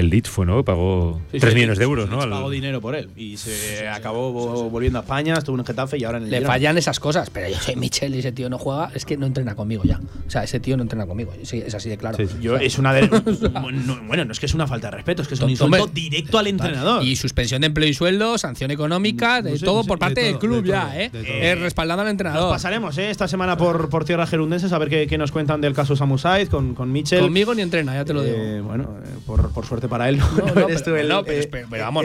el 0.00 0.10
Leeds 0.10 0.28
fue, 0.28 0.46
¿no? 0.46 0.64
Pagó 0.64 1.20
3 1.30 1.54
millones 1.54 1.78
de 1.78 1.84
euros, 1.84 2.08
¿no? 2.08 2.18
Pagó 2.18 2.50
dinero 2.50 2.80
por 2.80 2.94
él 2.94 3.10
y 3.16 3.36
se 3.36 3.88
acabó 3.88 4.68
volviendo 4.70 4.98
a 4.98 5.02
España, 5.02 5.34
estuvo 5.34 5.58
en 5.58 5.64
Getafe 5.64 5.98
y 5.98 6.04
ahora 6.04 6.18
en 6.18 6.24
el 6.24 6.30
Le 6.30 6.40
fallan 6.42 6.78
esas 6.78 7.00
cosas, 7.00 7.30
pero 7.30 7.48
yo 7.48 7.58
soy 7.58 7.76
Michel 7.76 8.14
y 8.14 8.18
ese 8.18 8.32
tío 8.32 8.48
no 8.48 8.58
juega, 8.58 8.90
es 8.94 9.04
que 9.04 9.16
no 9.16 9.26
entrena 9.26 9.54
conmigo 9.54 9.82
ya. 9.84 10.00
O 10.26 10.30
sea, 10.30 10.44
ese 10.44 10.60
tío 10.60 10.76
no 10.76 10.82
entrena 10.82 11.06
conmigo, 11.06 11.32
es 11.40 11.74
así 11.74 11.88
de 11.88 11.96
claro. 11.96 12.18
Yo, 12.40 12.56
es 12.56 12.78
una 12.78 12.92
de, 12.92 13.06
bueno, 14.06 14.24
no 14.24 14.32
es 14.32 14.40
que 14.40 14.46
es 14.46 14.54
una 14.54 14.66
falta 14.66 14.88
de 14.90 14.96
respeto, 14.96 15.22
es 15.22 15.28
que 15.28 15.34
es 15.34 15.40
un 15.40 15.50
insulto 15.50 15.86
directo 15.88 16.38
al 16.38 16.46
entrenador. 16.46 17.04
Y 17.04 17.16
suspensión 17.16 17.60
de 17.60 17.68
empleo 17.68 17.88
y 17.88 17.94
sueldo, 17.94 18.38
sanción 18.38 18.70
económica, 18.70 19.42
de 19.42 19.58
todo 19.58 19.84
por 19.84 19.98
parte 19.98 20.22
del 20.22 20.38
club 20.38 20.64
ya, 20.64 20.98
¿eh? 20.98 21.10
eh 21.12 21.54
respaldando 21.54 22.02
al 22.02 22.08
entrenador. 22.08 22.50
pasaremos, 22.50 22.96
¿eh? 22.98 23.10
Esta 23.10 23.28
semana 23.28 23.56
por, 23.56 23.88
por 23.88 24.04
tierra 24.04 24.26
gerundenses 24.26 24.72
a 24.72 24.78
ver 24.78 25.08
qué, 25.08 25.18
nos 25.18 25.32
cuentan 25.32 25.60
del 25.60 25.74
caso 25.74 25.96
Samu 25.96 26.16
con, 26.50 26.74
con 26.74 26.92
Michel. 26.92 27.20
Conmigo 27.20 27.54
ni 27.54 27.62
entrena, 27.62 27.94
ya 27.94 28.04
te 28.04 28.12
lo 28.12 28.22
digo. 28.22 28.36
Eh, 28.36 28.60
bueno, 28.60 28.96
eh, 29.04 29.08
por, 29.26 29.50
por, 29.52 29.66
suerte 29.66 29.88
para 29.90 30.08
él, 30.08 30.18
no, 30.18 31.24
pero, 31.24 31.66
vamos, 31.70 32.04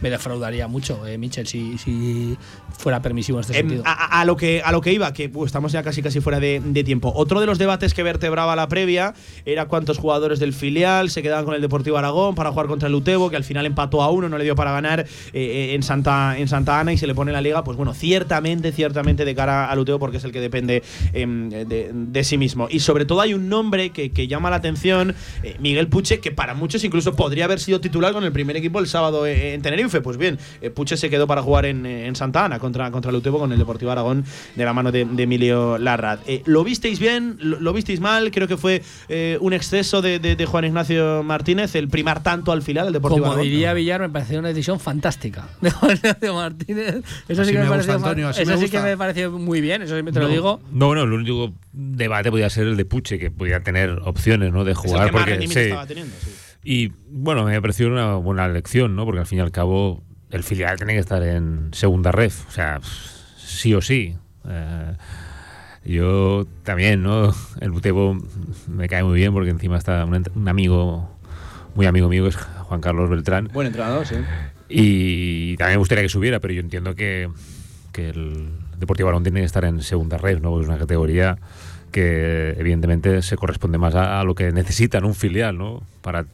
me, 0.00 0.10
defraudaría 0.10 0.68
mucho, 0.68 1.06
eh, 1.06 1.18
Michel, 1.18 1.46
si, 1.46 1.76
si, 1.76 2.38
fuera 2.78 3.02
permisivo 3.02 3.38
en 3.38 3.40
este 3.42 3.58
em, 3.58 3.68
sentido. 3.68 3.84
A, 3.86 4.24
lo 4.24 4.36
que, 4.36 4.62
a 4.64 4.72
lo 4.72 4.80
que 4.80 4.92
iba, 4.92 5.12
que 5.12 5.30
estamos 5.44 5.72
ya 5.72 5.82
casi 5.82 6.02
casi 6.02 6.20
fuera 6.20 6.40
de, 6.40 6.60
tiempo. 6.84 7.12
Otro 7.14 7.40
de 7.40 7.46
los 7.46 7.58
debates 7.58 7.94
que 7.94 8.02
vertebraba 8.02 8.56
la 8.56 8.68
previa 8.68 9.14
era 9.44 9.66
cuántos 9.66 9.98
jugadores 9.98 10.38
del 10.38 10.52
filial 10.52 11.10
se 11.10 11.22
quedaban 11.22 11.44
con 11.44 11.54
el 11.54 11.60
Deportivo 11.60 11.96
Aragón 11.98 12.34
para 12.34 12.50
jugar 12.50 12.66
contra 12.66 12.88
el 12.88 12.94
Utebo, 12.94 13.30
que 13.30 13.36
al 13.36 13.44
final 13.44 13.66
empató 13.66 14.02
a 14.02 14.10
uno, 14.10 14.28
no 14.28 14.38
le 14.38 14.44
dio 14.44 14.54
para 14.54 14.72
ganar 14.72 15.00
eh, 15.00 15.06
eh, 15.32 15.74
en, 15.74 15.82
Santa, 15.82 16.36
en 16.38 16.48
Santa 16.48 16.80
Ana 16.80 16.92
y 16.92 16.98
se 16.98 17.06
le 17.06 17.14
pone 17.14 17.32
la 17.32 17.40
liga. 17.40 17.64
Pues 17.64 17.76
bueno, 17.76 17.94
ciertamente, 17.94 18.72
ciertamente 18.72 19.24
de 19.24 19.34
cara 19.34 19.70
al 19.70 19.78
Utebo, 19.78 19.98
porque 19.98 20.18
es 20.18 20.24
el 20.24 20.32
que 20.32 20.40
depende 20.40 20.82
em, 21.12 21.48
de, 21.48 22.24
sí 22.24 22.38
mismo. 22.38 22.68
Y 22.70 22.80
sobre 22.80 23.04
todo 23.04 23.20
hay 23.20 23.34
un 23.34 23.48
nombre 23.48 23.90
que, 23.90 24.10
que 24.10 24.26
llama 24.28 24.50
la 24.50 24.56
atención, 24.56 25.14
Miguel 25.58 25.88
Puche, 25.88 26.20
que 26.20 26.30
para 26.30 26.54
muchos 26.54 26.84
incluso 26.84 27.14
podría 27.24 27.46
haber 27.46 27.58
sido 27.58 27.80
titular 27.80 28.12
con 28.12 28.22
el 28.22 28.32
primer 28.32 28.54
equipo 28.54 28.80
el 28.80 28.86
sábado 28.86 29.26
en 29.26 29.62
Tenerife. 29.62 30.02
Pues 30.02 30.18
bien, 30.18 30.38
eh, 30.60 30.68
Puche 30.68 30.98
se 30.98 31.08
quedó 31.08 31.26
para 31.26 31.40
jugar 31.40 31.64
en, 31.64 31.86
en 31.86 32.14
Santa 32.16 32.44
Ana 32.44 32.58
contra, 32.58 32.90
contra 32.90 33.10
el 33.10 33.16
Utebo 33.16 33.38
con 33.38 33.50
el 33.50 33.58
Deportivo 33.58 33.90
Aragón 33.90 34.26
de 34.54 34.62
la 34.62 34.74
mano 34.74 34.92
de, 34.92 35.00
Emilio 35.00 35.78
Larrad. 35.78 36.18
Eh, 36.26 36.42
¿Lo 36.44 36.64
visteis 36.64 36.98
bien? 36.98 37.38
¿Lo, 37.40 37.72
visteis 37.72 38.00
mal? 38.00 38.30
Creo 38.30 38.46
que 38.46 38.58
fue 38.58 38.82
eh, 39.08 39.38
un 39.40 39.54
exceso 39.54 40.02
de, 40.02 40.46
Juan 40.46 40.66
Ignacio 40.66 41.22
Martínez, 41.22 41.74
el 41.76 41.88
primar 41.88 42.22
tanto 42.22 42.52
al 42.52 42.60
final 42.60 42.88
el 42.88 42.92
Deportivo 42.92 43.22
Como 43.22 43.32
Aragón. 43.32 43.50
diría 43.50 43.72
Villar, 43.72 44.02
me 44.02 44.10
pareció 44.10 44.38
una 44.38 44.48
decisión 44.48 44.78
fantástica 44.78 45.48
de 45.62 45.70
Juan 45.70 45.96
Ignacio 45.96 46.34
Martínez. 46.34 46.96
Eso 47.26 47.42
sí 47.42 47.52
que 47.52 47.58
me, 47.58 47.68
pareció, 47.68 48.30
eso 48.30 48.58
sí 48.58 48.68
que 48.68 48.80
me 48.80 48.98
pareció 48.98 49.30
muy 49.30 49.62
bien, 49.62 49.80
eso 49.80 49.96
sí 49.96 50.04
te 50.04 50.20
lo 50.20 50.28
digo. 50.28 50.60
No, 50.70 50.88
bueno, 50.88 51.04
el 51.04 51.12
único 51.14 51.54
debate 51.72 52.30
podía 52.30 52.50
ser 52.50 52.66
el 52.66 52.76
de 52.76 52.84
Puche, 52.84 53.18
que 53.18 53.30
podía 53.30 53.62
tener 53.62 53.98
opciones 54.04 54.52
¿no? 54.52 54.64
de 54.64 54.74
jugar. 54.74 55.10
porque, 55.10 55.42
estaba 55.42 55.86
teniendo, 55.86 56.14
sí. 56.22 56.30
Y 56.64 56.92
bueno, 57.10 57.44
me 57.44 57.54
ha 57.54 57.60
parecido 57.60 57.90
una 57.90 58.14
buena 58.14 58.48
lección, 58.48 58.96
¿no? 58.96 59.04
Porque 59.04 59.20
al 59.20 59.26
fin 59.26 59.38
y 59.38 59.42
al 59.42 59.52
cabo 59.52 60.02
el 60.30 60.42
filial 60.42 60.78
tiene 60.78 60.94
que 60.94 60.98
estar 60.98 61.22
en 61.22 61.68
segunda 61.72 62.10
red, 62.10 62.32
o 62.48 62.50
sea, 62.50 62.80
sí 63.36 63.74
o 63.74 63.82
sí. 63.82 64.16
Eh, 64.48 64.96
yo 65.84 66.46
también, 66.62 67.02
¿no? 67.02 67.32
El 67.60 67.70
Butebo 67.70 68.18
me 68.66 68.88
cae 68.88 69.04
muy 69.04 69.16
bien 69.16 69.32
porque 69.34 69.50
encima 69.50 69.76
está 69.76 70.04
un, 70.06 70.48
amigo, 70.48 71.10
muy 71.74 71.84
amigo 71.84 72.08
mío, 72.08 72.22
que 72.24 72.30
es 72.30 72.36
Juan 72.36 72.80
Carlos 72.80 73.10
Beltrán. 73.10 73.50
Buen 73.52 73.66
entrenador, 73.66 74.06
sí. 74.06 74.16
Y 74.68 75.56
también 75.58 75.76
me 75.76 75.80
gustaría 75.80 76.02
que 76.02 76.08
subiera, 76.08 76.40
pero 76.40 76.54
yo 76.54 76.60
entiendo 76.60 76.94
que, 76.94 77.28
que 77.92 78.08
el 78.08 78.48
Deportivo 78.78 79.08
Balón 79.08 79.22
tiene 79.22 79.40
que 79.40 79.46
estar 79.46 79.66
en 79.66 79.82
segunda 79.82 80.16
red, 80.16 80.40
¿no? 80.40 80.50
Porque 80.50 80.64
es 80.64 80.68
una 80.68 80.78
categoría 80.78 81.36
que 81.92 82.56
evidentemente 82.58 83.20
se 83.22 83.36
corresponde 83.36 83.76
más 83.76 83.94
a, 83.94 84.18
a 84.20 84.24
lo 84.24 84.34
que 84.34 84.50
necesitan 84.50 85.04
un 85.04 85.14
filial, 85.14 85.58
¿no? 85.58 85.82
Para 86.00 86.24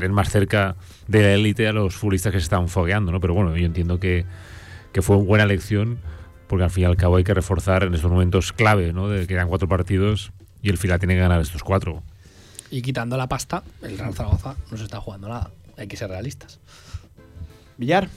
tener 0.00 0.14
más 0.14 0.30
cerca 0.30 0.76
de 1.08 1.22
la 1.22 1.32
élite 1.32 1.66
a 1.68 1.72
los 1.72 1.94
futbolistas 1.94 2.32
que 2.32 2.38
se 2.38 2.44
están 2.44 2.68
fogueando, 2.68 3.12
¿no? 3.12 3.20
Pero 3.20 3.34
bueno, 3.34 3.56
yo 3.56 3.64
entiendo 3.64 3.98
que, 3.98 4.24
que 4.92 5.02
fue 5.02 5.16
una 5.16 5.26
buena 5.26 5.44
elección 5.44 5.98
porque 6.46 6.64
al 6.64 6.70
fin 6.70 6.82
y 6.82 6.86
al 6.86 6.96
cabo 6.96 7.16
hay 7.16 7.24
que 7.24 7.34
reforzar 7.34 7.82
en 7.82 7.94
estos 7.94 8.10
momentos 8.10 8.52
clave, 8.52 8.92
¿no? 8.92 9.08
De 9.08 9.20
que 9.22 9.26
quedan 9.28 9.48
cuatro 9.48 9.68
partidos 9.68 10.32
y 10.62 10.68
el 10.68 10.78
Fila 10.78 10.98
tiene 10.98 11.14
que 11.14 11.20
ganar 11.20 11.40
estos 11.40 11.62
cuatro. 11.62 12.02
Y 12.70 12.82
quitando 12.82 13.16
la 13.16 13.28
pasta, 13.28 13.62
el 13.82 13.98
Real 13.98 14.14
Zaragoza 14.14 14.56
no 14.70 14.76
se 14.76 14.84
está 14.84 15.00
jugando 15.00 15.28
nada. 15.28 15.50
Hay 15.76 15.86
que 15.86 15.96
ser 15.96 16.10
realistas. 16.10 16.60
Villar. 17.76 18.08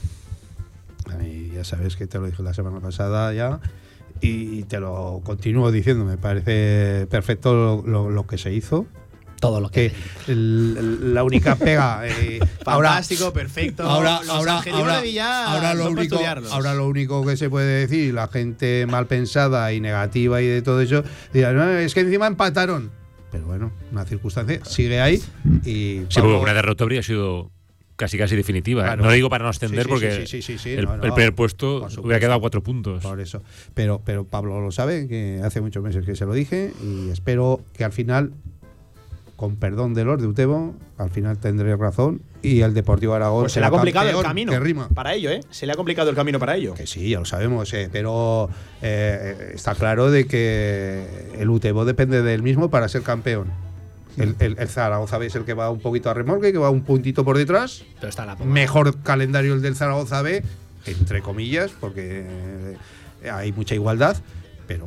ya 1.53 1.63
sabes 1.63 1.95
que 1.95 2.07
te 2.07 2.19
lo 2.19 2.25
dije 2.25 2.43
la 2.43 2.53
semana 2.53 2.79
pasada 2.79 3.33
ya 3.33 3.59
y 4.21 4.63
te 4.63 4.79
lo 4.79 5.21
continúo 5.23 5.71
diciendo. 5.71 6.05
Me 6.05 6.17
parece 6.17 7.07
perfecto 7.07 7.83
lo 7.85 8.27
que 8.27 8.37
se 8.37 8.53
hizo 8.53 8.85
todo 9.39 9.61
lo 9.61 9.69
que, 9.69 9.91
la 10.27 11.23
única 11.23 11.55
pega 11.55 12.01
eh, 12.05 12.39
fantástico 12.63 13.31
perfecto 13.33 13.83
ahora 13.83 14.21
ahora 14.29 14.61
ahora, 14.71 15.73
lo 15.73 15.89
único 15.89 16.19
ahora 16.51 16.73
lo 16.73 16.87
único 16.87 17.25
que 17.25 17.37
se 17.37 17.49
puede 17.49 17.81
decir 17.81 18.13
la 18.13 18.27
gente 18.27 18.85
mal 18.87 19.07
pensada 19.07 19.71
y 19.73 19.79
negativa 19.79 20.41
y 20.41 20.47
de 20.47 20.61
todo 20.61 20.81
eso 20.81 21.03
dirá 21.33 21.53
no, 21.53 21.69
es 21.69 21.93
que 21.93 22.01
encima 22.01 22.27
empataron 22.27 22.91
pero 23.31 23.45
bueno 23.45 23.71
una 23.91 24.05
circunstancia 24.05 24.63
sigue 24.65 25.01
ahí 25.01 25.21
y 25.65 26.01
sí, 26.09 26.19
una 26.19 26.53
derrota 26.53 26.83
habría 26.83 27.03
sido 27.03 27.51
casi 27.99 28.17
casi 28.17 28.35
definitiva. 28.35 28.93
¿eh? 28.93 28.97
No 28.97 29.03
lo 29.03 29.11
digo 29.11 29.29
para 29.29 29.43
no 29.43 29.49
extender 29.49 29.87
porque 29.87 30.23
el, 30.23 31.13
primer 31.13 31.35
puesto 31.35 31.85
hubiera 32.01 32.19
quedado 32.19 32.37
a 32.37 32.39
cuatro 32.39 32.63
puntos. 32.63 33.03
Por 33.03 33.19
eso. 33.19 33.43
Pero, 33.73 34.01
pero 34.03 34.23
Pablo 34.23 34.61
lo 34.61 34.71
sabe, 34.71 35.07
que 35.07 35.41
hace 35.43 35.59
muchos 35.59 35.83
meses 35.83 36.05
que 36.05 36.15
se 36.15 36.25
lo 36.25 36.33
dije 36.33 36.71
y 36.81 37.09
espero 37.09 37.59
que 37.73 37.83
al 37.83 37.91
final 37.91 38.31
con 39.39 39.55
perdón 39.55 39.93
de 39.93 40.03
los 40.03 40.21
de 40.21 40.27
Utebo, 40.27 40.75
al 40.97 41.11
final 41.11 41.37
tendré 41.37 41.73
razón. 41.77 42.21
Y 42.41 42.59
el 42.59 42.73
Deportivo 42.73 43.13
Aragón. 43.13 43.43
Pues 43.43 43.53
se 43.53 43.61
le 43.61 43.67
ha 43.67 43.69
complicado 43.69 44.09
el 44.09 44.21
camino. 44.21 44.51
Para 44.93 45.13
ello, 45.13 45.29
¿eh? 45.29 45.39
Se 45.49 45.65
le 45.65 45.71
ha 45.71 45.75
complicado 45.75 46.09
el 46.09 46.15
camino 46.17 46.39
para 46.39 46.57
ello. 46.57 46.73
Que 46.73 46.85
sí, 46.85 47.09
ya 47.09 47.19
lo 47.19 47.25
sabemos, 47.25 47.73
eh, 47.73 47.87
pero 47.89 48.49
eh, 48.81 49.53
está 49.55 49.75
claro 49.75 50.11
de 50.11 50.27
que 50.27 51.05
el 51.39 51.49
Utebo 51.49 51.85
depende 51.85 52.21
del 52.21 52.43
mismo 52.43 52.69
para 52.69 52.89
ser 52.89 53.01
campeón. 53.01 53.47
El, 54.17 54.35
el, 54.39 54.67
Zaragoza 54.67 55.17
B 55.17 55.27
es 55.27 55.35
el 55.35 55.45
que 55.45 55.53
va 55.53 55.69
un 55.69 55.79
poquito 55.79 56.09
a 56.09 56.13
remolque, 56.13 56.51
que 56.51 56.57
va 56.57 56.69
un 56.69 56.81
puntito 56.81 57.23
por 57.23 57.37
detrás. 57.37 57.85
Pero 57.95 58.09
está 58.09 58.25
la 58.25 58.35
Mejor 58.35 59.01
calendario 59.03 59.53
el 59.53 59.61
del 59.61 59.77
Zaragoza 59.77 60.21
B, 60.21 60.43
entre 60.85 61.21
comillas, 61.21 61.71
porque 61.79 62.25
hay 63.31 63.53
mucha 63.53 63.73
igualdad. 63.73 64.17
Pero 64.67 64.85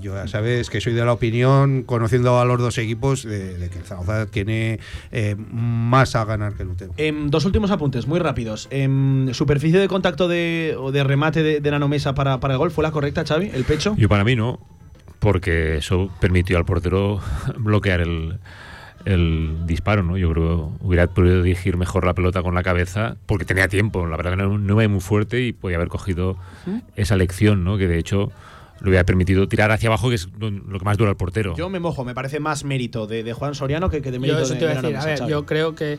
yo 0.00 0.14
ya 0.14 0.26
sabes 0.26 0.70
que 0.70 0.80
soy 0.80 0.92
de 0.92 1.04
la 1.04 1.12
opinión, 1.12 1.82
conociendo 1.82 2.40
a 2.40 2.44
los 2.44 2.58
dos 2.60 2.78
equipos, 2.78 3.24
de, 3.24 3.68
que 3.70 3.78
el 3.78 3.84
Zaragoza 3.84 4.26
tiene 4.26 4.80
eh, 5.12 5.36
más 5.38 6.14
a 6.16 6.24
ganar 6.24 6.54
que 6.54 6.62
el 6.62 6.70
Utebo. 6.70 6.94
Em, 6.96 7.30
dos 7.30 7.44
últimos 7.44 7.70
apuntes, 7.70 8.06
muy 8.06 8.18
rápidos. 8.18 8.68
Em, 8.70 9.32
¿Superficie 9.32 9.78
de 9.78 9.88
contacto 9.88 10.28
de, 10.28 10.76
o 10.78 10.92
de 10.92 11.04
remate 11.04 11.42
de, 11.42 11.60
de 11.60 11.70
Nanomesa 11.70 12.14
para, 12.14 12.40
para 12.40 12.54
el 12.54 12.58
gol 12.58 12.70
fue 12.70 12.84
la 12.84 12.90
correcta, 12.90 13.24
Xavi? 13.24 13.50
¿El 13.52 13.64
pecho? 13.64 13.94
Yo 13.96 14.08
para 14.08 14.24
mí 14.24 14.36
no, 14.36 14.60
porque 15.18 15.76
eso 15.78 16.10
permitió 16.20 16.58
al 16.58 16.64
portero 16.64 17.20
bloquear 17.58 18.00
el, 18.00 18.38
el 19.04 19.66
disparo, 19.66 20.02
¿no? 20.02 20.16
Yo 20.16 20.30
creo 20.32 20.72
que 20.78 20.84
hubiera 20.84 21.06
podido 21.06 21.42
dirigir 21.42 21.76
mejor 21.76 22.04
la 22.04 22.14
pelota 22.14 22.42
con 22.42 22.54
la 22.54 22.62
cabeza 22.62 23.16
porque 23.26 23.44
tenía 23.44 23.68
tiempo. 23.68 24.06
La 24.06 24.16
verdad 24.16 24.32
que 24.32 24.36
no, 24.36 24.58
no 24.58 24.82
iba 24.82 24.88
muy 24.88 25.00
fuerte 25.00 25.40
y 25.40 25.52
podía 25.52 25.76
haber 25.76 25.88
cogido 25.88 26.36
¿Mm? 26.66 26.78
esa 26.96 27.16
lección, 27.16 27.64
¿no? 27.64 27.78
Que 27.78 27.88
de 27.88 27.98
hecho 27.98 28.32
le 28.80 28.88
hubiera 28.88 29.04
permitido 29.04 29.48
tirar 29.48 29.70
hacia 29.70 29.88
abajo, 29.88 30.08
que 30.08 30.16
es 30.16 30.28
lo 30.38 30.78
que 30.78 30.84
más 30.84 30.96
dura 30.96 31.10
el 31.10 31.16
portero. 31.16 31.54
Yo 31.56 31.68
me 31.68 31.80
mojo, 31.80 32.04
me 32.04 32.14
parece 32.14 32.40
más 32.40 32.64
mérito 32.64 33.06
de, 33.06 33.32
Juan 33.32 33.54
Soriano 33.54 33.90
que, 33.90 34.00
de 34.00 34.18
mérito 34.18 34.42
yo 34.42 34.54
de, 34.54 35.24
yo 35.28 35.46
creo 35.46 35.74
que 35.74 35.98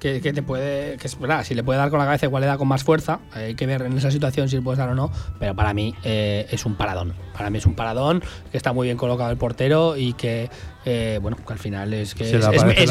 que, 0.00 0.20
que 0.20 0.32
te 0.32 0.42
puede. 0.42 0.96
Que 0.96 1.06
es 1.06 1.20
verdad, 1.20 1.44
si 1.44 1.54
le 1.54 1.62
puede 1.62 1.78
dar 1.78 1.90
con 1.90 2.00
la 2.00 2.06
cabeza, 2.06 2.26
igual 2.26 2.40
le 2.40 2.46
da 2.48 2.58
con 2.58 2.66
más 2.66 2.82
fuerza. 2.82 3.20
Hay 3.32 3.54
que 3.54 3.66
ver 3.66 3.82
en 3.82 3.96
esa 3.96 4.10
situación 4.10 4.48
si 4.48 4.56
le 4.56 4.62
puedes 4.62 4.78
dar 4.78 4.88
o 4.88 4.94
no. 4.94 5.12
Pero 5.38 5.54
para 5.54 5.72
mí 5.74 5.94
eh, 6.02 6.46
es 6.50 6.66
un 6.66 6.74
paradón. 6.74 7.14
Para 7.36 7.50
mí 7.50 7.58
es 7.58 7.66
un 7.66 7.74
paradón 7.74 8.22
que 8.50 8.56
está 8.56 8.72
muy 8.72 8.88
bien 8.88 8.96
colocado 8.96 9.30
el 9.30 9.36
portero 9.36 9.96
y 9.96 10.14
que. 10.14 10.50
Eh, 10.84 11.18
bueno, 11.20 11.36
que 11.46 11.52
al 11.52 11.58
final 11.58 11.92
es 11.92 12.14
que 12.14 12.24
es, 12.24 12.32
es- 12.32 12.40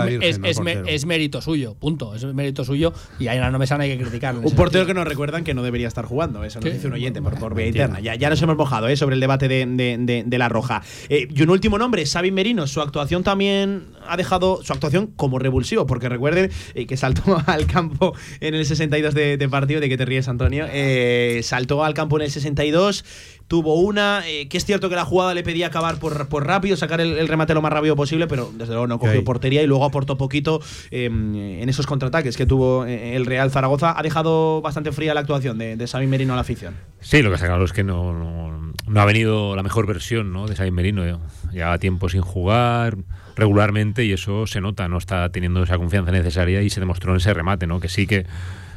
Virgen 0.04 0.22
es- 0.24 0.40
es- 0.88 1.06
mérito 1.06 1.42
suyo, 1.42 1.76
punto. 1.76 2.14
Es 2.16 2.24
mérito 2.26 2.64
suyo 2.64 2.94
y 3.20 3.28
ahí 3.28 3.38
en 3.38 3.42
la 3.44 3.52
Nomesa 3.52 3.78
no 3.78 3.84
hay 3.84 3.98
que 3.98 4.04
criticarlo. 4.04 4.42
Un 4.42 4.56
portero 4.56 4.86
que 4.86 4.94
nos 4.94 5.08
recuerdan 5.08 5.44
que 5.44 5.54
no 5.54 5.64
debería 5.64 5.88
estar 5.88 6.06
jugando. 6.06 6.44
Eso 6.44 6.60
nos 6.60 6.70
Sí. 6.70 6.76
dice 6.76 6.88
un 6.88 6.94
oyente 6.94 7.22
por, 7.22 7.38
por 7.40 7.56
vía 7.56 7.68
interna. 7.68 8.00
Ya, 8.00 8.16
ya 8.16 8.30
nos 8.30 8.42
hemos 8.42 8.58
mojado 8.58 8.88
¿eh? 8.88 8.96
sobre 8.96 9.16
el 9.16 9.20
debate 9.20 9.48
de, 9.48 9.66
de- 9.66 9.98
de- 10.00 10.24
de 10.26 10.38
la 10.38 10.50
roja. 10.50 10.82
Eh, 11.10 11.28
y 11.34 11.42
un 11.42 11.50
último 11.50 11.78
nombre, 11.78 12.06
Xavi 12.06 12.32
Merino. 12.32 12.68
Su 12.68 12.82
actuación 12.82 13.24
también 13.24 13.88
ha 14.08 14.18
dejado 14.18 14.62
su 14.64 14.72
actuación 14.74 15.08
como 15.16 15.40
revulsivo, 15.40 15.86
porque 15.86 16.10
recuerden 16.10 16.52
eh, 16.76 16.86
que 16.86 16.98
saltó 16.98 17.42
al 17.48 17.66
campo 17.68 18.14
en 18.40 18.54
el 18.56 18.66
62 18.66 19.14
de, 19.14 19.38
de 19.38 19.50
partido. 19.50 19.80
¿De 19.82 19.90
que 19.90 19.98
te 19.98 20.06
ríes, 20.06 20.28
Antonio? 20.28 20.66
Eh, 20.72 21.42
saltó 21.44 21.84
al 21.84 21.94
campo 21.94 22.18
en 22.18 22.24
el 22.26 22.32
62. 22.32 23.04
Tuvo 23.50 23.76
una, 23.76 24.22
eh, 24.28 24.48
que 24.48 24.58
es 24.58 24.64
cierto 24.64 24.90
que 24.90 24.96
la 24.96 25.06
jugada 25.06 25.34
le 25.34 25.44
pedía 25.44 25.68
acabar 25.68 25.98
por, 25.98 26.30
por 26.30 26.46
rápido, 26.46 26.78
sacar 26.78 27.02
el, 27.02 27.18
el 27.18 27.28
remate 27.28 27.54
lo 27.54 27.62
más 27.62 27.74
rápido 27.74 27.96
posible, 27.96 28.28
pero 28.28 28.52
desde 28.54 28.74
luego 28.74 28.88
no 28.88 29.00
cogió 29.00 29.24
portería 29.24 29.64
y 29.64 29.68
luego 29.68 29.86
aportó 29.86 30.18
poquito 30.18 30.62
eh, 30.92 31.06
en 31.06 31.68
esos 31.68 31.88
contraataques 31.88 32.38
que 32.38 32.46
tuvo 32.46 32.86
eh, 32.86 33.16
el 33.16 33.26
Real 33.26 33.50
Zaragoza. 33.50 33.98
Ha 33.98 34.04
dejado 34.04 34.62
bastante 34.62 34.92
fría 34.92 35.16
la 35.16 35.22
actuación 35.22 35.58
de, 35.58 35.76
de 35.76 35.88
Xavi 35.88 36.06
Merino 36.06 36.34
a 36.34 36.36
la 36.36 36.44
afición. 36.44 36.76
Sí, 37.02 37.24
lo 37.24 37.30
que 37.30 37.36
está 37.36 37.48
claro 37.48 37.66
es 37.66 37.74
que 37.74 37.84
no, 37.84 38.14
no, 38.14 38.74
no 38.88 39.02
ha 39.02 39.06
venido 39.06 39.56
la 39.56 39.64
mejor 39.64 39.88
versión 39.88 40.32
¿no? 40.32 40.48
de 40.48 40.56
Xavi 40.56 40.72
Merino. 40.72 41.20
Lleva 41.52 41.78
tiempo 41.80 42.08
sin 42.08 42.22
jugar 42.22 42.98
regularmente 43.36 44.06
y 44.06 44.14
eso 44.14 44.46
se 44.46 44.62
nota, 44.62 44.88
no 44.88 45.00
está 45.00 45.30
teniendo 45.32 45.64
esa 45.64 45.78
confianza 45.78 46.12
necesaria 46.12 46.62
y 46.62 46.70
se 46.70 46.80
demostró 46.80 47.14
en 47.14 47.18
ese 47.18 47.34
remate, 47.34 47.66
¿no? 47.66 47.80
que 47.80 47.90
sí 47.90 48.06
que 48.06 48.28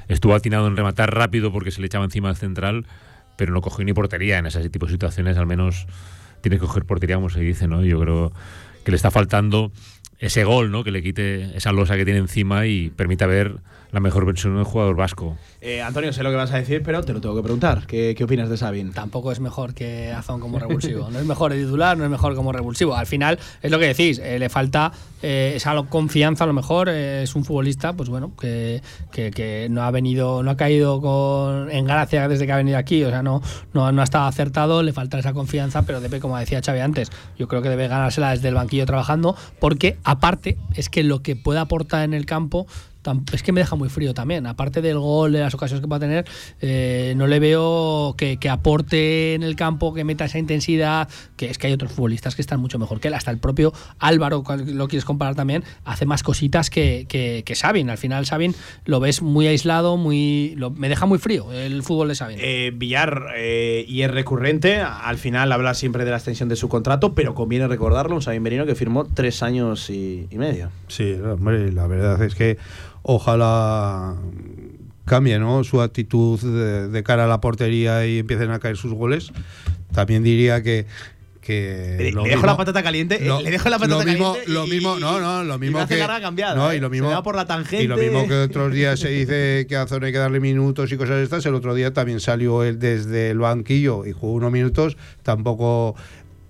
estuvo 0.08 0.34
atinado 0.34 0.66
en 0.66 0.76
rematar 0.76 1.14
rápido 1.14 1.52
porque 1.52 1.70
se 1.70 1.80
le 1.80 1.88
echaba 1.88 2.04
encima 2.04 2.28
al 2.28 2.36
central, 2.36 2.86
pero 3.42 3.52
no 3.52 3.60
cogió 3.60 3.84
ni 3.84 3.92
portería 3.92 4.38
en 4.38 4.46
ese 4.46 4.70
tipo 4.70 4.86
de 4.86 4.92
situaciones, 4.92 5.36
al 5.36 5.46
menos 5.46 5.88
tiene 6.42 6.58
que 6.58 6.60
coger 6.60 6.84
portería, 6.84 7.16
como 7.16 7.28
se 7.28 7.40
dice, 7.40 7.66
¿no? 7.66 7.82
Yo 7.82 7.98
creo 7.98 8.32
que 8.84 8.92
le 8.92 8.96
está 8.96 9.10
faltando 9.10 9.72
ese 10.20 10.44
gol, 10.44 10.70
¿no? 10.70 10.84
Que 10.84 10.92
le 10.92 11.02
quite 11.02 11.56
esa 11.56 11.72
losa 11.72 11.96
que 11.96 12.04
tiene 12.04 12.20
encima 12.20 12.66
y 12.66 12.90
permita 12.90 13.26
ver 13.26 13.56
la 13.92 14.00
mejor 14.00 14.24
versión 14.26 14.56
del 14.56 14.64
jugador 14.64 14.96
vasco. 14.96 15.36
Eh, 15.60 15.82
Antonio, 15.82 16.12
sé 16.14 16.22
lo 16.22 16.30
que 16.30 16.36
vas 16.36 16.50
a 16.50 16.56
decir, 16.56 16.82
pero 16.82 17.02
te 17.04 17.12
lo 17.12 17.20
tengo 17.20 17.36
que 17.36 17.42
preguntar. 17.42 17.86
¿Qué, 17.86 18.14
qué 18.16 18.24
opinas 18.24 18.48
de 18.48 18.56
Xavi? 18.56 18.84
Tampoco 18.90 19.30
es 19.32 19.38
mejor 19.38 19.74
que 19.74 20.10
Azón 20.10 20.40
como 20.40 20.58
revulsivo. 20.58 21.10
No 21.10 21.18
es 21.18 21.26
mejor 21.26 21.52
de 21.52 21.62
titular, 21.62 21.96
no 21.98 22.04
es 22.04 22.10
mejor 22.10 22.34
como 22.34 22.52
revulsivo. 22.52 22.96
Al 22.96 23.06
final, 23.06 23.38
es 23.60 23.70
lo 23.70 23.78
que 23.78 23.86
decís, 23.86 24.18
eh, 24.18 24.38
le 24.38 24.48
falta 24.48 24.92
eh, 25.22 25.52
esa 25.54 25.74
confianza 25.90 26.44
a 26.44 26.46
lo 26.46 26.54
mejor. 26.54 26.88
eh, 26.90 27.22
es 27.22 27.34
un 27.36 27.44
futbolista, 27.44 27.92
pues 27.92 28.08
bueno, 28.08 28.32
que, 28.40 28.80
que- 29.12 29.30
que 29.30 29.68
no 29.70 29.82
ha 29.82 29.90
venido, 29.90 30.42
no 30.42 30.50
ha 30.52 30.56
caído 30.56 31.00
con, 31.02 31.70
en 31.70 31.84
gracia 31.84 32.26
desde 32.28 32.46
que 32.46 32.52
ha 32.52 32.56
venido 32.56 32.78
aquí. 32.78 33.04
O 33.04 33.10
sea, 33.10 33.22
no, 33.22 33.42
no, 33.74 33.92
no 33.92 34.00
ha 34.00 34.04
estado 34.04 34.24
acertado, 34.26 34.82
le 34.82 34.94
falta 34.94 35.18
esa 35.18 35.34
confianza, 35.34 35.82
pero 35.82 36.00
debe, 36.00 36.18
como 36.18 36.38
decía 36.38 36.62
Xavi 36.64 36.80
antes, 36.80 37.10
yo 37.38 37.46
creo 37.46 37.60
que 37.60 37.68
debe 37.68 37.88
ganársela 37.88 38.30
desde 38.30 38.48
el 38.48 38.54
banquillo 38.54 38.86
trabajando, 38.86 39.36
porque 39.60 39.98
aparte 40.02 40.56
es 40.74 40.88
que 40.88 41.02
lo 41.02 41.22
que 41.22 41.36
puede 41.36 41.60
aportar 41.60 42.04
en 42.04 42.14
el 42.14 42.24
campo 42.26 42.66
es 43.32 43.42
que 43.42 43.52
me 43.52 43.60
deja 43.60 43.76
muy 43.76 43.88
frío 43.88 44.14
también. 44.14 44.46
Aparte 44.46 44.80
del 44.82 44.98
gol, 44.98 45.32
de 45.32 45.40
las 45.40 45.54
ocasiones 45.54 45.80
que 45.82 45.88
va 45.88 45.96
a 45.96 46.00
tener, 46.00 46.24
eh, 46.60 47.14
no 47.16 47.26
le 47.26 47.38
veo 47.40 48.14
que, 48.16 48.36
que 48.38 48.48
aporte 48.48 49.34
en 49.34 49.42
el 49.42 49.56
campo, 49.56 49.92
que 49.94 50.04
meta 50.04 50.24
esa 50.24 50.38
intensidad, 50.38 51.08
que 51.36 51.50
es 51.50 51.58
que 51.58 51.66
hay 51.66 51.72
otros 51.72 51.92
futbolistas 51.92 52.34
que 52.36 52.42
están 52.42 52.60
mucho 52.60 52.78
mejor 52.78 53.00
que 53.00 53.08
él. 53.08 53.14
Hasta 53.14 53.30
el 53.30 53.38
propio 53.38 53.72
Álvaro, 53.98 54.42
lo 54.66 54.88
quieres 54.88 55.04
comparar 55.04 55.34
también, 55.34 55.64
hace 55.84 56.06
más 56.06 56.22
cositas 56.22 56.70
que, 56.70 57.06
que, 57.08 57.42
que 57.44 57.54
Sabin. 57.54 57.90
Al 57.90 57.98
final 57.98 58.26
Sabin 58.26 58.54
lo 58.84 59.00
ves 59.00 59.22
muy 59.22 59.46
aislado, 59.46 59.96
muy 59.96 60.54
lo- 60.56 60.70
me 60.70 60.88
deja 60.88 61.06
muy 61.06 61.18
frío 61.18 61.52
el 61.52 61.82
fútbol 61.82 62.08
de 62.08 62.14
Sabin. 62.14 62.38
Eh, 62.40 62.72
Villar, 62.74 63.26
eh, 63.36 63.84
y 63.88 64.02
es 64.02 64.10
recurrente, 64.10 64.80
al 64.80 65.18
final 65.18 65.50
habla 65.52 65.74
siempre 65.74 66.04
de 66.04 66.10
la 66.10 66.16
extensión 66.18 66.48
de 66.48 66.56
su 66.56 66.68
contrato, 66.68 67.14
pero 67.14 67.34
conviene 67.34 67.66
recordarlo, 67.68 68.14
un 68.16 68.22
Xavi 68.22 68.40
Merino 68.40 68.66
que 68.66 68.74
firmó 68.74 69.04
tres 69.04 69.42
años 69.42 69.90
y, 69.90 70.26
y 70.30 70.36
medio. 70.38 70.70
Sí, 70.88 71.12
hombre, 71.14 71.72
la 71.72 71.86
verdad 71.86 72.22
es 72.22 72.34
que 72.34 72.58
ojalá 73.02 74.14
cambie 75.04 75.38
¿no? 75.38 75.64
su 75.64 75.80
actitud 75.82 76.40
de, 76.40 76.88
de 76.88 77.02
cara 77.02 77.24
a 77.24 77.26
la 77.28 77.40
portería 77.40 78.06
y 78.06 78.18
empiecen 78.18 78.50
a 78.50 78.58
caer 78.58 78.76
sus 78.76 78.92
goles. 78.94 79.32
También 79.92 80.22
diría 80.22 80.62
que. 80.62 80.86
que 81.42 81.96
Le, 81.98 82.12
lo 82.12 82.22
le 82.22 82.28
dejo 82.30 82.40
mismo- 82.42 82.46
la 82.46 82.56
patata 82.56 82.82
caliente, 82.82 83.16
eh, 83.22 83.26
lo- 83.26 83.40
le 83.42 83.50
dejo 83.50 83.68
la 83.68 83.78
patata 83.78 84.04
lo 84.04 84.10
mismo, 84.10 84.32
caliente. 84.34 84.52
lo 84.52 84.66
y- 84.66 84.70
mismo, 84.70 84.96
y- 84.96 85.00
no, 85.00 85.20
no, 85.20 85.42
lo 85.44 85.56
y 85.56 85.58
mismo 85.58 85.78
hace 85.80 85.96
que. 85.96 86.00
cambiada, 86.06 86.54
no, 86.54 86.70
eh. 86.70 86.76
y 86.76 86.80
lo 86.80 86.86
Se 86.86 86.90
mismo, 86.92 87.08
me 87.08 87.14
va 87.14 87.22
por 87.22 87.34
la 87.36 87.44
tangente. 87.46 87.82
Y 87.84 87.88
lo 87.88 87.96
mismo 87.96 88.26
que 88.28 88.34
otros 88.42 88.72
días 88.72 89.00
se 89.00 89.08
dice 89.08 89.66
que 89.68 89.76
a 89.76 89.86
Zona 89.86 90.06
hay 90.06 90.12
que 90.12 90.18
darle 90.18 90.38
minutos 90.40 90.90
y 90.92 90.96
cosas 90.96 91.16
de 91.16 91.24
estas, 91.24 91.44
el 91.44 91.54
otro 91.56 91.74
día 91.74 91.92
también 91.92 92.20
salió 92.20 92.62
él 92.62 92.78
desde 92.78 93.30
el 93.30 93.38
banquillo 93.40 94.06
y 94.06 94.12
jugó 94.12 94.32
unos 94.34 94.52
minutos. 94.52 94.96
Tampoco 95.24 95.94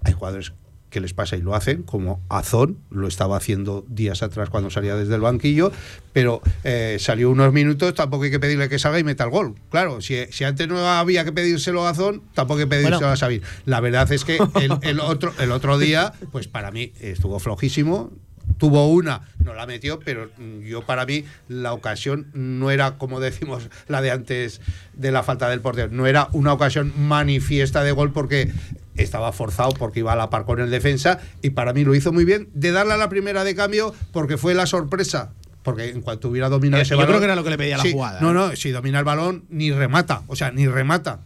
hay 0.05 0.13
jugadores 0.13 0.53
que 0.93 1.01
les 1.01 1.15
pasa 1.15 1.37
y 1.37 1.41
lo 1.43 1.57
hacen, 1.57 1.83
como 1.83 2.21
Azón 2.29 2.79
lo 2.91 3.09
estaba 3.09 3.37
haciendo 3.37 3.85
días 3.89 4.23
atrás 4.23 4.51
cuando 4.51 4.71
salía 4.71 4.95
desde 4.95 5.15
el 5.17 5.23
banquillo, 5.23 5.73
pero 6.13 6.43
eh, 6.63 6.99
salió 7.01 7.31
unos 7.31 7.53
minutos, 7.53 7.95
tampoco 7.95 8.25
hay 8.25 8.31
que 8.31 8.39
pedirle 8.39 8.69
que 8.69 8.79
salga 8.79 8.99
y 9.01 9.05
meta 9.05 9.25
el 9.25 9.31
gol. 9.31 9.55
Claro, 9.71 10.01
si, 10.01 10.27
si 10.31 10.45
antes 10.45 10.69
no 10.69 10.79
había 10.87 11.25
que 11.25 11.33
pedírselo 11.33 11.87
a 11.87 11.91
Azón, 11.91 12.23
tampoco 12.35 12.59
hay 12.59 12.65
que 12.67 12.71
pedírselo 12.71 12.99
Bueno. 12.99 13.13
a 13.13 13.17
Sabin. 13.17 13.43
La 13.65 13.81
verdad 13.81 14.13
es 14.13 14.25
que 14.25 14.37
el, 14.61 14.79
el 14.83 15.01
otro, 15.01 15.33
el 15.41 15.51
otro 15.51 15.79
día, 15.79 16.13
pues 16.31 16.47
para 16.47 16.71
mí 16.71 16.93
estuvo 17.01 17.39
flojísimo. 17.41 18.13
Tuvo 18.59 18.89
una, 18.89 19.23
no 19.45 19.55
la 19.55 19.67
metió, 19.67 19.99
pero 20.01 20.31
mm, 20.39 20.61
yo 20.63 20.87
para 20.87 21.05
mí 21.07 21.25
la 21.49 21.73
ocasión 21.73 22.29
no 22.33 22.71
era, 22.71 22.97
como 22.99 23.19
decimos, 23.21 23.69
la 23.89 24.01
de 24.03 24.11
antes 24.11 24.61
de 24.95 25.11
la 25.11 25.23
falta 25.23 25.49
del 25.49 25.61
portero. 25.61 25.89
No 25.91 26.07
era 26.07 26.29
una 26.33 26.53
ocasión 26.53 26.93
manifiesta 26.97 27.83
de 27.83 27.93
gol 27.93 28.13
porque 28.13 28.53
estaba 28.97 29.33
forzado, 29.33 29.71
porque 29.73 30.01
iba 30.01 30.13
a 30.13 30.17
la 30.17 30.31
par 30.31 30.45
con 30.45 30.61
el 30.61 30.71
defensa 30.71 31.19
y 31.41 31.51
para 31.51 31.73
mí 31.73 31.83
lo 31.85 31.95
hizo 31.95 32.13
muy 32.13 32.25
bien. 32.25 32.49
De 32.55 32.73
darle 32.73 32.93
a 32.93 32.97
la 32.99 33.09
primera 33.09 33.43
de 33.45 33.55
cambio 33.55 33.95
porque 34.13 34.37
fue 34.37 34.55
la 34.55 34.67
sorpresa. 34.67 35.33
Porque 35.63 35.91
en 35.91 36.01
cuanto 36.03 36.29
hubiera 36.29 36.49
dominado 36.49 36.81
Eh, 36.81 36.83
ese 36.83 36.91
yo 36.91 36.97
balón. 36.97 37.09
creo 37.11 37.21
que 37.21 37.25
era 37.27 37.37
lo 37.37 37.45
que 37.45 37.51
le 37.51 37.57
pedía 37.59 37.77
la 37.79 37.85
jugada, 37.91 38.21
No, 38.21 38.33
no, 38.35 38.55
si 38.57 38.71
domina 38.73 38.99
el 38.99 39.05
balón, 39.05 39.45
ni 39.49 39.71
remata. 39.71 40.23
O 40.27 40.35
sea, 40.37 40.51
ni 40.51 40.67
remata. 40.67 41.21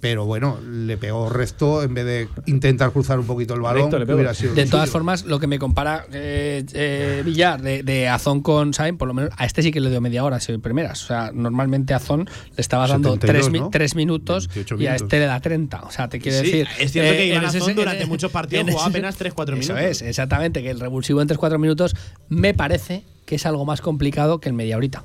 Pero 0.00 0.24
bueno, 0.26 0.58
le 0.62 0.96
pegó 0.98 1.28
recto 1.30 1.82
en 1.82 1.94
vez 1.94 2.04
de 2.04 2.28
intentar 2.46 2.92
cruzar 2.92 3.18
un 3.18 3.26
poquito 3.26 3.54
el 3.54 3.60
balón. 3.60 3.90
Recto 3.90 4.14
hubiera 4.14 4.34
sido 4.34 4.54
De 4.54 4.66
todas 4.66 4.86
suyo. 4.88 4.92
formas, 4.92 5.24
lo 5.24 5.40
que 5.40 5.46
me 5.46 5.58
compara 5.58 6.06
eh, 6.12 6.64
eh, 6.74 7.22
Villar 7.24 7.60
de, 7.62 7.82
de 7.82 8.08
Azón 8.08 8.40
con 8.42 8.74
Sain, 8.74 8.98
por 8.98 9.08
lo 9.08 9.14
menos 9.14 9.30
a 9.36 9.46
este 9.46 9.62
sí 9.62 9.72
que 9.72 9.80
le 9.80 9.88
dio 9.90 10.00
media 10.00 10.22
hora, 10.22 10.38
si 10.38 10.56
primeras. 10.58 11.02
O 11.04 11.06
sea, 11.06 11.30
normalmente 11.32 11.94
a 11.94 11.96
Azón 11.96 12.28
le 12.56 12.60
estabas 12.60 12.90
dando 12.90 13.14
72, 13.14 13.46
tres, 13.50 13.60
¿no? 13.62 13.70
tres 13.70 13.94
minutos 13.96 14.48
28 14.48 14.82
y 14.82 14.86
a 14.86 14.94
este 14.96 15.18
le 15.18 15.26
da 15.26 15.40
30. 15.40 15.82
O 15.82 15.90
sea, 15.90 16.08
te 16.08 16.20
quiero 16.20 16.38
Sí, 16.38 16.44
decir. 16.44 16.68
es 16.78 16.92
cierto 16.92 17.12
que 17.12 17.22
eh, 17.22 17.26
Iván 17.28 17.42
en 17.42 17.48
ese- 17.48 17.58
Azón 17.58 17.70
en- 17.70 17.76
durante 17.76 18.06
muchos 18.06 18.30
partidos 18.30 18.66
jugaba 18.70 18.86
apenas 18.90 19.18
3-4 19.18 19.42
Eso 19.58 19.72
minutos. 19.74 19.80
es, 19.80 20.02
exactamente, 20.02 20.62
que 20.62 20.70
el 20.70 20.78
revulsivo 20.80 21.22
en 21.22 21.28
3-4 21.28 21.58
minutos 21.58 21.96
me 22.28 22.54
parece 22.54 23.02
que 23.24 23.36
es 23.36 23.46
algo 23.46 23.64
más 23.64 23.80
complicado 23.80 24.40
que 24.40 24.48
el 24.48 24.54
media 24.54 24.76
horita. 24.76 25.04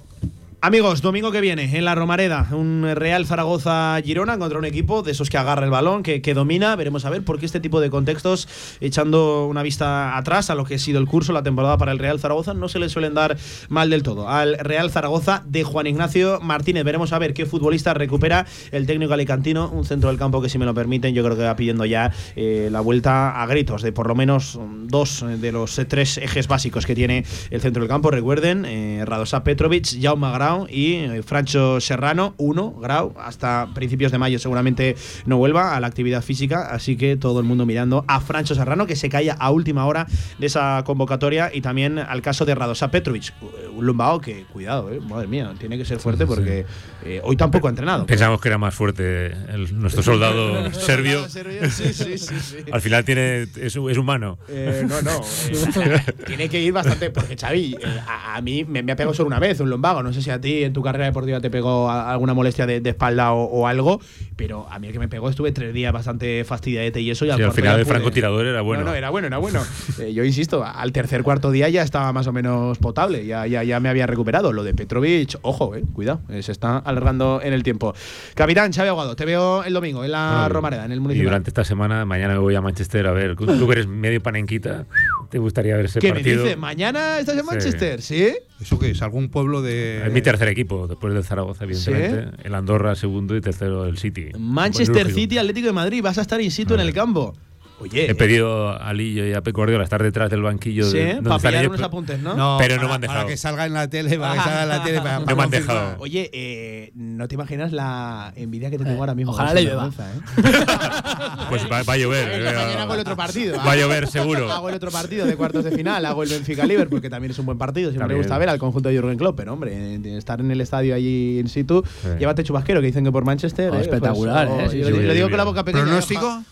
Amigos, 0.64 1.01
domingo 1.01 1.32
que 1.32 1.41
viene 1.41 1.76
en 1.76 1.86
la 1.86 1.95
Romareda, 1.95 2.47
un 2.51 2.88
Real 2.93 3.26
Zaragoza-Girona 3.26 4.38
contra 4.38 4.59
un 4.59 4.66
equipo 4.66 5.01
de 5.01 5.09
esos 5.09 5.32
que 5.32 5.39
agarra 5.39 5.66
el 5.66 5.72
balón, 5.72 6.03
que, 6.03 6.22
que 6.22 6.36
domina. 6.36 6.76
Veremos 6.76 7.03
a 7.03 7.09
ver 7.09 7.24
por 7.26 7.39
qué 7.39 7.47
este 7.47 7.59
tipo 7.59 7.82
de 7.82 7.89
contextos, 7.89 8.47
echando 8.80 9.47
una 9.47 9.64
vista 9.64 10.16
atrás 10.16 10.51
a 10.51 10.55
lo 10.55 10.64
que 10.64 10.76
ha 10.76 10.78
sido 10.78 10.99
el 10.99 11.07
curso, 11.07 11.34
la 11.34 11.41
temporada 11.41 11.80
para 11.80 11.91
el 11.91 11.97
Real 11.97 12.20
Zaragoza, 12.20 12.53
no 12.53 12.70
se 12.70 12.78
le 12.78 12.89
suelen 12.89 13.16
dar 13.16 13.38
mal 13.70 13.89
del 13.89 14.03
todo. 14.03 14.30
Al 14.30 14.55
Real 14.59 14.91
Zaragoza 14.91 15.41
de 15.47 15.64
Juan 15.64 15.88
Ignacio 15.88 16.39
Martínez. 16.41 16.84
Veremos 16.84 17.12
a 17.12 17.18
ver 17.18 17.34
qué 17.34 17.47
futbolista 17.47 17.95
recupera 17.95 18.45
el 18.72 18.86
técnico 18.86 19.16
alicantino, 19.16 19.68
un 19.68 19.84
centro 19.84 20.09
del 20.09 20.20
campo 20.20 20.43
que, 20.43 20.49
si 20.49 20.59
me 20.59 20.66
lo 20.66 20.76
permiten, 20.76 21.16
yo 21.16 21.24
creo 21.24 21.36
que 21.36 21.43
va 21.43 21.55
pidiendo 21.55 21.86
ya 21.86 22.14
eh, 22.36 22.70
la 22.72 22.82
vuelta 22.82 23.41
a 23.41 23.47
gritos 23.47 23.82
de 23.82 23.93
por 23.93 24.07
lo 24.07 24.14
menos 24.14 24.59
dos 24.84 25.26
de 25.28 25.51
los 25.51 25.82
tres 25.88 26.20
ejes 26.20 26.47
básicos 26.47 26.86
que 26.86 26.93
tiene 26.93 27.26
el 27.49 27.62
centro 27.62 27.82
del 27.82 27.89
campo. 27.89 28.12
Recuerden, 28.12 28.66
eh, 28.66 29.03
Radosa 29.07 29.43
Petrovic, 29.43 29.99
Jaume 29.99 30.32
Grau 30.32 30.51
y 30.70 30.95
eh, 30.95 31.24
Francho 31.24 31.80
Serrano, 31.82 32.34
uno, 32.38 32.72
Grau, 32.82 33.14
hasta 33.20 33.68
principios 33.74 34.12
de 34.12 34.18
mayo 34.18 34.39
seguramente 34.39 34.95
no 35.26 35.38
vuelva 35.38 35.76
a 35.76 35.80
la 35.80 35.88
actividad 35.88 36.22
física, 36.22 36.68
así 36.72 36.95
que 36.97 37.16
todo 37.18 37.39
el 37.39 37.45
mundo 37.45 37.66
mirando 37.66 38.04
a 38.08 38.20
Francho 38.22 38.56
Serrano, 38.56 38.86
que 38.88 38.95
se 38.95 39.10
caía 39.10 39.34
a 39.34 39.52
última 39.52 39.86
hora 39.86 40.08
de 40.38 40.45
esa 40.47 40.84
convocatoria, 40.86 41.52
y 41.54 41.62
también 41.62 41.99
al 41.99 42.22
caso 42.22 42.45
de 42.45 42.56
Radosa 42.56 42.91
Petrovic, 42.91 43.34
un 43.76 43.86
lumbao 43.86 44.20
que, 44.22 44.43
cuidado, 44.52 44.91
eh, 44.91 44.99
madre 44.99 45.28
mía, 45.28 45.54
tiene 45.60 45.78
que 45.78 45.86
ser 45.86 45.99
fuerte 45.99 46.26
porque 46.26 46.66
eh, 47.06 47.22
hoy 47.24 47.36
tampoco 47.38 47.68
ha 47.68 47.70
entrenado. 47.72 48.06
Pensamos 48.06 48.41
que 48.41 48.47
era 48.49 48.58
más 48.58 48.74
fuerte 48.76 49.28
el- 49.28 49.80
nuestro 49.80 50.04
soldado 50.04 50.72
serbio. 50.74 51.28
Sí, 51.30 51.39
sí, 51.70 51.93
sí, 51.93 52.18
sí. 52.18 52.58
Al 52.72 52.82
final 52.82 53.06
tiene 53.06 53.43
es, 53.43 53.76
es 53.76 53.76
humano. 53.97 54.38
Eh, 54.49 54.86
no, 54.88 55.02
no. 55.02 55.22
eh, 55.82 56.02
tiene 56.28 56.49
que 56.49 56.60
ir 56.62 56.74
bastante. 56.74 57.10
Porque, 57.10 57.36
Xavi, 57.38 57.78
eh, 57.82 57.99
a, 58.08 58.36
a 58.36 58.41
mí 58.41 58.66
me, 58.66 58.84
me 58.84 58.91
ha 58.91 58.95
pegado 58.95 59.14
solo 59.14 59.28
una 59.28 59.39
vez 59.39 59.60
un 59.60 59.70
lumbago. 59.70 60.04
No 60.04 60.12
sé 60.14 60.22
si 60.22 60.30
a 60.30 60.40
ti 60.41 60.63
en 60.63 60.73
tu 60.73 60.81
carrera 60.81 61.05
deportiva 61.05 61.39
te 61.39 61.49
pegó 61.49 61.89
alguna 61.89 62.33
molestia 62.33 62.65
de, 62.65 62.81
de 62.81 62.89
espalda 62.89 63.31
o, 63.33 63.43
o 63.45 63.67
algo. 63.67 64.01
Pero 64.35 64.67
a 64.69 64.79
mí 64.79 64.87
el 64.87 64.93
que 64.93 64.99
me 64.99 65.07
pegó 65.07 65.29
estuve 65.29 65.51
tres 65.51 65.73
días 65.73 65.93
bastante 65.93 66.43
fastidiadete 66.43 66.99
y 67.01 67.11
eso. 67.11 67.25
Y 67.25 67.29
Sí, 67.29 67.33
al 67.33 67.37
cuarto 67.39 67.55
final 67.55 67.79
el 67.79 67.85
francotirador 67.85 68.45
era 68.45 68.61
bueno. 68.61 68.83
No, 68.83 68.89
no, 68.91 68.95
era 68.95 69.09
bueno, 69.09 69.27
era 69.27 69.37
bueno. 69.37 69.61
Eh, 69.99 70.13
yo 70.13 70.23
insisto, 70.23 70.63
al 70.65 70.91
tercer 70.93 71.21
cuarto 71.21 71.51
día 71.51 71.69
ya 71.69 71.83
estaba 71.83 72.11
más 72.13 72.25
o 72.25 72.31
menos 72.33 72.77
potable. 72.79 73.25
Ya, 73.25 73.45
ya, 73.45 73.63
ya, 73.63 73.79
me 73.79 73.89
había 73.89 74.07
recuperado. 74.07 74.51
Lo 74.53 74.63
de 74.63 74.73
Petrovic, 74.73 75.37
ojo, 75.43 75.75
eh, 75.75 75.83
cuidado, 75.93 76.21
eh, 76.29 76.41
se 76.41 76.51
está 76.51 76.77
alargando 76.77 77.39
en 77.43 77.53
el 77.53 77.61
tiempo. 77.61 77.93
Capitán 78.33 78.71
Xavi 78.73 78.87
Aguado, 78.89 79.15
te 79.15 79.25
veo 79.25 79.63
el 79.63 79.73
domingo 79.73 80.03
en 80.03 80.11
la 80.11 80.47
Romareda, 80.49 80.85
en 80.85 80.91
el 80.91 80.97
Y 80.97 81.01
municipio. 81.01 81.29
durante 81.29 81.49
esta 81.51 81.63
semana, 81.63 82.05
mañana 82.05 82.33
me 82.33 82.39
voy 82.39 82.55
a 82.55 82.61
Manchester 82.61 83.05
a 83.05 83.11
ver. 83.11 83.35
Tú 83.35 83.71
eres 83.71 83.85
medio 83.87 84.21
panenquita, 84.23 84.85
¿te 85.32 85.39
gustaría 85.39 85.75
ver 85.75 85.86
ese 85.86 85.99
¿Qué 85.99 86.09
me 86.09 86.15
partido? 86.19 86.43
dice? 86.43 86.55
¿Mañana 86.57 87.19
estás 87.19 87.38
en. 87.38 87.45
Manchester? 87.45 88.01
¿Sí? 88.01 88.27
¿Eso 88.61 88.77
qué 88.77 88.91
es? 88.91 89.01
¿Algún 89.01 89.29
pueblo 89.29 89.61
de.? 89.63 90.05
Es 90.05 90.13
mi 90.13 90.21
tercer 90.21 90.47
equipo, 90.49 90.88
después 90.88 91.13
del 91.13 91.23
Zaragoza, 91.23 91.63
evidentemente. 91.63 92.38
El 92.43 92.53
Andorra, 92.53 92.93
segundo 92.95 93.36
y 93.36 93.41
tercero 93.41 93.86
el 93.86 93.97
City. 93.97 94.27
Manchester 94.38 95.03
Lógico. 95.03 95.19
City, 95.19 95.38
Atlético 95.39 95.67
de 95.67 95.73
Madrid, 95.73 96.03
vas 96.03 96.17
a 96.19 96.21
estar 96.21 96.39
in 96.41 96.51
situ 96.51 96.75
en 96.75 96.82
el 96.82 96.93
campo. 96.93 97.34
Oye, 97.82 98.11
He 98.11 98.15
pedido 98.15 98.69
a 98.69 98.93
Lillo 98.93 99.25
y 99.25 99.34
a 99.34 99.41
Pep 99.41 99.55
Guardiola 99.55 99.84
estar 99.84 100.01
detrás 100.03 100.29
del 100.29 100.41
banquillo. 100.41 100.86
Sí, 100.86 100.97
de, 100.97 101.15
donde 101.15 101.29
para 101.29 101.39
pillar 101.39 101.55
ellos, 101.55 101.67
unos 101.69 101.82
apuntes, 101.82 102.19
¿no? 102.19 102.36
No, 102.36 102.57
Pero 102.59 102.75
no 102.75 102.82
para, 102.84 102.89
me 102.89 102.93
han 102.95 103.01
dejado. 103.01 103.19
Para 103.19 103.29
que 103.29 103.38
salga 103.38 103.65
en 103.65 103.73
la 103.73 103.89
tele, 103.89 104.17
para 104.19 104.34
que 104.34 104.39
salga 104.39 104.63
en 104.63 104.69
la 104.69 104.84
tele. 104.84 104.97
Para, 105.01 105.19
No 105.19 105.25
para 105.25 105.36
me 105.36 105.43
han 105.43 105.49
dejado. 105.49 105.95
Oye, 105.99 106.29
eh, 106.34 106.91
no 106.95 107.27
te 107.27 107.36
imaginas 107.36 107.71
la 107.71 108.34
envidia 108.36 108.69
que 108.69 108.77
te 108.77 108.84
tengo 108.86 108.99
ahora 108.99 109.15
mismo. 109.15 109.32
ojalá 109.32 109.53
le 109.53 109.63
llueva. 109.63 109.88
¿eh? 109.88 110.41
Pues 111.49 111.69
va, 111.69 111.84
va 111.84 111.93
a 111.93 111.97
llover. 111.97 112.27
Eh, 112.29 112.49
eh, 112.49 112.53
mañana 112.55 112.84
hago 112.84 112.93
el 112.93 112.99
otro 113.01 113.15
partido. 113.17 113.57
Va 113.57 113.71
a 113.73 113.75
llover, 113.75 114.07
seguro. 114.07 114.51
Hago 114.51 114.69
el 114.69 114.75
otro 114.75 114.89
partido 114.91 115.25
de 115.25 115.36
cuartos 115.36 115.63
de 115.65 115.71
final, 115.71 116.05
hago 116.05 116.23
el 116.23 116.29
Benfica 116.29 116.65
Liverpool, 116.65 116.99
porque 116.99 117.09
también 117.09 117.32
es 117.32 117.39
un 117.39 117.45
buen 117.45 117.57
partido. 117.57 117.89
Siempre 117.89 118.05
me 118.07 118.13
También. 118.13 118.22
gusta 118.23 118.38
ver 118.38 118.49
al 118.49 118.60
conjunto 118.60 118.89
de 118.89 118.97
Jurgen 118.99 119.18
Klopp, 119.18 119.35
pero 119.38 119.53
hombre, 119.53 119.95
eh, 119.95 120.18
estar 120.18 120.39
en 120.39 120.49
el 120.51 120.61
estadio 120.61 120.95
allí 120.95 121.39
in 121.39 121.49
situ, 121.49 121.84
Sí. 122.03 122.07
llévate 122.19 122.43
chubasquero, 122.43 122.80
que 122.80 122.88
dicen 122.88 123.03
que 123.03 123.11
por 123.11 123.26
Manchester. 123.26 123.72
Oh, 123.72 123.76
eh, 123.76 123.81
espectacular, 123.81 124.47
pues, 124.47 124.60
eh, 124.60 124.64
oh, 124.65 124.72
sí, 124.72 124.80
yo 124.80 124.85
sí, 124.88 124.93
le, 124.93 125.14
digo 125.14 125.30
con 125.30 125.38
la 125.38 125.43
boca 125.43 125.64
pequeña. 125.64 125.84
¿Pronóstico? 125.85 126.43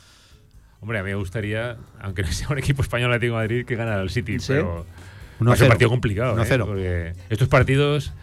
Hombre, 0.81 0.99
a 0.99 1.03
mí 1.03 1.09
me 1.09 1.15
gustaría, 1.15 1.77
aunque 2.01 2.21
no 2.23 2.31
sea 2.31 2.47
un 2.49 2.57
equipo 2.57 2.81
español 2.81 3.11
Atlético 3.11 3.35
de 3.37 3.41
Madrid, 3.43 3.65
que 3.65 3.75
ganara 3.75 4.01
el 4.01 4.09
City. 4.09 4.39
Sí. 4.39 4.53
Pero 4.53 4.85
a 5.51 5.55
ser 5.55 5.63
un 5.65 5.69
partido 5.69 5.89
complicado. 5.89 6.33
Uno 6.33 6.43
eh, 6.43 6.47
cero. 6.47 6.65
porque 6.67 7.13
estos 7.29 7.47
partidos, 7.47 8.13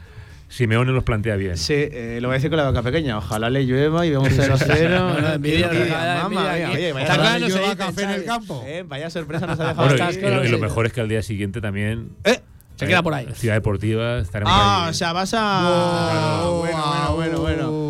Simeone 0.49 0.93
los 0.93 1.03
plantea 1.05 1.37
bien. 1.37 1.57
Sí, 1.57 1.75
eh, 1.77 2.19
lo 2.23 2.29
voy 2.29 2.35
a 2.35 2.39
decir 2.39 2.51
con 2.51 2.57
la 2.59 2.69
boca 2.69 2.83
pequeña. 2.83 3.19
Ojalá 3.19 3.51
le 3.51 3.65
llueva 3.67 4.07
y 4.07 4.11
vemos 4.11 4.29
0-0. 4.29 4.89
No, 5.21 5.33
envidia, 5.35 5.69
Ojalá 5.69 6.29
claro, 6.29 7.39
le 7.39 7.41
no 7.41 7.47
se 7.47 7.53
llueva 7.59 7.65
dice, 7.75 7.77
café 7.77 8.03
en 8.05 8.11
el 8.11 8.17
Xavi. 8.17 8.27
campo. 8.27 8.65
eh, 8.67 8.85
vaya 8.87 9.11
sorpresa 9.11 9.47
nos 9.47 9.59
ha 9.61 9.69
dejado. 9.69 9.89
Bueno, 9.89 10.11
y, 10.13 10.17
y 10.47 10.49
lo, 10.51 10.57
y 10.59 10.61
mejor 10.61 10.87
es 10.87 10.93
que 10.93 11.01
al 11.01 11.09
día 11.09 11.23
siguiente 11.23 11.61
también. 11.61 12.11
Eh, 12.25 12.41
Se 12.77 12.87
queda 12.87 13.03
por 13.03 13.13
ahí. 13.15 13.27
Ciudad 13.35 13.55
Deportiva, 13.57 14.19
estaremos 14.19 14.53
Ah, 14.57 14.85
ahí. 14.85 14.91
o 14.91 14.95
sea, 14.95 15.13
vas 15.13 15.35
a. 15.37 16.43
Bueno, 16.49 17.17
bueno, 17.17 17.17
bueno, 17.17 17.41
bueno. 17.41 17.86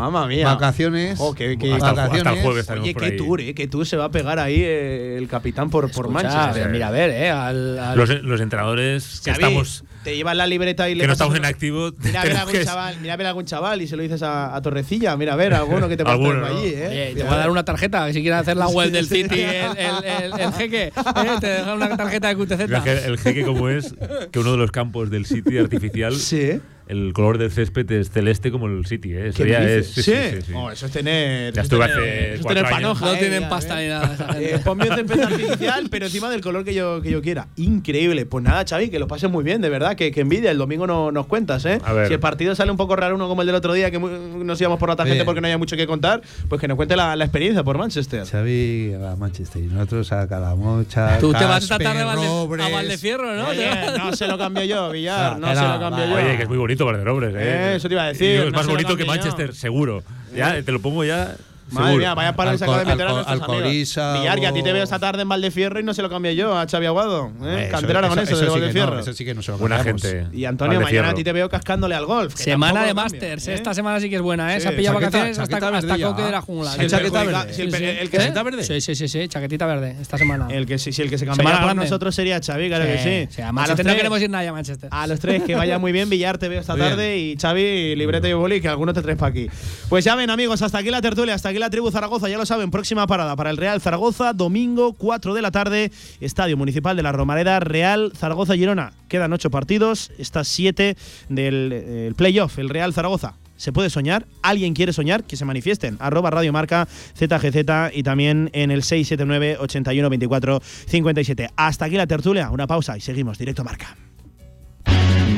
Mamma 0.00 0.26
mía. 0.26 0.46
Vacaciones. 0.46 1.18
Oh, 1.20 1.34
qué- 1.34 1.56
qué- 1.58 1.72
hasta, 1.74 1.90
el, 1.90 1.96
ju- 1.96 2.00
hasta 2.00 2.02
el 2.02 2.08
vacaciones. 2.24 2.42
jueves 2.44 2.70
Oye, 2.70 2.94
qué 2.94 3.10
tour, 3.12 3.40
eh, 3.40 3.54
qué 3.54 3.66
tour 3.68 3.86
se 3.86 3.96
va 3.96 4.06
a 4.06 4.10
pegar 4.10 4.38
ahí 4.38 4.60
eh, 4.62 5.16
el 5.18 5.28
capitán 5.28 5.70
por, 5.70 5.90
por 5.92 6.08
Manchester. 6.08 6.68
Mira, 6.70 6.88
a 6.88 6.90
ver, 6.90 7.10
eh. 7.10 7.30
Al, 7.30 7.78
al- 7.78 7.96
Los, 7.98 8.08
los 8.22 8.40
entrenadores 8.40 9.20
que 9.24 9.30
Xavi, 9.32 9.42
estamos, 9.44 9.84
te 10.04 10.16
llevas 10.16 10.36
la 10.36 10.46
libreta 10.46 10.88
y 10.88 10.94
le 10.94 11.02
que 11.02 11.06
no 11.06 11.12
estamos 11.12 11.36
en 11.36 11.44
activo. 11.44 11.90
Mira 12.02 12.22
a 12.22 12.24
ver 12.24 12.36
algún 12.36 12.62
chaval, 12.64 12.96
mira 13.00 13.14
a 13.14 13.16
ver 13.16 13.26
algún 13.26 13.44
chaval 13.44 13.82
y 13.82 13.86
se 13.86 13.96
lo 13.96 14.02
dices 14.02 14.22
a, 14.22 14.54
a 14.56 14.62
Torrecilla, 14.62 15.16
mira 15.16 15.34
a 15.34 15.36
ver 15.36 15.52
alguno 15.54 15.88
que 15.88 15.96
te 15.96 16.04
pasa 16.04 16.14
Alguno, 16.14 16.46
allí, 16.46 16.56
¿no? 16.56 16.78
eh. 16.78 16.88
Oye, 16.88 17.14
te 17.16 17.22
voy 17.24 17.34
a 17.34 17.36
dar 17.36 17.50
una 17.50 17.64
tarjeta, 17.64 18.06
que 18.06 18.12
si 18.14 18.22
quieres 18.22 18.40
hacer 18.40 18.56
la 18.56 18.68
web 18.68 18.90
del 18.90 19.06
City, 19.06 19.40
el, 19.42 19.76
el, 19.76 20.32
el, 20.32 20.40
el 20.40 20.52
jeque, 20.54 20.84
eh, 20.86 20.92
te 21.40 21.46
deja 21.46 21.74
una 21.74 21.96
tarjeta 21.96 22.28
de 22.28 22.36
QTZ. 22.36 22.60
el 23.06 23.18
jeque 23.18 23.44
como 23.44 23.68
es, 23.68 23.94
que 24.32 24.38
uno 24.38 24.52
de 24.52 24.56
los 24.58 24.70
campos 24.70 25.10
del 25.10 25.26
City 25.26 25.58
artificial, 25.58 26.14
Sí. 26.16 26.60
El 26.90 27.12
color 27.12 27.38
del 27.38 27.50
césped 27.50 27.90
es 27.92 28.10
celeste 28.10 28.50
como 28.50 28.66
el 28.66 28.84
City. 28.86 29.12
¿eh? 29.12 29.28
Eso 29.28 29.42
¿Qué 29.44 29.50
ya 29.50 29.60
dices? 29.60 29.96
es. 29.98 30.04
sí. 30.04 30.12
sí, 30.12 30.12
sí, 30.36 30.42
sí. 30.48 30.52
Oh, 30.54 30.70
eso 30.70 30.86
es 30.86 30.92
tener. 30.92 31.52
Ya 31.54 31.62
estuve 31.62 31.84
hace 31.84 31.92
eso 31.94 32.34
es 32.34 32.40
cuatro 32.42 32.48
tener 32.62 32.64
años. 32.74 32.98
panoja, 32.98 33.06
No 33.06 33.12
eh, 33.14 33.18
tienen 33.18 33.48
pasta 33.48 33.80
ni 33.80 33.88
nada. 33.88 34.36
Eh, 34.38 34.60
ponme 34.64 34.88
un 34.88 34.96
césped 34.96 35.20
artificial, 35.20 35.86
pero 35.90 36.06
encima 36.06 36.28
del 36.30 36.40
color 36.40 36.64
que 36.64 36.74
yo, 36.74 37.00
que 37.02 37.10
yo 37.10 37.22
quiera. 37.22 37.48
Increíble. 37.56 38.26
Pues 38.26 38.44
nada, 38.44 38.64
Xavi, 38.68 38.90
que 38.90 38.98
lo 38.98 39.06
pases 39.06 39.30
muy 39.30 39.44
bien, 39.44 39.60
de 39.60 39.68
verdad. 39.68 39.94
Que, 39.94 40.10
que 40.10 40.20
envidia. 40.20 40.50
El 40.50 40.58
domingo 40.58 40.86
no, 40.86 41.12
nos 41.12 41.26
cuentas, 41.26 41.64
¿eh? 41.64 41.78
A 41.84 41.92
ver. 41.92 42.08
Si 42.08 42.14
el 42.14 42.20
partido 42.20 42.54
sale 42.54 42.70
un 42.70 42.76
poco 42.76 42.96
raro, 42.96 43.14
uno 43.14 43.28
como 43.28 43.42
el 43.42 43.46
del 43.46 43.54
otro 43.56 43.72
día, 43.72 43.90
que 43.90 43.98
nos 43.98 44.60
íbamos 44.60 44.78
por 44.78 44.88
la 44.88 44.96
tangente 44.96 45.24
porque 45.24 45.40
no 45.40 45.46
había 45.46 45.58
mucho 45.58 45.76
que 45.76 45.86
contar, 45.86 46.22
pues 46.48 46.60
que 46.60 46.66
nos 46.68 46.76
cuente 46.76 46.96
la, 46.96 47.14
la 47.16 47.24
experiencia 47.24 47.62
por 47.62 47.78
Manchester. 47.78 48.24
Xavi 48.26 48.94
a 48.94 49.16
Manchester 49.16 49.62
y 49.62 49.66
nosotros 49.66 50.10
a 50.12 50.26
Calamocha. 50.26 51.18
Tú 51.18 51.32
te 51.32 51.44
vas 51.44 51.62
esta 51.62 51.78
tarde 51.78 52.00
a 52.00 52.68
Valdefierro, 52.68 53.34
¿no? 53.34 53.48
Oye, 53.48 53.68
no 53.98 54.12
se 54.14 54.26
lo 54.26 54.36
cambio 54.38 54.64
yo, 54.64 54.90
Villar. 54.90 55.38
No 55.38 55.54
se 55.54 55.62
lo 55.62 55.80
cambio 55.80 56.06
yo. 56.06 56.14
Oye, 56.16 56.36
que 56.36 56.42
es 56.44 56.48
muy 56.48 56.58
bonito 56.58 56.79
Valderobres, 56.84 57.34
¿eh? 57.34 57.38
Eh, 57.40 57.74
eso 57.76 57.88
te 57.88 57.94
iba 57.94 58.04
a 58.04 58.08
decir, 58.08 58.40
es 58.40 58.44
no 58.46 58.50
más 58.52 58.66
bonito 58.66 58.96
que. 58.96 59.04
Manchester, 59.04 59.54
seguro. 59.54 60.02
Ya, 60.34 60.62
te 60.62 60.72
lo 60.72 60.80
pongo 60.80 61.04
ya. 61.04 61.36
Madre 61.70 61.96
mía, 61.98 62.14
vaya 62.14 62.34
para 62.36 62.50
el 62.50 62.56
Alco- 62.56 62.58
saco 62.60 62.78
de 62.78 62.84
meter 62.84 63.06
a 63.06 63.10
Alco- 63.10 63.14
nuestros 63.14 63.40
amigos. 63.42 63.56
Alcoriza 63.56 64.18
Villar, 64.20 64.40
que 64.40 64.46
a 64.46 64.52
ti 64.52 64.62
te 64.62 64.70
o- 64.70 64.74
veo 64.74 64.82
esta 64.84 64.98
tarde 64.98 65.22
en 65.22 65.28
Valdefierro 65.28 65.80
y 65.80 65.82
no 65.82 65.94
se 65.94 66.02
lo 66.02 66.10
cambio 66.10 66.32
yo 66.32 66.56
a 66.58 66.66
Xavi 66.66 66.86
Aguado. 66.86 67.30
¿eh? 67.44 67.64
Eso- 67.68 67.72
Cantera 67.76 68.08
con 68.08 68.18
eso, 68.18 68.30
de 68.30 68.34
sí 68.36 68.40
que 68.40 68.46
no, 68.46 68.52
Valdefierro. 68.52 68.98
eso 69.00 69.12
sí 69.12 69.24
que 69.24 69.34
no 69.34 69.42
se 69.42 69.52
lo 69.52 69.58
Buena 69.58 69.82
gente. 69.84 70.26
Y 70.32 70.44
Antonio, 70.44 70.80
mañana 70.80 71.10
a 71.10 71.14
ti 71.14 71.24
te 71.24 71.32
veo 71.32 71.48
cascándole 71.48 71.94
al 71.94 72.06
golf. 72.06 72.34
Semana 72.36 72.84
de 72.84 72.94
Masters, 72.94 73.48
¿eh? 73.48 73.54
esta 73.54 73.74
semana 73.74 74.00
sí 74.00 74.08
que 74.10 74.16
es 74.16 74.22
buena, 74.22 74.54
¿eh? 74.54 74.60
Sí, 74.60 74.62
Se 74.62 74.68
ha 74.68 74.76
pillado 74.76 74.98
chaqueta- 75.00 75.18
vacaciones 75.18 75.38
hasta. 75.38 75.98
Coque 76.00 76.22
de 76.22 76.30
la 76.32 76.40
jungla. 76.40 76.70
Si 76.72 76.76
Sí, 76.76 76.82
el 76.84 76.90
sí. 76.90 76.96
chaqueta 76.96 77.18
verde. 77.24 77.32
verde. 77.38 77.54
Si 77.54 77.62
el, 77.62 77.70
Sí, 77.72 77.78
sí. 77.78 77.84
el 77.84 78.10
que 78.10 78.16
¿Eh? 78.16 78.20
¿Chaqueta 78.20 78.42
verde? 78.42 78.64
Sí, 78.64 78.80
sí, 78.80 78.94
sí, 78.94 79.08
sí, 79.08 79.28
chaquetita 79.28 79.66
verde, 79.66 79.96
esta 80.00 80.18
semana. 80.18 80.48
El 80.50 80.66
que, 80.66 80.78
sí, 80.78 80.92
sí, 80.92 81.02
el 81.02 81.10
que 81.10 81.18
se 81.18 81.26
por 81.26 81.36
grande. 81.36 81.74
nosotros 81.74 82.14
sería 82.14 82.40
Xavi, 82.40 82.68
claro 82.68 82.84
que 82.84 83.28
sí. 83.28 83.42
A 83.42 83.48
a, 83.48 83.52
los 83.52 83.68
no 83.70 83.76
tres, 83.76 83.94
queremos 83.94 84.20
ir 84.20 84.30
nadie 84.30 84.48
a 84.48 84.52
Manchester. 84.52 84.88
a 84.92 85.06
los 85.06 85.20
tres, 85.20 85.42
que 85.44 85.54
vaya 85.54 85.78
muy 85.78 85.92
bien. 85.92 86.08
Villar, 86.10 86.38
te 86.38 86.48
veo 86.48 86.60
esta 86.60 86.76
tarde. 86.76 87.18
Y 87.18 87.36
Xavi, 87.36 87.94
librete 87.96 88.28
y 88.28 88.32
boli, 88.32 88.60
que 88.60 88.68
algunos 88.68 88.94
te 88.94 89.02
traes 89.02 89.18
para 89.18 89.30
aquí. 89.30 89.48
Pues 89.88 90.04
ya 90.04 90.14
ven, 90.16 90.30
amigos, 90.30 90.62
hasta 90.62 90.78
aquí 90.78 90.90
la 90.90 91.00
tertulia, 91.02 91.34
hasta 91.34 91.50
aquí 91.50 91.58
la 91.60 91.70
tribu 91.70 91.90
Zaragoza. 91.90 92.28
Ya 92.28 92.38
lo 92.38 92.46
saben, 92.46 92.70
próxima 92.70 93.06
parada 93.06 93.36
para 93.36 93.50
el 93.50 93.56
Real 93.56 93.80
Zaragoza, 93.80 94.32
domingo 94.32 94.94
4 94.94 95.34
de 95.34 95.42
la 95.42 95.50
tarde, 95.50 95.92
Estadio 96.20 96.56
Municipal 96.56 96.96
de 96.96 97.02
la 97.02 97.12
Romareda, 97.12 97.60
Real 97.60 98.12
Zaragoza-Girona. 98.16 98.92
Quedan 99.08 99.32
ocho 99.32 99.50
partidos, 99.50 100.10
está 100.18 100.42
siete 100.42 100.96
del 101.28 101.70
eh, 101.72 102.12
playoff, 102.16 102.58
el 102.58 102.68
Real 102.68 102.92
Zaragoza. 102.92 103.34
¿Se 103.56 103.72
puede 103.72 103.90
soñar? 103.90 104.26
¿Alguien 104.42 104.72
quiere 104.72 104.94
soñar? 104.94 105.24
Que 105.24 105.36
se 105.36 105.44
manifiesten. 105.44 105.98
Arroba 106.00 106.30
Radio 106.30 106.50
Marca, 106.50 106.88
ZGZ 107.14 107.92
y 107.92 108.02
también 108.02 108.48
en 108.54 108.70
el 108.70 108.82
679 108.82 109.58
81 109.60 110.08
24 110.08 110.60
57. 110.86 111.50
Hasta 111.56 111.84
aquí 111.84 111.96
la 111.96 112.06
tertulia. 112.06 112.50
Una 112.50 112.66
pausa 112.66 112.96
y 112.96 113.02
seguimos. 113.02 113.36
Directo 113.36 113.60
a 113.60 113.66
Marca. 113.66 114.09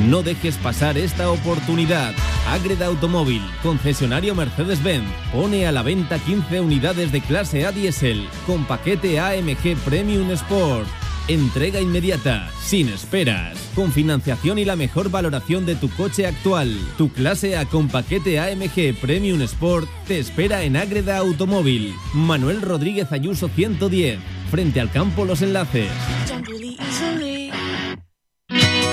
No 0.09 0.23
dejes 0.23 0.57
pasar 0.57 0.99
esta 0.99 1.31
oportunidad. 1.31 2.13
Agreda 2.49 2.87
Automóvil, 2.87 3.43
concesionario 3.63 4.35
Mercedes-Benz, 4.35 5.07
pone 5.33 5.67
a 5.67 5.73
la 5.73 5.83
venta 5.83 6.19
15 6.19 6.61
unidades 6.61 7.13
de 7.13 7.21
clase 7.21 7.67
A 7.67 7.73
diésel 7.73 8.29
con 8.47 8.65
paquete 8.65 9.21
AMG 9.21 9.77
Premium 9.85 10.31
Sport. 10.33 10.89
Entrega 11.29 11.81
inmediata, 11.81 12.51
sin 12.61 12.89
esperas, 12.89 13.57
con 13.77 13.93
financiación 13.93 14.59
y 14.59 14.65
la 14.65 14.75
mejor 14.75 15.09
valoración 15.09 15.65
de 15.65 15.77
tu 15.77 15.89
coche 15.89 16.27
actual. 16.27 16.77
Tu 16.99 17.11
clase 17.11 17.57
A 17.57 17.65
con 17.65 17.89
paquete 17.89 18.41
AMG 18.41 18.97
Premium 19.01 19.41
Sport 19.43 19.89
te 20.09 20.19
espera 20.19 20.65
en 20.65 20.77
Ágreda 20.77 21.19
Automóvil. 21.19 21.95
Manuel 22.13 22.61
Rodríguez 22.61 23.13
Ayuso 23.13 23.49
110, 23.49 24.19
frente 24.51 24.81
al 24.81 24.91
campo 24.91 25.25
Los 25.25 25.43
Enlaces. 25.43 25.91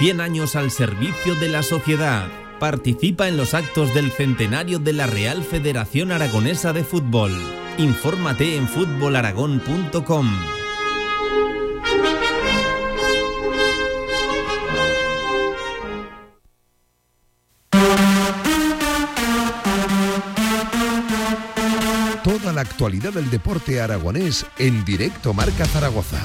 100 0.00 0.22
años 0.22 0.56
al 0.56 0.70
servicio 0.70 1.34
de 1.34 1.50
la 1.50 1.62
sociedad. 1.62 2.26
Participa 2.58 3.28
en 3.28 3.36
los 3.36 3.52
actos 3.52 3.92
del 3.92 4.10
centenario 4.10 4.78
de 4.78 4.94
la 4.94 5.06
Real 5.06 5.44
Federación 5.44 6.10
Aragonesa 6.10 6.72
de 6.72 6.84
Fútbol. 6.84 7.30
Infórmate 7.76 8.56
en 8.56 8.66
fútbolaragón.com. 8.66 10.30
Toda 22.24 22.54
la 22.54 22.62
actualidad 22.62 23.12
del 23.12 23.28
deporte 23.28 23.82
aragonés 23.82 24.46
en 24.56 24.82
directo 24.86 25.34
Marca 25.34 25.66
Zaragoza. 25.66 26.22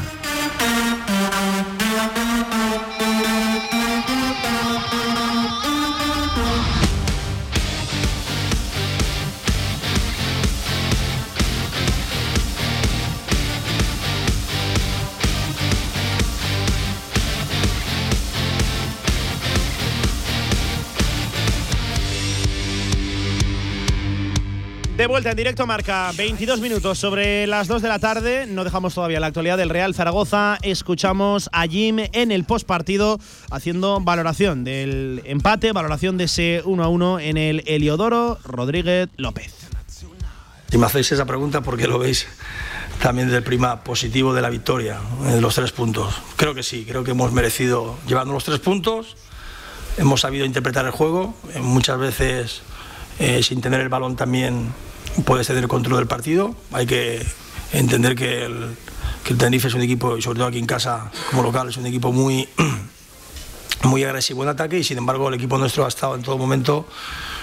Vuelta 25.15 25.31
en 25.31 25.37
directo, 25.37 25.65
marca 25.65 26.11
22 26.17 26.59
minutos 26.59 26.99
sobre 26.99 27.47
las 27.47 27.69
2 27.69 27.81
de 27.81 27.87
la 27.87 27.99
tarde. 27.99 28.47
No 28.47 28.65
dejamos 28.65 28.93
todavía 28.95 29.21
la 29.21 29.27
actualidad 29.27 29.57
del 29.57 29.69
Real 29.69 29.95
Zaragoza. 29.95 30.57
Escuchamos 30.61 31.49
a 31.53 31.65
Jim 31.67 31.99
en 32.11 32.33
el 32.33 32.43
postpartido 32.43 33.17
haciendo 33.49 34.01
valoración 34.01 34.65
del 34.65 35.21
empate, 35.23 35.71
valoración 35.71 36.17
de 36.17 36.25
ese 36.25 36.61
1 36.65 36.83
a 36.83 36.89
1 36.89 37.19
en 37.21 37.37
el 37.37 37.63
Heliodoro 37.65 38.39
Rodríguez 38.43 39.07
López. 39.15 39.53
Si 40.69 40.77
me 40.77 40.85
hacéis 40.85 41.09
esa 41.13 41.23
pregunta, 41.23 41.61
porque 41.61 41.87
lo 41.87 41.97
veis 41.97 42.27
también 43.01 43.29
del 43.29 43.41
prima 43.41 43.85
positivo 43.85 44.33
de 44.33 44.41
la 44.41 44.49
victoria, 44.49 44.99
de 45.23 45.39
los 45.39 45.55
tres 45.55 45.71
puntos. 45.71 46.13
Creo 46.35 46.53
que 46.53 46.61
sí, 46.61 46.83
creo 46.85 47.05
que 47.05 47.11
hemos 47.11 47.31
merecido 47.31 47.95
llevando 48.05 48.33
los 48.33 48.43
tres 48.43 48.59
puntos. 48.59 49.15
Hemos 49.97 50.19
sabido 50.19 50.45
interpretar 50.45 50.83
el 50.83 50.91
juego, 50.91 51.33
muchas 51.61 51.99
veces 51.99 52.63
eh, 53.17 53.41
sin 53.43 53.61
tener 53.61 53.79
el 53.79 53.87
balón 53.87 54.17
también 54.17 54.73
puedes 55.23 55.47
tener 55.47 55.63
el 55.63 55.69
control 55.69 55.97
del 55.97 56.07
partido. 56.07 56.55
Hay 56.71 56.85
que 56.85 57.25
entender 57.71 58.15
que 58.15 58.45
el, 58.45 58.75
que 59.25 59.33
Tenerife 59.33 59.67
es 59.67 59.73
un 59.73 59.81
equipo, 59.81 60.17
y 60.17 60.21
sobre 60.21 60.37
todo 60.37 60.47
aquí 60.47 60.59
en 60.59 60.67
casa 60.67 61.11
como 61.31 61.41
local, 61.41 61.69
es 61.69 61.77
un 61.77 61.87
equipo 61.87 62.11
muy, 62.11 62.47
muy 63.83 64.03
agresivo 64.03 64.43
en 64.43 64.49
ataque 64.49 64.77
y 64.77 64.83
sin 64.83 64.99
embargo 64.99 65.27
el 65.29 65.33
equipo 65.33 65.57
nuestro 65.57 65.83
ha 65.83 65.87
estado 65.87 66.15
en 66.15 66.21
todo 66.21 66.37
momento 66.37 66.87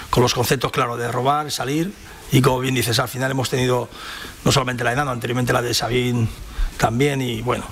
con 0.09 0.23
los 0.23 0.33
conceptos 0.33 0.71
claros 0.71 0.97
de 0.97 1.11
robar, 1.11 1.51
salir 1.51 1.93
y 2.31 2.41
como 2.41 2.59
bien 2.59 2.73
dices, 2.73 2.99
al 2.99 3.09
final 3.09 3.31
hemos 3.31 3.49
tenido 3.49 3.89
no 4.45 4.51
solamente 4.53 4.83
la 4.85 4.91
de 4.91 4.95
Nano, 4.95 5.11
anteriormente 5.11 5.51
la 5.51 5.61
de 5.61 5.73
Sabín 5.73 6.29
también 6.77 7.21
y 7.21 7.41
bueno, 7.41 7.65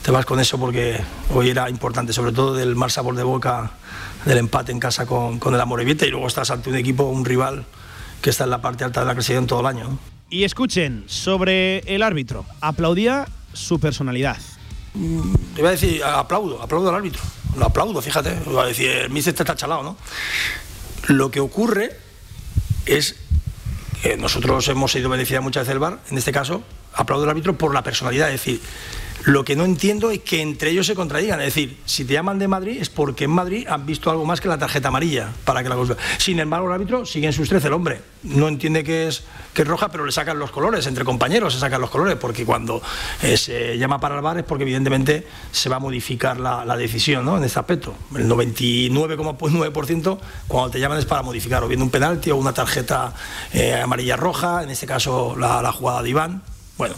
te 0.00 0.10
vas 0.10 0.24
con 0.24 0.40
eso 0.40 0.58
porque 0.58 0.98
hoy 1.34 1.50
era 1.50 1.68
importante, 1.68 2.14
sobre 2.14 2.32
todo 2.32 2.54
del 2.54 2.74
mal 2.74 2.90
sabor 2.90 3.16
de 3.16 3.22
boca 3.22 3.72
del 4.24 4.38
empate 4.38 4.72
en 4.72 4.80
casa 4.80 5.04
con, 5.04 5.38
con 5.38 5.54
el 5.54 5.60
Amorebieta 5.60 6.06
y 6.06 6.10
luego 6.10 6.26
estás 6.26 6.50
ante 6.50 6.70
un 6.70 6.76
equipo, 6.76 7.04
un 7.04 7.24
rival 7.24 7.66
que 8.26 8.30
está 8.30 8.42
en 8.42 8.50
la 8.50 8.60
parte 8.60 8.82
alta 8.82 8.98
de 9.02 9.06
la 9.06 9.14
clasificación 9.14 9.46
todo 9.46 9.60
el 9.60 9.66
año. 9.66 10.00
Y 10.30 10.42
escuchen, 10.42 11.04
sobre 11.06 11.78
el 11.86 12.02
árbitro, 12.02 12.44
aplaudía 12.60 13.28
su 13.52 13.78
personalidad. 13.78 14.36
Mm, 14.94 15.34
iba 15.56 15.68
a 15.68 15.70
decir, 15.70 16.02
aplaudo, 16.02 16.60
aplaudo 16.60 16.88
al 16.88 16.96
árbitro, 16.96 17.22
lo 17.56 17.66
aplaudo, 17.66 18.02
fíjate, 18.02 18.36
iba 18.44 18.64
a 18.64 18.66
decir, 18.66 18.90
el 18.90 19.10
míster 19.10 19.32
está 19.32 19.54
chalado, 19.54 19.84
¿no? 19.84 19.96
Lo 21.06 21.30
que 21.30 21.38
ocurre 21.38 21.96
es 22.84 23.14
que 24.02 24.16
nosotros 24.16 24.66
hemos 24.66 24.90
sido 24.90 25.08
beneficiados 25.08 25.44
muchas 25.44 25.60
veces 25.60 25.74
del 25.74 25.78
bar, 25.78 26.00
en 26.10 26.18
este 26.18 26.32
caso, 26.32 26.64
aplaudo 26.94 27.22
al 27.22 27.30
árbitro 27.30 27.56
por 27.56 27.72
la 27.72 27.84
personalidad, 27.84 28.26
es 28.32 28.40
decir, 28.40 28.60
lo 29.26 29.44
que 29.44 29.56
no 29.56 29.64
entiendo 29.64 30.12
es 30.12 30.20
que 30.20 30.40
entre 30.40 30.70
ellos 30.70 30.86
se 30.86 30.94
contradigan. 30.94 31.40
Es 31.40 31.46
decir, 31.46 31.76
si 31.84 32.04
te 32.04 32.12
llaman 32.12 32.38
de 32.38 32.46
Madrid 32.46 32.78
es 32.80 32.90
porque 32.90 33.24
en 33.24 33.32
Madrid 33.32 33.66
han 33.68 33.84
visto 33.84 34.08
algo 34.08 34.24
más 34.24 34.40
que 34.40 34.46
la 34.46 34.56
tarjeta 34.56 34.86
amarilla 34.86 35.32
para 35.44 35.64
que 35.64 35.68
la. 35.68 35.76
Sin 36.18 36.38
embargo, 36.38 36.68
el 36.68 36.74
árbitro 36.74 37.04
sigue 37.04 37.26
en 37.26 37.32
sus 37.32 37.48
13 37.48 37.66
el 37.66 37.72
hombre. 37.72 38.02
No 38.22 38.46
entiende 38.46 38.84
que 38.84 39.08
es, 39.08 39.24
que 39.52 39.62
es 39.62 39.68
roja, 39.68 39.88
pero 39.90 40.06
le 40.06 40.12
sacan 40.12 40.38
los 40.38 40.52
colores. 40.52 40.86
Entre 40.86 41.04
compañeros 41.04 41.54
se 41.54 41.58
sacan 41.58 41.80
los 41.80 41.90
colores 41.90 42.14
porque 42.14 42.44
cuando 42.44 42.80
eh, 43.20 43.36
se 43.36 43.76
llama 43.76 43.98
para 43.98 44.14
el 44.14 44.22
bar 44.22 44.38
es 44.38 44.44
porque 44.44 44.62
evidentemente 44.62 45.26
se 45.50 45.68
va 45.68 45.76
a 45.76 45.80
modificar 45.80 46.38
la, 46.38 46.76
decisión 46.76 47.24
¿no? 47.24 47.36
en 47.36 47.42
este 47.42 47.58
aspecto. 47.58 47.96
El 48.14 48.30
99,9% 48.30 50.18
cuando 50.46 50.70
te 50.70 50.78
llaman 50.78 50.98
es 50.98 51.04
para 51.04 51.22
modificar 51.22 51.64
o 51.64 51.68
bien 51.68 51.82
un 51.82 51.90
penalti 51.90 52.30
o 52.30 52.36
una 52.36 52.52
tarjeta 52.52 53.12
eh, 53.52 53.74
amarilla 53.74 54.14
roja, 54.14 54.62
en 54.62 54.70
este 54.70 54.86
caso 54.86 55.34
la 55.36 55.72
jugada 55.72 56.04
de 56.04 56.10
Iván. 56.10 56.44
Bueno, 56.78 56.94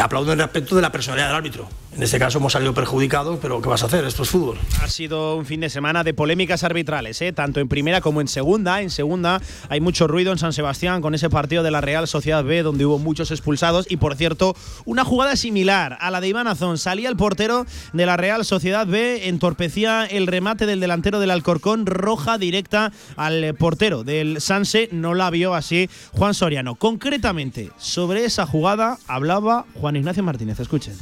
aplaudo 0.00 0.32
en 0.32 0.38
respecto 0.38 0.76
de 0.76 0.82
la 0.82 0.92
personalidad 0.92 1.28
del 1.28 1.36
árbitro. 1.36 1.81
En 1.94 2.02
este 2.02 2.18
caso 2.18 2.38
hemos 2.38 2.54
salido 2.54 2.72
perjudicados, 2.72 3.38
pero 3.42 3.60
¿qué 3.60 3.68
vas 3.68 3.82
a 3.82 3.86
hacer? 3.86 4.06
Esto 4.06 4.22
es 4.22 4.30
fútbol. 4.30 4.58
Ha 4.82 4.88
sido 4.88 5.36
un 5.36 5.44
fin 5.44 5.60
de 5.60 5.68
semana 5.68 6.02
de 6.02 6.14
polémicas 6.14 6.64
arbitrales, 6.64 7.20
¿eh? 7.20 7.34
tanto 7.34 7.60
en 7.60 7.68
primera 7.68 8.00
como 8.00 8.22
en 8.22 8.28
segunda. 8.28 8.80
En 8.80 8.88
segunda 8.88 9.42
hay 9.68 9.82
mucho 9.82 10.08
ruido 10.08 10.32
en 10.32 10.38
San 10.38 10.54
Sebastián 10.54 11.02
con 11.02 11.14
ese 11.14 11.28
partido 11.28 11.62
de 11.62 11.70
la 11.70 11.82
Real 11.82 12.08
Sociedad 12.08 12.42
B 12.44 12.62
donde 12.62 12.86
hubo 12.86 12.98
muchos 12.98 13.30
expulsados 13.30 13.84
y 13.90 13.98
por 13.98 14.16
cierto 14.16 14.56
una 14.86 15.04
jugada 15.04 15.36
similar 15.36 15.98
a 16.00 16.10
la 16.10 16.22
de 16.22 16.28
Iván 16.28 16.46
Azón. 16.46 16.78
Salía 16.78 17.10
el 17.10 17.16
portero 17.16 17.66
de 17.92 18.06
la 18.06 18.16
Real 18.16 18.46
Sociedad 18.46 18.86
B, 18.86 19.28
entorpecía 19.28 20.06
el 20.06 20.26
remate 20.26 20.64
del 20.64 20.80
delantero 20.80 21.20
del 21.20 21.30
Alcorcón, 21.30 21.84
roja 21.84 22.38
directa 22.38 22.90
al 23.16 23.54
portero 23.58 24.02
del 24.02 24.40
Sanse. 24.40 24.88
No 24.92 25.12
la 25.12 25.28
vio 25.28 25.54
así 25.54 25.90
Juan 26.12 26.32
Soriano. 26.32 26.74
Concretamente 26.74 27.70
sobre 27.76 28.24
esa 28.24 28.46
jugada 28.46 28.96
hablaba 29.08 29.66
Juan 29.74 29.96
Ignacio 29.96 30.22
Martínez. 30.22 30.58
Escuchen. 30.58 30.94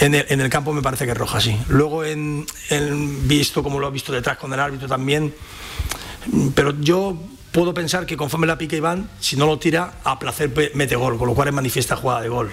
En 0.00 0.14
el, 0.14 0.26
en 0.28 0.40
el, 0.40 0.48
campo 0.48 0.72
me 0.72 0.82
parece 0.82 1.04
que 1.04 1.12
es 1.12 1.16
roja, 1.16 1.40
sí. 1.40 1.56
Luego 1.68 2.04
en, 2.04 2.46
visto 3.26 3.62
como 3.62 3.78
lo 3.78 3.86
ha 3.86 3.90
visto 3.90 4.12
detrás 4.12 4.38
con 4.38 4.52
el 4.52 4.60
árbitro 4.60 4.88
también, 4.88 5.34
pero 6.54 6.78
yo 6.80 7.16
puedo 7.52 7.74
pensar 7.74 8.06
que 8.06 8.16
conforme 8.16 8.46
la 8.46 8.56
pica 8.56 8.76
Iván, 8.76 9.10
si 9.20 9.36
no 9.36 9.46
lo 9.46 9.58
tira, 9.58 9.94
a 10.04 10.18
placer 10.18 10.50
mete 10.74 10.96
gol, 10.96 11.18
con 11.18 11.28
lo 11.28 11.34
cual 11.34 11.48
es 11.48 11.54
manifiesta 11.54 11.96
jugada 11.96 12.22
de 12.22 12.28
gol. 12.28 12.52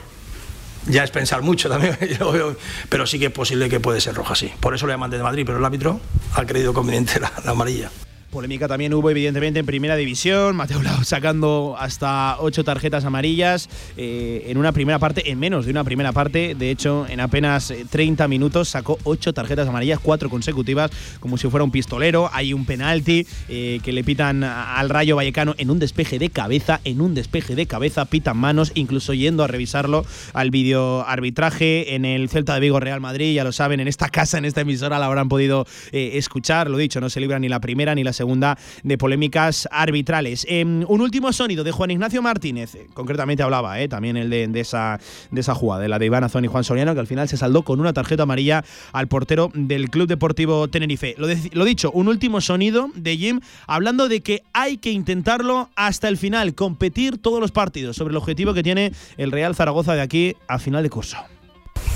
Ya 0.88 1.04
es 1.04 1.12
pensar 1.12 1.42
mucho 1.42 1.70
también, 1.70 1.98
pero 2.90 3.08
sí 3.08 3.20
que 3.20 3.28
es 3.28 3.32
posible 3.32 3.70
que 3.70 3.80
puede 3.80 4.02
ser 4.02 4.16
roja, 4.16 4.36
sí. 4.36 4.52
Por 4.60 4.76
eso 4.76 4.86
le 4.86 4.94
llaman 4.94 5.12
de 5.12 5.24
Madrid, 5.24 5.44
pero 5.46 5.58
el 5.58 5.66
árbitro 5.66 6.00
ha 6.34 6.46
creído 6.46 6.74
conveniente 6.74 7.20
la 7.20 7.32
amarilla. 7.46 7.90
Polémica 8.30 8.68
también 8.68 8.94
hubo, 8.94 9.10
evidentemente, 9.10 9.60
en 9.60 9.66
primera 9.66 9.96
división. 9.96 10.56
Mateo 10.56 10.84
Lau 10.84 11.04
sacando 11.04 11.76
hasta 11.80 12.38
ocho 12.40 12.64
tarjetas 12.64 13.04
amarillas 13.04 13.70
eh, 13.98 14.46
en 14.48 14.58
una 14.58 14.72
primera 14.72 15.00
parte, 15.00 15.32
en 15.32 15.40
menos 15.40 15.66
de 15.66 15.72
una 15.72 15.84
primera 15.84 16.12
parte. 16.12 16.54
De 16.54 16.70
hecho, 16.70 17.08
en 17.10 17.20
apenas 17.20 17.74
30 17.90 18.28
minutos 18.28 18.70
sacó 18.70 19.00
ocho 19.04 19.34
tarjetas 19.34 19.68
amarillas, 19.68 20.00
cuatro 20.00 20.30
consecutivas, 20.30 20.92
como 21.20 21.38
si 21.38 21.50
fuera 21.50 21.64
un 21.64 21.72
pistolero. 21.72 22.30
Hay 22.32 22.54
un 22.54 22.66
penalti 22.66 23.26
eh, 23.48 23.80
que 23.84 23.92
le 23.92 24.04
pitan 24.04 24.44
al 24.44 24.90
Rayo 24.90 25.16
Vallecano 25.16 25.56
en 25.58 25.72
un 25.72 25.80
despeje 25.80 26.20
de 26.20 26.30
cabeza, 26.30 26.82
en 26.84 27.02
un 27.02 27.16
despeje 27.16 27.56
de 27.56 27.66
cabeza, 27.66 28.06
pitan 28.06 28.38
manos, 28.38 28.72
incluso 28.76 29.14
yendo 29.14 29.44
a 29.44 29.48
revisarlo 29.48 30.06
al 30.34 30.52
vídeo 30.52 31.04
arbitraje 31.08 31.96
en 31.96 32.06
el 32.06 32.30
Celta 32.30 32.54
de 32.54 32.60
Vigo 32.60 32.80
Real 32.80 33.02
Madrid. 33.02 33.34
Ya 33.34 33.44
lo 33.44 33.52
saben, 33.52 33.80
en 33.80 33.88
esta 33.88 34.10
casa, 34.10 34.38
en 34.38 34.46
esta 34.46 34.62
emisora, 34.62 35.00
la 35.00 35.08
habrán 35.08 35.30
podido 35.30 35.66
eh, 35.92 36.12
escuchar. 36.14 36.70
Lo 36.70 36.78
dicho, 36.78 37.02
no 37.02 37.10
se 37.10 37.20
libra 37.20 37.40
ni 37.40 37.50
la 37.50 37.60
primera 37.60 37.96
ni 37.96 38.04
la 38.04 38.14
segunda 38.20 38.58
de 38.84 38.98
polémicas 38.98 39.68
arbitrales. 39.72 40.46
Eh, 40.50 40.66
un 40.66 41.02
último 41.02 41.32
sonido 41.32 41.64
de 41.64 41.72
Juan 41.72 41.92
Ignacio 41.92 42.22
Martínez, 42.22 42.78
concretamente 42.94 43.44
hablaba 43.44 43.80
eh, 43.80 43.88
también 43.88 44.18
el 44.18 44.30
de, 44.30 44.60
esa, 44.60 45.00
de 45.32 45.40
esa 45.40 45.56
jugada, 45.56 45.84
de 45.84 45.88
la 45.88 46.00
de 46.00 46.06
Iván 46.06 46.26
Azón 46.26 46.44
y 46.44 46.48
Juan 46.48 46.66
Soriano, 46.66 46.94
que 46.94 47.00
al 47.00 47.08
final 47.08 47.30
se 47.30 47.38
saldó 47.38 47.64
con 47.64 47.80
una 47.80 47.94
tarjeta 47.94 48.24
amarilla 48.24 48.66
al 48.92 49.08
portero 49.08 49.52
del 49.54 49.90
Club 49.90 50.08
Deportivo 50.08 50.68
Tenerife. 50.68 51.16
Lo 51.18 51.66
dicho, 51.66 51.92
un 51.92 52.10
último 52.10 52.42
sonido 52.42 52.90
de 52.94 53.16
Jim 53.16 53.40
hablando 53.68 54.10
de 54.10 54.20
que 54.22 54.44
hay 54.52 54.78
que 54.78 54.92
intentarlo 54.92 55.70
hasta 55.76 56.10
el 56.10 56.18
final, 56.18 56.56
competir 56.56 57.18
todos 57.18 57.40
los 57.40 57.52
partidos 57.52 57.96
sobre 57.96 58.12
el 58.12 58.18
objetivo 58.18 58.54
que 58.54 58.64
tiene 58.64 58.92
el 59.18 59.32
Real 59.32 59.56
Zaragoza 59.56 59.96
de 59.96 60.02
aquí 60.02 60.36
a 60.48 60.60
final 60.60 60.84
de 60.84 60.90
curso. 60.90 61.18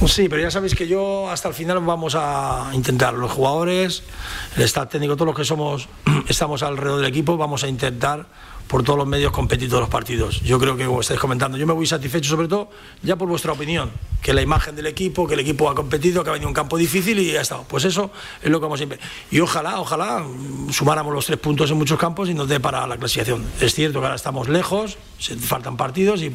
Sí, 0.08 0.28
pero 0.28 0.42
ya 0.42 0.52
sabéis 0.52 0.76
que 0.76 0.88
yo 0.88 1.30
hasta 1.30 1.48
el 1.48 1.54
final 1.54 1.80
vamos 1.80 2.16
a 2.16 2.70
intentar, 2.74 3.14
los 3.14 3.32
jugadores, 3.32 4.04
el 4.58 4.64
staff 4.64 4.90
técnico, 4.90 5.16
todos 5.16 5.28
los 5.28 5.36
que 5.36 5.46
somos, 5.46 5.88
estamos 6.28 6.62
alrededor 6.62 7.00
del 7.00 7.10
equipo, 7.10 7.38
vamos 7.38 7.64
a 7.64 7.68
intentar 7.68 8.26
por 8.68 8.84
todos 8.84 8.98
los 8.98 9.08
medios 9.08 9.32
competir 9.32 9.70
todos 9.70 9.82
los 9.82 9.90
partidos. 9.90 10.42
Yo 10.42 10.60
creo 10.60 10.76
que 10.76 10.86
como 10.86 11.02
estáis 11.02 11.20
comentando, 11.20 11.58
yo 11.58 11.68
me 11.68 11.74
voy 11.74 11.86
satisfecho 11.86 12.30
sobre 12.30 12.48
todo 12.48 12.70
ya 13.02 13.16
por 13.16 13.28
vuestra 13.28 13.52
opinión, 13.52 13.92
que 14.22 14.34
la 14.34 14.42
imagen 14.42 14.76
del 14.76 14.88
equipo, 14.88 15.28
que 15.28 15.34
el 15.34 15.42
equipo 15.42 15.70
ha 15.70 15.76
competido, 15.76 16.24
que 16.24 16.30
ha 16.30 16.34
venido 16.34 16.48
un 16.48 16.54
campo 16.54 16.78
difícil 16.78 17.20
y 17.20 17.34
ya 17.34 17.42
está. 17.42 17.62
Pues 17.62 17.86
eso 17.86 18.12
es 18.42 18.50
lo 18.50 18.60
que 18.60 18.64
vamos 18.64 18.80
siempre. 18.80 19.00
Y 19.32 19.40
ojalá, 19.40 19.80
ojalá 19.80 20.26
sumáramos 20.72 21.14
los 21.14 21.26
tres 21.26 21.40
puntos 21.40 21.70
en 21.72 21.78
muchos 21.78 22.00
campos 22.00 22.30
y 22.30 22.34
nos 22.34 22.48
dé 22.48 22.60
para 22.60 22.88
la 22.88 22.98
clasificación. 22.98 23.46
Es 23.60 23.74
cierto 23.76 24.00
que 24.00 24.06
ahora 24.06 24.16
estamos 24.16 24.48
lejos, 24.50 24.98
faltan 25.40 25.78
partidos 25.78 26.22
y 26.22 26.32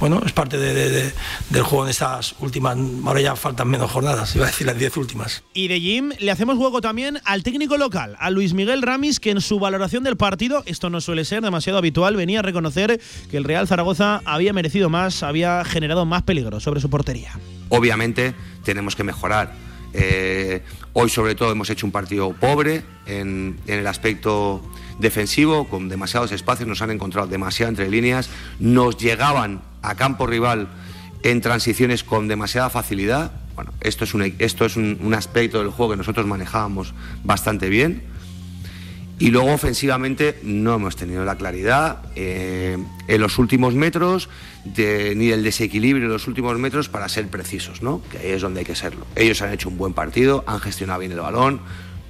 bueno, 0.00 0.22
es 0.24 0.32
parte 0.32 0.58
de, 0.58 0.74
de, 0.74 0.90
de, 0.90 1.12
del 1.50 1.62
juego 1.62 1.84
en 1.84 1.90
estas 1.90 2.34
últimas, 2.40 2.76
ahora 3.04 3.20
ya 3.20 3.36
faltan 3.36 3.68
menos 3.68 3.90
jornadas, 3.90 4.34
iba 4.34 4.44
a 4.44 4.48
decir 4.48 4.66
las 4.66 4.78
diez 4.78 4.96
últimas. 4.96 5.42
Y 5.54 5.68
de 5.68 5.80
Jim 5.80 6.12
le 6.18 6.30
hacemos 6.30 6.56
juego 6.56 6.80
también 6.80 7.20
al 7.24 7.42
técnico 7.42 7.76
local, 7.76 8.16
a 8.18 8.30
Luis 8.30 8.54
Miguel 8.54 8.82
Ramis, 8.82 9.20
que 9.20 9.30
en 9.30 9.40
su 9.40 9.58
valoración 9.58 10.04
del 10.04 10.16
partido, 10.16 10.62
esto 10.66 10.90
no 10.90 11.00
suele 11.00 11.24
ser 11.24 11.42
demasiado 11.42 11.65
habitual, 11.74 12.16
venía 12.16 12.40
a 12.40 12.42
reconocer 12.42 13.00
que 13.30 13.36
el 13.36 13.44
Real 13.44 13.66
Zaragoza 13.66 14.20
había 14.24 14.52
merecido 14.52 14.88
más, 14.88 15.22
había 15.22 15.64
generado 15.64 16.06
más 16.06 16.22
peligro 16.22 16.60
sobre 16.60 16.80
su 16.80 16.88
portería. 16.90 17.32
Obviamente 17.68 18.34
tenemos 18.64 18.94
que 18.94 19.04
mejorar. 19.04 19.52
Eh, 19.92 20.62
hoy 20.92 21.08
sobre 21.08 21.34
todo 21.34 21.50
hemos 21.50 21.70
hecho 21.70 21.86
un 21.86 21.92
partido 21.92 22.32
pobre 22.32 22.82
en, 23.06 23.58
el 23.66 23.86
aspecto 23.86 24.62
defensivo, 24.98 25.68
con 25.68 25.88
demasiados 25.88 26.32
espacios, 26.32 26.68
nos 26.68 26.82
han 26.82 26.90
encontrado 26.90 27.26
demasiado 27.26 27.70
entre 27.70 27.88
líneas, 27.88 28.28
nos 28.58 28.96
llegaban 28.98 29.62
a 29.82 29.94
campo 29.94 30.26
rival 30.26 30.68
en 31.22 31.40
transiciones 31.40 32.04
con 32.04 32.28
demasiada 32.28 32.70
facilidad. 32.70 33.32
Bueno, 33.54 33.72
esto 33.80 34.04
es 34.04 34.12
un, 34.12 34.34
esto 34.38 34.66
es 34.66 34.76
un 34.76 35.14
aspecto 35.14 35.58
del 35.58 35.70
juego 35.70 35.92
que 35.92 35.96
nosotros 35.96 36.26
manejábamos 36.26 36.92
bastante 37.24 37.68
bien. 37.70 38.15
Y 39.18 39.30
luego 39.30 39.52
ofensivamente 39.52 40.38
no 40.42 40.74
hemos 40.74 40.94
tenido 40.94 41.24
la 41.24 41.36
claridad 41.36 42.02
eh, 42.16 42.76
en 43.08 43.20
los 43.20 43.38
últimos 43.38 43.74
metros, 43.74 44.28
de, 44.64 45.14
ni 45.16 45.30
el 45.30 45.42
desequilibrio 45.42 46.04
en 46.06 46.12
los 46.12 46.26
últimos 46.28 46.58
metros 46.58 46.90
para 46.90 47.08
ser 47.08 47.28
precisos, 47.28 47.82
¿no? 47.82 48.02
que 48.10 48.18
ahí 48.18 48.30
es 48.32 48.42
donde 48.42 48.60
hay 48.60 48.66
que 48.66 48.74
serlo. 48.74 49.06
Ellos 49.16 49.40
han 49.40 49.52
hecho 49.52 49.70
un 49.70 49.78
buen 49.78 49.94
partido, 49.94 50.44
han 50.46 50.60
gestionado 50.60 51.00
bien 51.00 51.12
el 51.12 51.20
balón, 51.20 51.60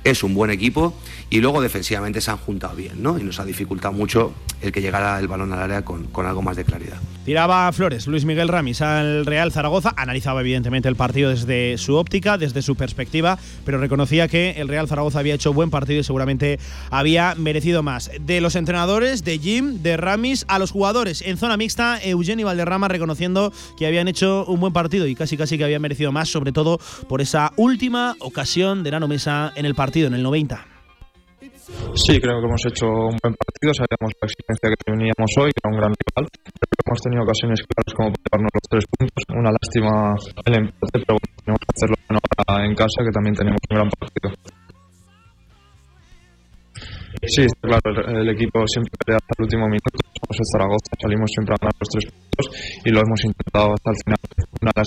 es 0.07 0.23
un 0.23 0.35
buen 0.35 0.51
equipo 0.51 0.95
y 1.31 1.41
luego 1.41 1.61
defensivamente 1.61 2.21
se 2.21 2.31
han 2.31 2.37
juntado 2.37 2.77
bien, 2.77 3.03
¿no? 3.03 3.19
Y 3.19 3.25
nos 3.25 3.41
ha 3.41 3.45
dificultado 3.45 3.93
mucho 3.93 4.33
el 4.63 4.71
que 4.73 4.81
llegara 4.81 5.19
el 5.19 5.29
balón 5.29 5.53
al 5.53 5.61
área 5.61 5.85
con, 5.85 6.05
con 6.05 6.27
algo 6.27 6.43
más 6.43 6.57
de 6.57 6.65
claridad. 6.65 6.99
Tiraba 7.25 7.71
Flores, 7.73 8.07
Luis 8.07 8.25
Miguel 8.25 8.47
Ramis 8.47 8.81
al 8.83 9.27
Real 9.27 9.51
Zaragoza, 9.51 9.93
analizaba 9.97 10.43
evidentemente 10.43 10.89
el 10.89 10.95
partido 10.95 11.31
desde 11.31 11.77
su 11.77 11.97
óptica, 11.97 12.39
desde 12.39 12.63
su 12.63 12.77
perspectiva, 12.77 13.37
pero 13.65 13.79
reconocía 13.79 14.29
que 14.29 14.53
el 14.59 14.69
Real 14.69 14.87
Zaragoza 14.87 15.19
había 15.19 15.35
hecho 15.35 15.53
buen 15.53 15.71
partido 15.71 15.99
y 15.99 16.05
seguramente 16.05 16.61
había 16.89 17.35
merecido 17.35 17.83
más. 17.83 18.13
De 18.21 18.41
los 18.41 18.55
entrenadores, 18.55 19.25
de 19.25 19.41
Jim, 19.41 19.83
de 19.83 19.97
Ramis, 19.97 20.45
a 20.47 20.61
los 20.61 20.71
jugadores 20.71 21.21
en 21.23 21.37
zona 21.37 21.57
mixta, 21.57 21.99
Eugenio 22.01 22.47
Valderrama 22.47 22.87
reconociendo 22.87 23.53
que 23.77 23.89
habían 23.89 24.07
hecho 24.07 24.45
un 24.47 24.61
buen 24.61 24.73
partido 24.73 25.09
y 25.09 25.17
casi 25.17 25.37
casi 25.37 25.59
que 25.59 25.65
habían 25.65 25.83
merecido 25.83 26.13
más, 26.13 26.29
sobre 26.29 26.53
todo 26.53 26.79
por 27.09 27.21
esa 27.21 27.53
última 27.57 28.15
ocasión 28.21 28.85
de 28.85 28.93
Nano 28.93 29.09
Mesa 29.09 29.53
en 29.57 29.67
el 29.67 29.75
partido, 29.75 29.96
en 30.05 30.15
el 30.15 30.23
90. 30.23 30.77
Sí, 31.95 32.21
creo 32.21 32.41
que 32.41 32.47
hemos 32.47 32.65
hecho 32.67 32.87
un 32.87 33.17
buen 33.17 33.35
partido, 33.35 33.73
sabíamos 33.73 34.13
la 34.21 34.27
exigencia 34.29 34.69
que 34.71 34.79
teníamos 34.85 35.31
hoy, 35.41 35.51
que 35.51 35.61
era 35.65 35.73
un 35.73 35.79
gran 35.81 35.93
rival, 35.97 36.25
pero 36.31 36.71
hemos 36.87 37.01
tenido 37.01 37.23
ocasiones 37.25 37.59
claras 37.65 37.93
como 37.97 38.09
para 38.13 38.23
llevarnos 38.23 38.53
los 38.55 38.67
tres 38.71 38.85
puntos. 38.87 39.23
Una 39.35 39.51
lástima 39.51 40.15
el 40.45 40.55
empate, 40.55 40.97
pero 41.01 41.17
bueno, 41.17 41.29
tenemos 41.43 41.61
que 41.65 41.73
hacerlo 41.75 41.97
en 42.63 42.75
casa, 42.77 42.99
que 43.03 43.13
también 43.13 43.35
tenemos 43.35 43.61
un 43.69 43.75
gran 43.75 43.89
partido. 43.91 44.29
Sí, 47.23 47.43
está 47.43 47.69
claro, 47.69 48.11
el, 48.11 48.17
el 48.23 48.29
equipo 48.35 48.67
siempre 48.67 48.93
pelea 49.05 49.19
hasta 49.19 49.35
el 49.39 49.45
último 49.45 49.67
minuto. 49.67 49.99
Somos 50.21 50.39
el 50.39 50.47
Zaragoza, 50.53 50.91
salimos 51.01 51.31
siempre 51.33 51.55
a 51.55 51.59
ganar 51.61 51.75
los 51.81 51.89
tres 51.89 52.05
puntos 52.07 52.83
y 52.85 52.91
lo 52.91 53.01
hemos 53.01 53.25
intentado 53.25 53.73
hasta 53.75 53.91
el 53.91 53.97
final. 54.05 54.17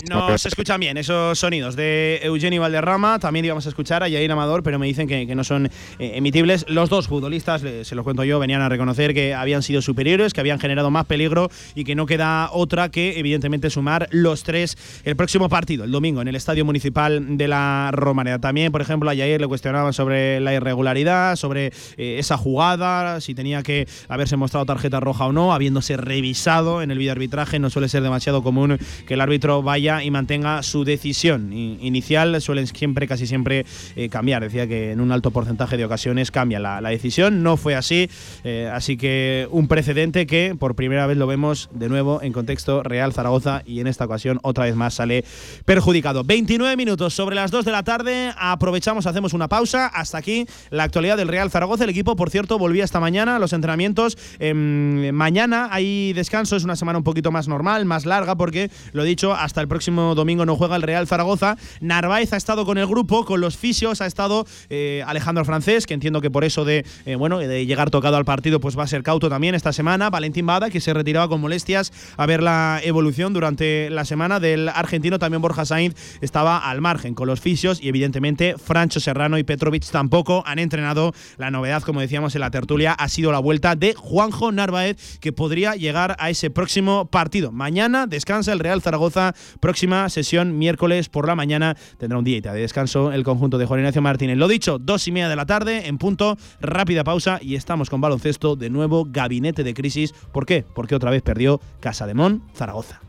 No 0.09 0.37
se 0.37 0.47
escuchan 0.49 0.79
bien 0.79 0.97
esos 0.97 1.37
sonidos 1.39 1.75
de 1.75 2.19
Eugenio 2.23 2.61
Valderrama. 2.61 3.19
También 3.19 3.45
íbamos 3.45 3.65
a 3.65 3.69
escuchar 3.69 4.03
a 4.03 4.07
Yair 4.07 4.31
Amador, 4.31 4.63
pero 4.63 4.79
me 4.79 4.87
dicen 4.87 5.07
que, 5.07 5.27
que 5.27 5.35
no 5.35 5.43
son 5.43 5.67
eh, 5.67 5.71
emitibles. 6.15 6.65
Los 6.67 6.89
dos 6.89 7.07
futbolistas, 7.07 7.61
se 7.61 7.95
lo 7.95 8.03
cuento 8.03 8.23
yo, 8.23 8.39
venían 8.39 8.61
a 8.61 8.69
reconocer 8.69 9.13
que 9.13 9.33
habían 9.33 9.61
sido 9.63 9.81
superiores, 9.81 10.33
que 10.33 10.41
habían 10.41 10.59
generado 10.59 10.91
más 10.91 11.05
peligro 11.05 11.49
y 11.75 11.83
que 11.83 11.95
no 11.95 12.05
queda 12.05 12.49
otra 12.51 12.89
que, 12.89 13.19
evidentemente, 13.19 13.69
sumar 13.69 14.07
los 14.11 14.43
tres 14.43 15.01
el 15.03 15.15
próximo 15.15 15.49
partido, 15.49 15.83
el 15.85 15.91
domingo, 15.91 16.21
en 16.21 16.27
el 16.27 16.35
Estadio 16.35 16.65
Municipal 16.65 17.37
de 17.37 17.47
la 17.47 17.91
Romareda. 17.93 18.39
También, 18.39 18.71
por 18.71 18.81
ejemplo, 18.81 19.09
a 19.09 19.13
Yair 19.13 19.39
le 19.39 19.47
cuestionaban 19.47 19.93
sobre 19.93 20.39
la 20.39 20.53
irregularidad, 20.53 21.35
sobre 21.35 21.71
eh, 21.97 22.18
esa 22.19 22.37
jugada, 22.37 23.21
si 23.21 23.33
tenía 23.33 23.63
que 23.63 23.87
haberse 24.07 24.37
mostrado 24.37 24.65
tarjeta 24.65 24.99
roja 24.99 25.25
o 25.25 25.31
no, 25.31 25.53
habiéndose 25.53 25.97
revisado 25.97 26.81
en 26.81 26.91
el 26.91 26.97
videoarbitraje. 26.97 27.59
No 27.59 27.69
suele 27.69 27.89
ser 27.89 28.03
demasiado 28.03 28.43
común 28.43 28.77
que 29.07 29.13
el 29.15 29.21
árbitro 29.21 29.63
vaya 29.63 30.03
y 30.03 30.11
mantenga 30.11 30.61
su 30.63 30.83
decisión 30.83 31.51
inicial. 31.53 32.39
Suelen 32.41 32.67
siempre, 32.67 33.07
casi 33.07 33.27
siempre, 33.27 33.65
eh, 33.95 34.09
cambiar. 34.09 34.43
Decía 34.43 34.67
que 34.67 34.91
en 34.91 35.01
un 35.01 35.11
alto 35.11 35.31
porcentaje 35.31 35.77
de 35.77 35.85
ocasiones 35.85 36.31
cambia 36.31 36.59
la, 36.59 36.81
la 36.81 36.89
decisión. 36.89 37.43
No 37.43 37.57
fue 37.57 37.75
así. 37.75 38.09
eh, 38.43 38.69
así 38.73 38.97
que 38.97 39.47
un 39.51 39.67
precedente 39.67 40.25
que 40.27 40.55
por 40.57 40.75
primera 40.75 41.07
vez 41.07 41.17
lo 41.17 41.27
vemos 41.27 41.69
de 41.73 41.89
nuevo 41.89 42.21
en 42.21 42.33
contexto 42.33 42.83
Real 42.83 43.13
Zaragoza 43.13 43.61
y 43.65 43.79
en 43.79 43.87
esta 43.87 44.05
ocasión 44.05 44.39
otra 44.43 44.65
vez 44.65 44.75
más 44.75 44.93
sale 44.95 45.23
perjudicado. 45.65 46.23
29 46.23 46.75
minutos 46.77 47.13
sobre 47.13 47.35
las 47.35 47.51
2 47.51 47.65
de 47.65 47.71
la 47.71 47.83
tarde. 47.83 48.31
Aprovechamos, 48.37 49.05
hacemos 49.05 49.33
una 49.33 49.47
pausa. 49.47 49.87
Hasta 49.87 50.17
aquí 50.17 50.45
la 50.69 50.83
actualidad 50.83 51.17
del 51.17 51.27
Real 51.27 51.49
Zaragoza. 51.49 51.83
El 51.83 51.89
equipo, 51.89 52.08
por 52.15 52.29
cierto, 52.29 52.57
volvía 52.57 52.83
esta 52.83 52.99
mañana 52.99 53.35
a 53.35 53.39
los 53.39 53.53
entrenamientos. 53.53 54.17
Em, 54.39 55.11
mañana 55.13 55.69
hay 55.71 56.13
descanso, 56.13 56.55
es 56.55 56.63
una 56.63 56.75
semana 56.75 56.97
un 56.97 57.03
poquito 57.03 57.31
más 57.31 57.47
normal, 57.47 57.85
más 57.85 58.05
larga, 58.05 58.35
porque 58.35 58.69
lo 58.93 59.03
dicho, 59.03 59.33
hasta 59.33 59.61
el 59.61 59.67
próximo 59.67 60.15
domingo 60.15 60.45
no 60.45 60.55
juega 60.55 60.75
el 60.75 60.81
Real 60.81 61.07
Zaragoza. 61.07 61.57
Narváez 61.81 62.33
ha 62.33 62.37
estado 62.37 62.65
con 62.65 62.77
el 62.77 62.87
grupo, 62.87 63.25
con 63.25 63.41
los 63.41 63.57
fisios, 63.57 64.01
ha 64.01 64.05
estado 64.05 64.45
eh, 64.69 65.03
Alejandro 65.05 65.45
Francés, 65.45 65.85
que 65.85 65.93
entiendo 65.93 66.21
que 66.21 66.31
por 66.31 66.43
eso 66.43 66.65
de 66.65 66.85
eh, 67.05 67.15
bueno 67.15 67.39
de 67.39 67.65
llegar 67.65 67.89
tocado 67.89 68.17
al 68.17 68.25
partido, 68.25 68.59
pues 68.59 68.77
va 68.77 68.83
a 68.83 68.87
ser 68.87 69.03
cauto 69.03 69.29
también 69.29 69.55
esta 69.55 69.73
semana. 69.73 70.09
Valentín 70.09 70.45
Bada, 70.45 70.69
que 70.69 70.81
se 70.81 70.93
retiraba 70.93 71.27
con 71.27 71.41
molestias 71.41 71.91
a 72.17 72.25
ver 72.25 72.43
la 72.43 72.79
evolución 72.83 73.33
durante 73.33 73.89
la 73.89 74.05
semana 74.05 74.39
del 74.39 74.69
argentino. 74.69 75.19
También 75.19 75.41
Borja 75.41 75.65
Sainz 75.65 75.95
estaba 76.21 76.57
al 76.57 76.81
margen 76.81 77.13
con 77.13 77.27
los 77.27 77.39
fisios 77.41 77.81
y 77.81 77.89
evidentemente 77.89 78.55
Francho 78.57 78.99
Serrano 78.99 79.37
y 79.37 79.43
Petrovic 79.43 79.85
tampoco 79.89 80.43
han 80.45 80.59
entrenado. 80.59 81.13
La 81.37 81.51
novedad, 81.51 81.81
como 81.89 82.01
decíamos 82.01 82.35
en 82.35 82.41
la 82.41 82.51
tertulia, 82.51 82.93
ha 82.93 83.09
sido 83.09 83.31
la 83.31 83.39
vuelta 83.39 83.75
de 83.75 83.95
Juanjo 83.95 84.51
Narváez, 84.51 85.17
que 85.19 85.33
podría 85.33 85.73
llegar 85.73 86.15
a 86.19 86.29
ese 86.29 86.51
próximo 86.51 87.09
partido. 87.09 87.51
Mañana 87.51 88.05
descansa 88.05 88.53
el 88.53 88.59
Real 88.59 88.81
Zaragoza, 88.81 89.33
próxima 89.59 90.07
sesión 90.09 90.59
miércoles 90.59 91.09
por 91.09 91.25
la 91.25 91.33
mañana. 91.33 91.75
Tendrá 91.97 92.19
un 92.19 92.23
día 92.23 92.39
de 92.39 92.61
descanso 92.61 93.11
el 93.11 93.23
conjunto 93.23 93.57
de 93.57 93.65
Juan 93.65 93.79
Ignacio 93.79 94.03
Martínez. 94.03 94.37
Lo 94.37 94.47
dicho, 94.47 94.77
dos 94.77 95.07
y 95.07 95.11
media 95.11 95.29
de 95.29 95.35
la 95.35 95.47
tarde, 95.47 95.87
en 95.87 95.97
punto, 95.97 96.37
rápida 96.61 97.03
pausa 97.03 97.39
y 97.41 97.55
estamos 97.55 97.89
con 97.89 98.01
baloncesto 98.01 98.55
de 98.55 98.69
nuevo, 98.69 99.07
gabinete 99.09 99.63
de 99.63 99.73
crisis. 99.73 100.13
¿Por 100.31 100.45
qué? 100.45 100.63
Porque 100.75 100.93
otra 100.93 101.09
vez 101.09 101.23
perdió 101.23 101.59
Casa 101.79 102.05
de 102.05 102.13
Mon, 102.13 102.43
Zaragoza. 102.53 103.08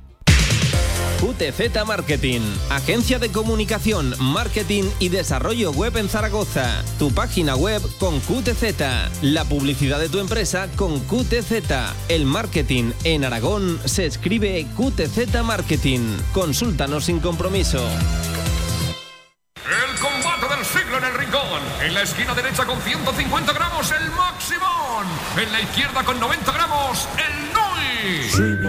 QTZ 1.21 1.85
Marketing, 1.87 2.41
agencia 2.71 3.19
de 3.19 3.31
comunicación, 3.31 4.15
marketing 4.19 4.85
y 5.01 5.11
desarrollo 5.11 5.71
web 5.71 5.99
en 5.99 6.09
Zaragoza. 6.09 6.83
Tu 6.99 7.13
página 7.13 7.57
web 7.57 7.83
con 7.99 8.21
QTZ, 8.21 9.21
la 9.21 9.45
publicidad 9.45 9.99
de 9.99 10.09
tu 10.09 10.19
empresa 10.19 10.69
con 10.77 10.99
QTZ. 11.01 11.53
El 12.09 12.25
marketing 12.25 12.93
en 13.05 13.27
Aragón 13.27 13.79
se 13.85 14.07
escribe 14.07 14.67
QTZ 14.75 15.43
Marketing. 15.45 16.17
Consúltanos 16.33 17.05
sin 17.05 17.21
compromiso. 17.21 17.87
El 19.57 20.01
combate 20.01 20.57
del 20.57 20.65
siglo 20.65 20.97
en 20.97 21.05
el 21.05 21.15
rincón. 21.15 21.61
En 21.83 21.93
la 21.93 22.01
esquina 22.01 22.35
derecha 22.35 22.65
con 22.65 22.81
150 22.81 23.53
gramos 23.53 23.93
el 23.93 24.11
Maximón. 24.13 25.07
En 25.37 25.53
la 25.53 25.61
izquierda 25.61 26.03
con 26.03 26.19
90 26.19 26.51
gramos 26.51 27.07
el 27.19 27.53
Nui. 27.53 27.70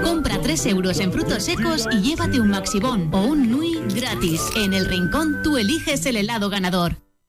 Compra 0.04 0.42
3 0.42 0.66
euros 0.68 1.00
en 1.00 1.12
frutos 1.12 1.44
secos 1.44 1.88
y 1.92 2.02
llévate 2.02 2.40
un 2.40 2.50
Maxibón 2.50 3.10
o 3.14 3.22
un 3.22 3.50
Nui 3.50 3.82
gratis. 3.94 4.42
En 4.56 4.74
el 4.74 4.86
rincón 4.86 5.42
tú 5.44 5.58
eliges 5.58 6.06
el 6.06 6.18
helado 6.18 6.50
ganador. 6.50 6.98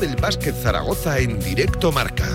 Del 0.00 0.16
básquet 0.16 0.54
Zaragoza 0.54 1.18
en 1.18 1.38
directo 1.38 1.92
marca. 1.92 2.26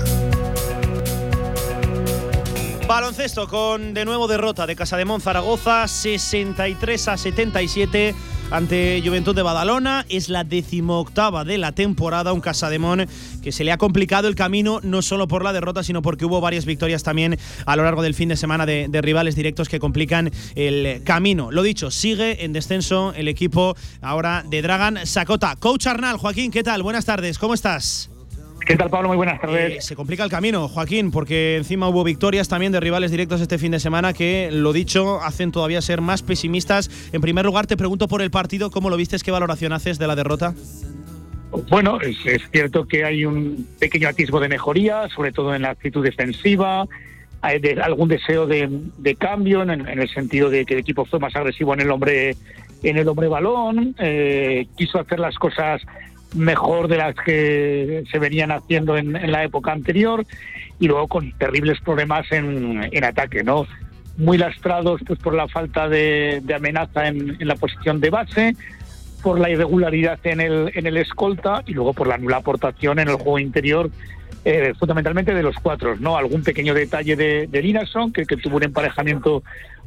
Baloncesto 2.88 3.48
con 3.48 3.96
de 3.96 4.06
nuevo 4.06 4.28
derrota 4.28 4.68
de 4.68 4.76
Casademón 4.76 5.20
Zaragoza, 5.20 5.88
63 5.88 7.08
a 7.08 7.18
77 7.18 8.14
ante 8.52 9.02
Juventud 9.04 9.36
de 9.36 9.42
Badalona. 9.42 10.06
Es 10.08 10.30
la 10.30 10.44
decimoctava 10.44 11.44
de 11.44 11.58
la 11.58 11.72
temporada, 11.72 12.32
un 12.32 12.42
Casademón 12.42 13.08
que 13.42 13.52
se 13.52 13.64
le 13.64 13.72
ha 13.72 13.80
complicado 13.80 14.28
el 14.28 14.36
camino 14.36 14.82
no 14.84 15.02
solo 15.02 15.28
por 15.28 15.44
la 15.44 15.52
derrota, 15.52 15.82
sino 15.82 16.04
porque 16.04 16.26
hubo 16.26 16.42
varias 16.42 16.66
victorias 16.66 17.02
también 17.02 17.40
a 17.66 17.76
lo 17.76 17.84
largo 17.84 18.04
del 18.04 18.14
fin 18.14 18.30
de 18.30 18.38
semana 18.38 18.68
de, 18.68 18.88
de 18.88 19.02
rivales 19.02 19.36
directos 19.36 19.68
que 19.68 19.80
complican 19.80 20.30
el 20.54 21.02
camino. 21.04 21.52
Lo 21.52 21.64
dicho, 21.64 21.90
sigue 21.90 22.46
en 22.46 22.54
descenso 22.54 23.14
el 23.16 23.28
equipo 23.28 23.76
ahora 24.02 24.44
de 24.48 24.62
Dragan 24.62 25.08
Sakota. 25.08 25.56
Coach 25.56 25.88
Arnal, 25.88 26.18
Joaquín, 26.18 26.52
¿qué 26.52 26.62
tal? 26.62 26.84
Buenas 26.84 27.06
tardes, 27.06 27.40
¿cómo 27.40 27.56
estás? 27.56 28.12
¿Qué 28.66 28.76
tal, 28.76 28.90
Pablo? 28.90 29.10
Muy 29.10 29.18
buenas 29.18 29.40
tardes. 29.40 29.74
Eh, 29.74 29.82
se 29.82 29.96
complica 29.96 30.24
el 30.24 30.30
camino, 30.32 30.68
Joaquín, 30.68 31.12
porque 31.12 31.56
encima 31.58 31.88
hubo 31.88 32.04
victorias 32.04 32.48
también 32.48 32.72
de 32.72 32.80
rivales 32.80 33.12
directos 33.12 33.40
este 33.40 33.60
fin 33.60 33.72
de 33.72 33.80
semana 33.80 34.12
que, 34.12 34.50
lo 34.52 34.74
dicho, 34.74 35.22
hacen 35.22 35.52
todavía 35.52 35.82
ser 35.84 36.02
más 36.02 36.24
pesimistas. 36.24 36.90
En 37.14 37.22
primer 37.22 37.46
lugar, 37.46 37.68
te 37.68 37.78
pregunto 37.78 38.08
por 38.08 38.24
el 38.24 38.32
partido, 38.32 38.72
¿cómo 38.72 38.90
lo 38.90 38.98
viste? 38.98 39.18
¿Qué 39.24 39.30
valoración 39.30 39.72
haces 39.72 40.00
de 40.00 40.08
la 40.08 40.16
derrota? 40.16 40.56
Bueno, 41.70 42.02
es, 42.02 42.18
es 42.26 42.42
cierto 42.52 42.88
que 42.88 43.06
hay 43.06 43.24
un 43.24 43.68
pequeño 43.80 44.10
atisbo 44.10 44.40
de 44.40 44.50
mejoría, 44.50 45.08
sobre 45.16 45.32
todo 45.32 45.54
en 45.54 45.62
la 45.62 45.70
actitud 45.70 46.04
defensiva, 46.04 46.86
hay 47.42 47.60
de- 47.60 47.80
algún 47.82 48.10
deseo 48.10 48.48
de, 48.48 48.68
de 48.98 49.16
cambio 49.16 49.62
en, 49.62 49.70
en 49.70 50.00
el 50.00 50.10
sentido 50.10 50.50
de 50.50 50.66
que 50.66 50.74
el 50.74 50.80
equipo 50.80 51.06
fue 51.06 51.20
más 51.20 51.36
agresivo 51.36 51.74
en 51.76 51.82
el 51.82 51.92
hombre 51.92 52.36
en 52.84 52.98
el 52.98 53.08
hombre 53.08 53.28
balón, 53.28 53.96
eh, 54.00 54.68
quiso 54.78 55.00
hacer 55.00 55.20
las 55.20 55.36
cosas 55.36 55.82
mejor 56.36 56.88
de 56.88 56.98
las 56.98 57.16
que 57.16 58.04
se 58.12 58.20
venían 58.20 58.52
haciendo 58.52 58.98
en, 58.98 59.14
la 59.32 59.44
época 59.44 59.72
anterior 59.72 60.26
y 60.80 60.88
luego 60.88 61.08
con 61.08 61.32
terribles 61.38 61.80
problemas 61.82 62.32
en, 62.32 62.88
en 62.92 63.04
ataque, 63.04 63.44
¿no? 63.44 63.66
Muy 64.18 64.38
lastrados 64.38 65.02
pues 65.06 65.20
por 65.20 65.34
la 65.34 65.48
falta 65.48 65.90
de, 65.90 66.42
de 66.44 66.54
amenaza 66.54 67.08
en, 67.08 67.38
en 67.40 67.48
la 67.48 67.56
posición 67.56 68.00
de 68.00 68.10
base, 68.10 68.56
por 69.24 69.40
la 69.40 69.50
irregularidad 69.50 70.20
en 70.24 70.42
el, 70.42 70.72
en 70.76 70.86
el 70.86 70.98
escolta 70.98 71.64
y 71.66 71.74
luego 71.74 71.94
por 71.94 72.08
la 72.08 72.18
nula 72.18 72.38
aportación 72.38 73.00
en 73.00 73.10
el 73.10 73.16
juego 73.16 73.40
interior 73.40 73.90
eh, 74.46 74.74
fundamentalmente 74.78 75.34
de 75.34 75.42
los 75.42 75.56
cuatro, 75.56 75.96
¿no? 75.96 76.18
Algún 76.18 76.44
pequeño 76.44 76.76
detalle 76.76 77.16
de, 77.16 77.48
de 77.48 77.62
Linason, 77.64 78.14
que, 78.14 78.28
que 78.28 78.38
tuvo 78.38 78.58
un 78.58 78.64
emparejamiento 78.64 79.42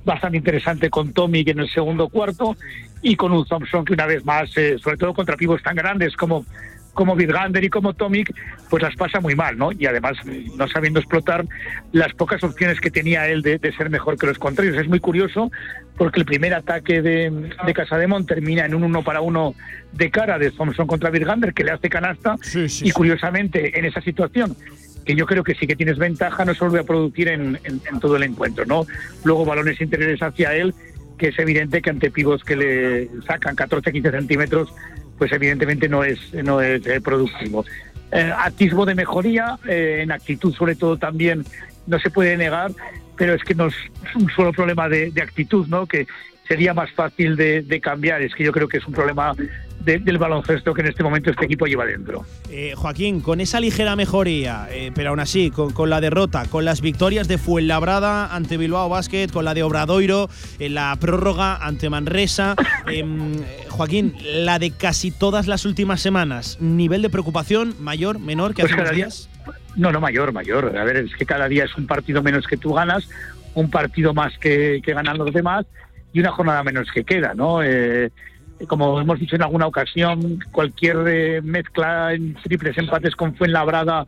bastante 0.09 0.39
interesante 0.39 0.91
con 0.91 1.13
Tommy 1.13 1.45
en 1.47 1.61
el 1.61 1.71
segundo 1.71 2.09
cuarto 2.09 2.57
y 3.03 3.15
con 3.15 3.33
un 3.33 3.45
Thompson 3.45 3.85
que 3.85 3.93
una 3.93 4.07
vez 4.07 4.25
más, 4.25 4.57
eh, 4.57 4.77
sobre 4.83 4.97
todo 4.97 5.15
contra 5.15 5.37
pibos 5.37 5.63
tan 5.63 5.77
grandes 5.77 6.17
como 6.17 6.45
como 6.95 7.15
Vidgander 7.15 7.63
y 7.63 7.69
como 7.69 7.95
Tomic, 7.95 8.35
pues 8.69 8.83
las 8.83 8.97
pasa 8.97 9.21
muy 9.21 9.37
mal, 9.37 9.57
¿no? 9.57 9.71
Y 9.71 9.87
además 9.87 10.17
no 10.57 10.67
sabiendo 10.67 10.99
explotar 10.99 11.45
las 11.93 12.13
pocas 12.15 12.43
opciones 12.43 12.81
que 12.81 12.91
tenía 12.91 13.29
él 13.29 13.43
de, 13.43 13.59
de 13.59 13.73
ser 13.75 13.89
mejor 13.89 14.19
que 14.19 14.27
los 14.27 14.37
contrarios. 14.37 14.77
Es 14.77 14.89
muy 14.89 14.99
curioso 14.99 15.49
porque 15.97 16.19
el 16.19 16.27
primer 16.27 16.55
ataque 16.55 17.01
de, 17.01 17.53
de 17.65 17.73
Casademont 17.73 18.27
termina 18.27 18.65
en 18.67 18.75
un 18.75 18.83
uno 18.83 19.05
para 19.05 19.21
uno 19.21 19.55
de 19.93 20.11
cara 20.11 20.41
de 20.41 20.51
Thompson 20.51 20.89
contra 20.89 21.11
Vidgander, 21.11 21.55
que 21.55 21.63
le 21.63 21.71
hace 21.71 21.89
canasta, 21.89 22.35
y 22.83 22.91
curiosamente 22.91 23.79
en 23.79 23.85
esa 23.85 24.01
situación 24.01 24.57
que 25.09 25.17
yo 25.17 25.25
creo 25.25 25.43
que 25.43 25.55
sí 25.55 25.67
que 25.67 25.75
tienes 25.75 25.97
ventaja, 25.97 26.45
no 26.45 26.53
se 26.53 26.61
vuelve 26.61 26.81
a 26.81 26.85
producir 26.85 27.29
en, 27.29 27.59
todo 27.99 28.17
el 28.17 28.25
encuentro, 28.25 28.67
¿no? 28.67 28.87
Luego 29.25 29.47
balones 29.47 29.81
interiores 29.81 30.23
hacia 30.23 30.55
él, 30.55 30.75
que 31.17 31.29
es 31.29 31.39
evidente 31.39 31.81
que 31.81 31.89
ante 31.89 32.11
pibos 32.11 32.45
que 32.45 32.57
le 32.57 33.09
sacan 33.27 33.57
14-15 33.57 34.11
centímetros, 34.11 34.69
pues 35.17 35.33
evidentemente 35.33 35.89
no 35.89 36.05
es, 36.05 36.19
no 36.35 36.61
es 36.61 36.87
eh, 36.87 37.01
productivo. 37.01 37.65
Eh, 38.13 38.31
atisbo 38.37 38.85
de 38.85 38.97
mejoría, 38.97 39.59
eh, 39.67 40.01
en 40.03 40.13
actitud 40.13 40.55
sobre 40.55 40.75
todo 40.75 40.99
también 40.99 41.43
no 41.87 41.99
se 41.99 42.11
puede 42.11 42.37
negar, 42.37 42.73
pero 43.17 43.33
es 43.33 43.43
que 43.45 43.55
no 43.55 43.69
es 43.69 43.75
un 44.15 44.29
solo 44.29 44.53
problema 44.53 44.91
de, 44.91 45.11
de 45.11 45.23
actitud, 45.23 45.67
¿no? 45.69 45.87
Que 45.87 46.07
sería 46.49 46.75
más 46.75 46.91
fácil 46.93 47.37
de, 47.37 47.63
de 47.63 47.81
cambiar. 47.81 48.23
Es 48.23 48.35
que 48.35 48.45
yo 48.45 48.53
creo 48.53 48.67
que 48.69 48.79
es 48.79 48.87
un 48.87 48.95
problema 48.95 49.35
de- 49.81 49.99
del 49.99 50.19
baloncesto 50.19 50.75
que 50.75 50.81
en 50.81 50.89
este 50.89 51.03
momento 51.05 51.31
este 51.31 51.45
equipo 51.45 51.67
lleva 51.67 51.85
dentro. 51.85 52.25
Eh, 52.51 52.73
Joaquín, 52.77 53.21
con 53.21 53.41
esa 53.41 53.61
ligera 53.61 53.95
mejoría, 53.97 54.67
eh, 54.71 54.91
pero 54.95 55.11
aún 55.11 55.21
así, 55.21 55.51
con, 55.51 55.73
con 55.73 55.89
la 55.91 56.01
derrota, 56.01 56.47
con 56.47 56.65
las 56.65 56.81
victorias 56.81 57.29
de 57.29 57.39
Fuenlabrada 57.39 58.35
ante 58.35 58.57
Bilbao 58.57 58.89
Basket, 58.89 59.29
con 59.31 59.45
la 59.45 59.55
de 59.55 59.63
Obradoiro, 59.63 60.29
en 60.59 60.75
la 60.75 60.97
prórroga 61.01 61.57
ante 61.57 61.89
Manresa, 61.91 62.55
em, 62.87 63.35
eh, 63.35 63.67
Joaquín, 63.69 64.15
la 64.25 64.59
de 64.59 64.73
casi 64.73 65.11
todas 65.11 65.47
las 65.47 65.65
últimas 65.65 66.01
semanas, 66.01 66.59
nivel 66.61 67.03
de 67.03 67.11
preocupación 67.11 67.75
mayor, 67.81 68.19
menor 68.19 68.55
que 68.55 68.63
Pues 68.63 68.73
hace 68.73 68.81
unos 68.81 68.85
cada 68.91 68.97
día- 68.97 69.05
días. 69.07 69.29
No, 69.77 69.93
no, 69.93 70.01
mayor, 70.01 70.33
mayor. 70.33 70.77
A 70.77 70.83
ver, 70.85 70.97
es 70.97 71.15
que 71.15 71.25
cada 71.25 71.47
día 71.49 71.65
es 71.65 71.75
un 71.77 71.87
partido 71.87 72.21
menos 72.23 72.47
que 72.49 72.57
tú 72.57 72.73
ganas, 72.73 73.09
un 73.55 73.71
partido 73.71 74.13
más 74.13 74.37
que, 74.39 74.81
que 74.85 74.93
ganan 74.93 75.19
los 75.19 75.33
demás 75.33 75.67
y 76.19 76.21
una 76.21 76.33
jornada 76.33 76.65
menos 76.65 76.89
que 76.93 77.05
queda, 77.05 77.33
¿no? 77.33 77.63
Eh, 77.63 78.11
como 78.67 79.01
hemos 79.01 79.21
dicho 79.21 79.37
en 79.37 79.43
alguna 79.43 79.69
ocasión, 79.69 80.41
cualquier 80.51 80.97
eh, 81.07 81.41
mezcla 81.43 82.13
en 82.13 82.35
triples 82.35 82.77
empates 82.77 83.15
con 83.15 83.37
Fuenlabrada 83.37 84.05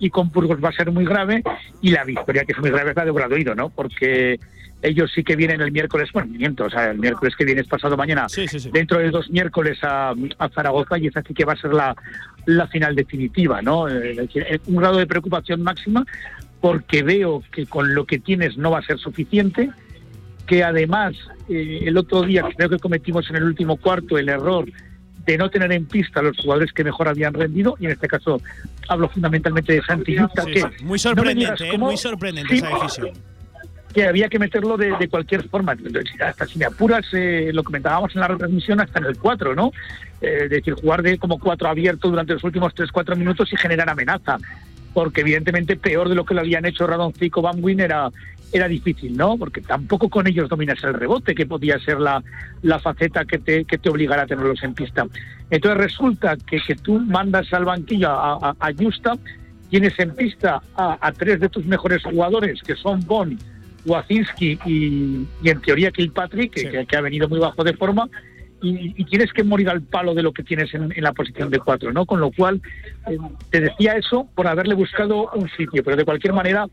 y 0.00 0.10
con 0.10 0.32
Burgos 0.32 0.58
va 0.62 0.70
a 0.70 0.72
ser 0.72 0.90
muy 0.90 1.04
grave 1.04 1.44
y 1.80 1.92
la 1.92 2.02
victoria 2.02 2.44
que 2.44 2.50
es 2.50 2.58
muy 2.58 2.70
grave 2.70 2.90
es 2.90 2.96
la 2.96 3.04
de 3.04 3.10
Obradoiro, 3.12 3.54
¿no? 3.54 3.68
Porque 3.68 4.40
ellos 4.82 5.12
sí 5.14 5.22
que 5.22 5.36
vienen 5.36 5.60
el 5.60 5.70
miércoles, 5.70 6.10
bueno, 6.12 6.32
miento, 6.36 6.64
o 6.64 6.70
sea, 6.70 6.90
el 6.90 6.98
miércoles 6.98 7.36
que 7.36 7.44
viene 7.44 7.60
es 7.60 7.68
pasado 7.68 7.96
mañana, 7.96 8.26
dentro 8.72 8.98
de 8.98 9.10
dos 9.10 9.30
miércoles 9.30 9.78
a, 9.84 10.12
a 10.38 10.48
Zaragoza 10.48 10.98
y 10.98 11.06
esa 11.06 11.22
sí 11.22 11.32
que 11.32 11.44
va 11.44 11.52
a 11.52 11.56
ser 11.56 11.72
la, 11.72 11.94
la 12.46 12.66
final 12.66 12.96
definitiva, 12.96 13.62
¿no? 13.62 13.88
Eh, 13.88 14.28
eh, 14.34 14.58
un 14.66 14.76
grado 14.78 14.96
de 14.96 15.06
preocupación 15.06 15.62
máxima 15.62 16.04
porque 16.60 17.04
veo 17.04 17.44
que 17.52 17.66
con 17.66 17.94
lo 17.94 18.04
que 18.04 18.18
tienes 18.18 18.56
no 18.56 18.72
va 18.72 18.80
a 18.80 18.82
ser 18.82 18.98
suficiente, 18.98 19.70
que 20.46 20.64
además 20.64 21.14
eh, 21.48 21.82
el 21.84 21.96
otro 21.96 22.22
día 22.22 22.44
creo 22.56 22.68
que 22.68 22.78
cometimos 22.78 23.28
en 23.30 23.36
el 23.36 23.44
último 23.44 23.76
cuarto 23.76 24.18
el 24.18 24.28
error 24.28 24.66
de 25.24 25.38
no 25.38 25.50
tener 25.50 25.72
en 25.72 25.86
pista 25.86 26.20
a 26.20 26.22
los 26.22 26.36
jugadores 26.36 26.72
que 26.72 26.84
mejor 26.84 27.08
habían 27.08 27.34
rendido, 27.34 27.76
y 27.78 27.86
en 27.86 27.92
este 27.92 28.08
caso 28.08 28.40
hablo 28.88 29.08
fundamentalmente 29.08 29.74
de 29.74 29.82
Santi 29.82 30.16
Sí, 30.16 30.52
que. 30.52 30.84
Muy 30.84 30.92
no 30.92 30.98
sorprendente, 30.98 31.68
eh, 31.68 31.78
muy 31.78 31.96
sorprendente 31.96 32.54
esa 32.54 32.68
decisión. 32.68 33.10
que 33.94 34.06
había 34.06 34.28
que 34.28 34.38
meterlo 34.38 34.76
de, 34.76 34.96
de 34.98 35.08
cualquier 35.08 35.48
forma. 35.48 35.76
Hasta 36.20 36.46
si 36.46 36.58
me 36.58 36.64
apuras, 36.64 37.06
eh, 37.12 37.50
lo 37.52 37.62
comentábamos 37.62 38.14
en 38.14 38.20
la 38.20 38.28
retransmisión, 38.28 38.80
hasta 38.80 38.98
en 38.98 39.06
el 39.06 39.18
4, 39.18 39.54
¿no? 39.54 39.70
Eh, 40.20 40.40
es 40.44 40.50
decir, 40.50 40.74
jugar 40.74 41.02
de 41.02 41.18
como 41.18 41.38
4 41.38 41.68
abierto 41.68 42.08
durante 42.08 42.32
los 42.34 42.44
últimos 42.44 42.74
3-4 42.74 43.16
minutos 43.16 43.52
y 43.52 43.56
generar 43.56 43.88
amenaza. 43.88 44.38
Porque 44.92 45.22
evidentemente 45.22 45.76
peor 45.76 46.08
de 46.08 46.14
lo 46.14 46.26
que 46.26 46.34
lo 46.34 46.40
habían 46.40 46.66
hecho 46.66 46.86
Radoncic 46.86 47.36
o 47.38 47.42
Van 47.42 47.62
Wyn 47.64 47.80
era, 47.80 48.10
era 48.52 48.68
difícil, 48.68 49.16
¿no? 49.16 49.36
Porque 49.38 49.60
tampoco 49.62 50.08
con 50.08 50.26
ellos 50.26 50.48
dominas 50.48 50.82
el 50.84 50.94
rebote, 50.94 51.34
que 51.34 51.46
podía 51.46 51.78
ser 51.78 51.98
la, 52.00 52.22
la 52.62 52.78
faceta 52.78 53.24
que 53.24 53.38
te, 53.38 53.64
que 53.64 53.78
te 53.78 53.88
obligara 53.88 54.22
a 54.22 54.26
tenerlos 54.26 54.62
en 54.62 54.74
pista. 54.74 55.06
Entonces 55.50 55.78
resulta 55.78 56.36
que, 56.36 56.58
que 56.66 56.74
tú 56.76 56.98
mandas 57.00 57.52
al 57.52 57.64
banquillo 57.64 58.10
a, 58.10 58.34
a, 58.34 58.56
a 58.60 58.72
Justa, 58.78 59.14
tienes 59.70 59.98
en 59.98 60.14
pista 60.14 60.60
a, 60.76 60.98
a 61.00 61.12
tres 61.12 61.40
de 61.40 61.48
tus 61.48 61.64
mejores 61.64 62.02
jugadores, 62.02 62.60
que 62.62 62.74
son 62.76 63.00
Bon, 63.06 63.38
Wazinski 63.86 64.58
y, 64.66 65.26
y 65.42 65.48
en 65.48 65.60
teoría 65.60 65.90
Kilpatrick, 65.90 66.52
que, 66.52 66.70
que- 66.70 66.86
que 66.86 66.96
ha 66.96 67.00
venido 67.00 67.28
muy 67.28 67.38
bajo 67.38 67.64
de 67.64 67.72
forma, 67.74 68.08
y, 68.62 68.94
y 68.96 69.04
tienes 69.06 69.32
que 69.32 69.42
morir 69.42 69.68
al 69.68 69.82
palo 69.82 70.14
de 70.14 70.22
lo 70.22 70.32
que 70.32 70.44
tienes 70.44 70.72
en, 70.74 70.92
en 70.94 71.02
la 71.02 71.12
posición 71.12 71.50
de 71.50 71.58
cuatro, 71.58 71.92
¿no? 71.92 72.06
Con 72.06 72.20
lo 72.20 72.30
cual, 72.30 72.60
eh, 73.08 73.18
te 73.50 73.60
decía 73.60 73.94
eso 73.96 74.28
por 74.36 74.46
haberle 74.46 74.74
buscado 74.76 75.30
un 75.34 75.48
sitio, 75.50 75.82
pero 75.82 75.96
de 75.96 76.04
cualquier 76.04 76.32
manera, 76.32 76.66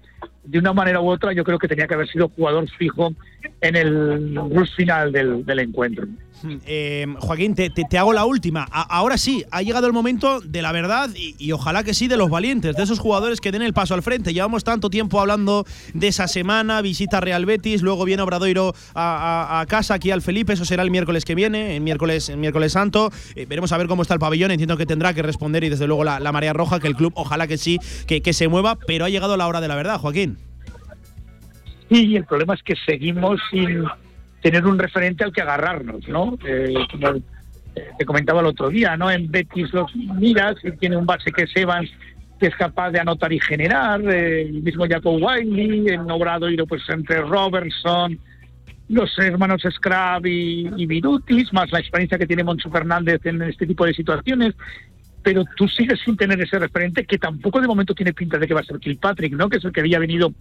de 0.44 0.60
una 0.60 0.74
manera 0.74 1.00
u 1.02 1.10
otra, 1.10 1.34
yo 1.34 1.44
creo 1.44 1.60
que 1.60 1.68
tenía 1.68 1.88
que 1.88 1.94
haber 1.94 2.08
sido 2.08 2.30
jugador 2.30 2.68
fijo 2.78 3.14
en 3.62 3.76
el 3.76 4.40
final 4.76 5.12
del, 5.12 5.46
del 5.46 5.60
encuentro. 5.60 6.06
Eh, 6.66 7.06
Joaquín, 7.20 7.54
te, 7.54 7.70
te- 7.70 7.84
te 7.84 7.98
hago 7.98 8.14
la 8.14 8.24
última. 8.24 8.64
Ahora 8.72 9.18
sí, 9.18 9.44
ha 9.52 9.62
llegado 9.62 9.88
el 9.88 9.94
momento 9.94 10.40
de 10.40 10.62
la 10.62 10.72
verdad 10.72 11.10
y, 11.14 11.36
y 11.38 11.52
ojalá 11.52 11.84
que 11.84 11.94
sí 11.94 12.08
de 12.08 12.16
los 12.16 12.30
valientes, 12.30 12.78
de 12.78 12.84
esos 12.84 12.98
jugadores 13.00 13.42
que 13.42 13.52
den 13.52 13.62
el 13.62 13.74
paso 13.74 13.94
al 13.94 14.02
frente. 14.04 14.34
Llevamos 14.34 14.64
tanto 14.64 14.90
tiempo 14.90 15.20
hablando 15.20 15.66
de 15.94 16.08
esa 16.08 16.30
semana, 16.30 16.82
visita 16.82 17.20
Real 17.20 17.46
Betis, 17.46 17.82
luego 17.82 18.06
viene 18.06 18.24
Obradoiro 18.24 18.74
a, 18.94 19.50
a- 19.58 19.60
a 19.60 19.66
casa 19.66 19.96
aquí 19.96 20.12
al 20.12 20.22
Felipe, 20.22 20.54
eso 20.54 20.64
será 20.64 20.82
el 20.84 20.92
miércoles 20.92 21.26
que 21.26 21.36
viene, 21.36 21.76
el 21.76 21.82
miércoles, 21.82 22.30
el 22.30 22.38
miércoles 22.38 22.72
santo. 22.72 23.12
Eh, 23.36 23.46
veremos 23.46 23.74
a 23.74 23.78
ver 23.78 23.88
cómo 23.88 24.02
está 24.04 24.14
el 24.14 24.20
pabellón, 24.22 24.52
entiendo 24.52 24.78
que 24.78 24.86
tendrá 24.86 25.14
que 25.14 25.22
responder 25.22 25.66
y 25.66 25.70
desde 25.70 25.88
luego 25.88 26.06
la, 26.06 26.22
la 26.22 26.32
marea 26.32 26.54
roja, 26.54 26.80
que 26.80 26.88
el 26.88 26.96
club 26.96 27.12
ojalá 27.16 27.48
que 27.48 27.58
sí, 27.58 27.80
que, 28.08 28.22
que 28.22 28.32
se 28.32 28.48
mueva, 28.48 28.78
pero 28.88 29.04
ha 29.04 29.10
llegado 29.10 29.36
la 29.36 29.46
hora 29.48 29.60
de 29.60 29.68
la 29.68 29.76
verdad, 29.76 30.00
Joaquín. 30.00 30.38
Y 31.90 32.16
el 32.16 32.26
problema 32.26 32.54
es 32.54 32.64
que 32.64 32.76
seguimos 32.86 33.40
sin 33.50 33.84
tener 34.42 34.66
un 34.66 34.78
referente 34.78 35.24
al 35.24 35.34
que 35.34 35.42
agarrarnos, 35.42 36.08
¿no? 36.08 36.38
Eh, 36.46 36.74
como 36.92 37.14
te 37.98 38.06
comentaba 38.06 38.42
el 38.42 38.48
otro 38.48 38.70
día, 38.70 38.98
¿no? 38.98 39.10
En 39.12 39.30
Betis 39.30 39.74
los 39.74 39.94
miras 39.96 40.56
tiene 40.80 40.98
un 40.98 41.06
base 41.06 41.32
que 41.32 41.44
es 41.44 41.56
Evans 41.56 41.90
que 42.40 42.48
es 42.48 42.56
capaz 42.56 42.92
de 42.92 43.00
anotar 43.00 43.34
y 43.34 43.40
generar, 43.40 44.02
eh, 44.02 44.44
el 44.44 44.64
mismo 44.64 44.86
Jacob 44.88 45.22
Wiley, 45.22 45.90
en 45.90 46.10
Obradoiro 46.10 46.66
pues 46.66 46.82
entre 46.88 47.22
Robertson, 47.22 48.18
los 48.88 49.20
hermanos 49.20 49.62
Scrab 49.70 50.26
y, 50.26 50.70
y 50.78 50.86
Virutis, 50.86 51.52
más 51.52 51.70
la 51.72 51.80
experiencia 51.80 52.18
que 52.18 52.26
tiene 52.26 52.46
Moncho 52.46 52.72
Fernández 52.72 53.20
en 53.26 53.42
este 53.42 53.68
tipo 53.68 53.86
de 53.86 53.94
situaciones, 53.94 54.56
pero 55.24 55.44
tú 55.56 55.68
sigues 55.68 56.00
sin 56.00 56.16
tener 56.16 56.40
ese 56.42 56.60
referente 56.60 57.06
que 57.06 57.18
tampoco 57.18 57.60
de 57.60 57.68
momento 57.68 57.94
tiene 57.94 58.14
pinta 58.14 58.38
de 58.38 58.48
que 58.48 58.54
va 58.54 58.62
a 58.62 58.64
ser 58.66 58.80
Kilpatrick, 58.80 59.34
¿no? 59.34 59.50
Que 59.50 59.58
es 59.58 59.66
el 59.66 59.72
que 59.72 59.82
había 59.82 60.00
venido 60.00 60.34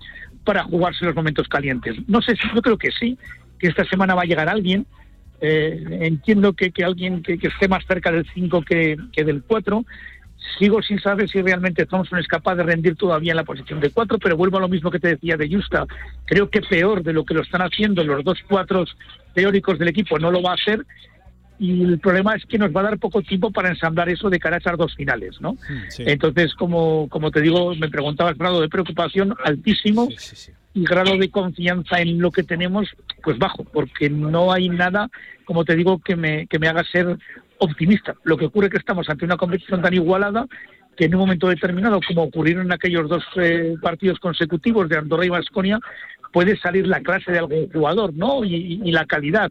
para 0.44 0.64
jugarse 0.64 1.04
los 1.04 1.14
momentos 1.14 1.48
calientes. 1.48 1.96
No 2.06 2.22
sé 2.22 2.36
si 2.36 2.48
yo 2.54 2.62
creo 2.62 2.78
que 2.78 2.90
sí, 2.92 3.18
que 3.58 3.68
esta 3.68 3.84
semana 3.84 4.14
va 4.14 4.22
a 4.22 4.26
llegar 4.26 4.48
alguien. 4.48 4.86
Eh, 5.40 5.98
entiendo 6.02 6.52
que, 6.52 6.70
que 6.70 6.84
alguien 6.84 7.22
que, 7.22 7.38
esté 7.40 7.68
más 7.68 7.84
cerca 7.86 8.10
del 8.10 8.26
5 8.32 8.62
que, 8.62 8.96
que 9.12 9.24
del 9.24 9.42
4. 9.42 9.84
Sigo 10.58 10.80
sin 10.82 11.00
saber 11.00 11.28
si 11.28 11.42
realmente 11.42 11.84
Thompson 11.84 12.18
es 12.20 12.28
capaz 12.28 12.54
de 12.54 12.62
rendir 12.62 12.94
todavía 12.94 13.32
en 13.32 13.36
la 13.36 13.44
posición 13.44 13.80
de 13.80 13.90
4, 13.90 14.18
pero 14.18 14.36
vuelvo 14.36 14.58
a 14.58 14.60
lo 14.60 14.68
mismo 14.68 14.90
que 14.90 15.00
te 15.00 15.08
decía 15.08 15.36
de 15.36 15.52
Justa. 15.52 15.84
Creo 16.24 16.48
que 16.48 16.60
peor 16.60 17.02
de 17.02 17.12
lo 17.12 17.24
que 17.24 17.34
lo 17.34 17.42
están 17.42 17.62
haciendo 17.62 18.04
los 18.04 18.24
dos 18.24 18.38
cuatros 18.48 18.96
teóricos 19.34 19.78
del 19.78 19.88
equipo 19.88 20.18
no 20.18 20.30
lo 20.30 20.40
va 20.40 20.52
a 20.52 20.54
hacer 20.54 20.86
y 21.58 21.82
el 21.84 21.98
problema 21.98 22.34
es 22.34 22.44
que 22.46 22.58
nos 22.58 22.74
va 22.74 22.80
a 22.80 22.84
dar 22.84 22.98
poco 22.98 23.20
tiempo 23.22 23.50
para 23.50 23.68
ensamblar 23.70 24.08
eso 24.08 24.30
de 24.30 24.38
cara 24.38 24.56
a 24.56 24.58
esas 24.60 24.76
dos 24.78 24.94
finales, 24.94 25.40
¿no? 25.40 25.56
Entonces, 26.06 26.54
como, 26.54 27.08
como 27.08 27.30
te 27.30 27.40
digo, 27.40 27.74
me 27.74 27.88
preguntabas 27.88 28.36
grado 28.38 28.60
de 28.60 28.68
preocupación 28.68 29.34
altísimo 29.44 30.06
y 30.74 30.84
grado 30.84 31.16
de 31.18 31.30
confianza 31.30 32.00
en 32.00 32.20
lo 32.20 32.30
que 32.30 32.44
tenemos, 32.44 32.88
pues 33.22 33.38
bajo, 33.38 33.64
porque 33.64 34.08
no 34.08 34.52
hay 34.52 34.68
nada, 34.68 35.08
como 35.44 35.64
te 35.64 35.74
digo, 35.74 35.98
que 35.98 36.14
me, 36.14 36.46
que 36.46 36.58
me 36.58 36.68
haga 36.68 36.84
ser 36.84 37.16
optimista. 37.58 38.14
Lo 38.22 38.36
que 38.36 38.46
ocurre 38.46 38.66
es 38.66 38.72
que 38.72 38.78
estamos 38.78 39.08
ante 39.08 39.24
una 39.24 39.36
competición 39.36 39.82
tan 39.82 39.94
igualada 39.94 40.46
que 40.96 41.06
en 41.06 41.14
un 41.14 41.20
momento 41.20 41.48
determinado, 41.48 42.00
como 42.06 42.22
ocurrieron 42.24 42.66
en 42.66 42.72
aquellos 42.72 43.08
dos 43.08 43.24
eh, 43.36 43.74
partidos 43.82 44.18
consecutivos 44.20 44.88
de 44.88 44.98
Andorra 44.98 45.24
y 45.26 45.28
Vasconia, 45.28 45.78
puede 46.32 46.56
salir 46.58 46.86
la 46.86 47.00
clase 47.00 47.32
de 47.32 47.38
algún 47.38 47.68
jugador, 47.72 48.12
¿no? 48.14 48.44
Y, 48.44 48.54
y- 48.54 48.80
y 48.84 48.92
la 48.92 49.06
calidad 49.06 49.50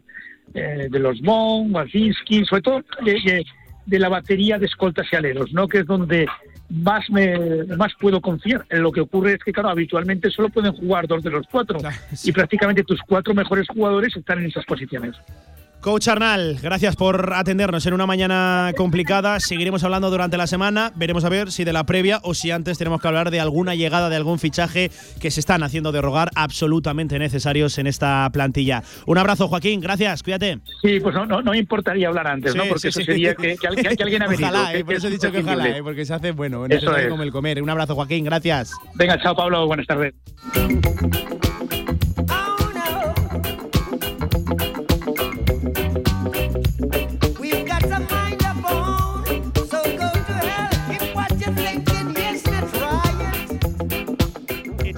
eh, 0.54 0.88
de 0.90 0.98
los 0.98 1.20
Mon, 1.22 1.74
Wazinski, 1.74 2.44
sobre 2.44 2.62
todo 2.62 2.82
de, 3.04 3.12
de- 3.12 3.44
de 3.86 3.98
la 3.98 4.10
batería 4.10 4.58
de 4.58 4.66
escoltas 4.66 5.06
y 5.10 5.16
aleros, 5.16 5.50
¿no? 5.54 5.66
Que 5.66 5.78
es 5.78 5.86
donde 5.86 6.26
más 6.68 7.08
me 7.08 7.64
más 7.78 7.92
puedo 7.98 8.20
confiar. 8.20 8.66
En 8.68 8.82
lo 8.82 8.92
que 8.92 9.00
ocurre 9.00 9.32
es 9.32 9.38
que, 9.42 9.50
claro, 9.50 9.70
habitualmente 9.70 10.30
solo 10.30 10.50
pueden 10.50 10.72
jugar 10.74 11.06
dos 11.06 11.22
de 11.22 11.30
los 11.30 11.46
cuatro 11.50 11.78
y 12.22 12.32
prácticamente 12.32 12.84
tus 12.84 13.00
cuatro 13.00 13.32
mejores 13.32 13.66
jugadores 13.66 14.14
están 14.14 14.40
en 14.40 14.46
esas 14.46 14.66
posiciones. 14.66 15.14
Coach 15.80 16.08
Arnal, 16.08 16.58
gracias 16.60 16.96
por 16.96 17.32
atendernos 17.34 17.86
en 17.86 17.94
una 17.94 18.04
mañana 18.04 18.72
complicada. 18.76 19.38
Seguiremos 19.38 19.84
hablando 19.84 20.10
durante 20.10 20.36
la 20.36 20.48
semana. 20.48 20.92
Veremos 20.96 21.24
a 21.24 21.28
ver 21.28 21.52
si 21.52 21.62
de 21.62 21.72
la 21.72 21.84
previa 21.84 22.18
o 22.24 22.34
si 22.34 22.50
antes 22.50 22.78
tenemos 22.78 23.00
que 23.00 23.06
hablar 23.06 23.30
de 23.30 23.38
alguna 23.38 23.76
llegada 23.76 24.08
de 24.08 24.16
algún 24.16 24.40
fichaje 24.40 24.90
que 25.20 25.30
se 25.30 25.38
están 25.38 25.62
haciendo 25.62 25.92
de 25.92 26.02
rogar 26.02 26.30
absolutamente 26.34 27.18
necesarios 27.20 27.78
en 27.78 27.86
esta 27.86 28.28
plantilla. 28.32 28.82
Un 29.06 29.18
abrazo, 29.18 29.46
Joaquín. 29.46 29.80
Gracias. 29.80 30.24
Cuídate. 30.24 30.58
Sí, 30.82 30.98
pues 31.00 31.14
no, 31.14 31.26
no, 31.26 31.42
no 31.42 31.54
importaría 31.54 32.08
hablar 32.08 32.26
antes, 32.26 32.56
¿no? 32.56 32.64
Porque 32.64 32.80
sí, 32.80 32.88
eso 32.88 33.00
sí. 33.00 33.06
sería 33.06 33.34
que, 33.36 33.56
que 33.56 33.66
alguien, 33.68 33.96
que 33.96 34.02
alguien 34.02 34.22
ha 34.22 34.26
venido. 34.26 34.48
Ojalá, 34.48 34.74
eh, 34.74 34.84
por 34.84 34.94
eso 34.94 35.06
he 35.06 35.10
dicho 35.10 35.30
que 35.30 35.38
ojalá, 35.38 35.68
eh, 35.68 35.82
porque 35.82 36.04
se 36.04 36.12
hace 36.12 36.32
bueno, 36.32 36.66
Eso 36.66 36.74
necesario 36.74 37.04
es. 37.04 37.10
como 37.10 37.22
el 37.22 37.30
comer. 37.30 37.62
Un 37.62 37.70
abrazo, 37.70 37.94
Joaquín. 37.94 38.24
Gracias. 38.24 38.72
Venga, 38.94 39.16
chao, 39.22 39.34
Pablo. 39.36 39.66
Buenas 39.68 39.86
tardes. 39.86 40.12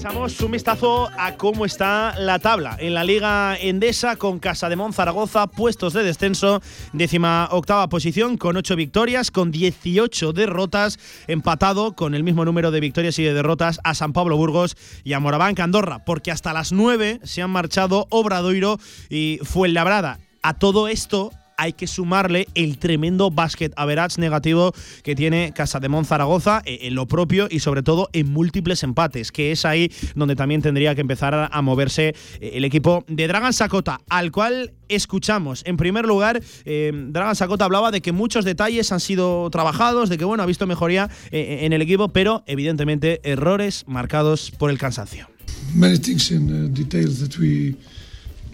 Echamos 0.01 0.41
un 0.41 0.53
vistazo 0.53 1.11
a 1.19 1.37
cómo 1.37 1.67
está 1.67 2.15
la 2.19 2.39
tabla 2.39 2.75
en 2.81 2.95
la 2.95 3.05
Liga 3.05 3.55
Endesa 3.61 4.17
con 4.17 4.39
Casa 4.39 4.71
de 4.71 4.93
Zaragoza, 4.93 5.47
puestos 5.47 5.93
de 5.93 6.03
descenso, 6.03 6.63
décima 6.95 7.47
octava 7.51 7.87
posición 7.91 8.39
con 8.39 8.57
ocho 8.57 8.77
victorias, 8.77 9.31
con 9.31 9.51
18 9.51 10.33
derrotas, 10.33 10.99
empatado 11.27 11.95
con 11.97 12.15
el 12.15 12.25
mismo 12.25 12.47
número 12.47 12.71
de 12.71 12.81
victorias 12.81 13.19
y 13.19 13.25
de 13.25 13.35
derrotas 13.35 13.79
a 13.85 13.95
San 13.95 14.15
Pablo 14.15 14.39
Burgos 14.39 14.75
y 15.05 15.13
a 15.13 15.21
Moraván 15.21 15.55
Andorra, 15.61 16.03
porque 16.07 16.31
hasta 16.31 16.55
las 16.55 16.73
nueve 16.73 17.21
se 17.25 17.43
han 17.43 17.51
marchado 17.51 18.07
Obradoiro 18.09 18.79
y 19.11 19.39
Fuenlabrada. 19.43 20.19
A 20.43 20.55
todo 20.55 20.89
esto 20.89 21.31
hay 21.61 21.75
que 21.75 21.87
sumarle 21.87 22.49
el 22.55 22.79
tremendo 22.79 23.31
basket 23.31 23.71
average 23.77 24.19
negativo 24.19 24.73
que 25.03 25.15
tiene 25.15 25.53
Casa 25.55 25.79
de 25.79 25.91
Zaragoza 26.05 26.63
eh, 26.65 26.79
en 26.83 26.95
lo 26.95 27.07
propio 27.07 27.49
y 27.51 27.61
sobre 27.61 27.83
todo 27.83 28.09
en 28.15 28.33
múltiples 28.33 28.83
empates, 28.83 29.31
que 29.31 29.53
es 29.53 29.67
ahí 29.67 29.93
donde 30.15 30.37
también 30.37 30.63
tendría 30.63 30.95
que 30.95 31.03
empezar 31.03 31.51
a, 31.53 31.63
moverse 31.63 32.15
eh, 32.41 32.53
el 32.55 32.65
equipo 32.65 33.05
de 33.09 33.29
Dragan 33.29 33.53
Sakota, 33.53 34.01
al 34.09 34.33
cual 34.33 34.73
escuchamos. 34.89 35.63
En 35.67 35.77
primer 35.77 36.07
lugar, 36.07 36.41
eh, 36.65 36.93
Dragan 36.95 37.37
Sakota 37.37 37.67
hablaba 37.67 37.91
de 37.91 38.01
que 38.01 38.13
muchos 38.13 38.47
detalles 38.47 38.91
han 38.91 39.01
sido 39.01 39.51
trabajados, 39.51 40.09
de 40.09 40.17
que 40.17 40.25
bueno, 40.25 40.43
ha 40.43 40.47
visto 40.47 40.67
mejoría 40.67 41.11
eh, 41.31 41.59
en 41.63 41.75
el 41.75 41.83
equipo, 41.83 42.09
pero 42.09 42.43
evidentemente 42.47 43.21
errores 43.23 43.85
marcados 43.87 44.51
por 44.51 44.71
el 44.71 44.79
cansancio. 44.79 45.29
many 45.75 45.99
things 45.99 46.31
in 46.31 46.51
uh, 46.51 46.69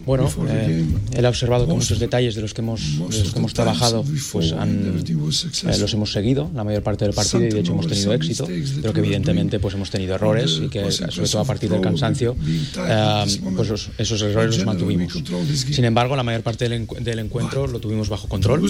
Bueno, 0.06 0.30
eh, 0.48 0.84
él 1.14 1.26
ha 1.26 1.28
observado 1.28 1.66
que 1.66 1.72
muchos 1.74 1.98
detalles 1.98 2.36
de 2.36 2.42
los 2.42 2.54
que 2.54 2.60
hemos, 2.62 2.80
de 3.10 3.18
los 3.24 3.32
que 3.32 3.38
hemos 3.40 3.52
trabajado 3.54 4.04
pues 4.32 4.52
han, 4.52 5.02
eh, 5.04 5.78
los 5.80 5.92
hemos 5.94 6.12
seguido 6.12 6.48
la 6.54 6.62
mayor 6.62 6.82
parte 6.84 7.04
del 7.04 7.12
partido 7.12 7.44
y 7.44 7.48
de 7.50 7.60
hecho 7.60 7.72
hemos 7.72 7.88
tenido 7.88 8.12
éxito, 8.14 8.46
pero 8.80 8.92
que 8.92 9.00
evidentemente 9.00 9.58
pues 9.58 9.74
hemos 9.74 9.90
tenido 9.90 10.14
errores 10.14 10.60
y 10.64 10.68
que 10.68 10.90
sobre 10.92 11.28
todo 11.28 11.40
a 11.42 11.44
partir 11.44 11.70
del 11.70 11.80
cansancio 11.80 12.36
eh, 12.46 13.24
pues 13.56 13.68
los- 13.68 13.90
esos 13.98 14.22
errores 14.22 14.56
los 14.58 14.64
mantuvimos. 14.64 15.12
Sin 15.72 15.84
embargo, 15.84 16.14
la 16.14 16.22
mayor 16.22 16.42
parte 16.42 16.68
del, 16.68 16.86
del 17.00 17.18
encuentro 17.18 17.66
lo 17.66 17.80
tuvimos 17.80 18.08
bajo 18.08 18.28
control, 18.28 18.60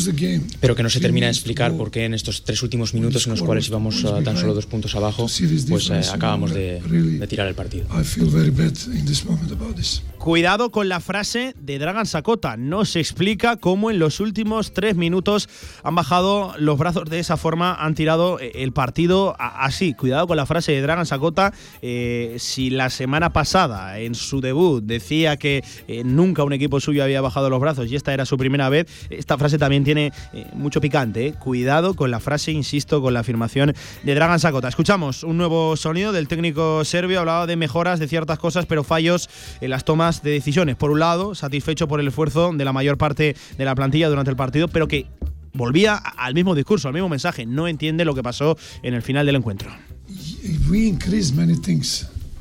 pero 0.61 0.75
que 0.75 0.83
no 0.83 0.89
se 0.89 1.01
termina 1.01 1.27
de 1.27 1.33
explicar 1.33 1.77
por 1.77 1.91
qué 1.91 2.07
en 2.07 2.15
estos 2.15 2.45
tres 2.45 2.63
últimos 2.63 2.95
minutos 2.95 3.27
en 3.27 3.33
los 3.33 3.43
cuales 3.43 3.69
íbamos 3.69 4.03
eh, 4.05 4.09
tan 4.25 4.39
solo 4.39 4.55
dos 4.55 4.65
puntos 4.65 4.95
abajo, 4.95 5.27
pues 5.69 5.91
eh, 5.91 6.01
acabamos 6.15 6.55
de, 6.55 6.81
de 6.81 7.27
tirar 7.27 7.47
el 7.47 7.55
partido. 7.55 7.85
I 7.93 8.05
feel 8.05 8.27
very 8.31 8.51
bad 8.51 8.73
in 8.95 9.05
this 9.05 9.23
moment 9.25 9.53
about 9.53 9.77
this. 9.77 10.01
Cuidado 10.19 10.71
con 10.71 10.89
la 10.89 10.99
frase 11.01 11.26
de 11.33 11.79
Dragan 11.81 12.07
Sakota. 12.07 12.57
No 12.57 12.85
se 12.85 13.01
explica 13.01 13.57
cómo 13.57 13.91
en 13.91 13.99
los 13.99 14.21
últimos 14.21 14.73
tres 14.73 14.95
minutos 14.95 15.49
han 15.83 15.97
bajado 15.97 16.55
los 16.57 16.79
brazos 16.79 17.11
de 17.11 17.19
esa 17.19 17.37
forma, 17.37 17.75
han 17.75 17.97
tirado 17.97 18.39
eh, 18.39 18.53
el 18.63 18.73
partido 18.73 19.35
así. 19.39 19.93
Cuidado 19.95 20.29
con 20.29 20.37
la 20.37 20.47
frase 20.47 20.71
de 20.71 20.83
Dragan 20.83 21.05
Sakota. 21.05 21.53
Eh, 21.83 22.37
si 22.39 22.71
la 22.71 22.91
semana 22.91 23.33
pasada, 23.33 23.99
en 23.99 24.15
su 24.15 24.41
debut, 24.41 24.85
decía 24.85 25.37
que 25.37 25.65
eh, 25.89 26.05
nunca 26.05 26.45
un 26.45 26.53
equipo 26.53 26.79
suyo 26.79 27.03
había 27.03 27.21
bajado 27.21 27.51
los 27.51 27.59
brazos 27.59 27.91
y 27.91 27.97
esta 27.97 28.15
era 28.15 28.25
su 28.25 28.39
primera 28.39 28.69
vez, 28.69 28.87
esta 29.11 29.37
frase 29.37 29.59
también 29.59 29.83
tiene 29.83 30.13
mucho 30.53 30.81
picante. 30.81 31.33
Cuidado 31.33 31.95
con 31.95 32.13
la 32.13 32.21
frase, 32.21 32.53
insisto, 32.53 33.03
con 33.03 33.15
la 33.15 33.21
afirmación 33.21 33.75
de 34.05 34.15
Dragan 34.15 34.39
Sakota. 34.39 34.69
Escuchamos 34.69 35.25
un 35.25 35.39
nuevo 35.39 35.77
sonido 35.77 36.13
del 36.13 36.29
técnico 36.29 36.85
serbio. 36.85 37.19
Hablaba 37.19 37.49
de 37.49 37.57
mejoras 37.57 37.99
de 37.99 38.07
ciertas 38.07 38.39
cosas, 38.39 38.67
pero 38.67 38.85
fallos 38.85 39.29
en 39.61 39.71
las 39.71 39.85
tomas 39.85 40.23
de 40.23 40.31
decisiones. 40.31 40.77
Por 40.77 40.93
un 40.93 41.01
lado, 41.01 41.16
satisfecho 41.35 41.89
por 41.89 42.01
el 42.01 42.09
esfuerzo 42.09 42.53
de 42.53 42.65
la 42.65 42.73
mayor 42.73 42.99
parte 42.99 43.37
de 43.57 43.65
la 43.65 43.75
plantilla 43.75 44.09
durante 44.09 44.31
el 44.31 44.37
partido, 44.37 44.69
pero 44.69 44.89
que 44.89 45.07
volvía 45.53 45.97
al 45.97 46.35
mismo 46.35 46.55
discurso, 46.55 46.89
al 46.89 46.95
mismo 46.95 47.09
mensaje. 47.09 47.47
No 47.47 47.69
entiende 47.69 48.05
lo 48.05 48.15
que 48.15 48.23
pasó 48.23 48.57
en 48.83 48.95
el 48.95 49.03
final 49.03 49.27
del 49.27 49.37
encuentro. 49.37 49.71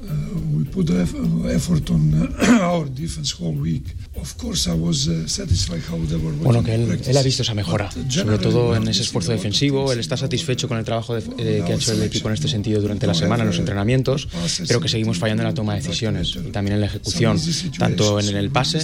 Uh, 0.05 0.57
we 0.57 0.63
put 0.65 0.89
eff- 0.91 1.15
effort 1.49 1.89
on 1.89 2.13
uh, 2.13 2.61
our 2.61 2.85
defense 2.89 3.33
whole 3.39 3.55
week. 3.59 3.83
Of 4.21 4.37
course, 4.37 4.69
I 4.69 4.73
was 4.73 5.07
uh, 5.07 5.27
satisfied 5.27 5.81
how 5.89 5.97
they 6.07 6.15
were 6.17 6.31
Bueno, 6.35 6.63
que 6.63 6.75
él, 6.75 6.99
él 7.05 7.17
ha 7.17 7.23
visto 7.23 7.41
esa 7.41 7.53
mejora, 7.53 7.89
uh, 7.95 8.11
sobre 8.11 8.37
todo 8.37 8.75
en 8.75 8.87
ese 8.87 9.01
esfuerzo 9.01 9.31
defensivo. 9.31 9.91
Él 9.91 9.99
está 9.99 10.15
satisfecho 10.15 10.67
con 10.67 10.77
el 10.77 10.85
trabajo 10.85 11.15
de- 11.15 11.21
eh, 11.37 11.63
que 11.65 11.73
ha 11.73 11.75
hecho 11.75 11.91
el 11.93 12.03
equipo 12.03 12.27
en 12.29 12.35
este 12.35 12.47
sentido 12.47 12.81
durante 12.81 13.07
la 13.07 13.13
semana, 13.13 13.43
en 13.43 13.47
los 13.49 13.57
entrenamientos, 13.59 14.27
pero 14.67 14.79
que 14.79 14.87
seguimos 14.89 15.17
fallando 15.17 15.41
en 15.43 15.49
la 15.49 15.53
toma 15.53 15.73
de 15.75 15.81
decisiones 15.81 16.35
y 16.35 16.51
también 16.51 16.75
en 16.75 16.81
la 16.81 16.87
ejecución, 16.87 17.39
tanto 17.77 18.19
en 18.19 18.35
el 18.35 18.49
pase, 18.51 18.79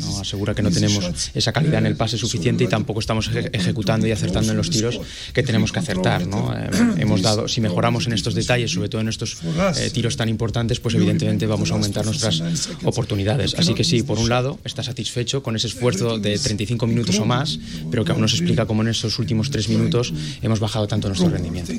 no, 0.00 0.18
asegura 0.20 0.54
que 0.54 0.62
no 0.62 0.70
tenemos 0.70 1.04
esa 1.34 1.52
calidad 1.52 1.78
en 1.78 1.86
el 1.86 1.96
pase 1.96 2.16
suficiente 2.18 2.64
y 2.64 2.68
tampoco 2.68 3.00
estamos 3.00 3.30
eje- 3.30 3.50
ejecutando 3.52 4.06
y 4.06 4.12
acertando 4.12 4.52
en 4.52 4.56
los 4.56 4.70
tiros 4.70 4.98
que 5.34 5.42
tenemos 5.42 5.70
que 5.72 5.78
acertar. 5.80 6.26
¿no? 6.26 6.52
Eh, 6.56 6.68
hemos 6.98 7.20
dado, 7.22 7.46
si 7.46 7.60
mejoramos 7.60 8.06
en 8.06 8.14
estos 8.14 8.34
detalles, 8.34 8.70
sobre 8.72 8.88
todo 8.88 9.00
en 9.00 9.08
estos 9.08 9.36
eh, 9.76 9.90
tiros 9.90 10.16
tan 10.16 10.28
importantes, 10.28 10.45
pues 10.80 10.94
evidentemente 10.94 11.46
vamos 11.46 11.70
a 11.70 11.74
aumentar 11.74 12.04
nuestras 12.04 12.42
oportunidades. 12.84 13.54
Así 13.54 13.74
que 13.74 13.84
sí, 13.84 14.02
por 14.02 14.18
un 14.18 14.28
lado, 14.28 14.58
está 14.64 14.82
satisfecho 14.82 15.42
con 15.42 15.56
ese 15.56 15.66
esfuerzo 15.68 16.18
de 16.18 16.38
35 16.38 16.86
minutos 16.86 17.18
o 17.18 17.26
más, 17.26 17.58
pero 17.90 18.04
que 18.04 18.12
aún 18.12 18.20
no 18.20 18.28
se 18.28 18.36
explica 18.36 18.66
cómo 18.66 18.82
en 18.82 18.88
estos 18.88 19.18
últimos 19.18 19.50
tres 19.50 19.68
minutos 19.68 20.12
hemos 20.42 20.60
bajado 20.60 20.86
tanto 20.86 21.08
nuestro 21.08 21.30
rendimiento. 21.30 21.72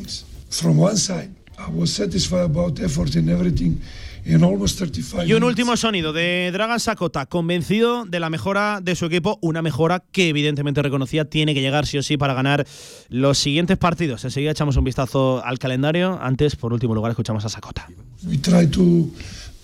From 4.26 4.44
one 4.44 4.50
side, 4.50 4.58
I 4.58 4.58
was 4.58 4.72
satisfied 4.72 4.88
about 4.88 4.88
effort 4.88 4.98
in 4.98 5.14
everything 5.14 5.24
in 5.24 5.24
almost 5.24 5.24
35 5.24 5.28
Y 5.28 5.34
un 5.34 5.44
último 5.44 5.78
sonido 5.78 6.14
de 6.14 6.50
Dragan 6.52 6.80
Sakota, 6.80 7.26
convencido 7.26 8.06
de 8.06 8.20
la 8.20 8.30
mejora 8.30 8.80
de 8.82 8.96
su 8.96 9.06
equipo, 9.06 9.38
una 9.42 9.62
mejora 9.62 10.04
que 10.12 10.30
evidentemente 10.30 10.82
reconocía 10.82 11.26
tiene 11.26 11.54
que 11.54 11.62
llegar 11.62 11.86
sí 11.86 11.98
o 11.98 12.04
sí 12.04 12.18
para 12.18 12.34
ganar 12.34 12.66
los 13.10 13.38
siguientes 13.38 13.78
partidos. 13.78 14.24
Enseguida 14.26 14.52
echamos 14.52 14.78
un 14.78 14.84
vistazo 14.84 15.44
al 15.44 15.60
calendario. 15.60 16.20
Antes, 16.22 16.56
por 16.56 16.74
último 16.74 16.96
lugar, 16.96 17.12
escuchamos 17.12 17.46
a 17.46 17.50
Sakota. 17.50 17.88
We 18.24 18.38
tried 18.38 18.72
to 18.72 19.10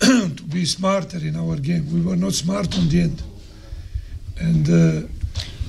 to 0.00 0.44
be 0.46 0.64
smarter 0.66 1.24
in 1.24 1.36
our 1.36 1.60
game. 1.60 1.84
We 1.92 2.00
were 2.00 2.16
not 2.16 2.32
smart 2.32 2.76
on 2.78 2.88
the 2.88 3.02
end. 3.02 3.22
And 4.40 4.68
uh, 4.68 5.08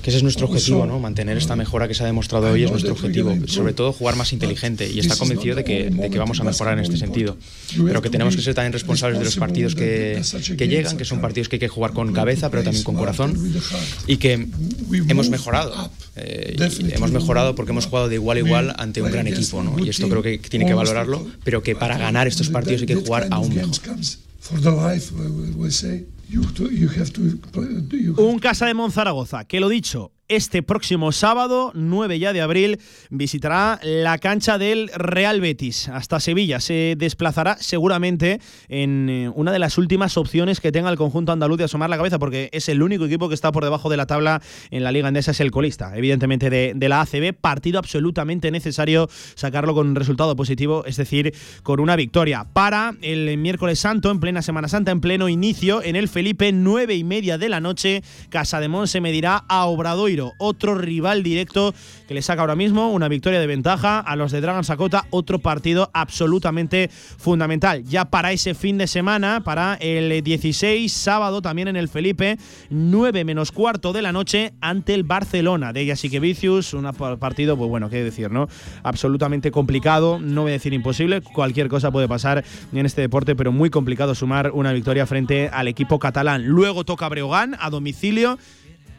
Que 0.06 0.10
ese 0.10 0.18
es 0.18 0.22
nuestro 0.22 0.46
objetivo, 0.46 0.86
¿no? 0.86 1.00
Mantener 1.00 1.36
esta 1.36 1.56
mejora 1.56 1.88
que 1.88 1.94
se 1.94 2.04
ha 2.04 2.06
demostrado 2.06 2.46
hoy 2.52 2.62
es 2.62 2.70
nuestro 2.70 2.92
objetivo. 2.92 3.36
Sobre 3.48 3.72
todo 3.72 3.92
jugar 3.92 4.14
más 4.14 4.32
inteligente 4.32 4.88
y 4.88 5.00
está 5.00 5.16
convencido 5.16 5.56
de 5.56 5.64
que, 5.64 5.90
de 5.90 6.10
que 6.10 6.18
vamos 6.20 6.38
a 6.38 6.44
mejorar 6.44 6.78
en 6.78 6.84
este 6.84 6.96
sentido. 6.96 7.36
Pero 7.84 8.00
que 8.02 8.08
tenemos 8.08 8.36
que 8.36 8.42
ser 8.42 8.54
también 8.54 8.72
responsables 8.72 9.18
de 9.18 9.24
los 9.24 9.34
partidos 9.34 9.74
que, 9.74 10.22
que 10.56 10.68
llegan, 10.68 10.96
que 10.96 11.04
son 11.04 11.20
partidos 11.20 11.48
que 11.48 11.56
hay 11.56 11.58
que 11.58 11.66
jugar 11.66 11.92
con 11.92 12.12
cabeza, 12.12 12.52
pero 12.52 12.62
también 12.62 12.84
con 12.84 12.94
corazón. 12.94 13.36
Y 14.06 14.18
que 14.18 14.46
hemos 15.08 15.28
mejorado. 15.28 15.90
Eh, 16.14 16.54
hemos 16.94 17.10
mejorado 17.10 17.56
porque 17.56 17.72
hemos 17.72 17.86
jugado 17.86 18.08
de 18.08 18.14
igual 18.14 18.36
a 18.36 18.40
igual 18.40 18.74
ante 18.78 19.02
un 19.02 19.10
gran 19.10 19.26
equipo, 19.26 19.64
¿no? 19.64 19.84
Y 19.84 19.88
esto 19.88 20.08
creo 20.08 20.22
que 20.22 20.38
tiene 20.38 20.66
que 20.66 20.74
valorarlo, 20.74 21.26
pero 21.42 21.64
que 21.64 21.74
para 21.74 21.98
ganar 21.98 22.28
estos 22.28 22.48
partidos 22.48 22.82
hay 22.82 22.86
que 22.86 22.94
jugar 22.94 23.26
aún 23.32 23.52
mejor. 23.56 23.74
Un 28.18 28.38
Casa 28.38 28.66
de 28.66 28.74
Monzaragoza, 28.74 29.44
que 29.44 29.60
lo 29.60 29.68
dicho, 29.68 30.12
este 30.28 30.62
próximo 30.62 31.12
sábado, 31.12 31.70
9 31.74 32.18
ya 32.18 32.32
de 32.32 32.40
abril, 32.40 32.80
visitará 33.10 33.78
la 33.82 34.18
cancha 34.18 34.58
del 34.58 34.90
Real 34.94 35.40
Betis 35.40 35.88
hasta 35.88 36.20
Sevilla. 36.20 36.60
Se 36.60 36.94
desplazará 36.96 37.56
seguramente 37.60 38.40
en 38.68 39.08
eh, 39.08 39.28
una 39.34 39.52
de 39.52 39.58
las 39.58 39.78
últimas 39.78 40.16
opciones 40.16 40.60
que 40.60 40.72
tenga 40.72 40.90
el 40.90 40.96
conjunto 40.96 41.32
andaluz 41.32 41.58
de 41.58 41.64
asomar 41.64 41.90
la 41.90 41.96
cabeza, 41.96 42.18
porque 42.18 42.48
es 42.52 42.68
el 42.68 42.82
único 42.82 43.04
equipo 43.04 43.28
que 43.28 43.34
está 43.34 43.52
por 43.52 43.64
debajo 43.64 43.88
de 43.88 43.96
la 43.96 44.06
tabla 44.06 44.42
en 44.70 44.82
la 44.82 44.92
Liga 44.92 45.08
Andesa, 45.08 45.30
es 45.30 45.40
el 45.40 45.50
colista, 45.50 45.96
evidentemente, 45.96 46.50
de, 46.50 46.88
la 46.88 47.00
ACB. 47.00 47.32
Partido 47.32 47.78
absolutamente 47.78 48.50
necesario 48.50 49.08
sacarlo 49.34 49.74
con 49.74 49.88
un 49.88 49.94
resultado 49.94 50.34
positivo, 50.36 50.84
es 50.86 50.96
decir, 50.96 51.34
con 51.62 51.80
una 51.80 51.96
victoria. 51.96 52.46
Para 52.52 52.94
el 53.02 53.36
miércoles 53.38 53.78
santo, 53.78 54.10
en 54.10 54.20
plena 54.20 54.42
Semana 54.42 54.68
Santa, 54.68 54.90
en 54.92 55.00
pleno 55.00 55.28
inicio, 55.28 55.82
en 55.82 55.96
el 55.96 56.08
Felipe, 56.08 56.52
nueve 56.52 56.94
y 56.94 57.04
media 57.04 57.38
de 57.38 57.48
la 57.48 57.60
noche, 57.60 58.02
Casa 58.28 58.60
de 58.60 58.68
Mon 58.68 58.88
se 58.88 59.00
medirá 59.00 59.44
a 59.48 59.66
Obradoiro. 59.66 60.15
Otro 60.38 60.74
rival 60.74 61.22
directo 61.22 61.74
que 62.08 62.14
le 62.14 62.22
saca 62.22 62.40
ahora 62.40 62.56
mismo 62.56 62.90
una 62.90 63.08
victoria 63.08 63.40
de 63.40 63.46
ventaja 63.46 64.00
a 64.00 64.16
los 64.16 64.32
de 64.32 64.40
Dragon 64.40 64.64
Sakota, 64.64 65.06
otro 65.10 65.38
partido 65.38 65.90
absolutamente 65.92 66.88
fundamental. 66.90 67.84
Ya 67.84 68.06
para 68.06 68.32
ese 68.32 68.54
fin 68.54 68.78
de 68.78 68.86
semana, 68.86 69.42
para 69.44 69.74
el 69.74 70.22
16, 70.22 70.92
sábado 70.92 71.42
también 71.42 71.68
en 71.68 71.76
el 71.76 71.88
Felipe, 71.88 72.38
9 72.70 73.24
menos 73.24 73.52
cuarto 73.52 73.92
de 73.92 74.02
la 74.02 74.12
noche 74.12 74.52
ante 74.60 74.94
el 74.94 75.04
Barcelona 75.04 75.72
de 75.72 75.86
Jasikevicius, 75.86 76.74
un 76.74 76.90
partido, 77.18 77.56
pues 77.56 77.68
bueno, 77.68 77.90
qué 77.90 78.02
decir, 78.02 78.30
¿no? 78.30 78.48
Absolutamente 78.82 79.50
complicado, 79.50 80.18
no 80.18 80.42
voy 80.42 80.50
a 80.50 80.54
decir 80.54 80.72
imposible, 80.72 81.20
cualquier 81.20 81.68
cosa 81.68 81.90
puede 81.90 82.08
pasar 82.08 82.44
en 82.72 82.86
este 82.86 83.00
deporte, 83.00 83.36
pero 83.36 83.52
muy 83.52 83.70
complicado 83.70 84.14
sumar 84.14 84.50
una 84.52 84.72
victoria 84.72 85.06
frente 85.06 85.48
al 85.52 85.68
equipo 85.68 85.98
catalán. 85.98 86.46
Luego 86.46 86.84
toca 86.84 87.08
Breogán 87.08 87.56
a 87.60 87.70
domicilio 87.70 88.38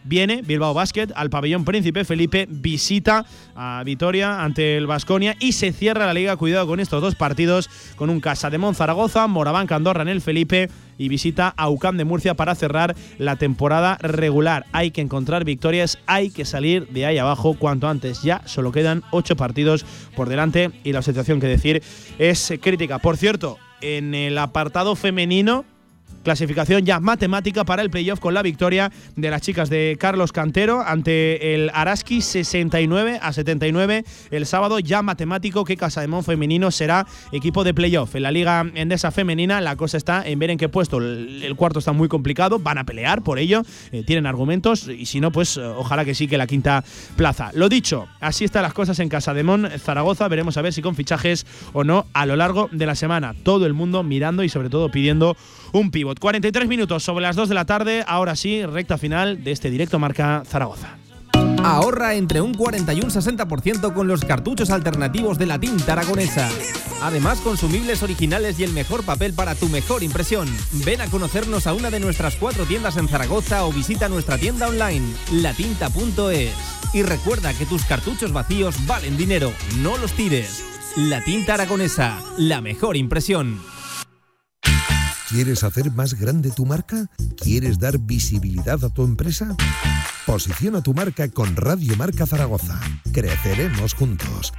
viene 0.08 0.42
Bilbao 0.42 0.74
Basket 0.74 1.10
al 1.16 1.30
pabellón 1.30 1.66
Príncipe 1.66 2.06
Felipe, 2.06 2.48
visita 2.50 3.26
a 3.56 3.82
Vitoria 3.86 4.44
ante 4.44 4.78
el 4.78 4.88
Vasconia 4.88 5.36
y 5.40 5.52
se 5.52 5.72
cierra 5.72 6.06
la 6.06 6.14
liga. 6.14 6.38
Cuidado 6.38 6.68
con 6.68 6.80
estos 6.80 7.02
dos 7.02 7.16
partidos, 7.16 7.70
con 7.96 8.10
un 8.10 8.20
Casa 8.20 8.50
de 8.50 8.58
Zaragoza, 8.74 9.28
Moraván 9.28 9.68
Candorra 9.68 10.02
en 10.02 10.08
el 10.08 10.22
Felipe 10.22 10.70
y 10.98 11.10
visita 11.10 11.54
a 11.56 11.70
UCAM 11.70 11.98
de 11.98 12.06
Murcia 12.06 12.34
para 12.34 12.56
cerrar 12.56 12.96
la 13.18 13.36
temporada 13.36 13.98
regular. 14.02 14.66
Hay 14.72 14.92
que 14.92 15.02
encontrar 15.02 15.44
victorias, 15.44 16.00
hay 16.08 16.32
que 16.32 16.46
salir 16.46 16.88
de 16.88 17.06
ahí 17.06 17.18
abajo 17.18 17.56
cuanto 17.58 17.88
antes. 17.88 18.24
Ya 18.24 18.42
solo 18.46 18.72
quedan 18.72 19.04
ocho 19.12 19.36
partidos 19.36 19.86
por 20.16 20.30
delante 20.30 20.72
y 20.84 20.94
la 20.94 21.02
situación 21.02 21.40
que 21.40 21.48
decir 21.48 21.84
es 22.18 22.54
crítica. 22.62 23.00
Por 23.00 23.18
cierto, 23.18 23.58
en 23.82 24.16
el 24.16 24.38
apartado 24.38 24.96
femenino 24.96 25.66
clasificación 26.28 26.84
ya 26.84 27.00
matemática 27.00 27.64
para 27.64 27.82
el 27.82 27.90
playoff 27.90 28.20
con 28.20 28.34
la 28.34 28.42
victoria 28.42 28.92
de 29.16 29.30
las 29.30 29.42
chicas 29.42 29.70
de 29.70 29.96
Carlos 29.98 30.34
Cantero 30.34 30.84
ante 30.86 31.56
el 31.56 31.72
Araski 31.74 32.22
69 32.22 33.20
a 33.22 33.32
79 33.32 34.04
el 34.32 34.46
sábado. 34.46 34.80
Ya 34.80 35.02
matemático 35.02 35.64
que 35.64 35.78
Casademón 35.78 36.26
femenino 36.26 36.70
será 36.70 37.08
equipo 37.32 37.64
de 37.64 37.74
playoff 37.74 38.14
en 38.16 38.24
la 38.24 38.32
liga 38.32 38.66
endesa 38.76 39.10
femenina 39.12 39.62
la 39.62 39.78
cosa 39.78 39.96
está 39.96 40.28
en 40.28 40.38
ver 40.38 40.50
en 40.50 40.58
qué 40.58 40.68
puesto. 40.68 40.98
El, 40.98 41.56
cuarto 41.56 41.80
está 41.80 41.94
muy 41.94 42.10
complicado 42.10 42.60
van 42.60 42.78
a 42.78 42.84
pelear 42.84 43.24
por 43.24 43.40
ello 43.40 43.62
eh, 43.94 44.04
tienen 44.06 44.26
argumentos 44.26 44.90
y 44.90 45.06
si 45.06 45.22
no 45.22 45.32
pues 45.32 45.56
eh, 45.56 45.62
ojalá 45.62 46.04
que 46.04 46.14
sí 46.14 46.28
que 46.28 46.38
la 46.38 46.46
quinta 46.46 46.84
plaza. 47.16 47.52
Lo 47.54 47.70
dicho 47.70 48.06
así 48.20 48.44
están 48.44 48.64
las 48.64 48.74
cosas 48.74 49.00
en 49.00 49.08
Casademón 49.08 49.70
Zaragoza 49.80 50.28
veremos 50.28 50.58
a 50.58 50.62
ver 50.62 50.74
si 50.74 50.82
con 50.82 50.96
fichajes 50.96 51.46
o 51.72 51.86
no 51.86 52.06
a 52.12 52.26
lo 52.26 52.36
largo 52.36 52.68
de 52.74 52.86
la 52.86 52.96
semana. 52.96 53.34
Todo 53.44 53.66
el 53.66 53.74
mundo 53.74 54.04
mirando 54.04 54.44
y 54.44 54.50
sobre 54.50 54.70
todo 54.70 54.92
pidiendo 54.92 55.38
un 55.72 55.92
pivot 55.92 56.20
43 56.20 56.68
minutos 56.68 57.04
sobre 57.04 57.24
las 57.24 57.36
2 57.36 57.50
de 57.50 57.56
la 57.56 57.66
tarde, 57.66 58.04
ahora 58.08 58.36
sí, 58.36 58.66
recta 58.66 58.98
final 58.98 59.44
de 59.44 59.52
este 59.52 59.70
directo 59.70 60.00
marca 60.00 60.44
Zaragoza. 60.46 60.98
Ahorra 61.64 62.16
entre 62.16 62.42
un 62.42 62.54
40 62.54 62.94
y 62.94 63.02
un 63.02 63.10
60% 63.10 63.94
con 63.94 64.08
los 64.08 64.24
cartuchos 64.24 64.70
alternativos 64.70 65.38
de 65.38 65.48
la 65.48 65.60
tinta 65.60 65.94
aragonesa. 65.94 66.50
Además, 67.02 67.40
consumibles 67.42 68.04
originales 68.04 68.60
y 68.60 68.64
el 68.64 68.74
mejor 68.74 69.04
papel 69.04 69.34
para 69.34 69.56
tu 69.56 69.68
mejor 69.68 70.04
impresión. 70.04 70.48
Ven 70.86 71.02
a 71.02 71.08
conocernos 71.08 71.68
a 71.68 71.74
una 71.74 71.90
de 71.90 72.00
nuestras 72.00 72.36
cuatro 72.36 72.66
tiendas 72.66 72.98
en 72.98 73.08
Zaragoza 73.08 73.66
o 73.66 73.72
visita 73.72 74.10
nuestra 74.10 74.38
tienda 74.38 74.68
online, 74.68 75.06
latinta.es. 75.32 76.54
Y 76.94 77.04
recuerda 77.04 77.54
que 77.54 77.66
tus 77.66 77.84
cartuchos 77.86 78.32
vacíos 78.32 78.76
valen 78.88 79.18
dinero, 79.18 79.52
no 79.80 79.98
los 79.98 80.14
tires. 80.14 80.64
La 80.96 81.24
tinta 81.24 81.56
aragonesa, 81.56 82.20
la 82.38 82.62
mejor 82.62 82.98
impresión. 82.98 83.60
¿Quieres 85.30 85.64
hacer 85.66 85.92
más 85.92 86.14
grande 86.14 86.52
tu 86.52 86.66
marca? 86.66 87.10
¿Quieres 87.36 87.80
dar 87.80 88.00
visibilidad 88.00 88.82
a 88.86 88.90
tu 88.90 89.04
empresa? 89.04 89.58
Posiciona 90.26 90.82
tu 90.82 90.94
marca 90.94 91.28
con 91.28 91.58
Radio 91.58 91.98
Marca 91.98 92.26
Zaragoza. 92.26 92.80
Creceremos 93.12 93.94
juntos. 93.94 94.54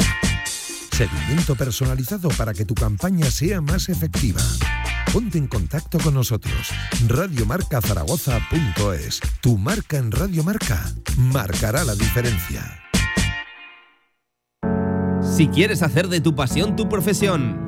Seguimiento 0.92 1.56
personalizado 1.56 2.28
para 2.30 2.52
que 2.52 2.66
tu 2.66 2.74
campaña 2.74 3.30
sea 3.30 3.62
más 3.62 3.88
efectiva. 3.88 4.42
Ponte 5.10 5.38
en 5.38 5.46
contacto 5.46 5.98
con 6.00 6.12
nosotros. 6.12 6.68
Radiomarcazaragoza.es. 7.06 9.20
Tu 9.40 9.56
marca 9.56 9.96
en 9.96 10.12
Radio 10.12 10.44
Marca 10.44 10.84
marcará 11.16 11.82
la 11.84 11.94
diferencia. 11.94 12.78
Si 15.22 15.48
quieres 15.48 15.82
hacer 15.82 16.08
de 16.08 16.20
tu 16.20 16.34
pasión 16.34 16.76
tu 16.76 16.90
profesión, 16.90 17.67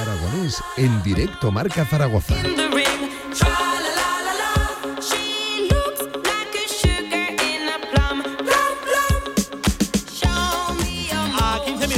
Aragonés 0.00 0.62
en 0.76 1.02
directo 1.02 1.50
Marca 1.50 1.84
Zaragoza. 1.84 2.34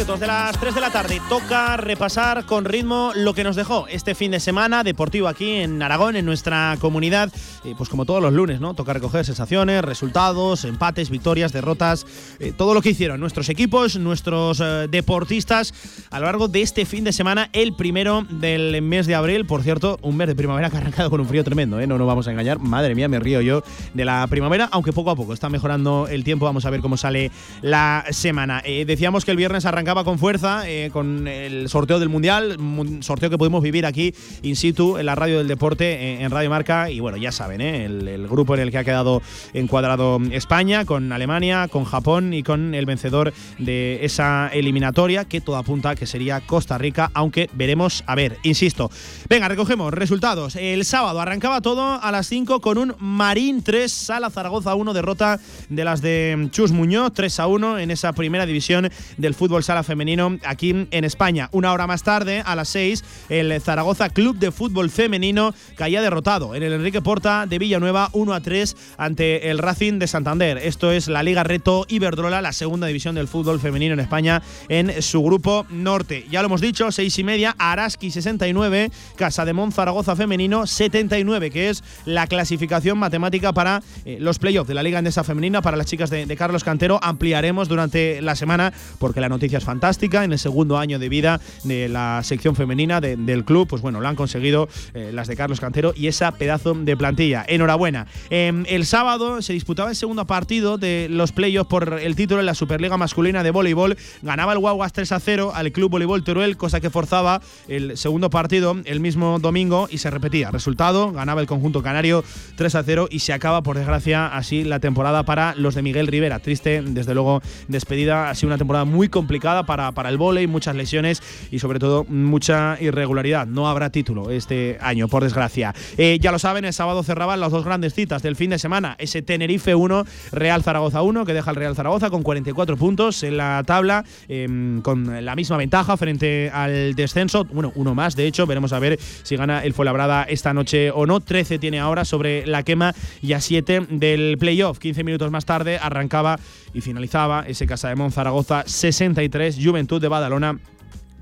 Minutos 0.06 0.20
de 0.20 0.26
las 0.28 0.60
3 0.60 0.72
de 0.72 0.80
la 0.80 0.90
tarde 0.90 1.20
toca 1.28 1.76
repasar 1.76 2.44
con 2.44 2.64
ritmo 2.64 3.10
lo 3.16 3.34
que 3.34 3.42
nos 3.42 3.56
dejó 3.56 3.88
este 3.88 4.14
fin 4.14 4.30
de 4.30 4.38
semana 4.38 4.84
deportivo 4.84 5.26
aquí 5.26 5.54
en 5.54 5.82
Aragón, 5.82 6.14
en 6.14 6.24
nuestra 6.24 6.76
comunidad. 6.80 7.32
Eh, 7.64 7.74
pues 7.76 7.88
como 7.88 8.04
todos 8.04 8.22
los 8.22 8.32
lunes, 8.32 8.60
¿no? 8.60 8.74
Toca 8.74 8.92
recoger 8.92 9.24
sensaciones, 9.24 9.82
resultados, 9.82 10.64
empates, 10.64 11.10
victorias, 11.10 11.52
derrotas, 11.52 12.06
eh, 12.38 12.52
todo 12.56 12.72
lo 12.72 12.82
que 12.82 12.90
hicieron 12.90 13.18
nuestros 13.18 13.48
equipos, 13.48 13.96
nuestros 13.96 14.60
eh, 14.60 14.86
deportistas 14.88 15.74
a 16.10 16.20
lo 16.20 16.26
largo 16.26 16.46
de 16.46 16.62
este 16.62 16.84
fin 16.84 17.02
de 17.02 17.12
semana, 17.12 17.48
el 17.52 17.74
primero 17.74 18.24
del 18.30 18.80
mes 18.82 19.08
de 19.08 19.16
abril. 19.16 19.44
Por 19.44 19.64
cierto, 19.64 19.98
un 20.02 20.16
mes 20.16 20.28
de 20.28 20.36
primavera 20.36 20.70
que 20.70 20.76
ha 20.76 20.80
arrancado 20.80 21.10
con 21.10 21.20
un 21.20 21.26
frío 21.26 21.42
tremendo, 21.42 21.80
¿eh? 21.80 21.86
No 21.88 21.98
nos 21.98 22.06
vamos 22.06 22.28
a 22.28 22.30
engañar. 22.30 22.60
Madre 22.60 22.94
mía, 22.94 23.08
me 23.08 23.18
río 23.18 23.40
yo 23.40 23.64
de 23.92 24.04
la 24.04 24.24
primavera, 24.28 24.68
aunque 24.70 24.92
poco 24.92 25.10
a 25.10 25.16
poco 25.16 25.32
está 25.32 25.48
mejorando 25.48 26.06
el 26.06 26.22
tiempo. 26.22 26.44
Vamos 26.44 26.64
a 26.64 26.70
ver 26.70 26.80
cómo 26.80 26.96
sale 26.96 27.32
la 27.60 28.04
semana. 28.10 28.62
Eh, 28.64 28.84
decíamos 28.84 29.24
que 29.24 29.32
el 29.32 29.36
viernes 29.36 29.64
con 30.05 30.18
fuerza, 30.18 30.68
eh, 30.68 30.90
con 30.93 31.28
el 31.28 31.68
sorteo 31.68 31.98
del 31.98 32.09
Mundial, 32.09 32.56
un 32.59 33.02
sorteo 33.02 33.31
que 33.31 33.39
pudimos 33.39 33.62
vivir 33.62 33.86
aquí 33.86 34.14
in 34.43 34.56
situ 34.56 34.98
en 34.98 35.06
la 35.06 35.14
radio 35.14 35.39
del 35.39 35.48
deporte, 35.48 36.23
en 36.23 36.31
Radio 36.31 36.51
Marca. 36.51 36.90
Y 36.90 37.01
bueno, 37.01 37.16
ya 37.16 37.32
saben, 37.32 37.60
¿eh? 37.60 37.85
el, 37.85 38.09
el 38.09 38.28
grupo 38.28 38.55
en 38.55 38.60
el 38.60 38.70
que 38.70 38.78
ha 38.78 38.85
quedado 38.85 39.23
encuadrado 39.55 40.18
España, 40.31 40.85
con 40.85 41.12
Alemania, 41.12 41.68
con 41.68 41.85
Japón 41.85 42.35
y 42.35 42.43
con 42.43 42.74
el 42.74 42.86
vencedor 42.86 43.32
de 43.59 44.05
esa 44.05 44.48
eliminatoria, 44.52 45.24
que 45.24 45.40
todo 45.40 45.56
apunta 45.56 45.94
que 45.94 46.06
sería 46.06 46.40
Costa 46.40 46.78
Rica, 46.78 47.10
aunque 47.14 47.48
veremos 47.52 48.05
a 48.06 48.14
ver, 48.14 48.39
insisto. 48.43 48.90
Venga, 49.28 49.48
recogemos 49.48 49.93
resultados. 49.93 50.56
El 50.56 50.85
sábado 50.85 51.20
arrancaba 51.20 51.60
todo 51.60 52.01
a 52.01 52.12
las 52.12 52.27
5 52.28 52.60
con 52.60 52.78
un 52.78 52.94
Marín 52.98 53.62
3, 53.62 53.90
Sala 53.90 54.31
Zaragoza 54.31 54.74
1, 54.74 54.93
derrota 54.93 55.40
de 55.68 55.85
las 55.85 56.02
de 56.02 56.48
Chus 56.51 56.73
Muñoz 56.73 57.12
3 57.14 57.40
a 57.40 57.47
1 57.47 57.78
en 57.78 57.90
esa 57.90 58.12
primera 58.12 58.47
división 58.47 58.90
del 59.16 59.35
fútbol 59.35 59.64
sala 59.64 59.82
femenino 59.86 60.38
aquí 60.44 60.86
en 60.90 61.04
España. 61.04 61.48
Una 61.52 61.72
hora 61.72 61.86
más 61.86 62.02
tarde, 62.02 62.42
a 62.44 62.54
las 62.56 62.68
6, 62.68 63.04
el 63.28 63.60
Zaragoza 63.60 64.10
Club 64.10 64.36
de 64.38 64.50
Fútbol 64.50 64.90
Femenino 64.90 65.54
caía 65.76 66.02
derrotado 66.02 66.54
en 66.54 66.62
el 66.62 66.72
Enrique 66.72 67.00
Porta 67.00 67.46
de 67.46 67.58
Villanueva 67.58 68.10
1 68.12 68.34
a 68.34 68.40
3 68.40 68.76
ante 68.98 69.50
el 69.50 69.58
Racing 69.58 69.98
de 69.98 70.06
Santander. 70.06 70.58
Esto 70.58 70.92
es 70.92 71.08
la 71.08 71.22
Liga 71.22 71.44
Reto 71.44 71.86
Iberdrola, 71.88 72.42
la 72.42 72.52
segunda 72.52 72.86
división 72.86 73.14
del 73.14 73.28
fútbol 73.28 73.60
femenino 73.60 73.94
en 73.94 74.00
España 74.00 74.42
en 74.68 75.00
su 75.02 75.22
grupo 75.22 75.66
norte. 75.70 76.26
Ya 76.30 76.42
lo 76.42 76.46
hemos 76.46 76.60
dicho, 76.60 76.90
6 76.90 77.18
y 77.18 77.24
media, 77.24 77.54
Araski 77.58 78.10
69, 78.10 78.90
Casa 79.16 79.44
de 79.44 79.54
Zaragoza 79.70 80.16
femenino 80.16 80.66
79, 80.66 81.50
que 81.50 81.70
es 81.70 81.82
la 82.04 82.26
clasificación 82.26 82.98
matemática 82.98 83.52
para 83.52 83.82
eh, 84.04 84.18
los 84.20 84.38
playoffs 84.38 84.68
de 84.68 84.74
la 84.74 84.82
Liga 84.82 84.98
Endesa 84.98 85.24
femenina 85.24 85.62
para 85.62 85.76
las 85.76 85.86
chicas 85.86 86.10
de, 86.10 86.26
de 86.26 86.36
Carlos 86.36 86.64
Cantero. 86.64 86.98
Ampliaremos 87.02 87.68
durante 87.68 88.20
la 88.20 88.36
semana 88.36 88.72
porque 88.98 89.20
la 89.20 89.28
noticia 89.28 89.58
es 89.58 89.64
fantástica 89.64 89.76
fantástica 89.81 90.24
en 90.24 90.32
el 90.32 90.39
segundo 90.39 90.78
año 90.78 90.98
de 90.98 91.11
vida 91.11 91.39
de 91.65 91.90
la 91.90 92.23
sección 92.23 92.57
femenina 92.57 92.98
de- 93.03 93.16
del 93.16 93.44
club. 93.44 93.69
Pues 93.69 93.82
bueno, 93.82 94.01
lo 94.01 94.09
han 94.09 94.16
conseguido 94.16 94.69
eh, 94.94 95.11
las 95.12 95.28
de 95.28 95.36
Carlos 95.36 95.61
Cantero 95.61 95.93
y 95.94 96.07
esa 96.07 96.32
pedazo 96.32 96.73
de 96.73 96.97
plantilla. 96.97 97.44
Enhorabuena. 97.47 98.07
Em, 98.31 98.65
el 98.69 98.86
sábado 98.86 99.43
se 99.43 99.53
disputaba 99.53 99.90
el 99.90 99.97
segundo 99.97 100.27
partido 100.27 100.78
de 100.78 101.09
los 101.11 101.32
playoffs 101.32 101.69
por 101.69 101.98
el 102.01 102.16
título 102.16 102.40
en 102.40 102.47
la 102.47 102.55
Superliga 102.55 102.97
masculina 102.97 103.43
de 103.43 103.51
voleibol. 103.51 103.98
Ganaba 104.23 104.55
el 104.55 104.61
Guaguas 104.61 104.94
3 104.94 105.12
a 105.12 105.20
0 105.20 105.53
al 105.55 105.70
Club 105.73 105.90
Voleibol 105.90 106.24
Teruel, 106.24 106.57
cosa 106.57 106.81
que 106.81 106.89
forzaba 106.89 107.43
el 107.69 107.98
segundo 107.98 108.31
partido 108.31 108.77
el 108.86 109.01
mismo 109.01 109.39
domingo 109.40 109.89
y 109.90 109.98
se 109.98 110.09
repetía. 110.11 110.51
Resultado, 110.51 111.12
ganaba 111.12 111.43
el 111.43 111.47
conjunto 111.47 111.82
canario 111.82 112.24
3 112.57 112.74
a 112.77 112.82
0 112.82 113.09
y 113.11 113.19
se 113.19 113.35
acaba, 113.35 113.62
por 113.62 113.77
desgracia, 113.77 114.27
así 114.28 114.65
la 114.65 114.81
temporada 114.81 115.24
para 115.24 115.55
los 115.55 115.74
de 115.74 115.82
Miguel 115.82 116.07
Rivera. 116.07 116.39
Triste, 116.39 116.81
desde 116.82 117.12
luego, 117.15 117.43
despedida. 117.69 118.31
Ha 118.31 118.35
sido 118.35 118.48
una 118.48 118.57
temporada 118.59 118.86
muy 118.86 119.09
complicada 119.11 119.65
para, 119.66 119.93
para 119.93 120.09
el 120.09 120.16
vóley, 120.16 120.47
muchas 120.47 120.74
lesiones 120.74 121.22
y 121.51 121.59
sobre 121.59 121.78
todo 121.78 122.05
mucha 122.05 122.78
irregularidad. 122.80 123.47
No 123.47 123.68
habrá 123.68 123.90
título 123.90 124.30
este 124.30 124.78
año, 124.80 125.09
por 125.09 125.22
desgracia. 125.22 125.74
Eh, 125.98 126.18
ya 126.20 126.32
lo 126.32 126.38
saben, 126.38 126.64
el 126.64 126.72
sábado 126.72 127.02
cerraban 127.02 127.40
las 127.40 127.52
dos 127.52 127.64
grandes 127.64 127.94
citas 127.94 128.22
del 128.22 128.36
fin 128.36 128.51
de 128.51 128.59
semana. 128.59 128.97
Ese 128.98 129.22
Tenerife 129.22 129.74
1, 129.74 130.05
Real 130.32 130.62
Zaragoza 130.62 131.02
1, 131.02 131.24
que 131.24 131.34
deja 131.34 131.51
el 131.51 131.56
Real 131.56 131.74
Zaragoza 131.74 132.10
con 132.10 132.22
44 132.22 132.76
puntos 132.76 133.22
en 133.22 133.36
la 133.36 133.62
tabla, 133.66 134.05
em, 134.28 134.80
con 134.82 135.24
la 135.24 135.36
misma 135.36 135.56
ventaja 135.56 135.97
frente 135.97 136.51
al 136.52 136.94
descenso. 136.94 137.44
Bueno, 137.44 137.72
uno 137.74 137.94
más, 137.94 138.16
de 138.16 138.26
hecho, 138.26 138.47
veremos 138.47 138.72
a 138.72 138.78
ver 138.78 138.98
si 139.22 139.36
gana 139.36 139.64
el 139.64 139.74
Fuenlabrada 139.74 140.24
esta 140.24 140.55
noche 140.55 140.90
o 140.90 141.06
no. 141.06 141.20
13 141.20 141.59
tiene 141.59 141.80
ahora 141.80 142.05
sobre 142.05 142.47
la 142.47 142.62
quema 142.62 142.94
y 143.22 143.32
a 143.32 143.40
7 143.40 143.86
del 143.90 144.38
playoff. 144.38 144.78
15 144.78 145.05
minutos 145.05 145.30
más 145.30 145.44
tarde 145.44 145.78
arrancaba 145.78 146.38
y 146.77 146.82
finalizaba 146.82 147.47
ese 147.48 147.66
Casa 147.66 147.89
de 147.89 148.11
Zaragoza 148.11 148.62
63, 148.66 149.57
Juventud 149.59 149.98
de 149.98 150.09
Badalona 150.09 150.61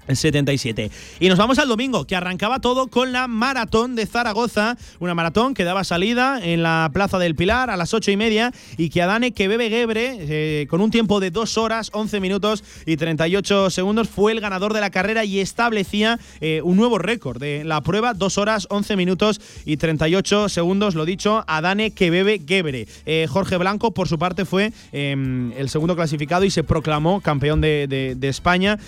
77. 0.09 0.91
Y 1.21 1.29
nos 1.29 1.39
vamos 1.39 1.59
al 1.59 1.69
domingo, 1.69 2.07
que 2.07 2.17
arrancaba 2.17 2.61
todo 2.61 2.89
con 2.89 3.13
la 3.13 3.27
maratón 3.27 3.95
de 3.97 4.07
Zaragoza. 4.07 4.77
Una 5.01 5.15
maratón 5.15 5.55
que 5.55 5.65
daba 5.65 5.83
salida 5.85 6.39
en 6.43 6.63
la 6.63 6.91
Plaza 6.93 7.19
del 7.19 7.35
Pilar 7.35 7.71
a 7.71 7.77
las 7.77 7.95
8 7.95 8.11
y 8.11 8.17
media 8.17 8.53
y 8.77 8.91
que 8.91 9.01
Adane 9.03 9.33
que 9.33 9.49
bebe 9.49 9.71
Gebre, 9.71 10.17
eh, 10.21 10.67
con 10.69 10.81
un 10.81 10.91
tiempo 10.91 11.21
de 11.21 11.31
2 11.31 11.57
horas, 11.59 11.91
11 11.95 12.21
minutos 12.21 12.63
y 12.85 12.97
38 12.97 13.71
segundos, 13.71 14.09
fue 14.09 14.33
el 14.33 14.41
ganador 14.41 14.75
de 14.75 14.81
la 14.81 14.91
carrera 14.91 15.25
y 15.25 15.41
establecía 15.41 16.19
eh, 16.41 16.61
un 16.63 16.77
nuevo 16.77 16.99
récord 16.99 17.41
de 17.41 17.65
la 17.65 17.81
prueba, 17.81 18.13
2 18.13 18.39
horas, 18.39 18.67
11 18.71 18.97
minutos 18.97 19.41
y 19.65 19.79
38 19.79 20.49
segundos, 20.51 20.95
lo 20.95 21.05
dicho, 21.07 21.45
Adane 21.47 21.93
que 21.93 22.11
bebe 22.11 22.43
Gebre. 22.47 22.87
Eh, 23.07 23.27
Jorge 23.29 23.57
Blanco, 23.57 23.93
por 23.93 24.09
su 24.09 24.19
parte, 24.19 24.45
fue 24.45 24.73
eh, 24.93 25.53
el 25.57 25.69
segundo 25.71 25.97
clasificado 25.97 26.45
y 26.45 26.51
se 26.51 26.63
proclamó 26.63 27.21
campeón 27.21 27.61
de, 27.61 27.87
de- 27.89 28.29
España. 28.29 28.79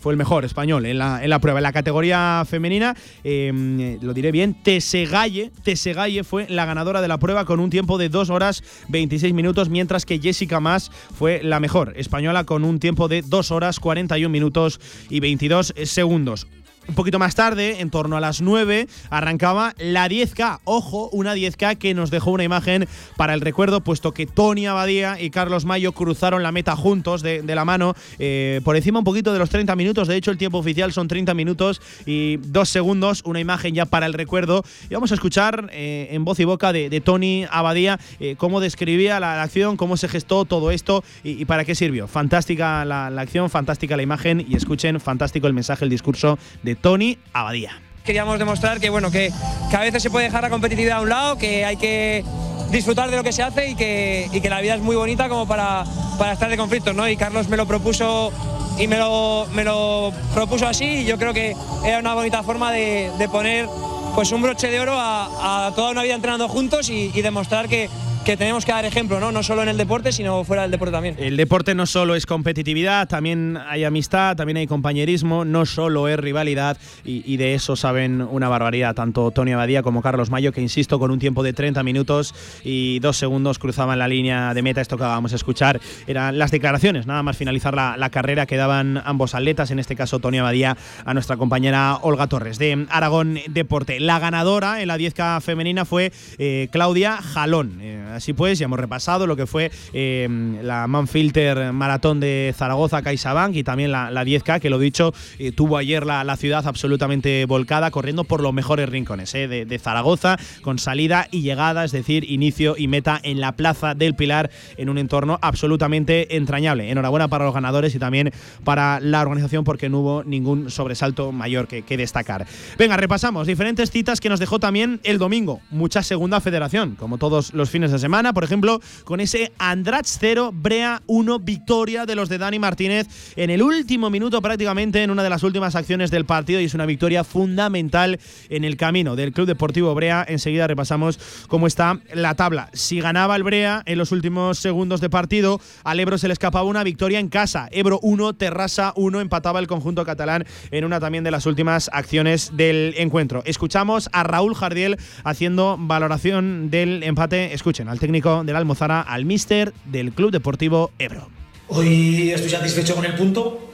Fue 0.00 0.12
el 0.12 0.16
mejor 0.16 0.44
español 0.44 0.61
en 0.62 0.98
la, 0.98 1.22
en 1.22 1.30
la 1.30 1.38
prueba. 1.38 1.58
En 1.58 1.64
la 1.64 1.72
categoría 1.72 2.44
femenina, 2.48 2.96
eh, 3.24 3.98
lo 4.00 4.14
diré 4.14 4.32
bien, 4.32 4.54
Tesegalle, 4.54 5.50
Tesegalle 5.62 6.24
fue 6.24 6.46
la 6.48 6.64
ganadora 6.66 7.00
de 7.00 7.08
la 7.08 7.18
prueba 7.18 7.44
con 7.44 7.60
un 7.60 7.70
tiempo 7.70 7.98
de 7.98 8.08
2 8.08 8.30
horas 8.30 8.62
26 8.88 9.34
minutos, 9.34 9.68
mientras 9.68 10.06
que 10.06 10.18
Jessica 10.18 10.60
Mas 10.60 10.90
fue 10.90 11.42
la 11.42 11.60
mejor 11.60 11.94
española 11.96 12.44
con 12.44 12.64
un 12.64 12.78
tiempo 12.78 13.08
de 13.08 13.22
2 13.22 13.50
horas 13.50 13.80
41 13.80 14.28
minutos 14.28 14.80
y 15.10 15.20
22 15.20 15.74
segundos. 15.84 16.46
Un 16.88 16.96
poquito 16.96 17.20
más 17.20 17.36
tarde, 17.36 17.80
en 17.80 17.90
torno 17.90 18.16
a 18.16 18.20
las 18.20 18.40
9, 18.40 18.88
arrancaba 19.08 19.72
la 19.78 20.08
10K. 20.08 20.60
Ojo, 20.64 21.08
una 21.12 21.34
10K 21.34 21.78
que 21.78 21.94
nos 21.94 22.10
dejó 22.10 22.32
una 22.32 22.42
imagen 22.42 22.88
para 23.16 23.34
el 23.34 23.40
recuerdo, 23.40 23.82
puesto 23.82 24.12
que 24.12 24.26
Tony 24.26 24.66
Abadía 24.66 25.20
y 25.20 25.30
Carlos 25.30 25.64
Mayo 25.64 25.92
cruzaron 25.92 26.42
la 26.42 26.50
meta 26.50 26.74
juntos 26.74 27.22
de, 27.22 27.42
la 27.46 27.64
mano, 27.64 27.94
eh, 28.18 28.60
por 28.64 28.74
encima 28.76 28.98
un 28.98 29.04
poquito 29.04 29.32
de 29.32 29.38
los 29.38 29.48
30 29.48 29.76
minutos. 29.76 30.08
De 30.08 30.16
hecho, 30.16 30.32
el 30.32 30.38
tiempo 30.38 30.58
oficial 30.58 30.92
son 30.92 31.06
30 31.06 31.34
minutos 31.34 31.80
y 32.04 32.38
2 32.38 32.68
segundos. 32.68 33.22
Una 33.24 33.38
imagen 33.38 33.74
ya 33.74 33.86
para 33.86 34.06
el 34.06 34.12
recuerdo. 34.12 34.64
Y 34.90 34.94
vamos 34.94 35.12
a 35.12 35.14
escuchar 35.14 35.70
eh, 35.72 36.08
en 36.10 36.24
voz 36.24 36.40
y 36.40 36.44
boca 36.44 36.72
de, 36.72 37.00
Tony 37.00 37.46
Abadía 37.50 38.00
eh, 38.18 38.34
cómo 38.36 38.60
describía 38.60 39.20
la, 39.20 39.40
acción, 39.40 39.76
cómo 39.76 39.96
se 39.96 40.08
gestó 40.08 40.44
todo 40.44 40.72
esto 40.72 41.04
y, 41.22 41.40
y 41.40 41.44
para 41.44 41.64
qué 41.64 41.76
sirvió. 41.76 42.08
Fantástica 42.08 42.84
la, 42.84 43.08
la 43.08 43.22
acción, 43.22 43.50
fantástica 43.50 43.96
la 43.96 44.02
imagen 44.02 44.44
y 44.46 44.56
escuchen, 44.56 44.98
fantástico 44.98 45.46
el 45.46 45.54
mensaje, 45.54 45.84
el 45.84 45.90
discurso 45.90 46.38
de 46.62 46.71
Tony 46.74 47.18
Abadía. 47.32 47.80
Queríamos 48.04 48.38
demostrar 48.38 48.80
que 48.80 48.90
bueno 48.90 49.10
que, 49.10 49.32
a 49.72 49.80
veces 49.80 50.02
se 50.02 50.10
puede 50.10 50.26
dejar 50.26 50.42
la 50.42 50.50
competitividad 50.50 50.98
a 50.98 51.00
un 51.02 51.08
lado, 51.08 51.38
que 51.38 51.64
hay 51.64 51.76
que 51.76 52.24
disfrutar 52.70 53.10
de 53.10 53.16
lo 53.16 53.22
que 53.22 53.32
se 53.32 53.42
hace 53.42 53.70
y 53.70 53.74
que, 53.76 54.48
la 54.48 54.60
vida 54.60 54.74
es 54.74 54.80
muy 54.80 54.96
bonita 54.96 55.28
como 55.28 55.46
para, 55.46 55.84
para 56.18 56.32
estar 56.32 56.50
de 56.50 56.56
conflictos, 56.56 56.94
¿no? 56.94 57.08
Y 57.08 57.16
Carlos 57.16 57.48
me 57.48 57.56
lo 57.56 57.66
propuso 57.66 58.32
y 58.78 58.86
me 58.88 58.98
lo, 58.98 59.46
me 59.54 59.64
lo 59.64 60.12
propuso 60.34 60.66
así 60.66 60.84
y 60.84 61.04
yo 61.04 61.18
creo 61.18 61.32
que 61.32 61.54
era 61.84 61.98
una 61.98 62.14
bonita 62.14 62.42
forma 62.42 62.72
de, 62.72 63.10
de 63.18 63.28
poner 63.28 63.68
pues 64.14 64.32
un 64.32 64.42
broche 64.42 64.70
de 64.70 64.80
oro 64.80 64.98
a, 64.98 65.66
a 65.66 65.74
toda 65.74 65.90
una 65.90 66.02
vida 66.02 66.14
entrenando 66.14 66.48
juntos 66.48 66.90
y 66.90 67.10
demostrar 67.22 67.68
que, 67.68 67.88
que 68.24 68.36
tenemos 68.36 68.64
que 68.64 68.72
dar 68.72 68.84
ejemplo, 68.84 69.18
¿no? 69.18 69.32
No 69.32 69.42
solo 69.42 69.62
en 69.62 69.68
el 69.68 69.76
deporte, 69.76 70.12
sino 70.12 70.44
fuera 70.44 70.62
del 70.62 70.70
deporte 70.70 70.92
también. 70.92 71.16
El 71.18 71.36
deporte 71.36 71.74
no 71.74 71.86
solo 71.86 72.14
es 72.14 72.24
competitividad, 72.24 73.08
también 73.08 73.58
hay 73.68 73.84
amistad, 73.84 74.36
también 74.36 74.58
hay 74.58 74.66
compañerismo, 74.66 75.44
no 75.44 75.66
solo 75.66 76.06
es 76.08 76.18
rivalidad 76.18 76.76
y, 77.04 77.36
de 77.36 77.54
eso 77.54 77.76
saben 77.76 78.20
una 78.20 78.48
barbaridad 78.48 78.94
tanto 78.94 79.30
Tony 79.30 79.52
Abadía 79.52 79.82
como 79.82 80.02
Carlos 80.02 80.30
Mayo, 80.30 80.52
que 80.52 80.60
insisto, 80.60 80.98
con 80.98 81.10
un 81.10 81.18
tiempo 81.18 81.42
de 81.42 81.52
30 81.52 81.82
minutos 81.82 82.34
y 82.62 83.00
dos 83.00 83.16
segundos 83.16 83.58
cruzaban 83.58 83.98
la 83.98 84.06
línea 84.06 84.54
de 84.54 84.62
meta. 84.62 84.80
Esto 84.80 84.96
que 84.96 85.04
acabamos 85.04 85.32
de 85.32 85.38
escuchar 85.38 85.80
eran 86.06 86.38
las 86.38 86.50
declaraciones, 86.50 87.06
nada 87.06 87.22
más 87.22 87.36
finalizar 87.36 87.74
la, 87.74 87.96
la 87.96 88.10
carrera 88.10 88.46
que 88.46 88.56
daban 88.56 89.02
ambos 89.04 89.34
atletas, 89.34 89.70
en 89.70 89.78
este 89.78 89.96
caso 89.96 90.20
Tony 90.20 90.38
Abadía 90.38 90.76
a 91.04 91.14
nuestra 91.14 91.36
compañera 91.36 91.96
Olga 92.02 92.28
Torres 92.28 92.58
de 92.58 92.86
Aragón 92.90 93.38
Deporte. 93.48 93.98
La 93.98 94.18
ganadora 94.18 94.80
en 94.82 94.88
la 94.88 94.98
10K 94.98 95.40
femenina 95.40 95.84
fue 95.84 96.12
eh, 96.38 96.68
Claudia 96.70 97.16
Jalón. 97.16 97.78
Eh, 97.80 98.11
así 98.12 98.32
pues, 98.32 98.58
ya 98.58 98.66
hemos 98.66 98.78
repasado 98.78 99.26
lo 99.26 99.36
que 99.36 99.46
fue 99.46 99.70
eh, 99.92 100.28
la 100.62 100.86
Manfilter 100.86 101.72
Maratón 101.72 102.20
de 102.20 102.54
Zaragoza, 102.56 103.02
CaixaBank 103.02 103.56
y 103.56 103.64
también 103.64 103.92
la, 103.92 104.10
la 104.10 104.24
10K, 104.24 104.60
que 104.60 104.70
lo 104.70 104.78
dicho, 104.78 105.12
eh, 105.38 105.52
tuvo 105.52 105.76
ayer 105.76 106.06
la, 106.06 106.24
la 106.24 106.36
ciudad 106.36 106.66
absolutamente 106.66 107.44
volcada, 107.46 107.90
corriendo 107.90 108.24
por 108.24 108.42
los 108.42 108.52
mejores 108.52 108.88
rincones 108.88 109.34
eh, 109.34 109.48
de, 109.48 109.78
Zaragoza, 109.78 110.36
con 110.62 110.78
salida 110.78 111.28
y 111.30 111.42
llegada, 111.42 111.84
es 111.84 111.92
decir, 111.92 112.30
inicio 112.30 112.74
y 112.76 112.88
meta 112.88 113.20
en 113.22 113.40
la 113.40 113.52
Plaza 113.52 113.94
del 113.94 114.14
Pilar, 114.14 114.50
en 114.76 114.88
un 114.88 114.98
entorno 114.98 115.38
absolutamente 115.42 116.36
entrañable. 116.36 116.90
Enhorabuena 116.90 117.28
para 117.28 117.44
los 117.44 117.54
ganadores 117.54 117.94
y 117.94 117.98
también 117.98 118.30
para 118.64 119.00
la 119.00 119.20
organización, 119.20 119.64
porque 119.64 119.88
no 119.88 120.00
hubo 120.00 120.24
ningún 120.24 120.70
sobresalto 120.70 121.32
mayor 121.32 121.66
que, 121.66 121.82
que 121.82 121.96
destacar. 121.96 122.46
Venga, 122.78 122.96
repasamos 122.96 123.46
diferentes 123.46 123.90
citas 123.90 124.20
que 124.20 124.28
nos 124.28 124.40
dejó 124.40 124.58
también 124.58 125.00
el 125.04 125.18
domingo. 125.18 125.60
Mucha 125.70 126.02
segunda 126.02 126.40
federación, 126.40 126.96
como 126.96 127.18
todos 127.18 127.54
los 127.54 127.70
fines 127.70 127.90
de 127.90 127.98
semana, 128.02 128.34
por 128.34 128.44
ejemplo, 128.44 128.80
con 129.04 129.20
ese 129.20 129.52
Andrats 129.58 130.18
0, 130.20 130.50
Brea 130.52 131.02
1, 131.06 131.38
victoria 131.38 132.04
de 132.04 132.14
los 132.14 132.28
de 132.28 132.36
Dani 132.36 132.58
Martínez 132.58 133.06
en 133.36 133.48
el 133.48 133.62
último 133.62 134.10
minuto 134.10 134.42
prácticamente 134.42 135.02
en 135.02 135.10
una 135.10 135.22
de 135.22 135.30
las 135.30 135.42
últimas 135.42 135.74
acciones 135.74 136.10
del 136.10 136.26
partido 136.26 136.60
y 136.60 136.64
es 136.64 136.74
una 136.74 136.84
victoria 136.84 137.24
fundamental 137.24 138.18
en 138.50 138.64
el 138.64 138.76
camino 138.76 139.16
del 139.16 139.32
Club 139.32 139.46
Deportivo 139.46 139.94
Brea. 139.94 140.24
Enseguida 140.28 140.66
repasamos 140.66 141.18
cómo 141.48 141.66
está 141.66 142.00
la 142.12 142.34
tabla. 142.34 142.68
Si 142.72 143.00
ganaba 143.00 143.36
el 143.36 143.44
Brea 143.44 143.82
en 143.86 143.98
los 143.98 144.12
últimos 144.12 144.58
segundos 144.58 145.00
de 145.00 145.08
partido, 145.08 145.60
al 145.84 146.00
Ebro 146.00 146.18
se 146.18 146.26
le 146.26 146.32
escapaba 146.32 146.64
una 146.64 146.84
victoria 146.84 147.20
en 147.20 147.28
casa. 147.28 147.68
Ebro 147.70 148.00
1, 148.02 148.34
Terrassa 148.34 148.92
1, 148.96 149.20
empataba 149.20 149.60
el 149.60 149.66
conjunto 149.66 150.04
catalán 150.04 150.44
en 150.70 150.84
una 150.84 151.00
también 151.00 151.24
de 151.24 151.30
las 151.30 151.46
últimas 151.46 151.88
acciones 151.92 152.50
del 152.56 152.94
encuentro. 152.96 153.42
Escuchamos 153.46 154.10
a 154.12 154.24
Raúl 154.24 154.54
Jardiel 154.54 154.98
haciendo 155.24 155.76
valoración 155.78 156.70
del 156.70 157.02
empate. 157.04 157.54
Escuchen 157.54 157.88
al 157.92 158.00
técnico 158.00 158.42
del 158.42 158.56
Almozara, 158.56 159.02
al 159.02 159.26
míster 159.26 159.74
del 159.84 160.12
Club 160.12 160.30
Deportivo 160.30 160.90
Ebro. 160.98 161.28
Hoy 161.68 162.30
estoy 162.30 162.48
satisfecho 162.48 162.94
con 162.94 163.04
el 163.04 163.14
punto 163.14 163.70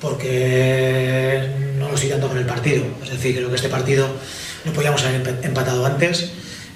porque 0.00 1.48
no 1.78 1.88
lo 1.88 1.94
estoy 1.94 2.10
dando 2.10 2.26
con 2.26 2.36
el 2.36 2.46
partido. 2.46 2.84
Es 3.00 3.10
decir, 3.10 3.36
creo 3.36 3.48
que 3.48 3.54
este 3.54 3.68
partido 3.68 4.08
no 4.64 4.72
podíamos 4.72 5.04
haber 5.04 5.38
empatado 5.44 5.86
antes 5.86 6.32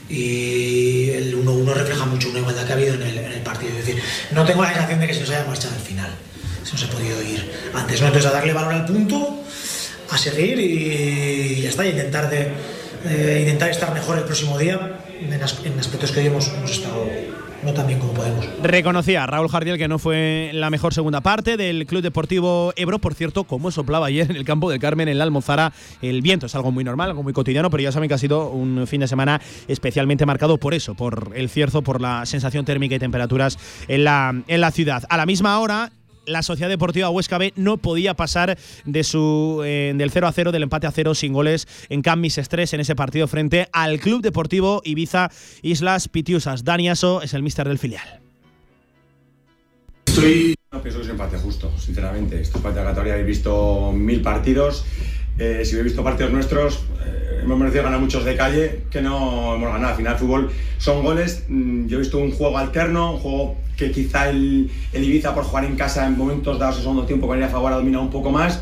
y 0.09 1.11
el 1.11 1.37
1-1 1.45 1.75
refleja 1.75 2.07
mucho 2.07 2.31
una 2.31 2.39
igualdad 2.39 2.65
que 2.65 2.73
ha 2.73 2.77
habido 2.77 2.95
en 2.95 3.03
el, 3.03 3.41
partido. 3.43 3.73
Es 3.77 3.85
decir, 3.85 4.01
no 4.31 4.45
tengo 4.45 4.63
la 4.63 4.69
sensación 4.69 5.01
de 5.01 5.07
que 5.09 5.15
se 5.15 5.21
nos 5.21 5.31
haya 5.31 5.45
marchado 5.45 5.75
al 5.75 5.81
final. 5.81 6.11
Se 6.63 6.73
nos 6.75 6.85
ha 6.85 6.91
podido 6.91 7.21
ir 7.23 7.51
antes. 7.75 8.01
Entonces, 8.01 8.27
a 8.27 8.31
darle 8.31 8.53
valor 8.53 8.73
al 8.73 8.87
punto, 8.87 9.43
a 10.11 10.17
seguir 10.17 10.61
y 10.61 11.61
ya 11.61 11.71
está, 11.71 11.85
y 11.85 11.91
intentar, 11.91 12.31
de, 12.31 12.53
eh, 13.05 13.39
intentar 13.43 13.71
estar 13.71 13.93
mejor 13.95 14.19
el 14.19 14.25
próximo 14.25 14.59
día 14.59 14.99
en, 15.21 15.33
as- 15.43 15.65
en 15.65 15.79
aspectos 15.79 16.13
que 16.13 16.21
hoy 16.21 16.27
hemos, 16.27 16.49
estado 16.65 17.07
no 17.63 17.73
tan 17.73 17.97
como 18.01 18.13
podemos. 18.13 18.45
Reconocía 18.61 19.25
Raúl 19.25 19.49
Jardiel 19.49 19.79
que 19.79 19.87
no 19.87 20.01
fue 20.01 20.51
la 20.53 20.69
mejor 20.69 20.93
segunda 20.93 21.21
parte 21.21 21.57
del 21.57 21.87
Club 21.87 22.03
Deportivo 22.03 22.73
Ebro. 22.75 22.99
Por 22.99 23.15
cierto, 23.15 23.45
como 23.45 23.71
soplaba 23.71 24.07
ayer 24.07 24.29
en 24.29 24.37
el 24.37 24.45
campo 24.45 24.69
del 24.69 24.81
Carmen, 24.81 25.07
en 25.07 25.17
la 25.17 25.23
Almozara, 25.23 25.73
el 26.01 26.23
viento 26.23 26.47
es 26.47 26.55
algo 26.57 26.73
muy 26.73 26.83
normal, 26.83 27.11
algo 27.11 27.23
muy 27.23 27.33
cotidiano, 27.33 27.71
pero 27.71 27.85
ya 27.85 27.93
saben 27.93 28.09
que 28.09 28.15
ha 28.15 28.19
sido 28.19 28.49
un 28.51 28.85
fin 28.89 29.01
de 29.01 29.07
semana 29.07 29.41
especialmente 29.69 30.27
marcado 30.27 30.59
por 30.59 30.75
eso, 30.75 30.97
por 30.97 31.31
el 31.37 31.49
cierzo, 31.49 31.83
por 31.83 32.01
la 32.01 32.27
sensación 32.27 32.65
térmica 32.65 32.97
y 32.97 32.99
temperaturas 32.99 33.57
en 33.87 34.03
la, 34.03 34.35
en 34.49 34.61
la 34.61 34.71
ciudad. 34.73 35.05
A 35.09 35.17
la 35.17 35.25
misma 35.25 35.61
hora, 35.61 35.93
la 36.27 36.43
Sociedad 36.43 36.71
Deportiva 36.71 37.11
Huesca 37.11 37.39
B 37.39 37.53
no 37.57 37.77
podía 37.77 38.15
pasar 38.15 38.59
de 38.85 39.05
su 39.05 39.63
eh, 39.65 39.93
del 39.97 40.11
0 40.11 40.27
a 40.27 40.33
0, 40.33 40.53
del 40.53 40.65
empate 40.65 40.87
a 40.87 40.93
0 40.93 41.15
sin 41.15 41.33
goles 41.33 41.67
en 41.89 42.03
Cammis 42.03 42.39
Estrés 42.39 42.73
en 42.73 42.81
ese 42.81 42.95
partido 42.95 43.29
frente 43.29 43.69
al 43.73 44.01
Club 44.01 44.23
Deportivo 44.23 44.83
Ibiza 44.85 45.31
Islas 45.63 46.09
Pitiusas. 46.09 46.65
Dani 46.65 46.89
Aso 46.89 47.23
es 47.23 47.35
el 47.35 47.43
míster 47.43 47.69
del 47.69 47.79
filial. 47.79 48.21
Estoy. 50.07 50.55
No 50.73 50.83
pienso 50.83 51.01
que 51.01 51.05
es 51.05 51.11
un 51.11 51.21
empate 51.21 51.39
justo, 51.39 51.73
sinceramente. 51.79 52.41
Esto 52.41 52.59
es 52.59 52.65
empate 52.65 52.81
habéis 52.81 53.27
visto 53.27 53.93
mil 53.93 54.23
partidos. 54.23 54.85
Eh, 55.39 55.63
si 55.65 55.73
habéis 55.73 55.85
visto 55.93 56.05
partidos 56.05 56.33
nuestros, 56.33 56.85
eh, 57.05 57.41
hemos 57.43 57.59
merecido 57.59 57.85
ganar 57.85 58.01
muchos 58.01 58.25
de 58.25 58.37
calle 58.37 58.83
que 58.91 59.01
no 59.01 59.55
hemos 59.55 59.73
ganado. 59.73 59.91
Al 59.91 59.97
final, 59.97 60.17
fútbol 60.19 60.51
son 60.79 61.03
goles. 61.03 61.45
Mm, 61.49 61.87
Yo 61.87 61.97
he 61.97 62.01
visto 62.01 62.19
un 62.19 62.31
juego 62.33 62.59
alterno, 62.59 63.15
un 63.15 63.19
juego 63.21 63.57
que 63.77 63.91
quizá 63.91 64.29
el, 64.29 64.71
el 64.93 65.05
Ibiza, 65.05 65.35
por 65.35 65.45
jugar 65.45 65.65
en 65.65 65.77
casa 65.77 66.07
en 66.07 66.17
momentos 66.17 66.59
dados 66.59 66.77
el 66.77 66.83
segundo 66.83 67.05
tiempo, 67.07 67.27
con 67.27 67.39
ir 67.39 67.45
a 67.45 67.49
favor, 67.49 67.73
ha 67.73 67.77
dominado 67.77 68.05
un 68.05 68.11
poco 68.11 68.31
más. 68.31 68.61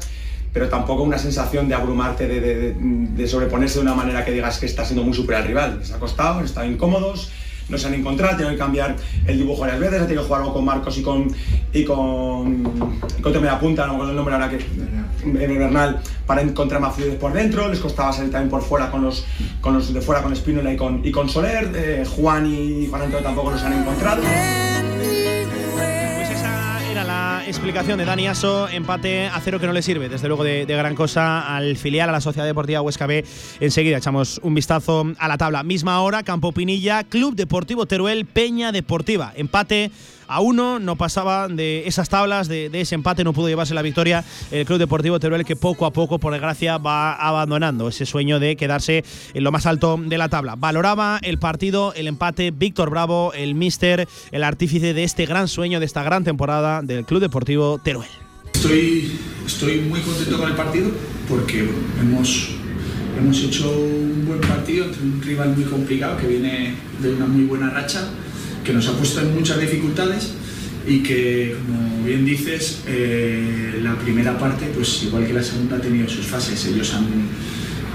Pero 0.53 0.69
tampoco 0.69 1.03
una 1.05 1.19
sensación 1.19 1.69
de 1.69 1.75
abrumarte, 1.77 2.27
de, 2.27 2.41
de- 2.41 2.75
de- 2.77 3.29
sobreponerse 3.29 3.77
de 3.77 3.83
una 3.83 3.95
manera 3.95 4.25
que 4.25 4.33
digas 4.33 4.59
que 4.59 4.67
está 4.67 4.85
siendo 4.85 5.05
muy 5.05 5.15
superior 5.15 5.43
al 5.43 5.49
rival. 5.49 5.79
Les 5.79 5.93
ha 5.93 5.99
costado, 6.01 6.41
están 6.45 6.73
incómodos 6.73 7.31
no 7.71 7.79
se 7.79 7.87
han 7.87 7.95
encontrado, 7.95 8.37
tenido 8.37 8.53
que 8.53 8.59
cambiar 8.59 8.97
el 9.27 9.39
dibujo 9.39 9.61
varias 9.61 9.81
veces, 9.81 10.01
ha 10.01 10.05
tenido 10.05 10.23
que 10.23 10.27
jugar 10.27 10.43
algo 10.43 10.55
con 10.55 10.65
Marcos 10.65 10.99
y 10.99 11.03
con 11.03 11.29
y 11.73 11.85
con, 11.85 12.63
y 13.19 13.23
con 13.23 13.33
Temera 13.33 13.59
Punta, 13.59 13.87
no 13.87 13.93
me 13.93 13.95
acuerdo 13.95 14.11
el 14.11 14.17
nombre 14.17 14.35
ahora 14.35 14.51
que 14.51 14.59
en 15.25 15.59
Bernal, 15.59 16.01
para 16.27 16.41
encontrar 16.41 16.81
más 16.81 16.95
fluidez 16.95 17.19
por 17.19 17.33
dentro, 17.33 17.69
les 17.69 17.79
costaba 17.79 18.13
salir 18.13 18.31
también 18.31 18.51
por 18.51 18.63
fuera 18.63 18.91
con 18.91 19.03
los, 19.03 19.25
con 19.61 19.75
los 19.75 19.93
de 19.93 20.01
fuera 20.01 20.23
con 20.23 20.33
Espínola 20.33 20.73
y 20.73 20.77
con, 20.77 21.05
y 21.05 21.11
con 21.11 21.29
Soler, 21.29 21.71
eh, 21.75 22.05
Juan 22.09 22.47
y 22.47 22.87
Juan 22.89 23.03
Antonio 23.03 23.25
tampoco 23.25 23.51
los 23.51 23.63
han 23.63 23.75
encontrado. 23.75 24.23
Explicación 27.51 27.99
de 27.99 28.05
Dani 28.05 28.29
Aso, 28.29 28.69
empate 28.69 29.27
a 29.27 29.41
cero 29.41 29.59
que 29.59 29.67
no 29.67 29.73
le 29.73 29.83
sirve, 29.83 30.09
desde 30.09 30.29
luego 30.29 30.45
de, 30.45 30.67
de 30.67 30.77
gran 30.77 30.95
cosa 30.95 31.57
al 31.57 31.77
filial, 31.77 32.09
a 32.09 32.13
la 32.13 32.21
Sociedad 32.21 32.47
Deportiva 32.47 32.81
Huesca 32.81 33.09
B. 33.09 33.25
Enseguida 33.59 33.99
echamos 33.99 34.41
un 34.45 34.55
vistazo 34.55 35.05
a 35.19 35.27
la 35.27 35.37
tabla. 35.37 35.65
Misma 35.65 36.01
hora, 36.01 36.23
Campo 36.23 36.53
Pinilla, 36.53 37.03
Club 37.03 37.35
Deportivo 37.35 37.87
Teruel, 37.87 38.25
Peña 38.25 38.71
Deportiva. 38.71 39.33
Empate 39.35 39.91
a 40.31 40.41
uno, 40.41 40.79
no 40.79 40.97
pasaba 40.97 41.49
de 41.49 41.87
esas 41.87 42.09
tablas, 42.09 42.49
de, 42.49 42.71
ese 42.73 42.95
empate, 42.95 43.25
no 43.25 43.33
pudo 43.33 43.49
llevarse 43.49 43.75
la 43.75 43.83
victoria 43.83 44.25
el 44.51 44.65
Club 44.65 44.79
Deportivo 44.79 45.19
Teruel 45.19 45.45
que 45.45 45.57
poco 45.57 45.87
a 45.87 45.93
poco, 45.93 46.19
por 46.19 46.33
desgracia, 46.33 46.79
va 46.79 47.15
abandonando 47.15 47.89
ese 47.89 48.07
sueño 48.07 48.39
de 48.39 48.57
quedarse 48.57 49.05
en 49.35 49.45
lo 49.45 49.51
más 49.51 49.67
alto 49.67 49.99
de 50.01 50.19
la 50.19 50.29
tabla. 50.29 50.55
Valoraba 50.57 51.19
el 51.23 51.39
partido, 51.39 51.93
el 51.95 52.07
empate, 52.07 52.53
Víctor 52.53 52.91
Bravo, 52.91 53.33
el 53.35 53.55
míster, 53.57 54.07
el 54.31 54.45
artífice 54.45 54.95
de 54.95 55.03
este 55.03 55.27
gran 55.27 55.49
sueño, 55.49 55.81
de 55.81 55.87
esta 55.87 56.03
gran 56.05 56.23
temporada 56.23 56.81
del 56.83 57.05
Club 57.05 57.21
Deportivo 57.21 57.79
Teruel. 57.83 58.09
Estoy, 58.55 59.81
muy 59.89 60.01
contento 60.01 60.39
con 60.39 60.49
el 60.49 60.55
partido 60.55 60.91
porque 61.29 61.69
hemos, 62.01 62.51
hemos 63.19 63.43
hecho 63.43 63.69
un 63.71 64.25
buen 64.27 64.41
partido 64.41 64.85
entre 64.85 65.03
un 65.03 65.23
rival 65.23 65.57
muy 65.57 65.65
complicado 65.65 66.19
que 66.19 66.27
viene 66.27 66.75
de 67.01 67.15
una 67.15 67.27
muy 67.27 67.47
buena 67.47 67.71
racha, 67.71 68.09
que 68.65 68.73
nos 68.73 68.89
ha 68.89 68.93
puesto 68.93 69.21
en 69.21 69.35
muchas 69.35 69.61
dificultades 69.61 70.33
y 70.87 71.03
que, 71.03 71.57
como 71.67 72.05
bien 72.05 72.25
dices, 72.25 72.83
eh, 72.87 73.81
la 73.83 73.95
primera 73.97 74.39
parte, 74.39 74.67
pues 74.75 75.03
igual 75.03 75.27
que 75.27 75.33
la 75.33 75.43
segunda, 75.43 75.77
ha 75.77 75.81
tenido 75.81 76.09
sus 76.09 76.27
fases. 76.27 76.65
Ellos 76.67 76.95
han, 76.95 77.07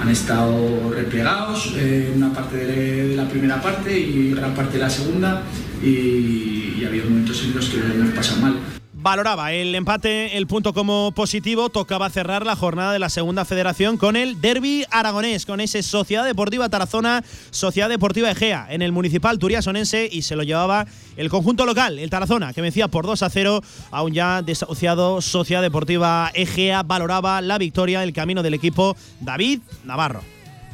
han 0.02 0.10
estado 0.10 0.92
replegados 0.94 1.74
eh, 1.78 2.12
una 2.16 2.34
parte 2.34 2.58
de, 2.58 3.16
la 3.16 3.28
primera 3.28 3.62
parte 3.62 3.98
y 3.98 4.32
gran 4.32 4.54
parte 4.54 4.74
de 4.74 4.84
la 4.84 4.90
segunda 4.90 5.44
y, 5.84 6.76
y 6.78 6.82
ha 6.84 6.88
habido 6.88 7.06
momentos 7.10 7.44
en 7.44 7.56
los 7.56 7.70
que 7.70 7.78
lo 7.78 7.94
hemos 7.94 8.14
pasado 8.14 8.42
mal. 8.42 8.75
Valoraba 9.06 9.54
el 9.54 9.76
empate, 9.76 10.36
el 10.36 10.48
punto 10.48 10.74
como 10.74 11.12
positivo. 11.12 11.70
Tocaba 11.70 12.10
cerrar 12.10 12.44
la 12.44 12.56
jornada 12.56 12.92
de 12.92 12.98
la 12.98 13.10
segunda 13.10 13.46
federación 13.46 13.98
con 13.98 14.16
el 14.16 14.42
derby 14.42 14.84
aragonés, 14.90 15.46
con 15.46 15.60
ese 15.62 15.84
Sociedad 15.84 16.26
Deportiva 16.26 16.70
Tarazona, 16.70 17.24
Sociedad 17.52 17.88
Deportiva 17.88 18.32
Egea, 18.32 18.66
en 18.68 18.82
el 18.82 18.92
municipal 18.92 19.38
turiasonense 19.38 20.10
y 20.12 20.24
se 20.24 20.36
lo 20.36 20.42
llevaba 20.42 20.88
el 21.18 21.30
conjunto 21.30 21.68
local, 21.68 22.00
el 22.00 22.10
Tarazona, 22.10 22.52
que 22.52 22.64
vencía 22.64 22.88
por 22.88 23.06
2 23.06 23.22
a 23.22 23.30
0 23.30 23.62
a 23.92 24.02
un 24.02 24.12
ya 24.12 24.42
desahuciado 24.42 25.22
Sociedad 25.22 25.62
Deportiva 25.62 26.32
Egea. 26.34 26.82
Valoraba 26.82 27.42
la 27.42 27.60
victoria, 27.60 28.02
el 28.02 28.12
camino 28.12 28.42
del 28.42 28.56
equipo 28.56 28.98
David 29.20 29.60
Navarro. 29.84 30.22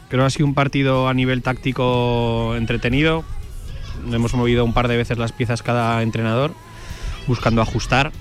Creo 0.08 0.24
que 0.24 0.28
ha 0.28 0.30
sido 0.30 0.46
un 0.46 0.54
partido 0.54 1.10
a 1.10 1.14
nivel 1.14 1.42
táctico 1.42 2.56
entretenido. 2.56 3.26
Hemos 4.10 4.34
movido 4.36 4.64
un 4.64 4.72
par 4.72 4.88
de 4.88 4.96
veces 4.96 5.18
las 5.18 5.34
piezas 5.34 5.62
cada 5.62 6.02
entrenador, 6.02 6.54
buscando 7.28 7.62
ajustar. 7.62 8.12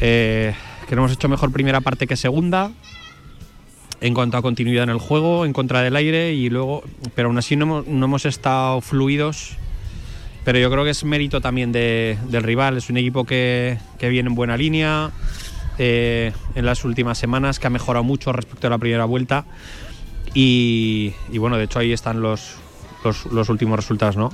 Eh, 0.00 0.54
que 0.88 0.94
no 0.94 1.02
hemos 1.02 1.12
hecho 1.12 1.28
mejor 1.28 1.50
primera 1.52 1.80
parte 1.80 2.06
que 2.06 2.16
segunda 2.16 2.70
en 4.00 4.12
cuanto 4.14 4.36
a 4.36 4.42
continuidad 4.42 4.84
en 4.84 4.90
el 4.90 4.98
juego, 4.98 5.46
en 5.46 5.52
contra 5.54 5.80
del 5.80 5.96
aire 5.96 6.34
y 6.34 6.50
luego, 6.50 6.84
pero 7.14 7.28
aún 7.28 7.38
así 7.38 7.56
no 7.56 7.64
hemos, 7.64 7.86
no 7.86 8.04
hemos 8.04 8.26
estado 8.26 8.80
fluidos. 8.82 9.56
Pero 10.44 10.58
yo 10.60 10.70
creo 10.70 10.84
que 10.84 10.90
es 10.90 11.02
mérito 11.02 11.40
también 11.40 11.72
de- 11.72 12.18
del 12.28 12.42
rival. 12.44 12.76
Es 12.76 12.88
un 12.90 12.98
equipo 12.98 13.24
que, 13.24 13.78
que 13.98 14.08
viene 14.10 14.28
en 14.28 14.34
buena 14.36 14.56
línea 14.56 15.10
eh, 15.78 16.32
en 16.54 16.64
las 16.66 16.84
últimas 16.84 17.18
semanas, 17.18 17.58
que 17.58 17.66
ha 17.66 17.70
mejorado 17.70 18.04
mucho 18.04 18.32
respecto 18.32 18.68
a 18.68 18.70
la 18.70 18.78
primera 18.78 19.06
vuelta. 19.06 19.44
Y, 20.34 21.14
y 21.32 21.38
bueno, 21.38 21.56
de 21.56 21.64
hecho 21.64 21.78
ahí 21.80 21.92
están 21.92 22.20
los, 22.20 22.54
los, 23.02 23.26
los 23.26 23.48
últimos 23.48 23.76
resultados, 23.76 24.16
¿no? 24.16 24.30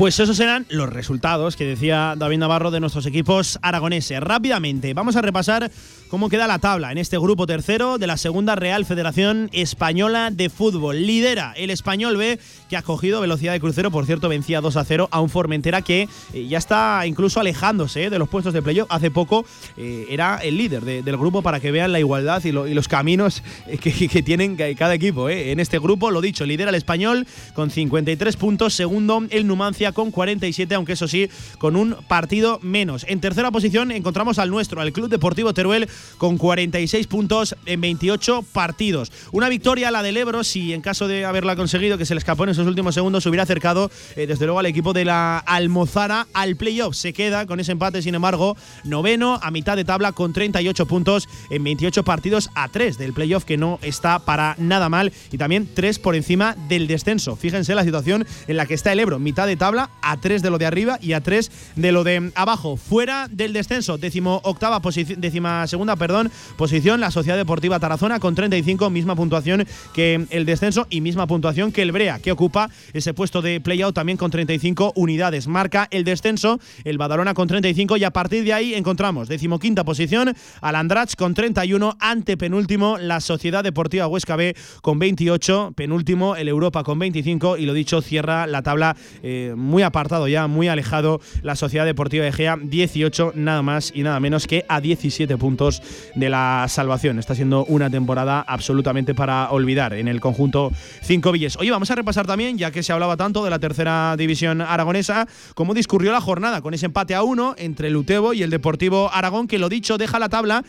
Pues 0.00 0.18
esos 0.18 0.40
eran 0.40 0.64
los 0.70 0.88
resultados 0.88 1.56
que 1.56 1.66
decía 1.66 2.14
David 2.16 2.38
Navarro 2.38 2.70
de 2.70 2.80
nuestros 2.80 3.04
equipos 3.04 3.58
aragoneses. 3.60 4.18
Rápidamente, 4.20 4.94
vamos 4.94 5.14
a 5.16 5.20
repasar 5.20 5.70
cómo 6.08 6.30
queda 6.30 6.46
la 6.46 6.58
tabla 6.58 6.90
en 6.90 6.96
este 6.96 7.18
grupo 7.18 7.46
tercero 7.46 7.98
de 7.98 8.06
la 8.06 8.16
segunda 8.16 8.56
Real 8.56 8.86
Federación 8.86 9.50
Española 9.52 10.30
de 10.32 10.48
Fútbol. 10.48 11.06
Lidera 11.06 11.52
el 11.54 11.68
Español 11.68 12.16
B, 12.16 12.38
que 12.70 12.78
ha 12.78 12.82
cogido 12.82 13.20
velocidad 13.20 13.52
de 13.52 13.60
crucero, 13.60 13.90
por 13.90 14.06
cierto, 14.06 14.30
vencía 14.30 14.62
2 14.62 14.74
a 14.78 14.84
0 14.86 15.08
a 15.10 15.20
un 15.20 15.28
Formentera 15.28 15.82
que 15.82 16.08
eh, 16.32 16.46
ya 16.48 16.56
está 16.56 17.02
incluso 17.06 17.38
alejándose 17.38 18.04
eh, 18.04 18.10
de 18.10 18.18
los 18.18 18.30
puestos 18.30 18.54
de 18.54 18.62
playoff. 18.62 18.88
Hace 18.90 19.10
poco 19.10 19.44
eh, 19.76 20.06
era 20.08 20.38
el 20.38 20.56
líder 20.56 20.82
de- 20.82 21.02
del 21.02 21.18
grupo 21.18 21.42
para 21.42 21.60
que 21.60 21.72
vean 21.72 21.92
la 21.92 22.00
igualdad 22.00 22.42
y, 22.42 22.52
lo- 22.52 22.66
y 22.66 22.72
los 22.72 22.88
caminos 22.88 23.42
que, 23.82 24.22
tienen 24.22 24.56
ca- 24.56 24.74
cada 24.78 24.94
equipo. 24.94 25.28
En 25.28 25.60
este 25.60 25.78
grupo, 25.78 26.10
lo 26.10 26.22
dicho, 26.22 26.46
lidera 26.46 26.70
el 26.70 26.76
Español 26.76 27.26
con 27.52 27.68
53 27.70 28.36
puntos, 28.38 28.72
segundo 28.72 29.22
el 29.28 29.46
Numancia 29.46 29.89
con 29.92 30.10
47, 30.10 30.74
aunque 30.74 30.92
eso 30.94 31.08
sí, 31.08 31.28
con 31.58 31.76
un 31.76 31.96
partido 32.08 32.58
menos. 32.62 33.04
En 33.08 33.20
tercera 33.20 33.50
posición 33.50 33.90
encontramos 33.90 34.38
al 34.38 34.50
nuestro, 34.50 34.80
al 34.80 34.92
Club 34.92 35.08
Deportivo 35.08 35.54
Teruel, 35.54 35.88
con 36.18 36.38
46 36.38 37.06
puntos 37.06 37.56
en 37.66 37.80
28 37.80 38.44
partidos. 38.52 39.12
Una 39.32 39.48
victoria, 39.48 39.90
la 39.90 40.02
del 40.02 40.16
Ebro, 40.16 40.44
si 40.44 40.72
en 40.72 40.80
caso 40.80 41.08
de 41.08 41.24
haberla 41.24 41.56
conseguido, 41.56 41.98
que 41.98 42.06
se 42.06 42.14
le 42.14 42.18
escapó 42.18 42.44
en 42.44 42.50
esos 42.50 42.66
últimos 42.66 42.94
segundos, 42.94 43.22
se 43.22 43.28
hubiera 43.28 43.44
acercado 43.44 43.90
eh, 44.16 44.26
desde 44.26 44.46
luego 44.46 44.60
al 44.60 44.66
equipo 44.66 44.92
de 44.92 45.04
la 45.04 45.38
Almozara 45.38 46.26
al 46.34 46.56
playoff. 46.56 46.94
Se 46.94 47.12
queda 47.12 47.46
con 47.46 47.60
ese 47.60 47.72
empate, 47.72 48.02
sin 48.02 48.14
embargo, 48.14 48.56
noveno 48.84 49.38
a 49.42 49.50
mitad 49.50 49.76
de 49.76 49.84
tabla 49.84 50.12
con 50.12 50.32
38 50.32 50.86
puntos 50.86 51.28
en 51.50 51.64
28 51.64 52.04
partidos 52.04 52.50
a 52.54 52.68
3 52.68 52.98
del 52.98 53.12
playoff, 53.12 53.44
que 53.44 53.56
no 53.56 53.78
está 53.82 54.18
para 54.20 54.54
nada 54.58 54.88
mal, 54.88 55.12
y 55.30 55.38
también 55.38 55.68
3 55.72 55.98
por 55.98 56.14
encima 56.14 56.56
del 56.68 56.86
descenso. 56.86 57.36
Fíjense 57.36 57.74
la 57.74 57.84
situación 57.84 58.26
en 58.46 58.56
la 58.56 58.66
que 58.66 58.74
está 58.74 58.92
el 58.92 59.00
Ebro, 59.00 59.18
mitad 59.18 59.46
de 59.46 59.56
tabla 59.56 59.79
a 60.02 60.16
3 60.16 60.42
de 60.42 60.50
lo 60.50 60.58
de 60.58 60.66
arriba 60.66 60.98
y 61.00 61.12
a 61.14 61.20
3 61.20 61.50
de 61.76 61.92
lo 61.92 62.04
de 62.04 62.32
abajo. 62.34 62.76
Fuera 62.76 63.28
del 63.30 63.52
descenso, 63.52 63.96
décimo 63.96 64.40
octava 64.44 64.80
posición, 64.80 65.20
décima 65.20 65.66
segunda, 65.66 65.96
perdón, 65.96 66.30
posición 66.56 67.00
la 67.00 67.10
Sociedad 67.10 67.38
Deportiva 67.38 67.78
Tarazona 67.78 68.20
con 68.20 68.34
35, 68.34 68.90
misma 68.90 69.16
puntuación 69.16 69.66
que 69.94 70.26
el 70.30 70.44
descenso 70.44 70.86
y 70.90 71.00
misma 71.00 71.26
puntuación 71.26 71.72
que 71.72 71.82
el 71.82 71.92
Brea, 71.92 72.18
que 72.18 72.32
ocupa 72.32 72.68
ese 72.92 73.14
puesto 73.14 73.40
de 73.40 73.60
playout 73.60 73.94
también 73.94 74.18
con 74.18 74.30
35 74.30 74.92
unidades. 74.96 75.46
Marca 75.46 75.88
el 75.90 76.04
descenso 76.04 76.58
el 76.84 76.98
Badalona 76.98 77.34
con 77.34 77.48
35 77.48 77.96
y 77.96 78.04
a 78.04 78.10
partir 78.10 78.44
de 78.44 78.52
ahí 78.52 78.74
encontramos 78.74 79.28
decimoquinta 79.28 79.84
posición 79.84 80.34
al 80.60 80.74
Andrach 80.74 81.14
con 81.16 81.34
31, 81.34 81.96
ante 82.00 82.36
penúltimo 82.36 82.98
la 82.98 83.20
Sociedad 83.20 83.62
Deportiva 83.62 84.06
Huesca 84.06 84.36
B 84.36 84.56
con 84.82 84.98
28, 84.98 85.72
penúltimo 85.74 86.36
el 86.36 86.48
Europa 86.48 86.82
con 86.82 86.98
25 86.98 87.56
y 87.56 87.66
lo 87.66 87.74
dicho 87.74 88.02
cierra 88.02 88.46
la 88.46 88.62
tabla 88.62 88.96
eh, 89.22 89.54
muy 89.60 89.82
apartado 89.82 90.26
ya, 90.26 90.46
muy 90.46 90.68
alejado 90.68 91.20
la 91.42 91.54
Sociedad 91.54 91.84
Deportiva 91.84 92.26
Egea 92.26 92.58
18 92.60 93.32
nada 93.36 93.62
más 93.62 93.92
y 93.94 94.02
nada 94.02 94.18
menos 94.20 94.46
que 94.46 94.64
a 94.68 94.80
17 94.80 95.36
puntos 95.36 95.82
de 96.14 96.28
la 96.28 96.66
salvación. 96.68 97.18
Está 97.18 97.34
siendo 97.34 97.64
una 97.66 97.90
temporada 97.90 98.40
absolutamente 98.40 99.14
para 99.14 99.50
olvidar 99.50 99.94
en 99.94 100.08
el 100.08 100.20
conjunto 100.20 100.72
Cinco 101.02 101.32
Villes. 101.32 101.56
Oye, 101.56 101.70
vamos 101.70 101.90
a 101.90 101.94
repasar 101.94 102.26
también, 102.26 102.58
ya 102.58 102.70
que 102.70 102.82
se 102.82 102.92
hablaba 102.92 103.16
tanto 103.16 103.44
de 103.44 103.50
la 103.50 103.58
tercera 103.58 104.16
división 104.16 104.60
aragonesa, 104.60 105.28
cómo 105.54 105.74
discurrió 105.74 106.12
la 106.12 106.20
jornada 106.20 106.62
con 106.62 106.74
ese 106.74 106.86
empate 106.86 107.14
a 107.14 107.22
uno 107.22 107.54
entre 107.58 107.88
el 107.88 107.96
Utebo 107.96 108.32
y 108.32 108.42
el 108.42 108.50
Deportivo 108.50 109.10
Aragón, 109.12 109.46
que 109.46 109.58
lo 109.58 109.68
dicho 109.68 109.98
deja 109.98 110.18
la 110.18 110.28
tabla 110.28 110.64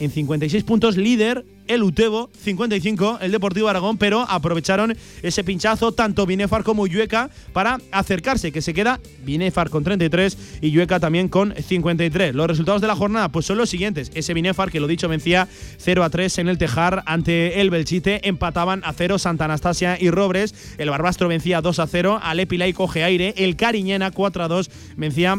en 0.00 0.10
56 0.10 0.64
puntos, 0.64 0.96
líder 0.96 1.44
el 1.68 1.82
Utebo 1.82 2.30
55, 2.42 3.18
el 3.20 3.30
Deportivo 3.30 3.68
Aragón, 3.68 3.98
pero 3.98 4.22
aprovecharon 4.28 4.96
ese 5.22 5.44
pinchazo 5.44 5.92
tanto 5.92 6.26
Binefar 6.26 6.64
como 6.64 6.86
Yueca 6.86 7.30
para 7.52 7.78
acercarse, 7.92 8.50
que 8.50 8.62
se 8.62 8.74
queda 8.74 9.00
Binefar 9.24 9.70
con 9.70 9.84
33 9.84 10.58
y 10.62 10.70
Yueca 10.70 10.98
también 10.98 11.28
con 11.28 11.54
53. 11.54 12.34
Los 12.34 12.46
resultados 12.46 12.80
de 12.80 12.88
la 12.88 12.96
jornada 12.96 13.30
pues 13.30 13.46
son 13.46 13.58
los 13.58 13.70
siguientes. 13.70 14.10
Ese 14.14 14.34
Binefar, 14.34 14.70
que 14.70 14.80
lo 14.80 14.86
dicho, 14.86 15.08
vencía 15.08 15.46
0 15.78 16.02
a 16.02 16.10
3 16.10 16.38
en 16.38 16.48
el 16.48 16.58
Tejar 16.58 17.02
ante 17.06 17.60
el 17.60 17.70
Belchite, 17.70 18.26
empataban 18.26 18.80
a 18.84 18.92
0 18.92 19.18
Santa 19.18 19.44
Anastasia 19.44 19.98
y 20.00 20.10
Robres, 20.10 20.54
el 20.78 20.90
Barbastro 20.90 21.28
vencía 21.28 21.60
2 21.60 21.78
a 21.78 21.86
0 21.86 22.20
al 22.22 22.40
Epilay 22.40 22.72
coge 22.72 23.04
aire, 23.04 23.34
el 23.36 23.56
Cariñena 23.56 24.10
4 24.10 24.44
a 24.44 24.48
2 24.48 24.70
vencía 24.96 25.36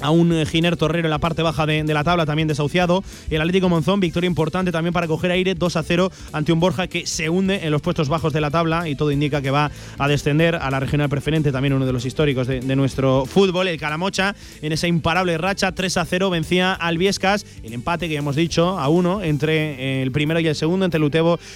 a 0.00 0.10
un 0.10 0.32
eh, 0.32 0.46
Giner 0.46 0.76
Torrero 0.76 1.06
en 1.06 1.10
la 1.10 1.18
parte 1.18 1.42
baja 1.42 1.66
de, 1.66 1.84
la 1.84 2.04
tabla, 2.04 2.26
también 2.26 2.48
desahuciado. 2.48 3.02
El 3.30 3.40
Atlético 3.40 3.68
Monzón, 3.68 4.00
victoria 4.00 4.26
importante 4.26 4.72
también 4.72 4.92
para 4.92 5.06
coger 5.06 5.30
aire, 5.30 5.54
2 5.54 5.76
a 5.76 5.82
0 5.82 6.10
ante 6.32 6.52
un 6.52 6.60
Borja 6.60 6.86
que 6.86 7.06
se 7.06 7.30
hunde 7.30 7.64
en 7.64 7.70
los 7.70 7.80
puestos 7.80 8.08
bajos 8.08 8.32
de 8.32 8.40
la 8.40 8.50
tabla 8.50 8.88
y 8.88 8.96
todo 8.96 9.10
indica 9.10 9.40
que 9.40 9.50
va 9.50 9.70
a 9.98 10.08
descender 10.08 10.56
a 10.56 10.70
la 10.70 10.80
regional 10.80 11.08
preferente, 11.08 11.52
también 11.52 11.72
uno 11.72 11.86
de 11.86 11.92
los 11.92 12.04
históricos 12.04 12.46
de, 12.46 12.76
nuestro 12.76 13.24
fútbol. 13.24 13.68
El 13.68 13.78
Calamocha, 13.78 14.34
en 14.60 14.72
esa 14.72 14.86
imparable 14.86 15.38
racha, 15.38 15.72
3 15.72 15.96
a 15.96 16.04
0 16.04 16.30
vencía 16.30 16.74
al 16.74 16.98
Viescas. 16.98 17.46
El 17.62 17.72
empate 17.72 18.08
que 18.08 18.14
ya 18.14 18.18
hemos 18.18 18.36
dicho 18.36 18.78
a 18.78 18.88
1 18.88 19.22
entre 19.22 20.00
eh, 20.00 20.02
el 20.02 20.12
primero 20.12 20.40
y 20.40 20.46
el 20.46 20.54
segundo, 20.54 20.84
entre 20.84 21.00
el 21.00 21.06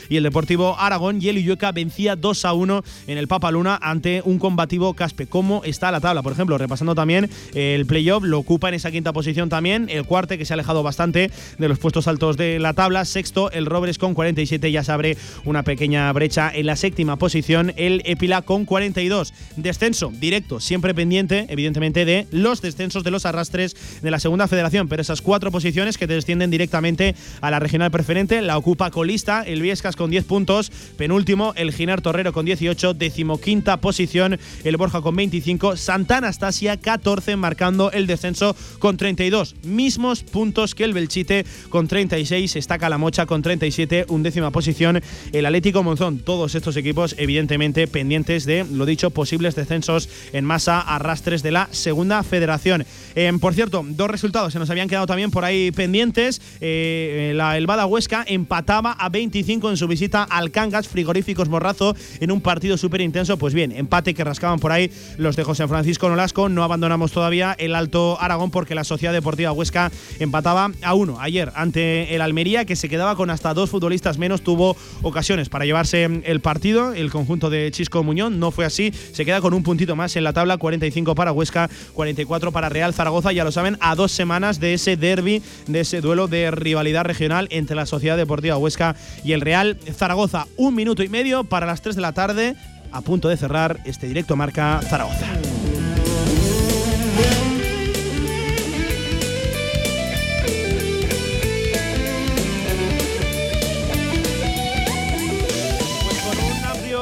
y 0.08 0.16
el 0.16 0.22
Deportivo 0.22 0.76
Aragón. 0.78 1.20
Y 1.20 1.28
el 1.28 1.38
Illueca 1.38 1.72
vencía 1.72 2.16
2 2.16 2.44
a 2.44 2.52
1 2.52 2.84
en 3.06 3.18
el 3.18 3.28
Papaluna 3.28 3.78
ante 3.82 4.22
un 4.24 4.38
combativo 4.38 4.94
Caspe. 4.94 5.26
¿Cómo 5.26 5.62
está 5.64 5.90
la 5.90 6.00
tabla? 6.00 6.22
Por 6.22 6.32
ejemplo, 6.32 6.56
repasando 6.56 6.94
también 6.94 7.28
el 7.54 7.84
playoff, 7.86 8.22
lo 8.30 8.38
ocupa 8.38 8.68
en 8.68 8.74
esa 8.74 8.90
quinta 8.90 9.12
posición 9.12 9.48
también 9.48 9.88
el 9.90 10.04
cuarte 10.04 10.38
que 10.38 10.44
se 10.44 10.52
ha 10.52 10.54
alejado 10.54 10.82
bastante 10.82 11.30
de 11.58 11.68
los 11.68 11.78
puestos 11.78 12.08
altos 12.08 12.36
de 12.36 12.58
la 12.58 12.72
tabla. 12.72 13.04
Sexto, 13.04 13.50
el 13.50 13.66
Robres 13.66 13.98
con 13.98 14.14
47, 14.14 14.72
ya 14.72 14.84
se 14.84 14.92
abre 14.92 15.16
una 15.44 15.62
pequeña 15.62 16.10
brecha 16.12 16.50
en 16.54 16.66
la 16.66 16.76
séptima 16.76 17.16
posición, 17.16 17.72
el 17.76 18.02
Epila 18.04 18.42
con 18.42 18.64
42. 18.64 19.34
Descenso 19.56 20.12
directo, 20.18 20.60
siempre 20.60 20.94
pendiente, 20.94 21.46
evidentemente, 21.48 22.04
de 22.04 22.26
los 22.30 22.62
descensos 22.62 23.04
de 23.04 23.10
los 23.10 23.26
arrastres 23.26 23.76
de 24.00 24.10
la 24.10 24.20
segunda 24.20 24.48
federación, 24.48 24.88
pero 24.88 25.02
esas 25.02 25.20
cuatro 25.20 25.50
posiciones 25.50 25.98
que 25.98 26.06
descienden 26.06 26.50
directamente 26.50 27.14
a 27.40 27.50
la 27.50 27.58
regional 27.58 27.90
preferente 27.90 28.40
la 28.42 28.56
ocupa 28.56 28.90
colista 28.90 29.42
el 29.42 29.62
Viescas 29.62 29.96
con 29.96 30.10
10 30.10 30.24
puntos, 30.24 30.70
penúltimo 30.96 31.52
el 31.56 31.72
Ginar 31.72 32.00
Torrero 32.00 32.32
con 32.32 32.46
18, 32.46 32.94
decimoquinta 32.94 33.78
posición 33.78 34.38
el 34.64 34.76
Borja 34.76 35.00
con 35.00 35.16
25, 35.16 35.76
Santa 35.76 36.18
Anastasia 36.18 36.76
14 36.76 37.36
marcando 37.36 37.90
el 37.92 38.06
descenso 38.06 38.19
con 38.78 38.96
32, 38.96 39.56
mismos 39.62 40.22
puntos 40.22 40.74
que 40.74 40.84
el 40.84 40.92
Belchite 40.92 41.46
con 41.70 41.88
36, 41.88 42.56
está 42.56 42.78
Calamocha 42.78 43.24
con 43.24 43.40
37, 43.40 44.06
undécima 44.08 44.50
posición 44.50 45.00
el 45.32 45.46
Atlético 45.46 45.82
Monzón. 45.82 46.18
Todos 46.18 46.54
estos 46.54 46.76
equipos, 46.76 47.14
evidentemente, 47.18 47.86
pendientes 47.86 48.44
de, 48.44 48.66
lo 48.70 48.84
dicho, 48.84 49.10
posibles 49.10 49.54
descensos 49.54 50.08
en 50.32 50.44
masa 50.44 50.80
arrastres 50.80 51.42
de 51.42 51.52
la 51.52 51.68
segunda 51.70 52.22
federación. 52.22 52.84
Eh, 53.14 53.32
por 53.40 53.54
cierto, 53.54 53.84
dos 53.86 54.10
resultados 54.10 54.52
se 54.52 54.58
nos 54.58 54.68
habían 54.70 54.88
quedado 54.88 55.06
también 55.06 55.30
por 55.30 55.44
ahí 55.44 55.70
pendientes. 55.70 56.42
Eh, 56.60 57.32
la 57.34 57.56
el 57.56 57.66
Bada 57.66 57.86
Huesca 57.86 58.24
empataba 58.26 58.92
a 58.92 59.08
25 59.08 59.70
en 59.70 59.76
su 59.76 59.88
visita 59.88 60.24
al 60.24 60.50
Cangas, 60.50 60.88
frigoríficos 60.88 61.48
Morrazo, 61.48 61.96
en 62.20 62.30
un 62.30 62.40
partido 62.40 62.76
súper 62.76 63.00
intenso. 63.00 63.38
Pues 63.38 63.54
bien, 63.54 63.72
empate 63.72 64.14
que 64.14 64.24
rascaban 64.24 64.58
por 64.58 64.72
ahí 64.72 64.90
los 65.16 65.36
de 65.36 65.44
José 65.44 65.66
Francisco 65.68 66.08
Nolasco. 66.08 66.48
No 66.48 66.64
abandonamos 66.64 67.12
todavía 67.12 67.54
el 67.58 67.74
Alto 67.74 68.09
Aragón 68.18 68.50
porque 68.50 68.74
la 68.74 68.84
Sociedad 68.84 69.12
Deportiva 69.12 69.52
Huesca 69.52 69.92
empataba 70.18 70.70
a 70.82 70.94
uno 70.94 71.20
ayer 71.20 71.52
ante 71.54 72.14
el 72.14 72.22
Almería, 72.22 72.64
que 72.64 72.76
se 72.76 72.88
quedaba 72.88 73.16
con 73.16 73.30
hasta 73.30 73.52
dos 73.52 73.68
futbolistas 73.68 74.16
menos. 74.16 74.42
Tuvo 74.42 74.76
ocasiones 75.02 75.48
para 75.48 75.66
llevarse 75.66 76.04
el 76.24 76.40
partido. 76.40 76.94
El 76.94 77.10
conjunto 77.10 77.50
de 77.50 77.70
Chisco 77.70 78.02
Muñón 78.02 78.40
no 78.40 78.50
fue 78.50 78.64
así. 78.64 78.92
Se 79.12 79.24
queda 79.24 79.40
con 79.40 79.54
un 79.54 79.62
puntito 79.62 79.96
más 79.96 80.16
en 80.16 80.24
la 80.24 80.32
tabla: 80.32 80.56
45 80.56 81.14
para 81.14 81.32
Huesca, 81.32 81.68
44 81.94 82.52
para 82.52 82.68
Real 82.68 82.94
Zaragoza. 82.94 83.32
Ya 83.32 83.44
lo 83.44 83.52
saben, 83.52 83.76
a 83.80 83.94
dos 83.94 84.12
semanas 84.12 84.60
de 84.60 84.74
ese 84.74 84.96
derby, 84.96 85.42
de 85.66 85.80
ese 85.80 86.00
duelo 86.00 86.28
de 86.28 86.50
rivalidad 86.50 87.04
regional 87.04 87.48
entre 87.50 87.76
la 87.76 87.86
Sociedad 87.86 88.16
Deportiva 88.16 88.56
Huesca 88.56 88.96
y 89.24 89.32
el 89.32 89.40
Real 89.40 89.78
Zaragoza. 89.92 90.46
Un 90.56 90.74
minuto 90.74 91.02
y 91.02 91.08
medio 91.08 91.44
para 91.44 91.66
las 91.66 91.82
3 91.82 91.96
de 91.96 92.02
la 92.02 92.12
tarde, 92.12 92.56
a 92.92 93.00
punto 93.00 93.28
de 93.28 93.36
cerrar 93.36 93.80
este 93.84 94.06
directo 94.06 94.36
marca 94.36 94.80
Zaragoza. 94.88 95.26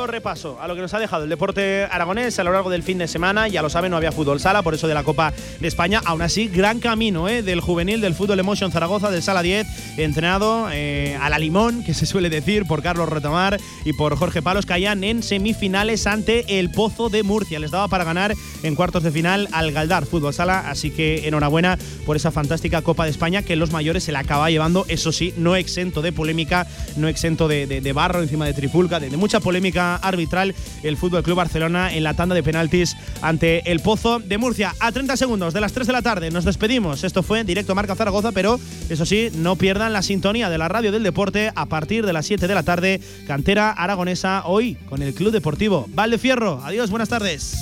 Repaso 0.09 0.59
a 0.61 0.67
lo 0.67 0.75
que 0.75 0.81
nos 0.81 0.93
ha 0.95 0.99
dejado 0.99 1.25
el 1.25 1.31
deporte 1.31 1.85
aragonés 1.91 2.39
a 2.39 2.45
lo 2.45 2.53
largo 2.53 2.71
del 2.71 2.83
fin 2.83 2.99
de 2.99 3.07
semana. 3.07 3.47
Ya 3.49 3.63
lo 3.63 3.71
saben, 3.71 3.91
no 3.91 3.97
había 3.97 4.11
fútbol 4.11 4.41
sala, 4.41 4.63
por 4.63 4.75
eso 4.75 4.89
de 4.89 4.95
la 4.95 5.05
Copa 5.05 5.33
de 5.61 5.69
España. 5.69 6.01
Aún 6.05 6.23
así, 6.23 6.49
gran 6.49 6.81
camino 6.81 7.29
¿eh? 7.29 7.43
del 7.43 7.61
juvenil 7.61 8.01
del 8.01 8.15
fútbol 8.15 8.41
Emotion 8.41 8.73
Zaragoza, 8.73 9.11
del 9.11 9.23
Sala 9.23 9.43
10, 9.43 9.99
entrenado 9.99 10.69
eh, 10.73 11.17
a 11.21 11.31
la 11.31 11.39
limón, 11.39 11.85
que 11.85 11.95
se 11.95 12.07
suele 12.07 12.31
decir, 12.31 12.65
por 12.67 12.83
Carlos 12.83 13.09
Retomar 13.09 13.59
y 13.85 13.93
por 13.93 14.17
Jorge 14.17 14.43
Palos, 14.43 14.67
caían 14.67 15.05
en 15.05 15.23
semifinales 15.23 16.07
ante 16.07 16.59
el 16.59 16.71
Pozo 16.71 17.09
de 17.09 17.23
Murcia. 17.23 17.59
Les 17.59 17.71
daba 17.71 17.89
para 17.89 18.05
ganar 18.05 18.35
en 18.63 18.75
cuartos 18.75 19.03
de 19.03 19.11
final 19.11 19.49
al 19.53 19.73
Galdar 19.73 20.07
Fútbol 20.07 20.35
Sala, 20.35 20.69
así 20.69 20.91
que 20.91 21.29
enhorabuena 21.29 21.79
por 22.07 22.17
esa 22.17 22.31
fantástica 22.31 22.83
Copa 22.83 23.05
de 23.05 23.11
España 23.11 23.43
que 23.43 23.57
los 23.57 23.71
mayores 23.71 24.05
se 24.05 24.13
la 24.13 24.21
acaba 24.21 24.51
llevando, 24.51 24.85
eso 24.89 25.13
sí, 25.13 25.35
no 25.37 25.57
exento 25.57 26.03
de 26.03 26.13
polémica, 26.13 26.67
no 26.97 27.09
exento 27.09 27.49
de, 27.49 27.67
de, 27.67 27.93
barro 27.93 28.23
encima 28.23 28.47
de 28.47 28.55
trifulca, 28.55 29.01
de, 29.01 29.11
de 29.11 29.17
mucha 29.17 29.41
polémica 29.41 29.98
arbitral 30.03 30.55
el 30.83 30.97
Fútbol 30.97 31.23
Club 31.23 31.37
Barcelona 31.37 31.93
en 31.95 32.05
la 32.05 32.15
tanda 32.15 32.35
de 32.35 32.43
penaltis 32.43 32.97
ante 33.23 33.71
el 33.71 33.81
Pozo 33.81 34.19
de 34.19 34.39
Murcia. 34.39 34.75
A 34.81 34.93
30 34.93 35.17
segundos 35.17 35.55
de 35.55 35.61
las 35.61 35.73
3 35.73 35.87
de 35.87 35.93
la 35.93 36.03
tarde 36.03 36.31
nos 36.31 36.45
despedimos. 36.45 37.05
Esto 37.05 37.23
fue 37.23 37.45
directo 37.45 37.75
Marca 37.75 37.95
Zaragoza, 37.95 38.33
pero 38.33 38.59
eso 38.89 39.07
sí, 39.07 39.31
no 39.35 39.57
pierdan 39.57 39.93
la 39.93 40.03
sintonía 40.03 40.51
de 40.51 40.59
la 40.59 40.69
radio 40.69 40.93
del 40.93 41.03
deporte 41.03 41.53
a 41.55 41.67
partir 41.67 42.07
de 42.07 42.13
las 42.13 42.27
7 42.27 42.47
de 42.47 42.55
la 42.55 42.63
tarde. 42.63 43.01
Cantera 43.27 43.71
aragonesa 43.71 44.43
hoy 44.47 44.77
con 44.89 45.03
el 45.03 45.15
Club 45.15 45.33
Deportivo 45.33 45.87
Valdefierro. 45.89 46.61
Adiós, 46.65 46.91
buenas 46.91 47.09
tardes. 47.09 47.57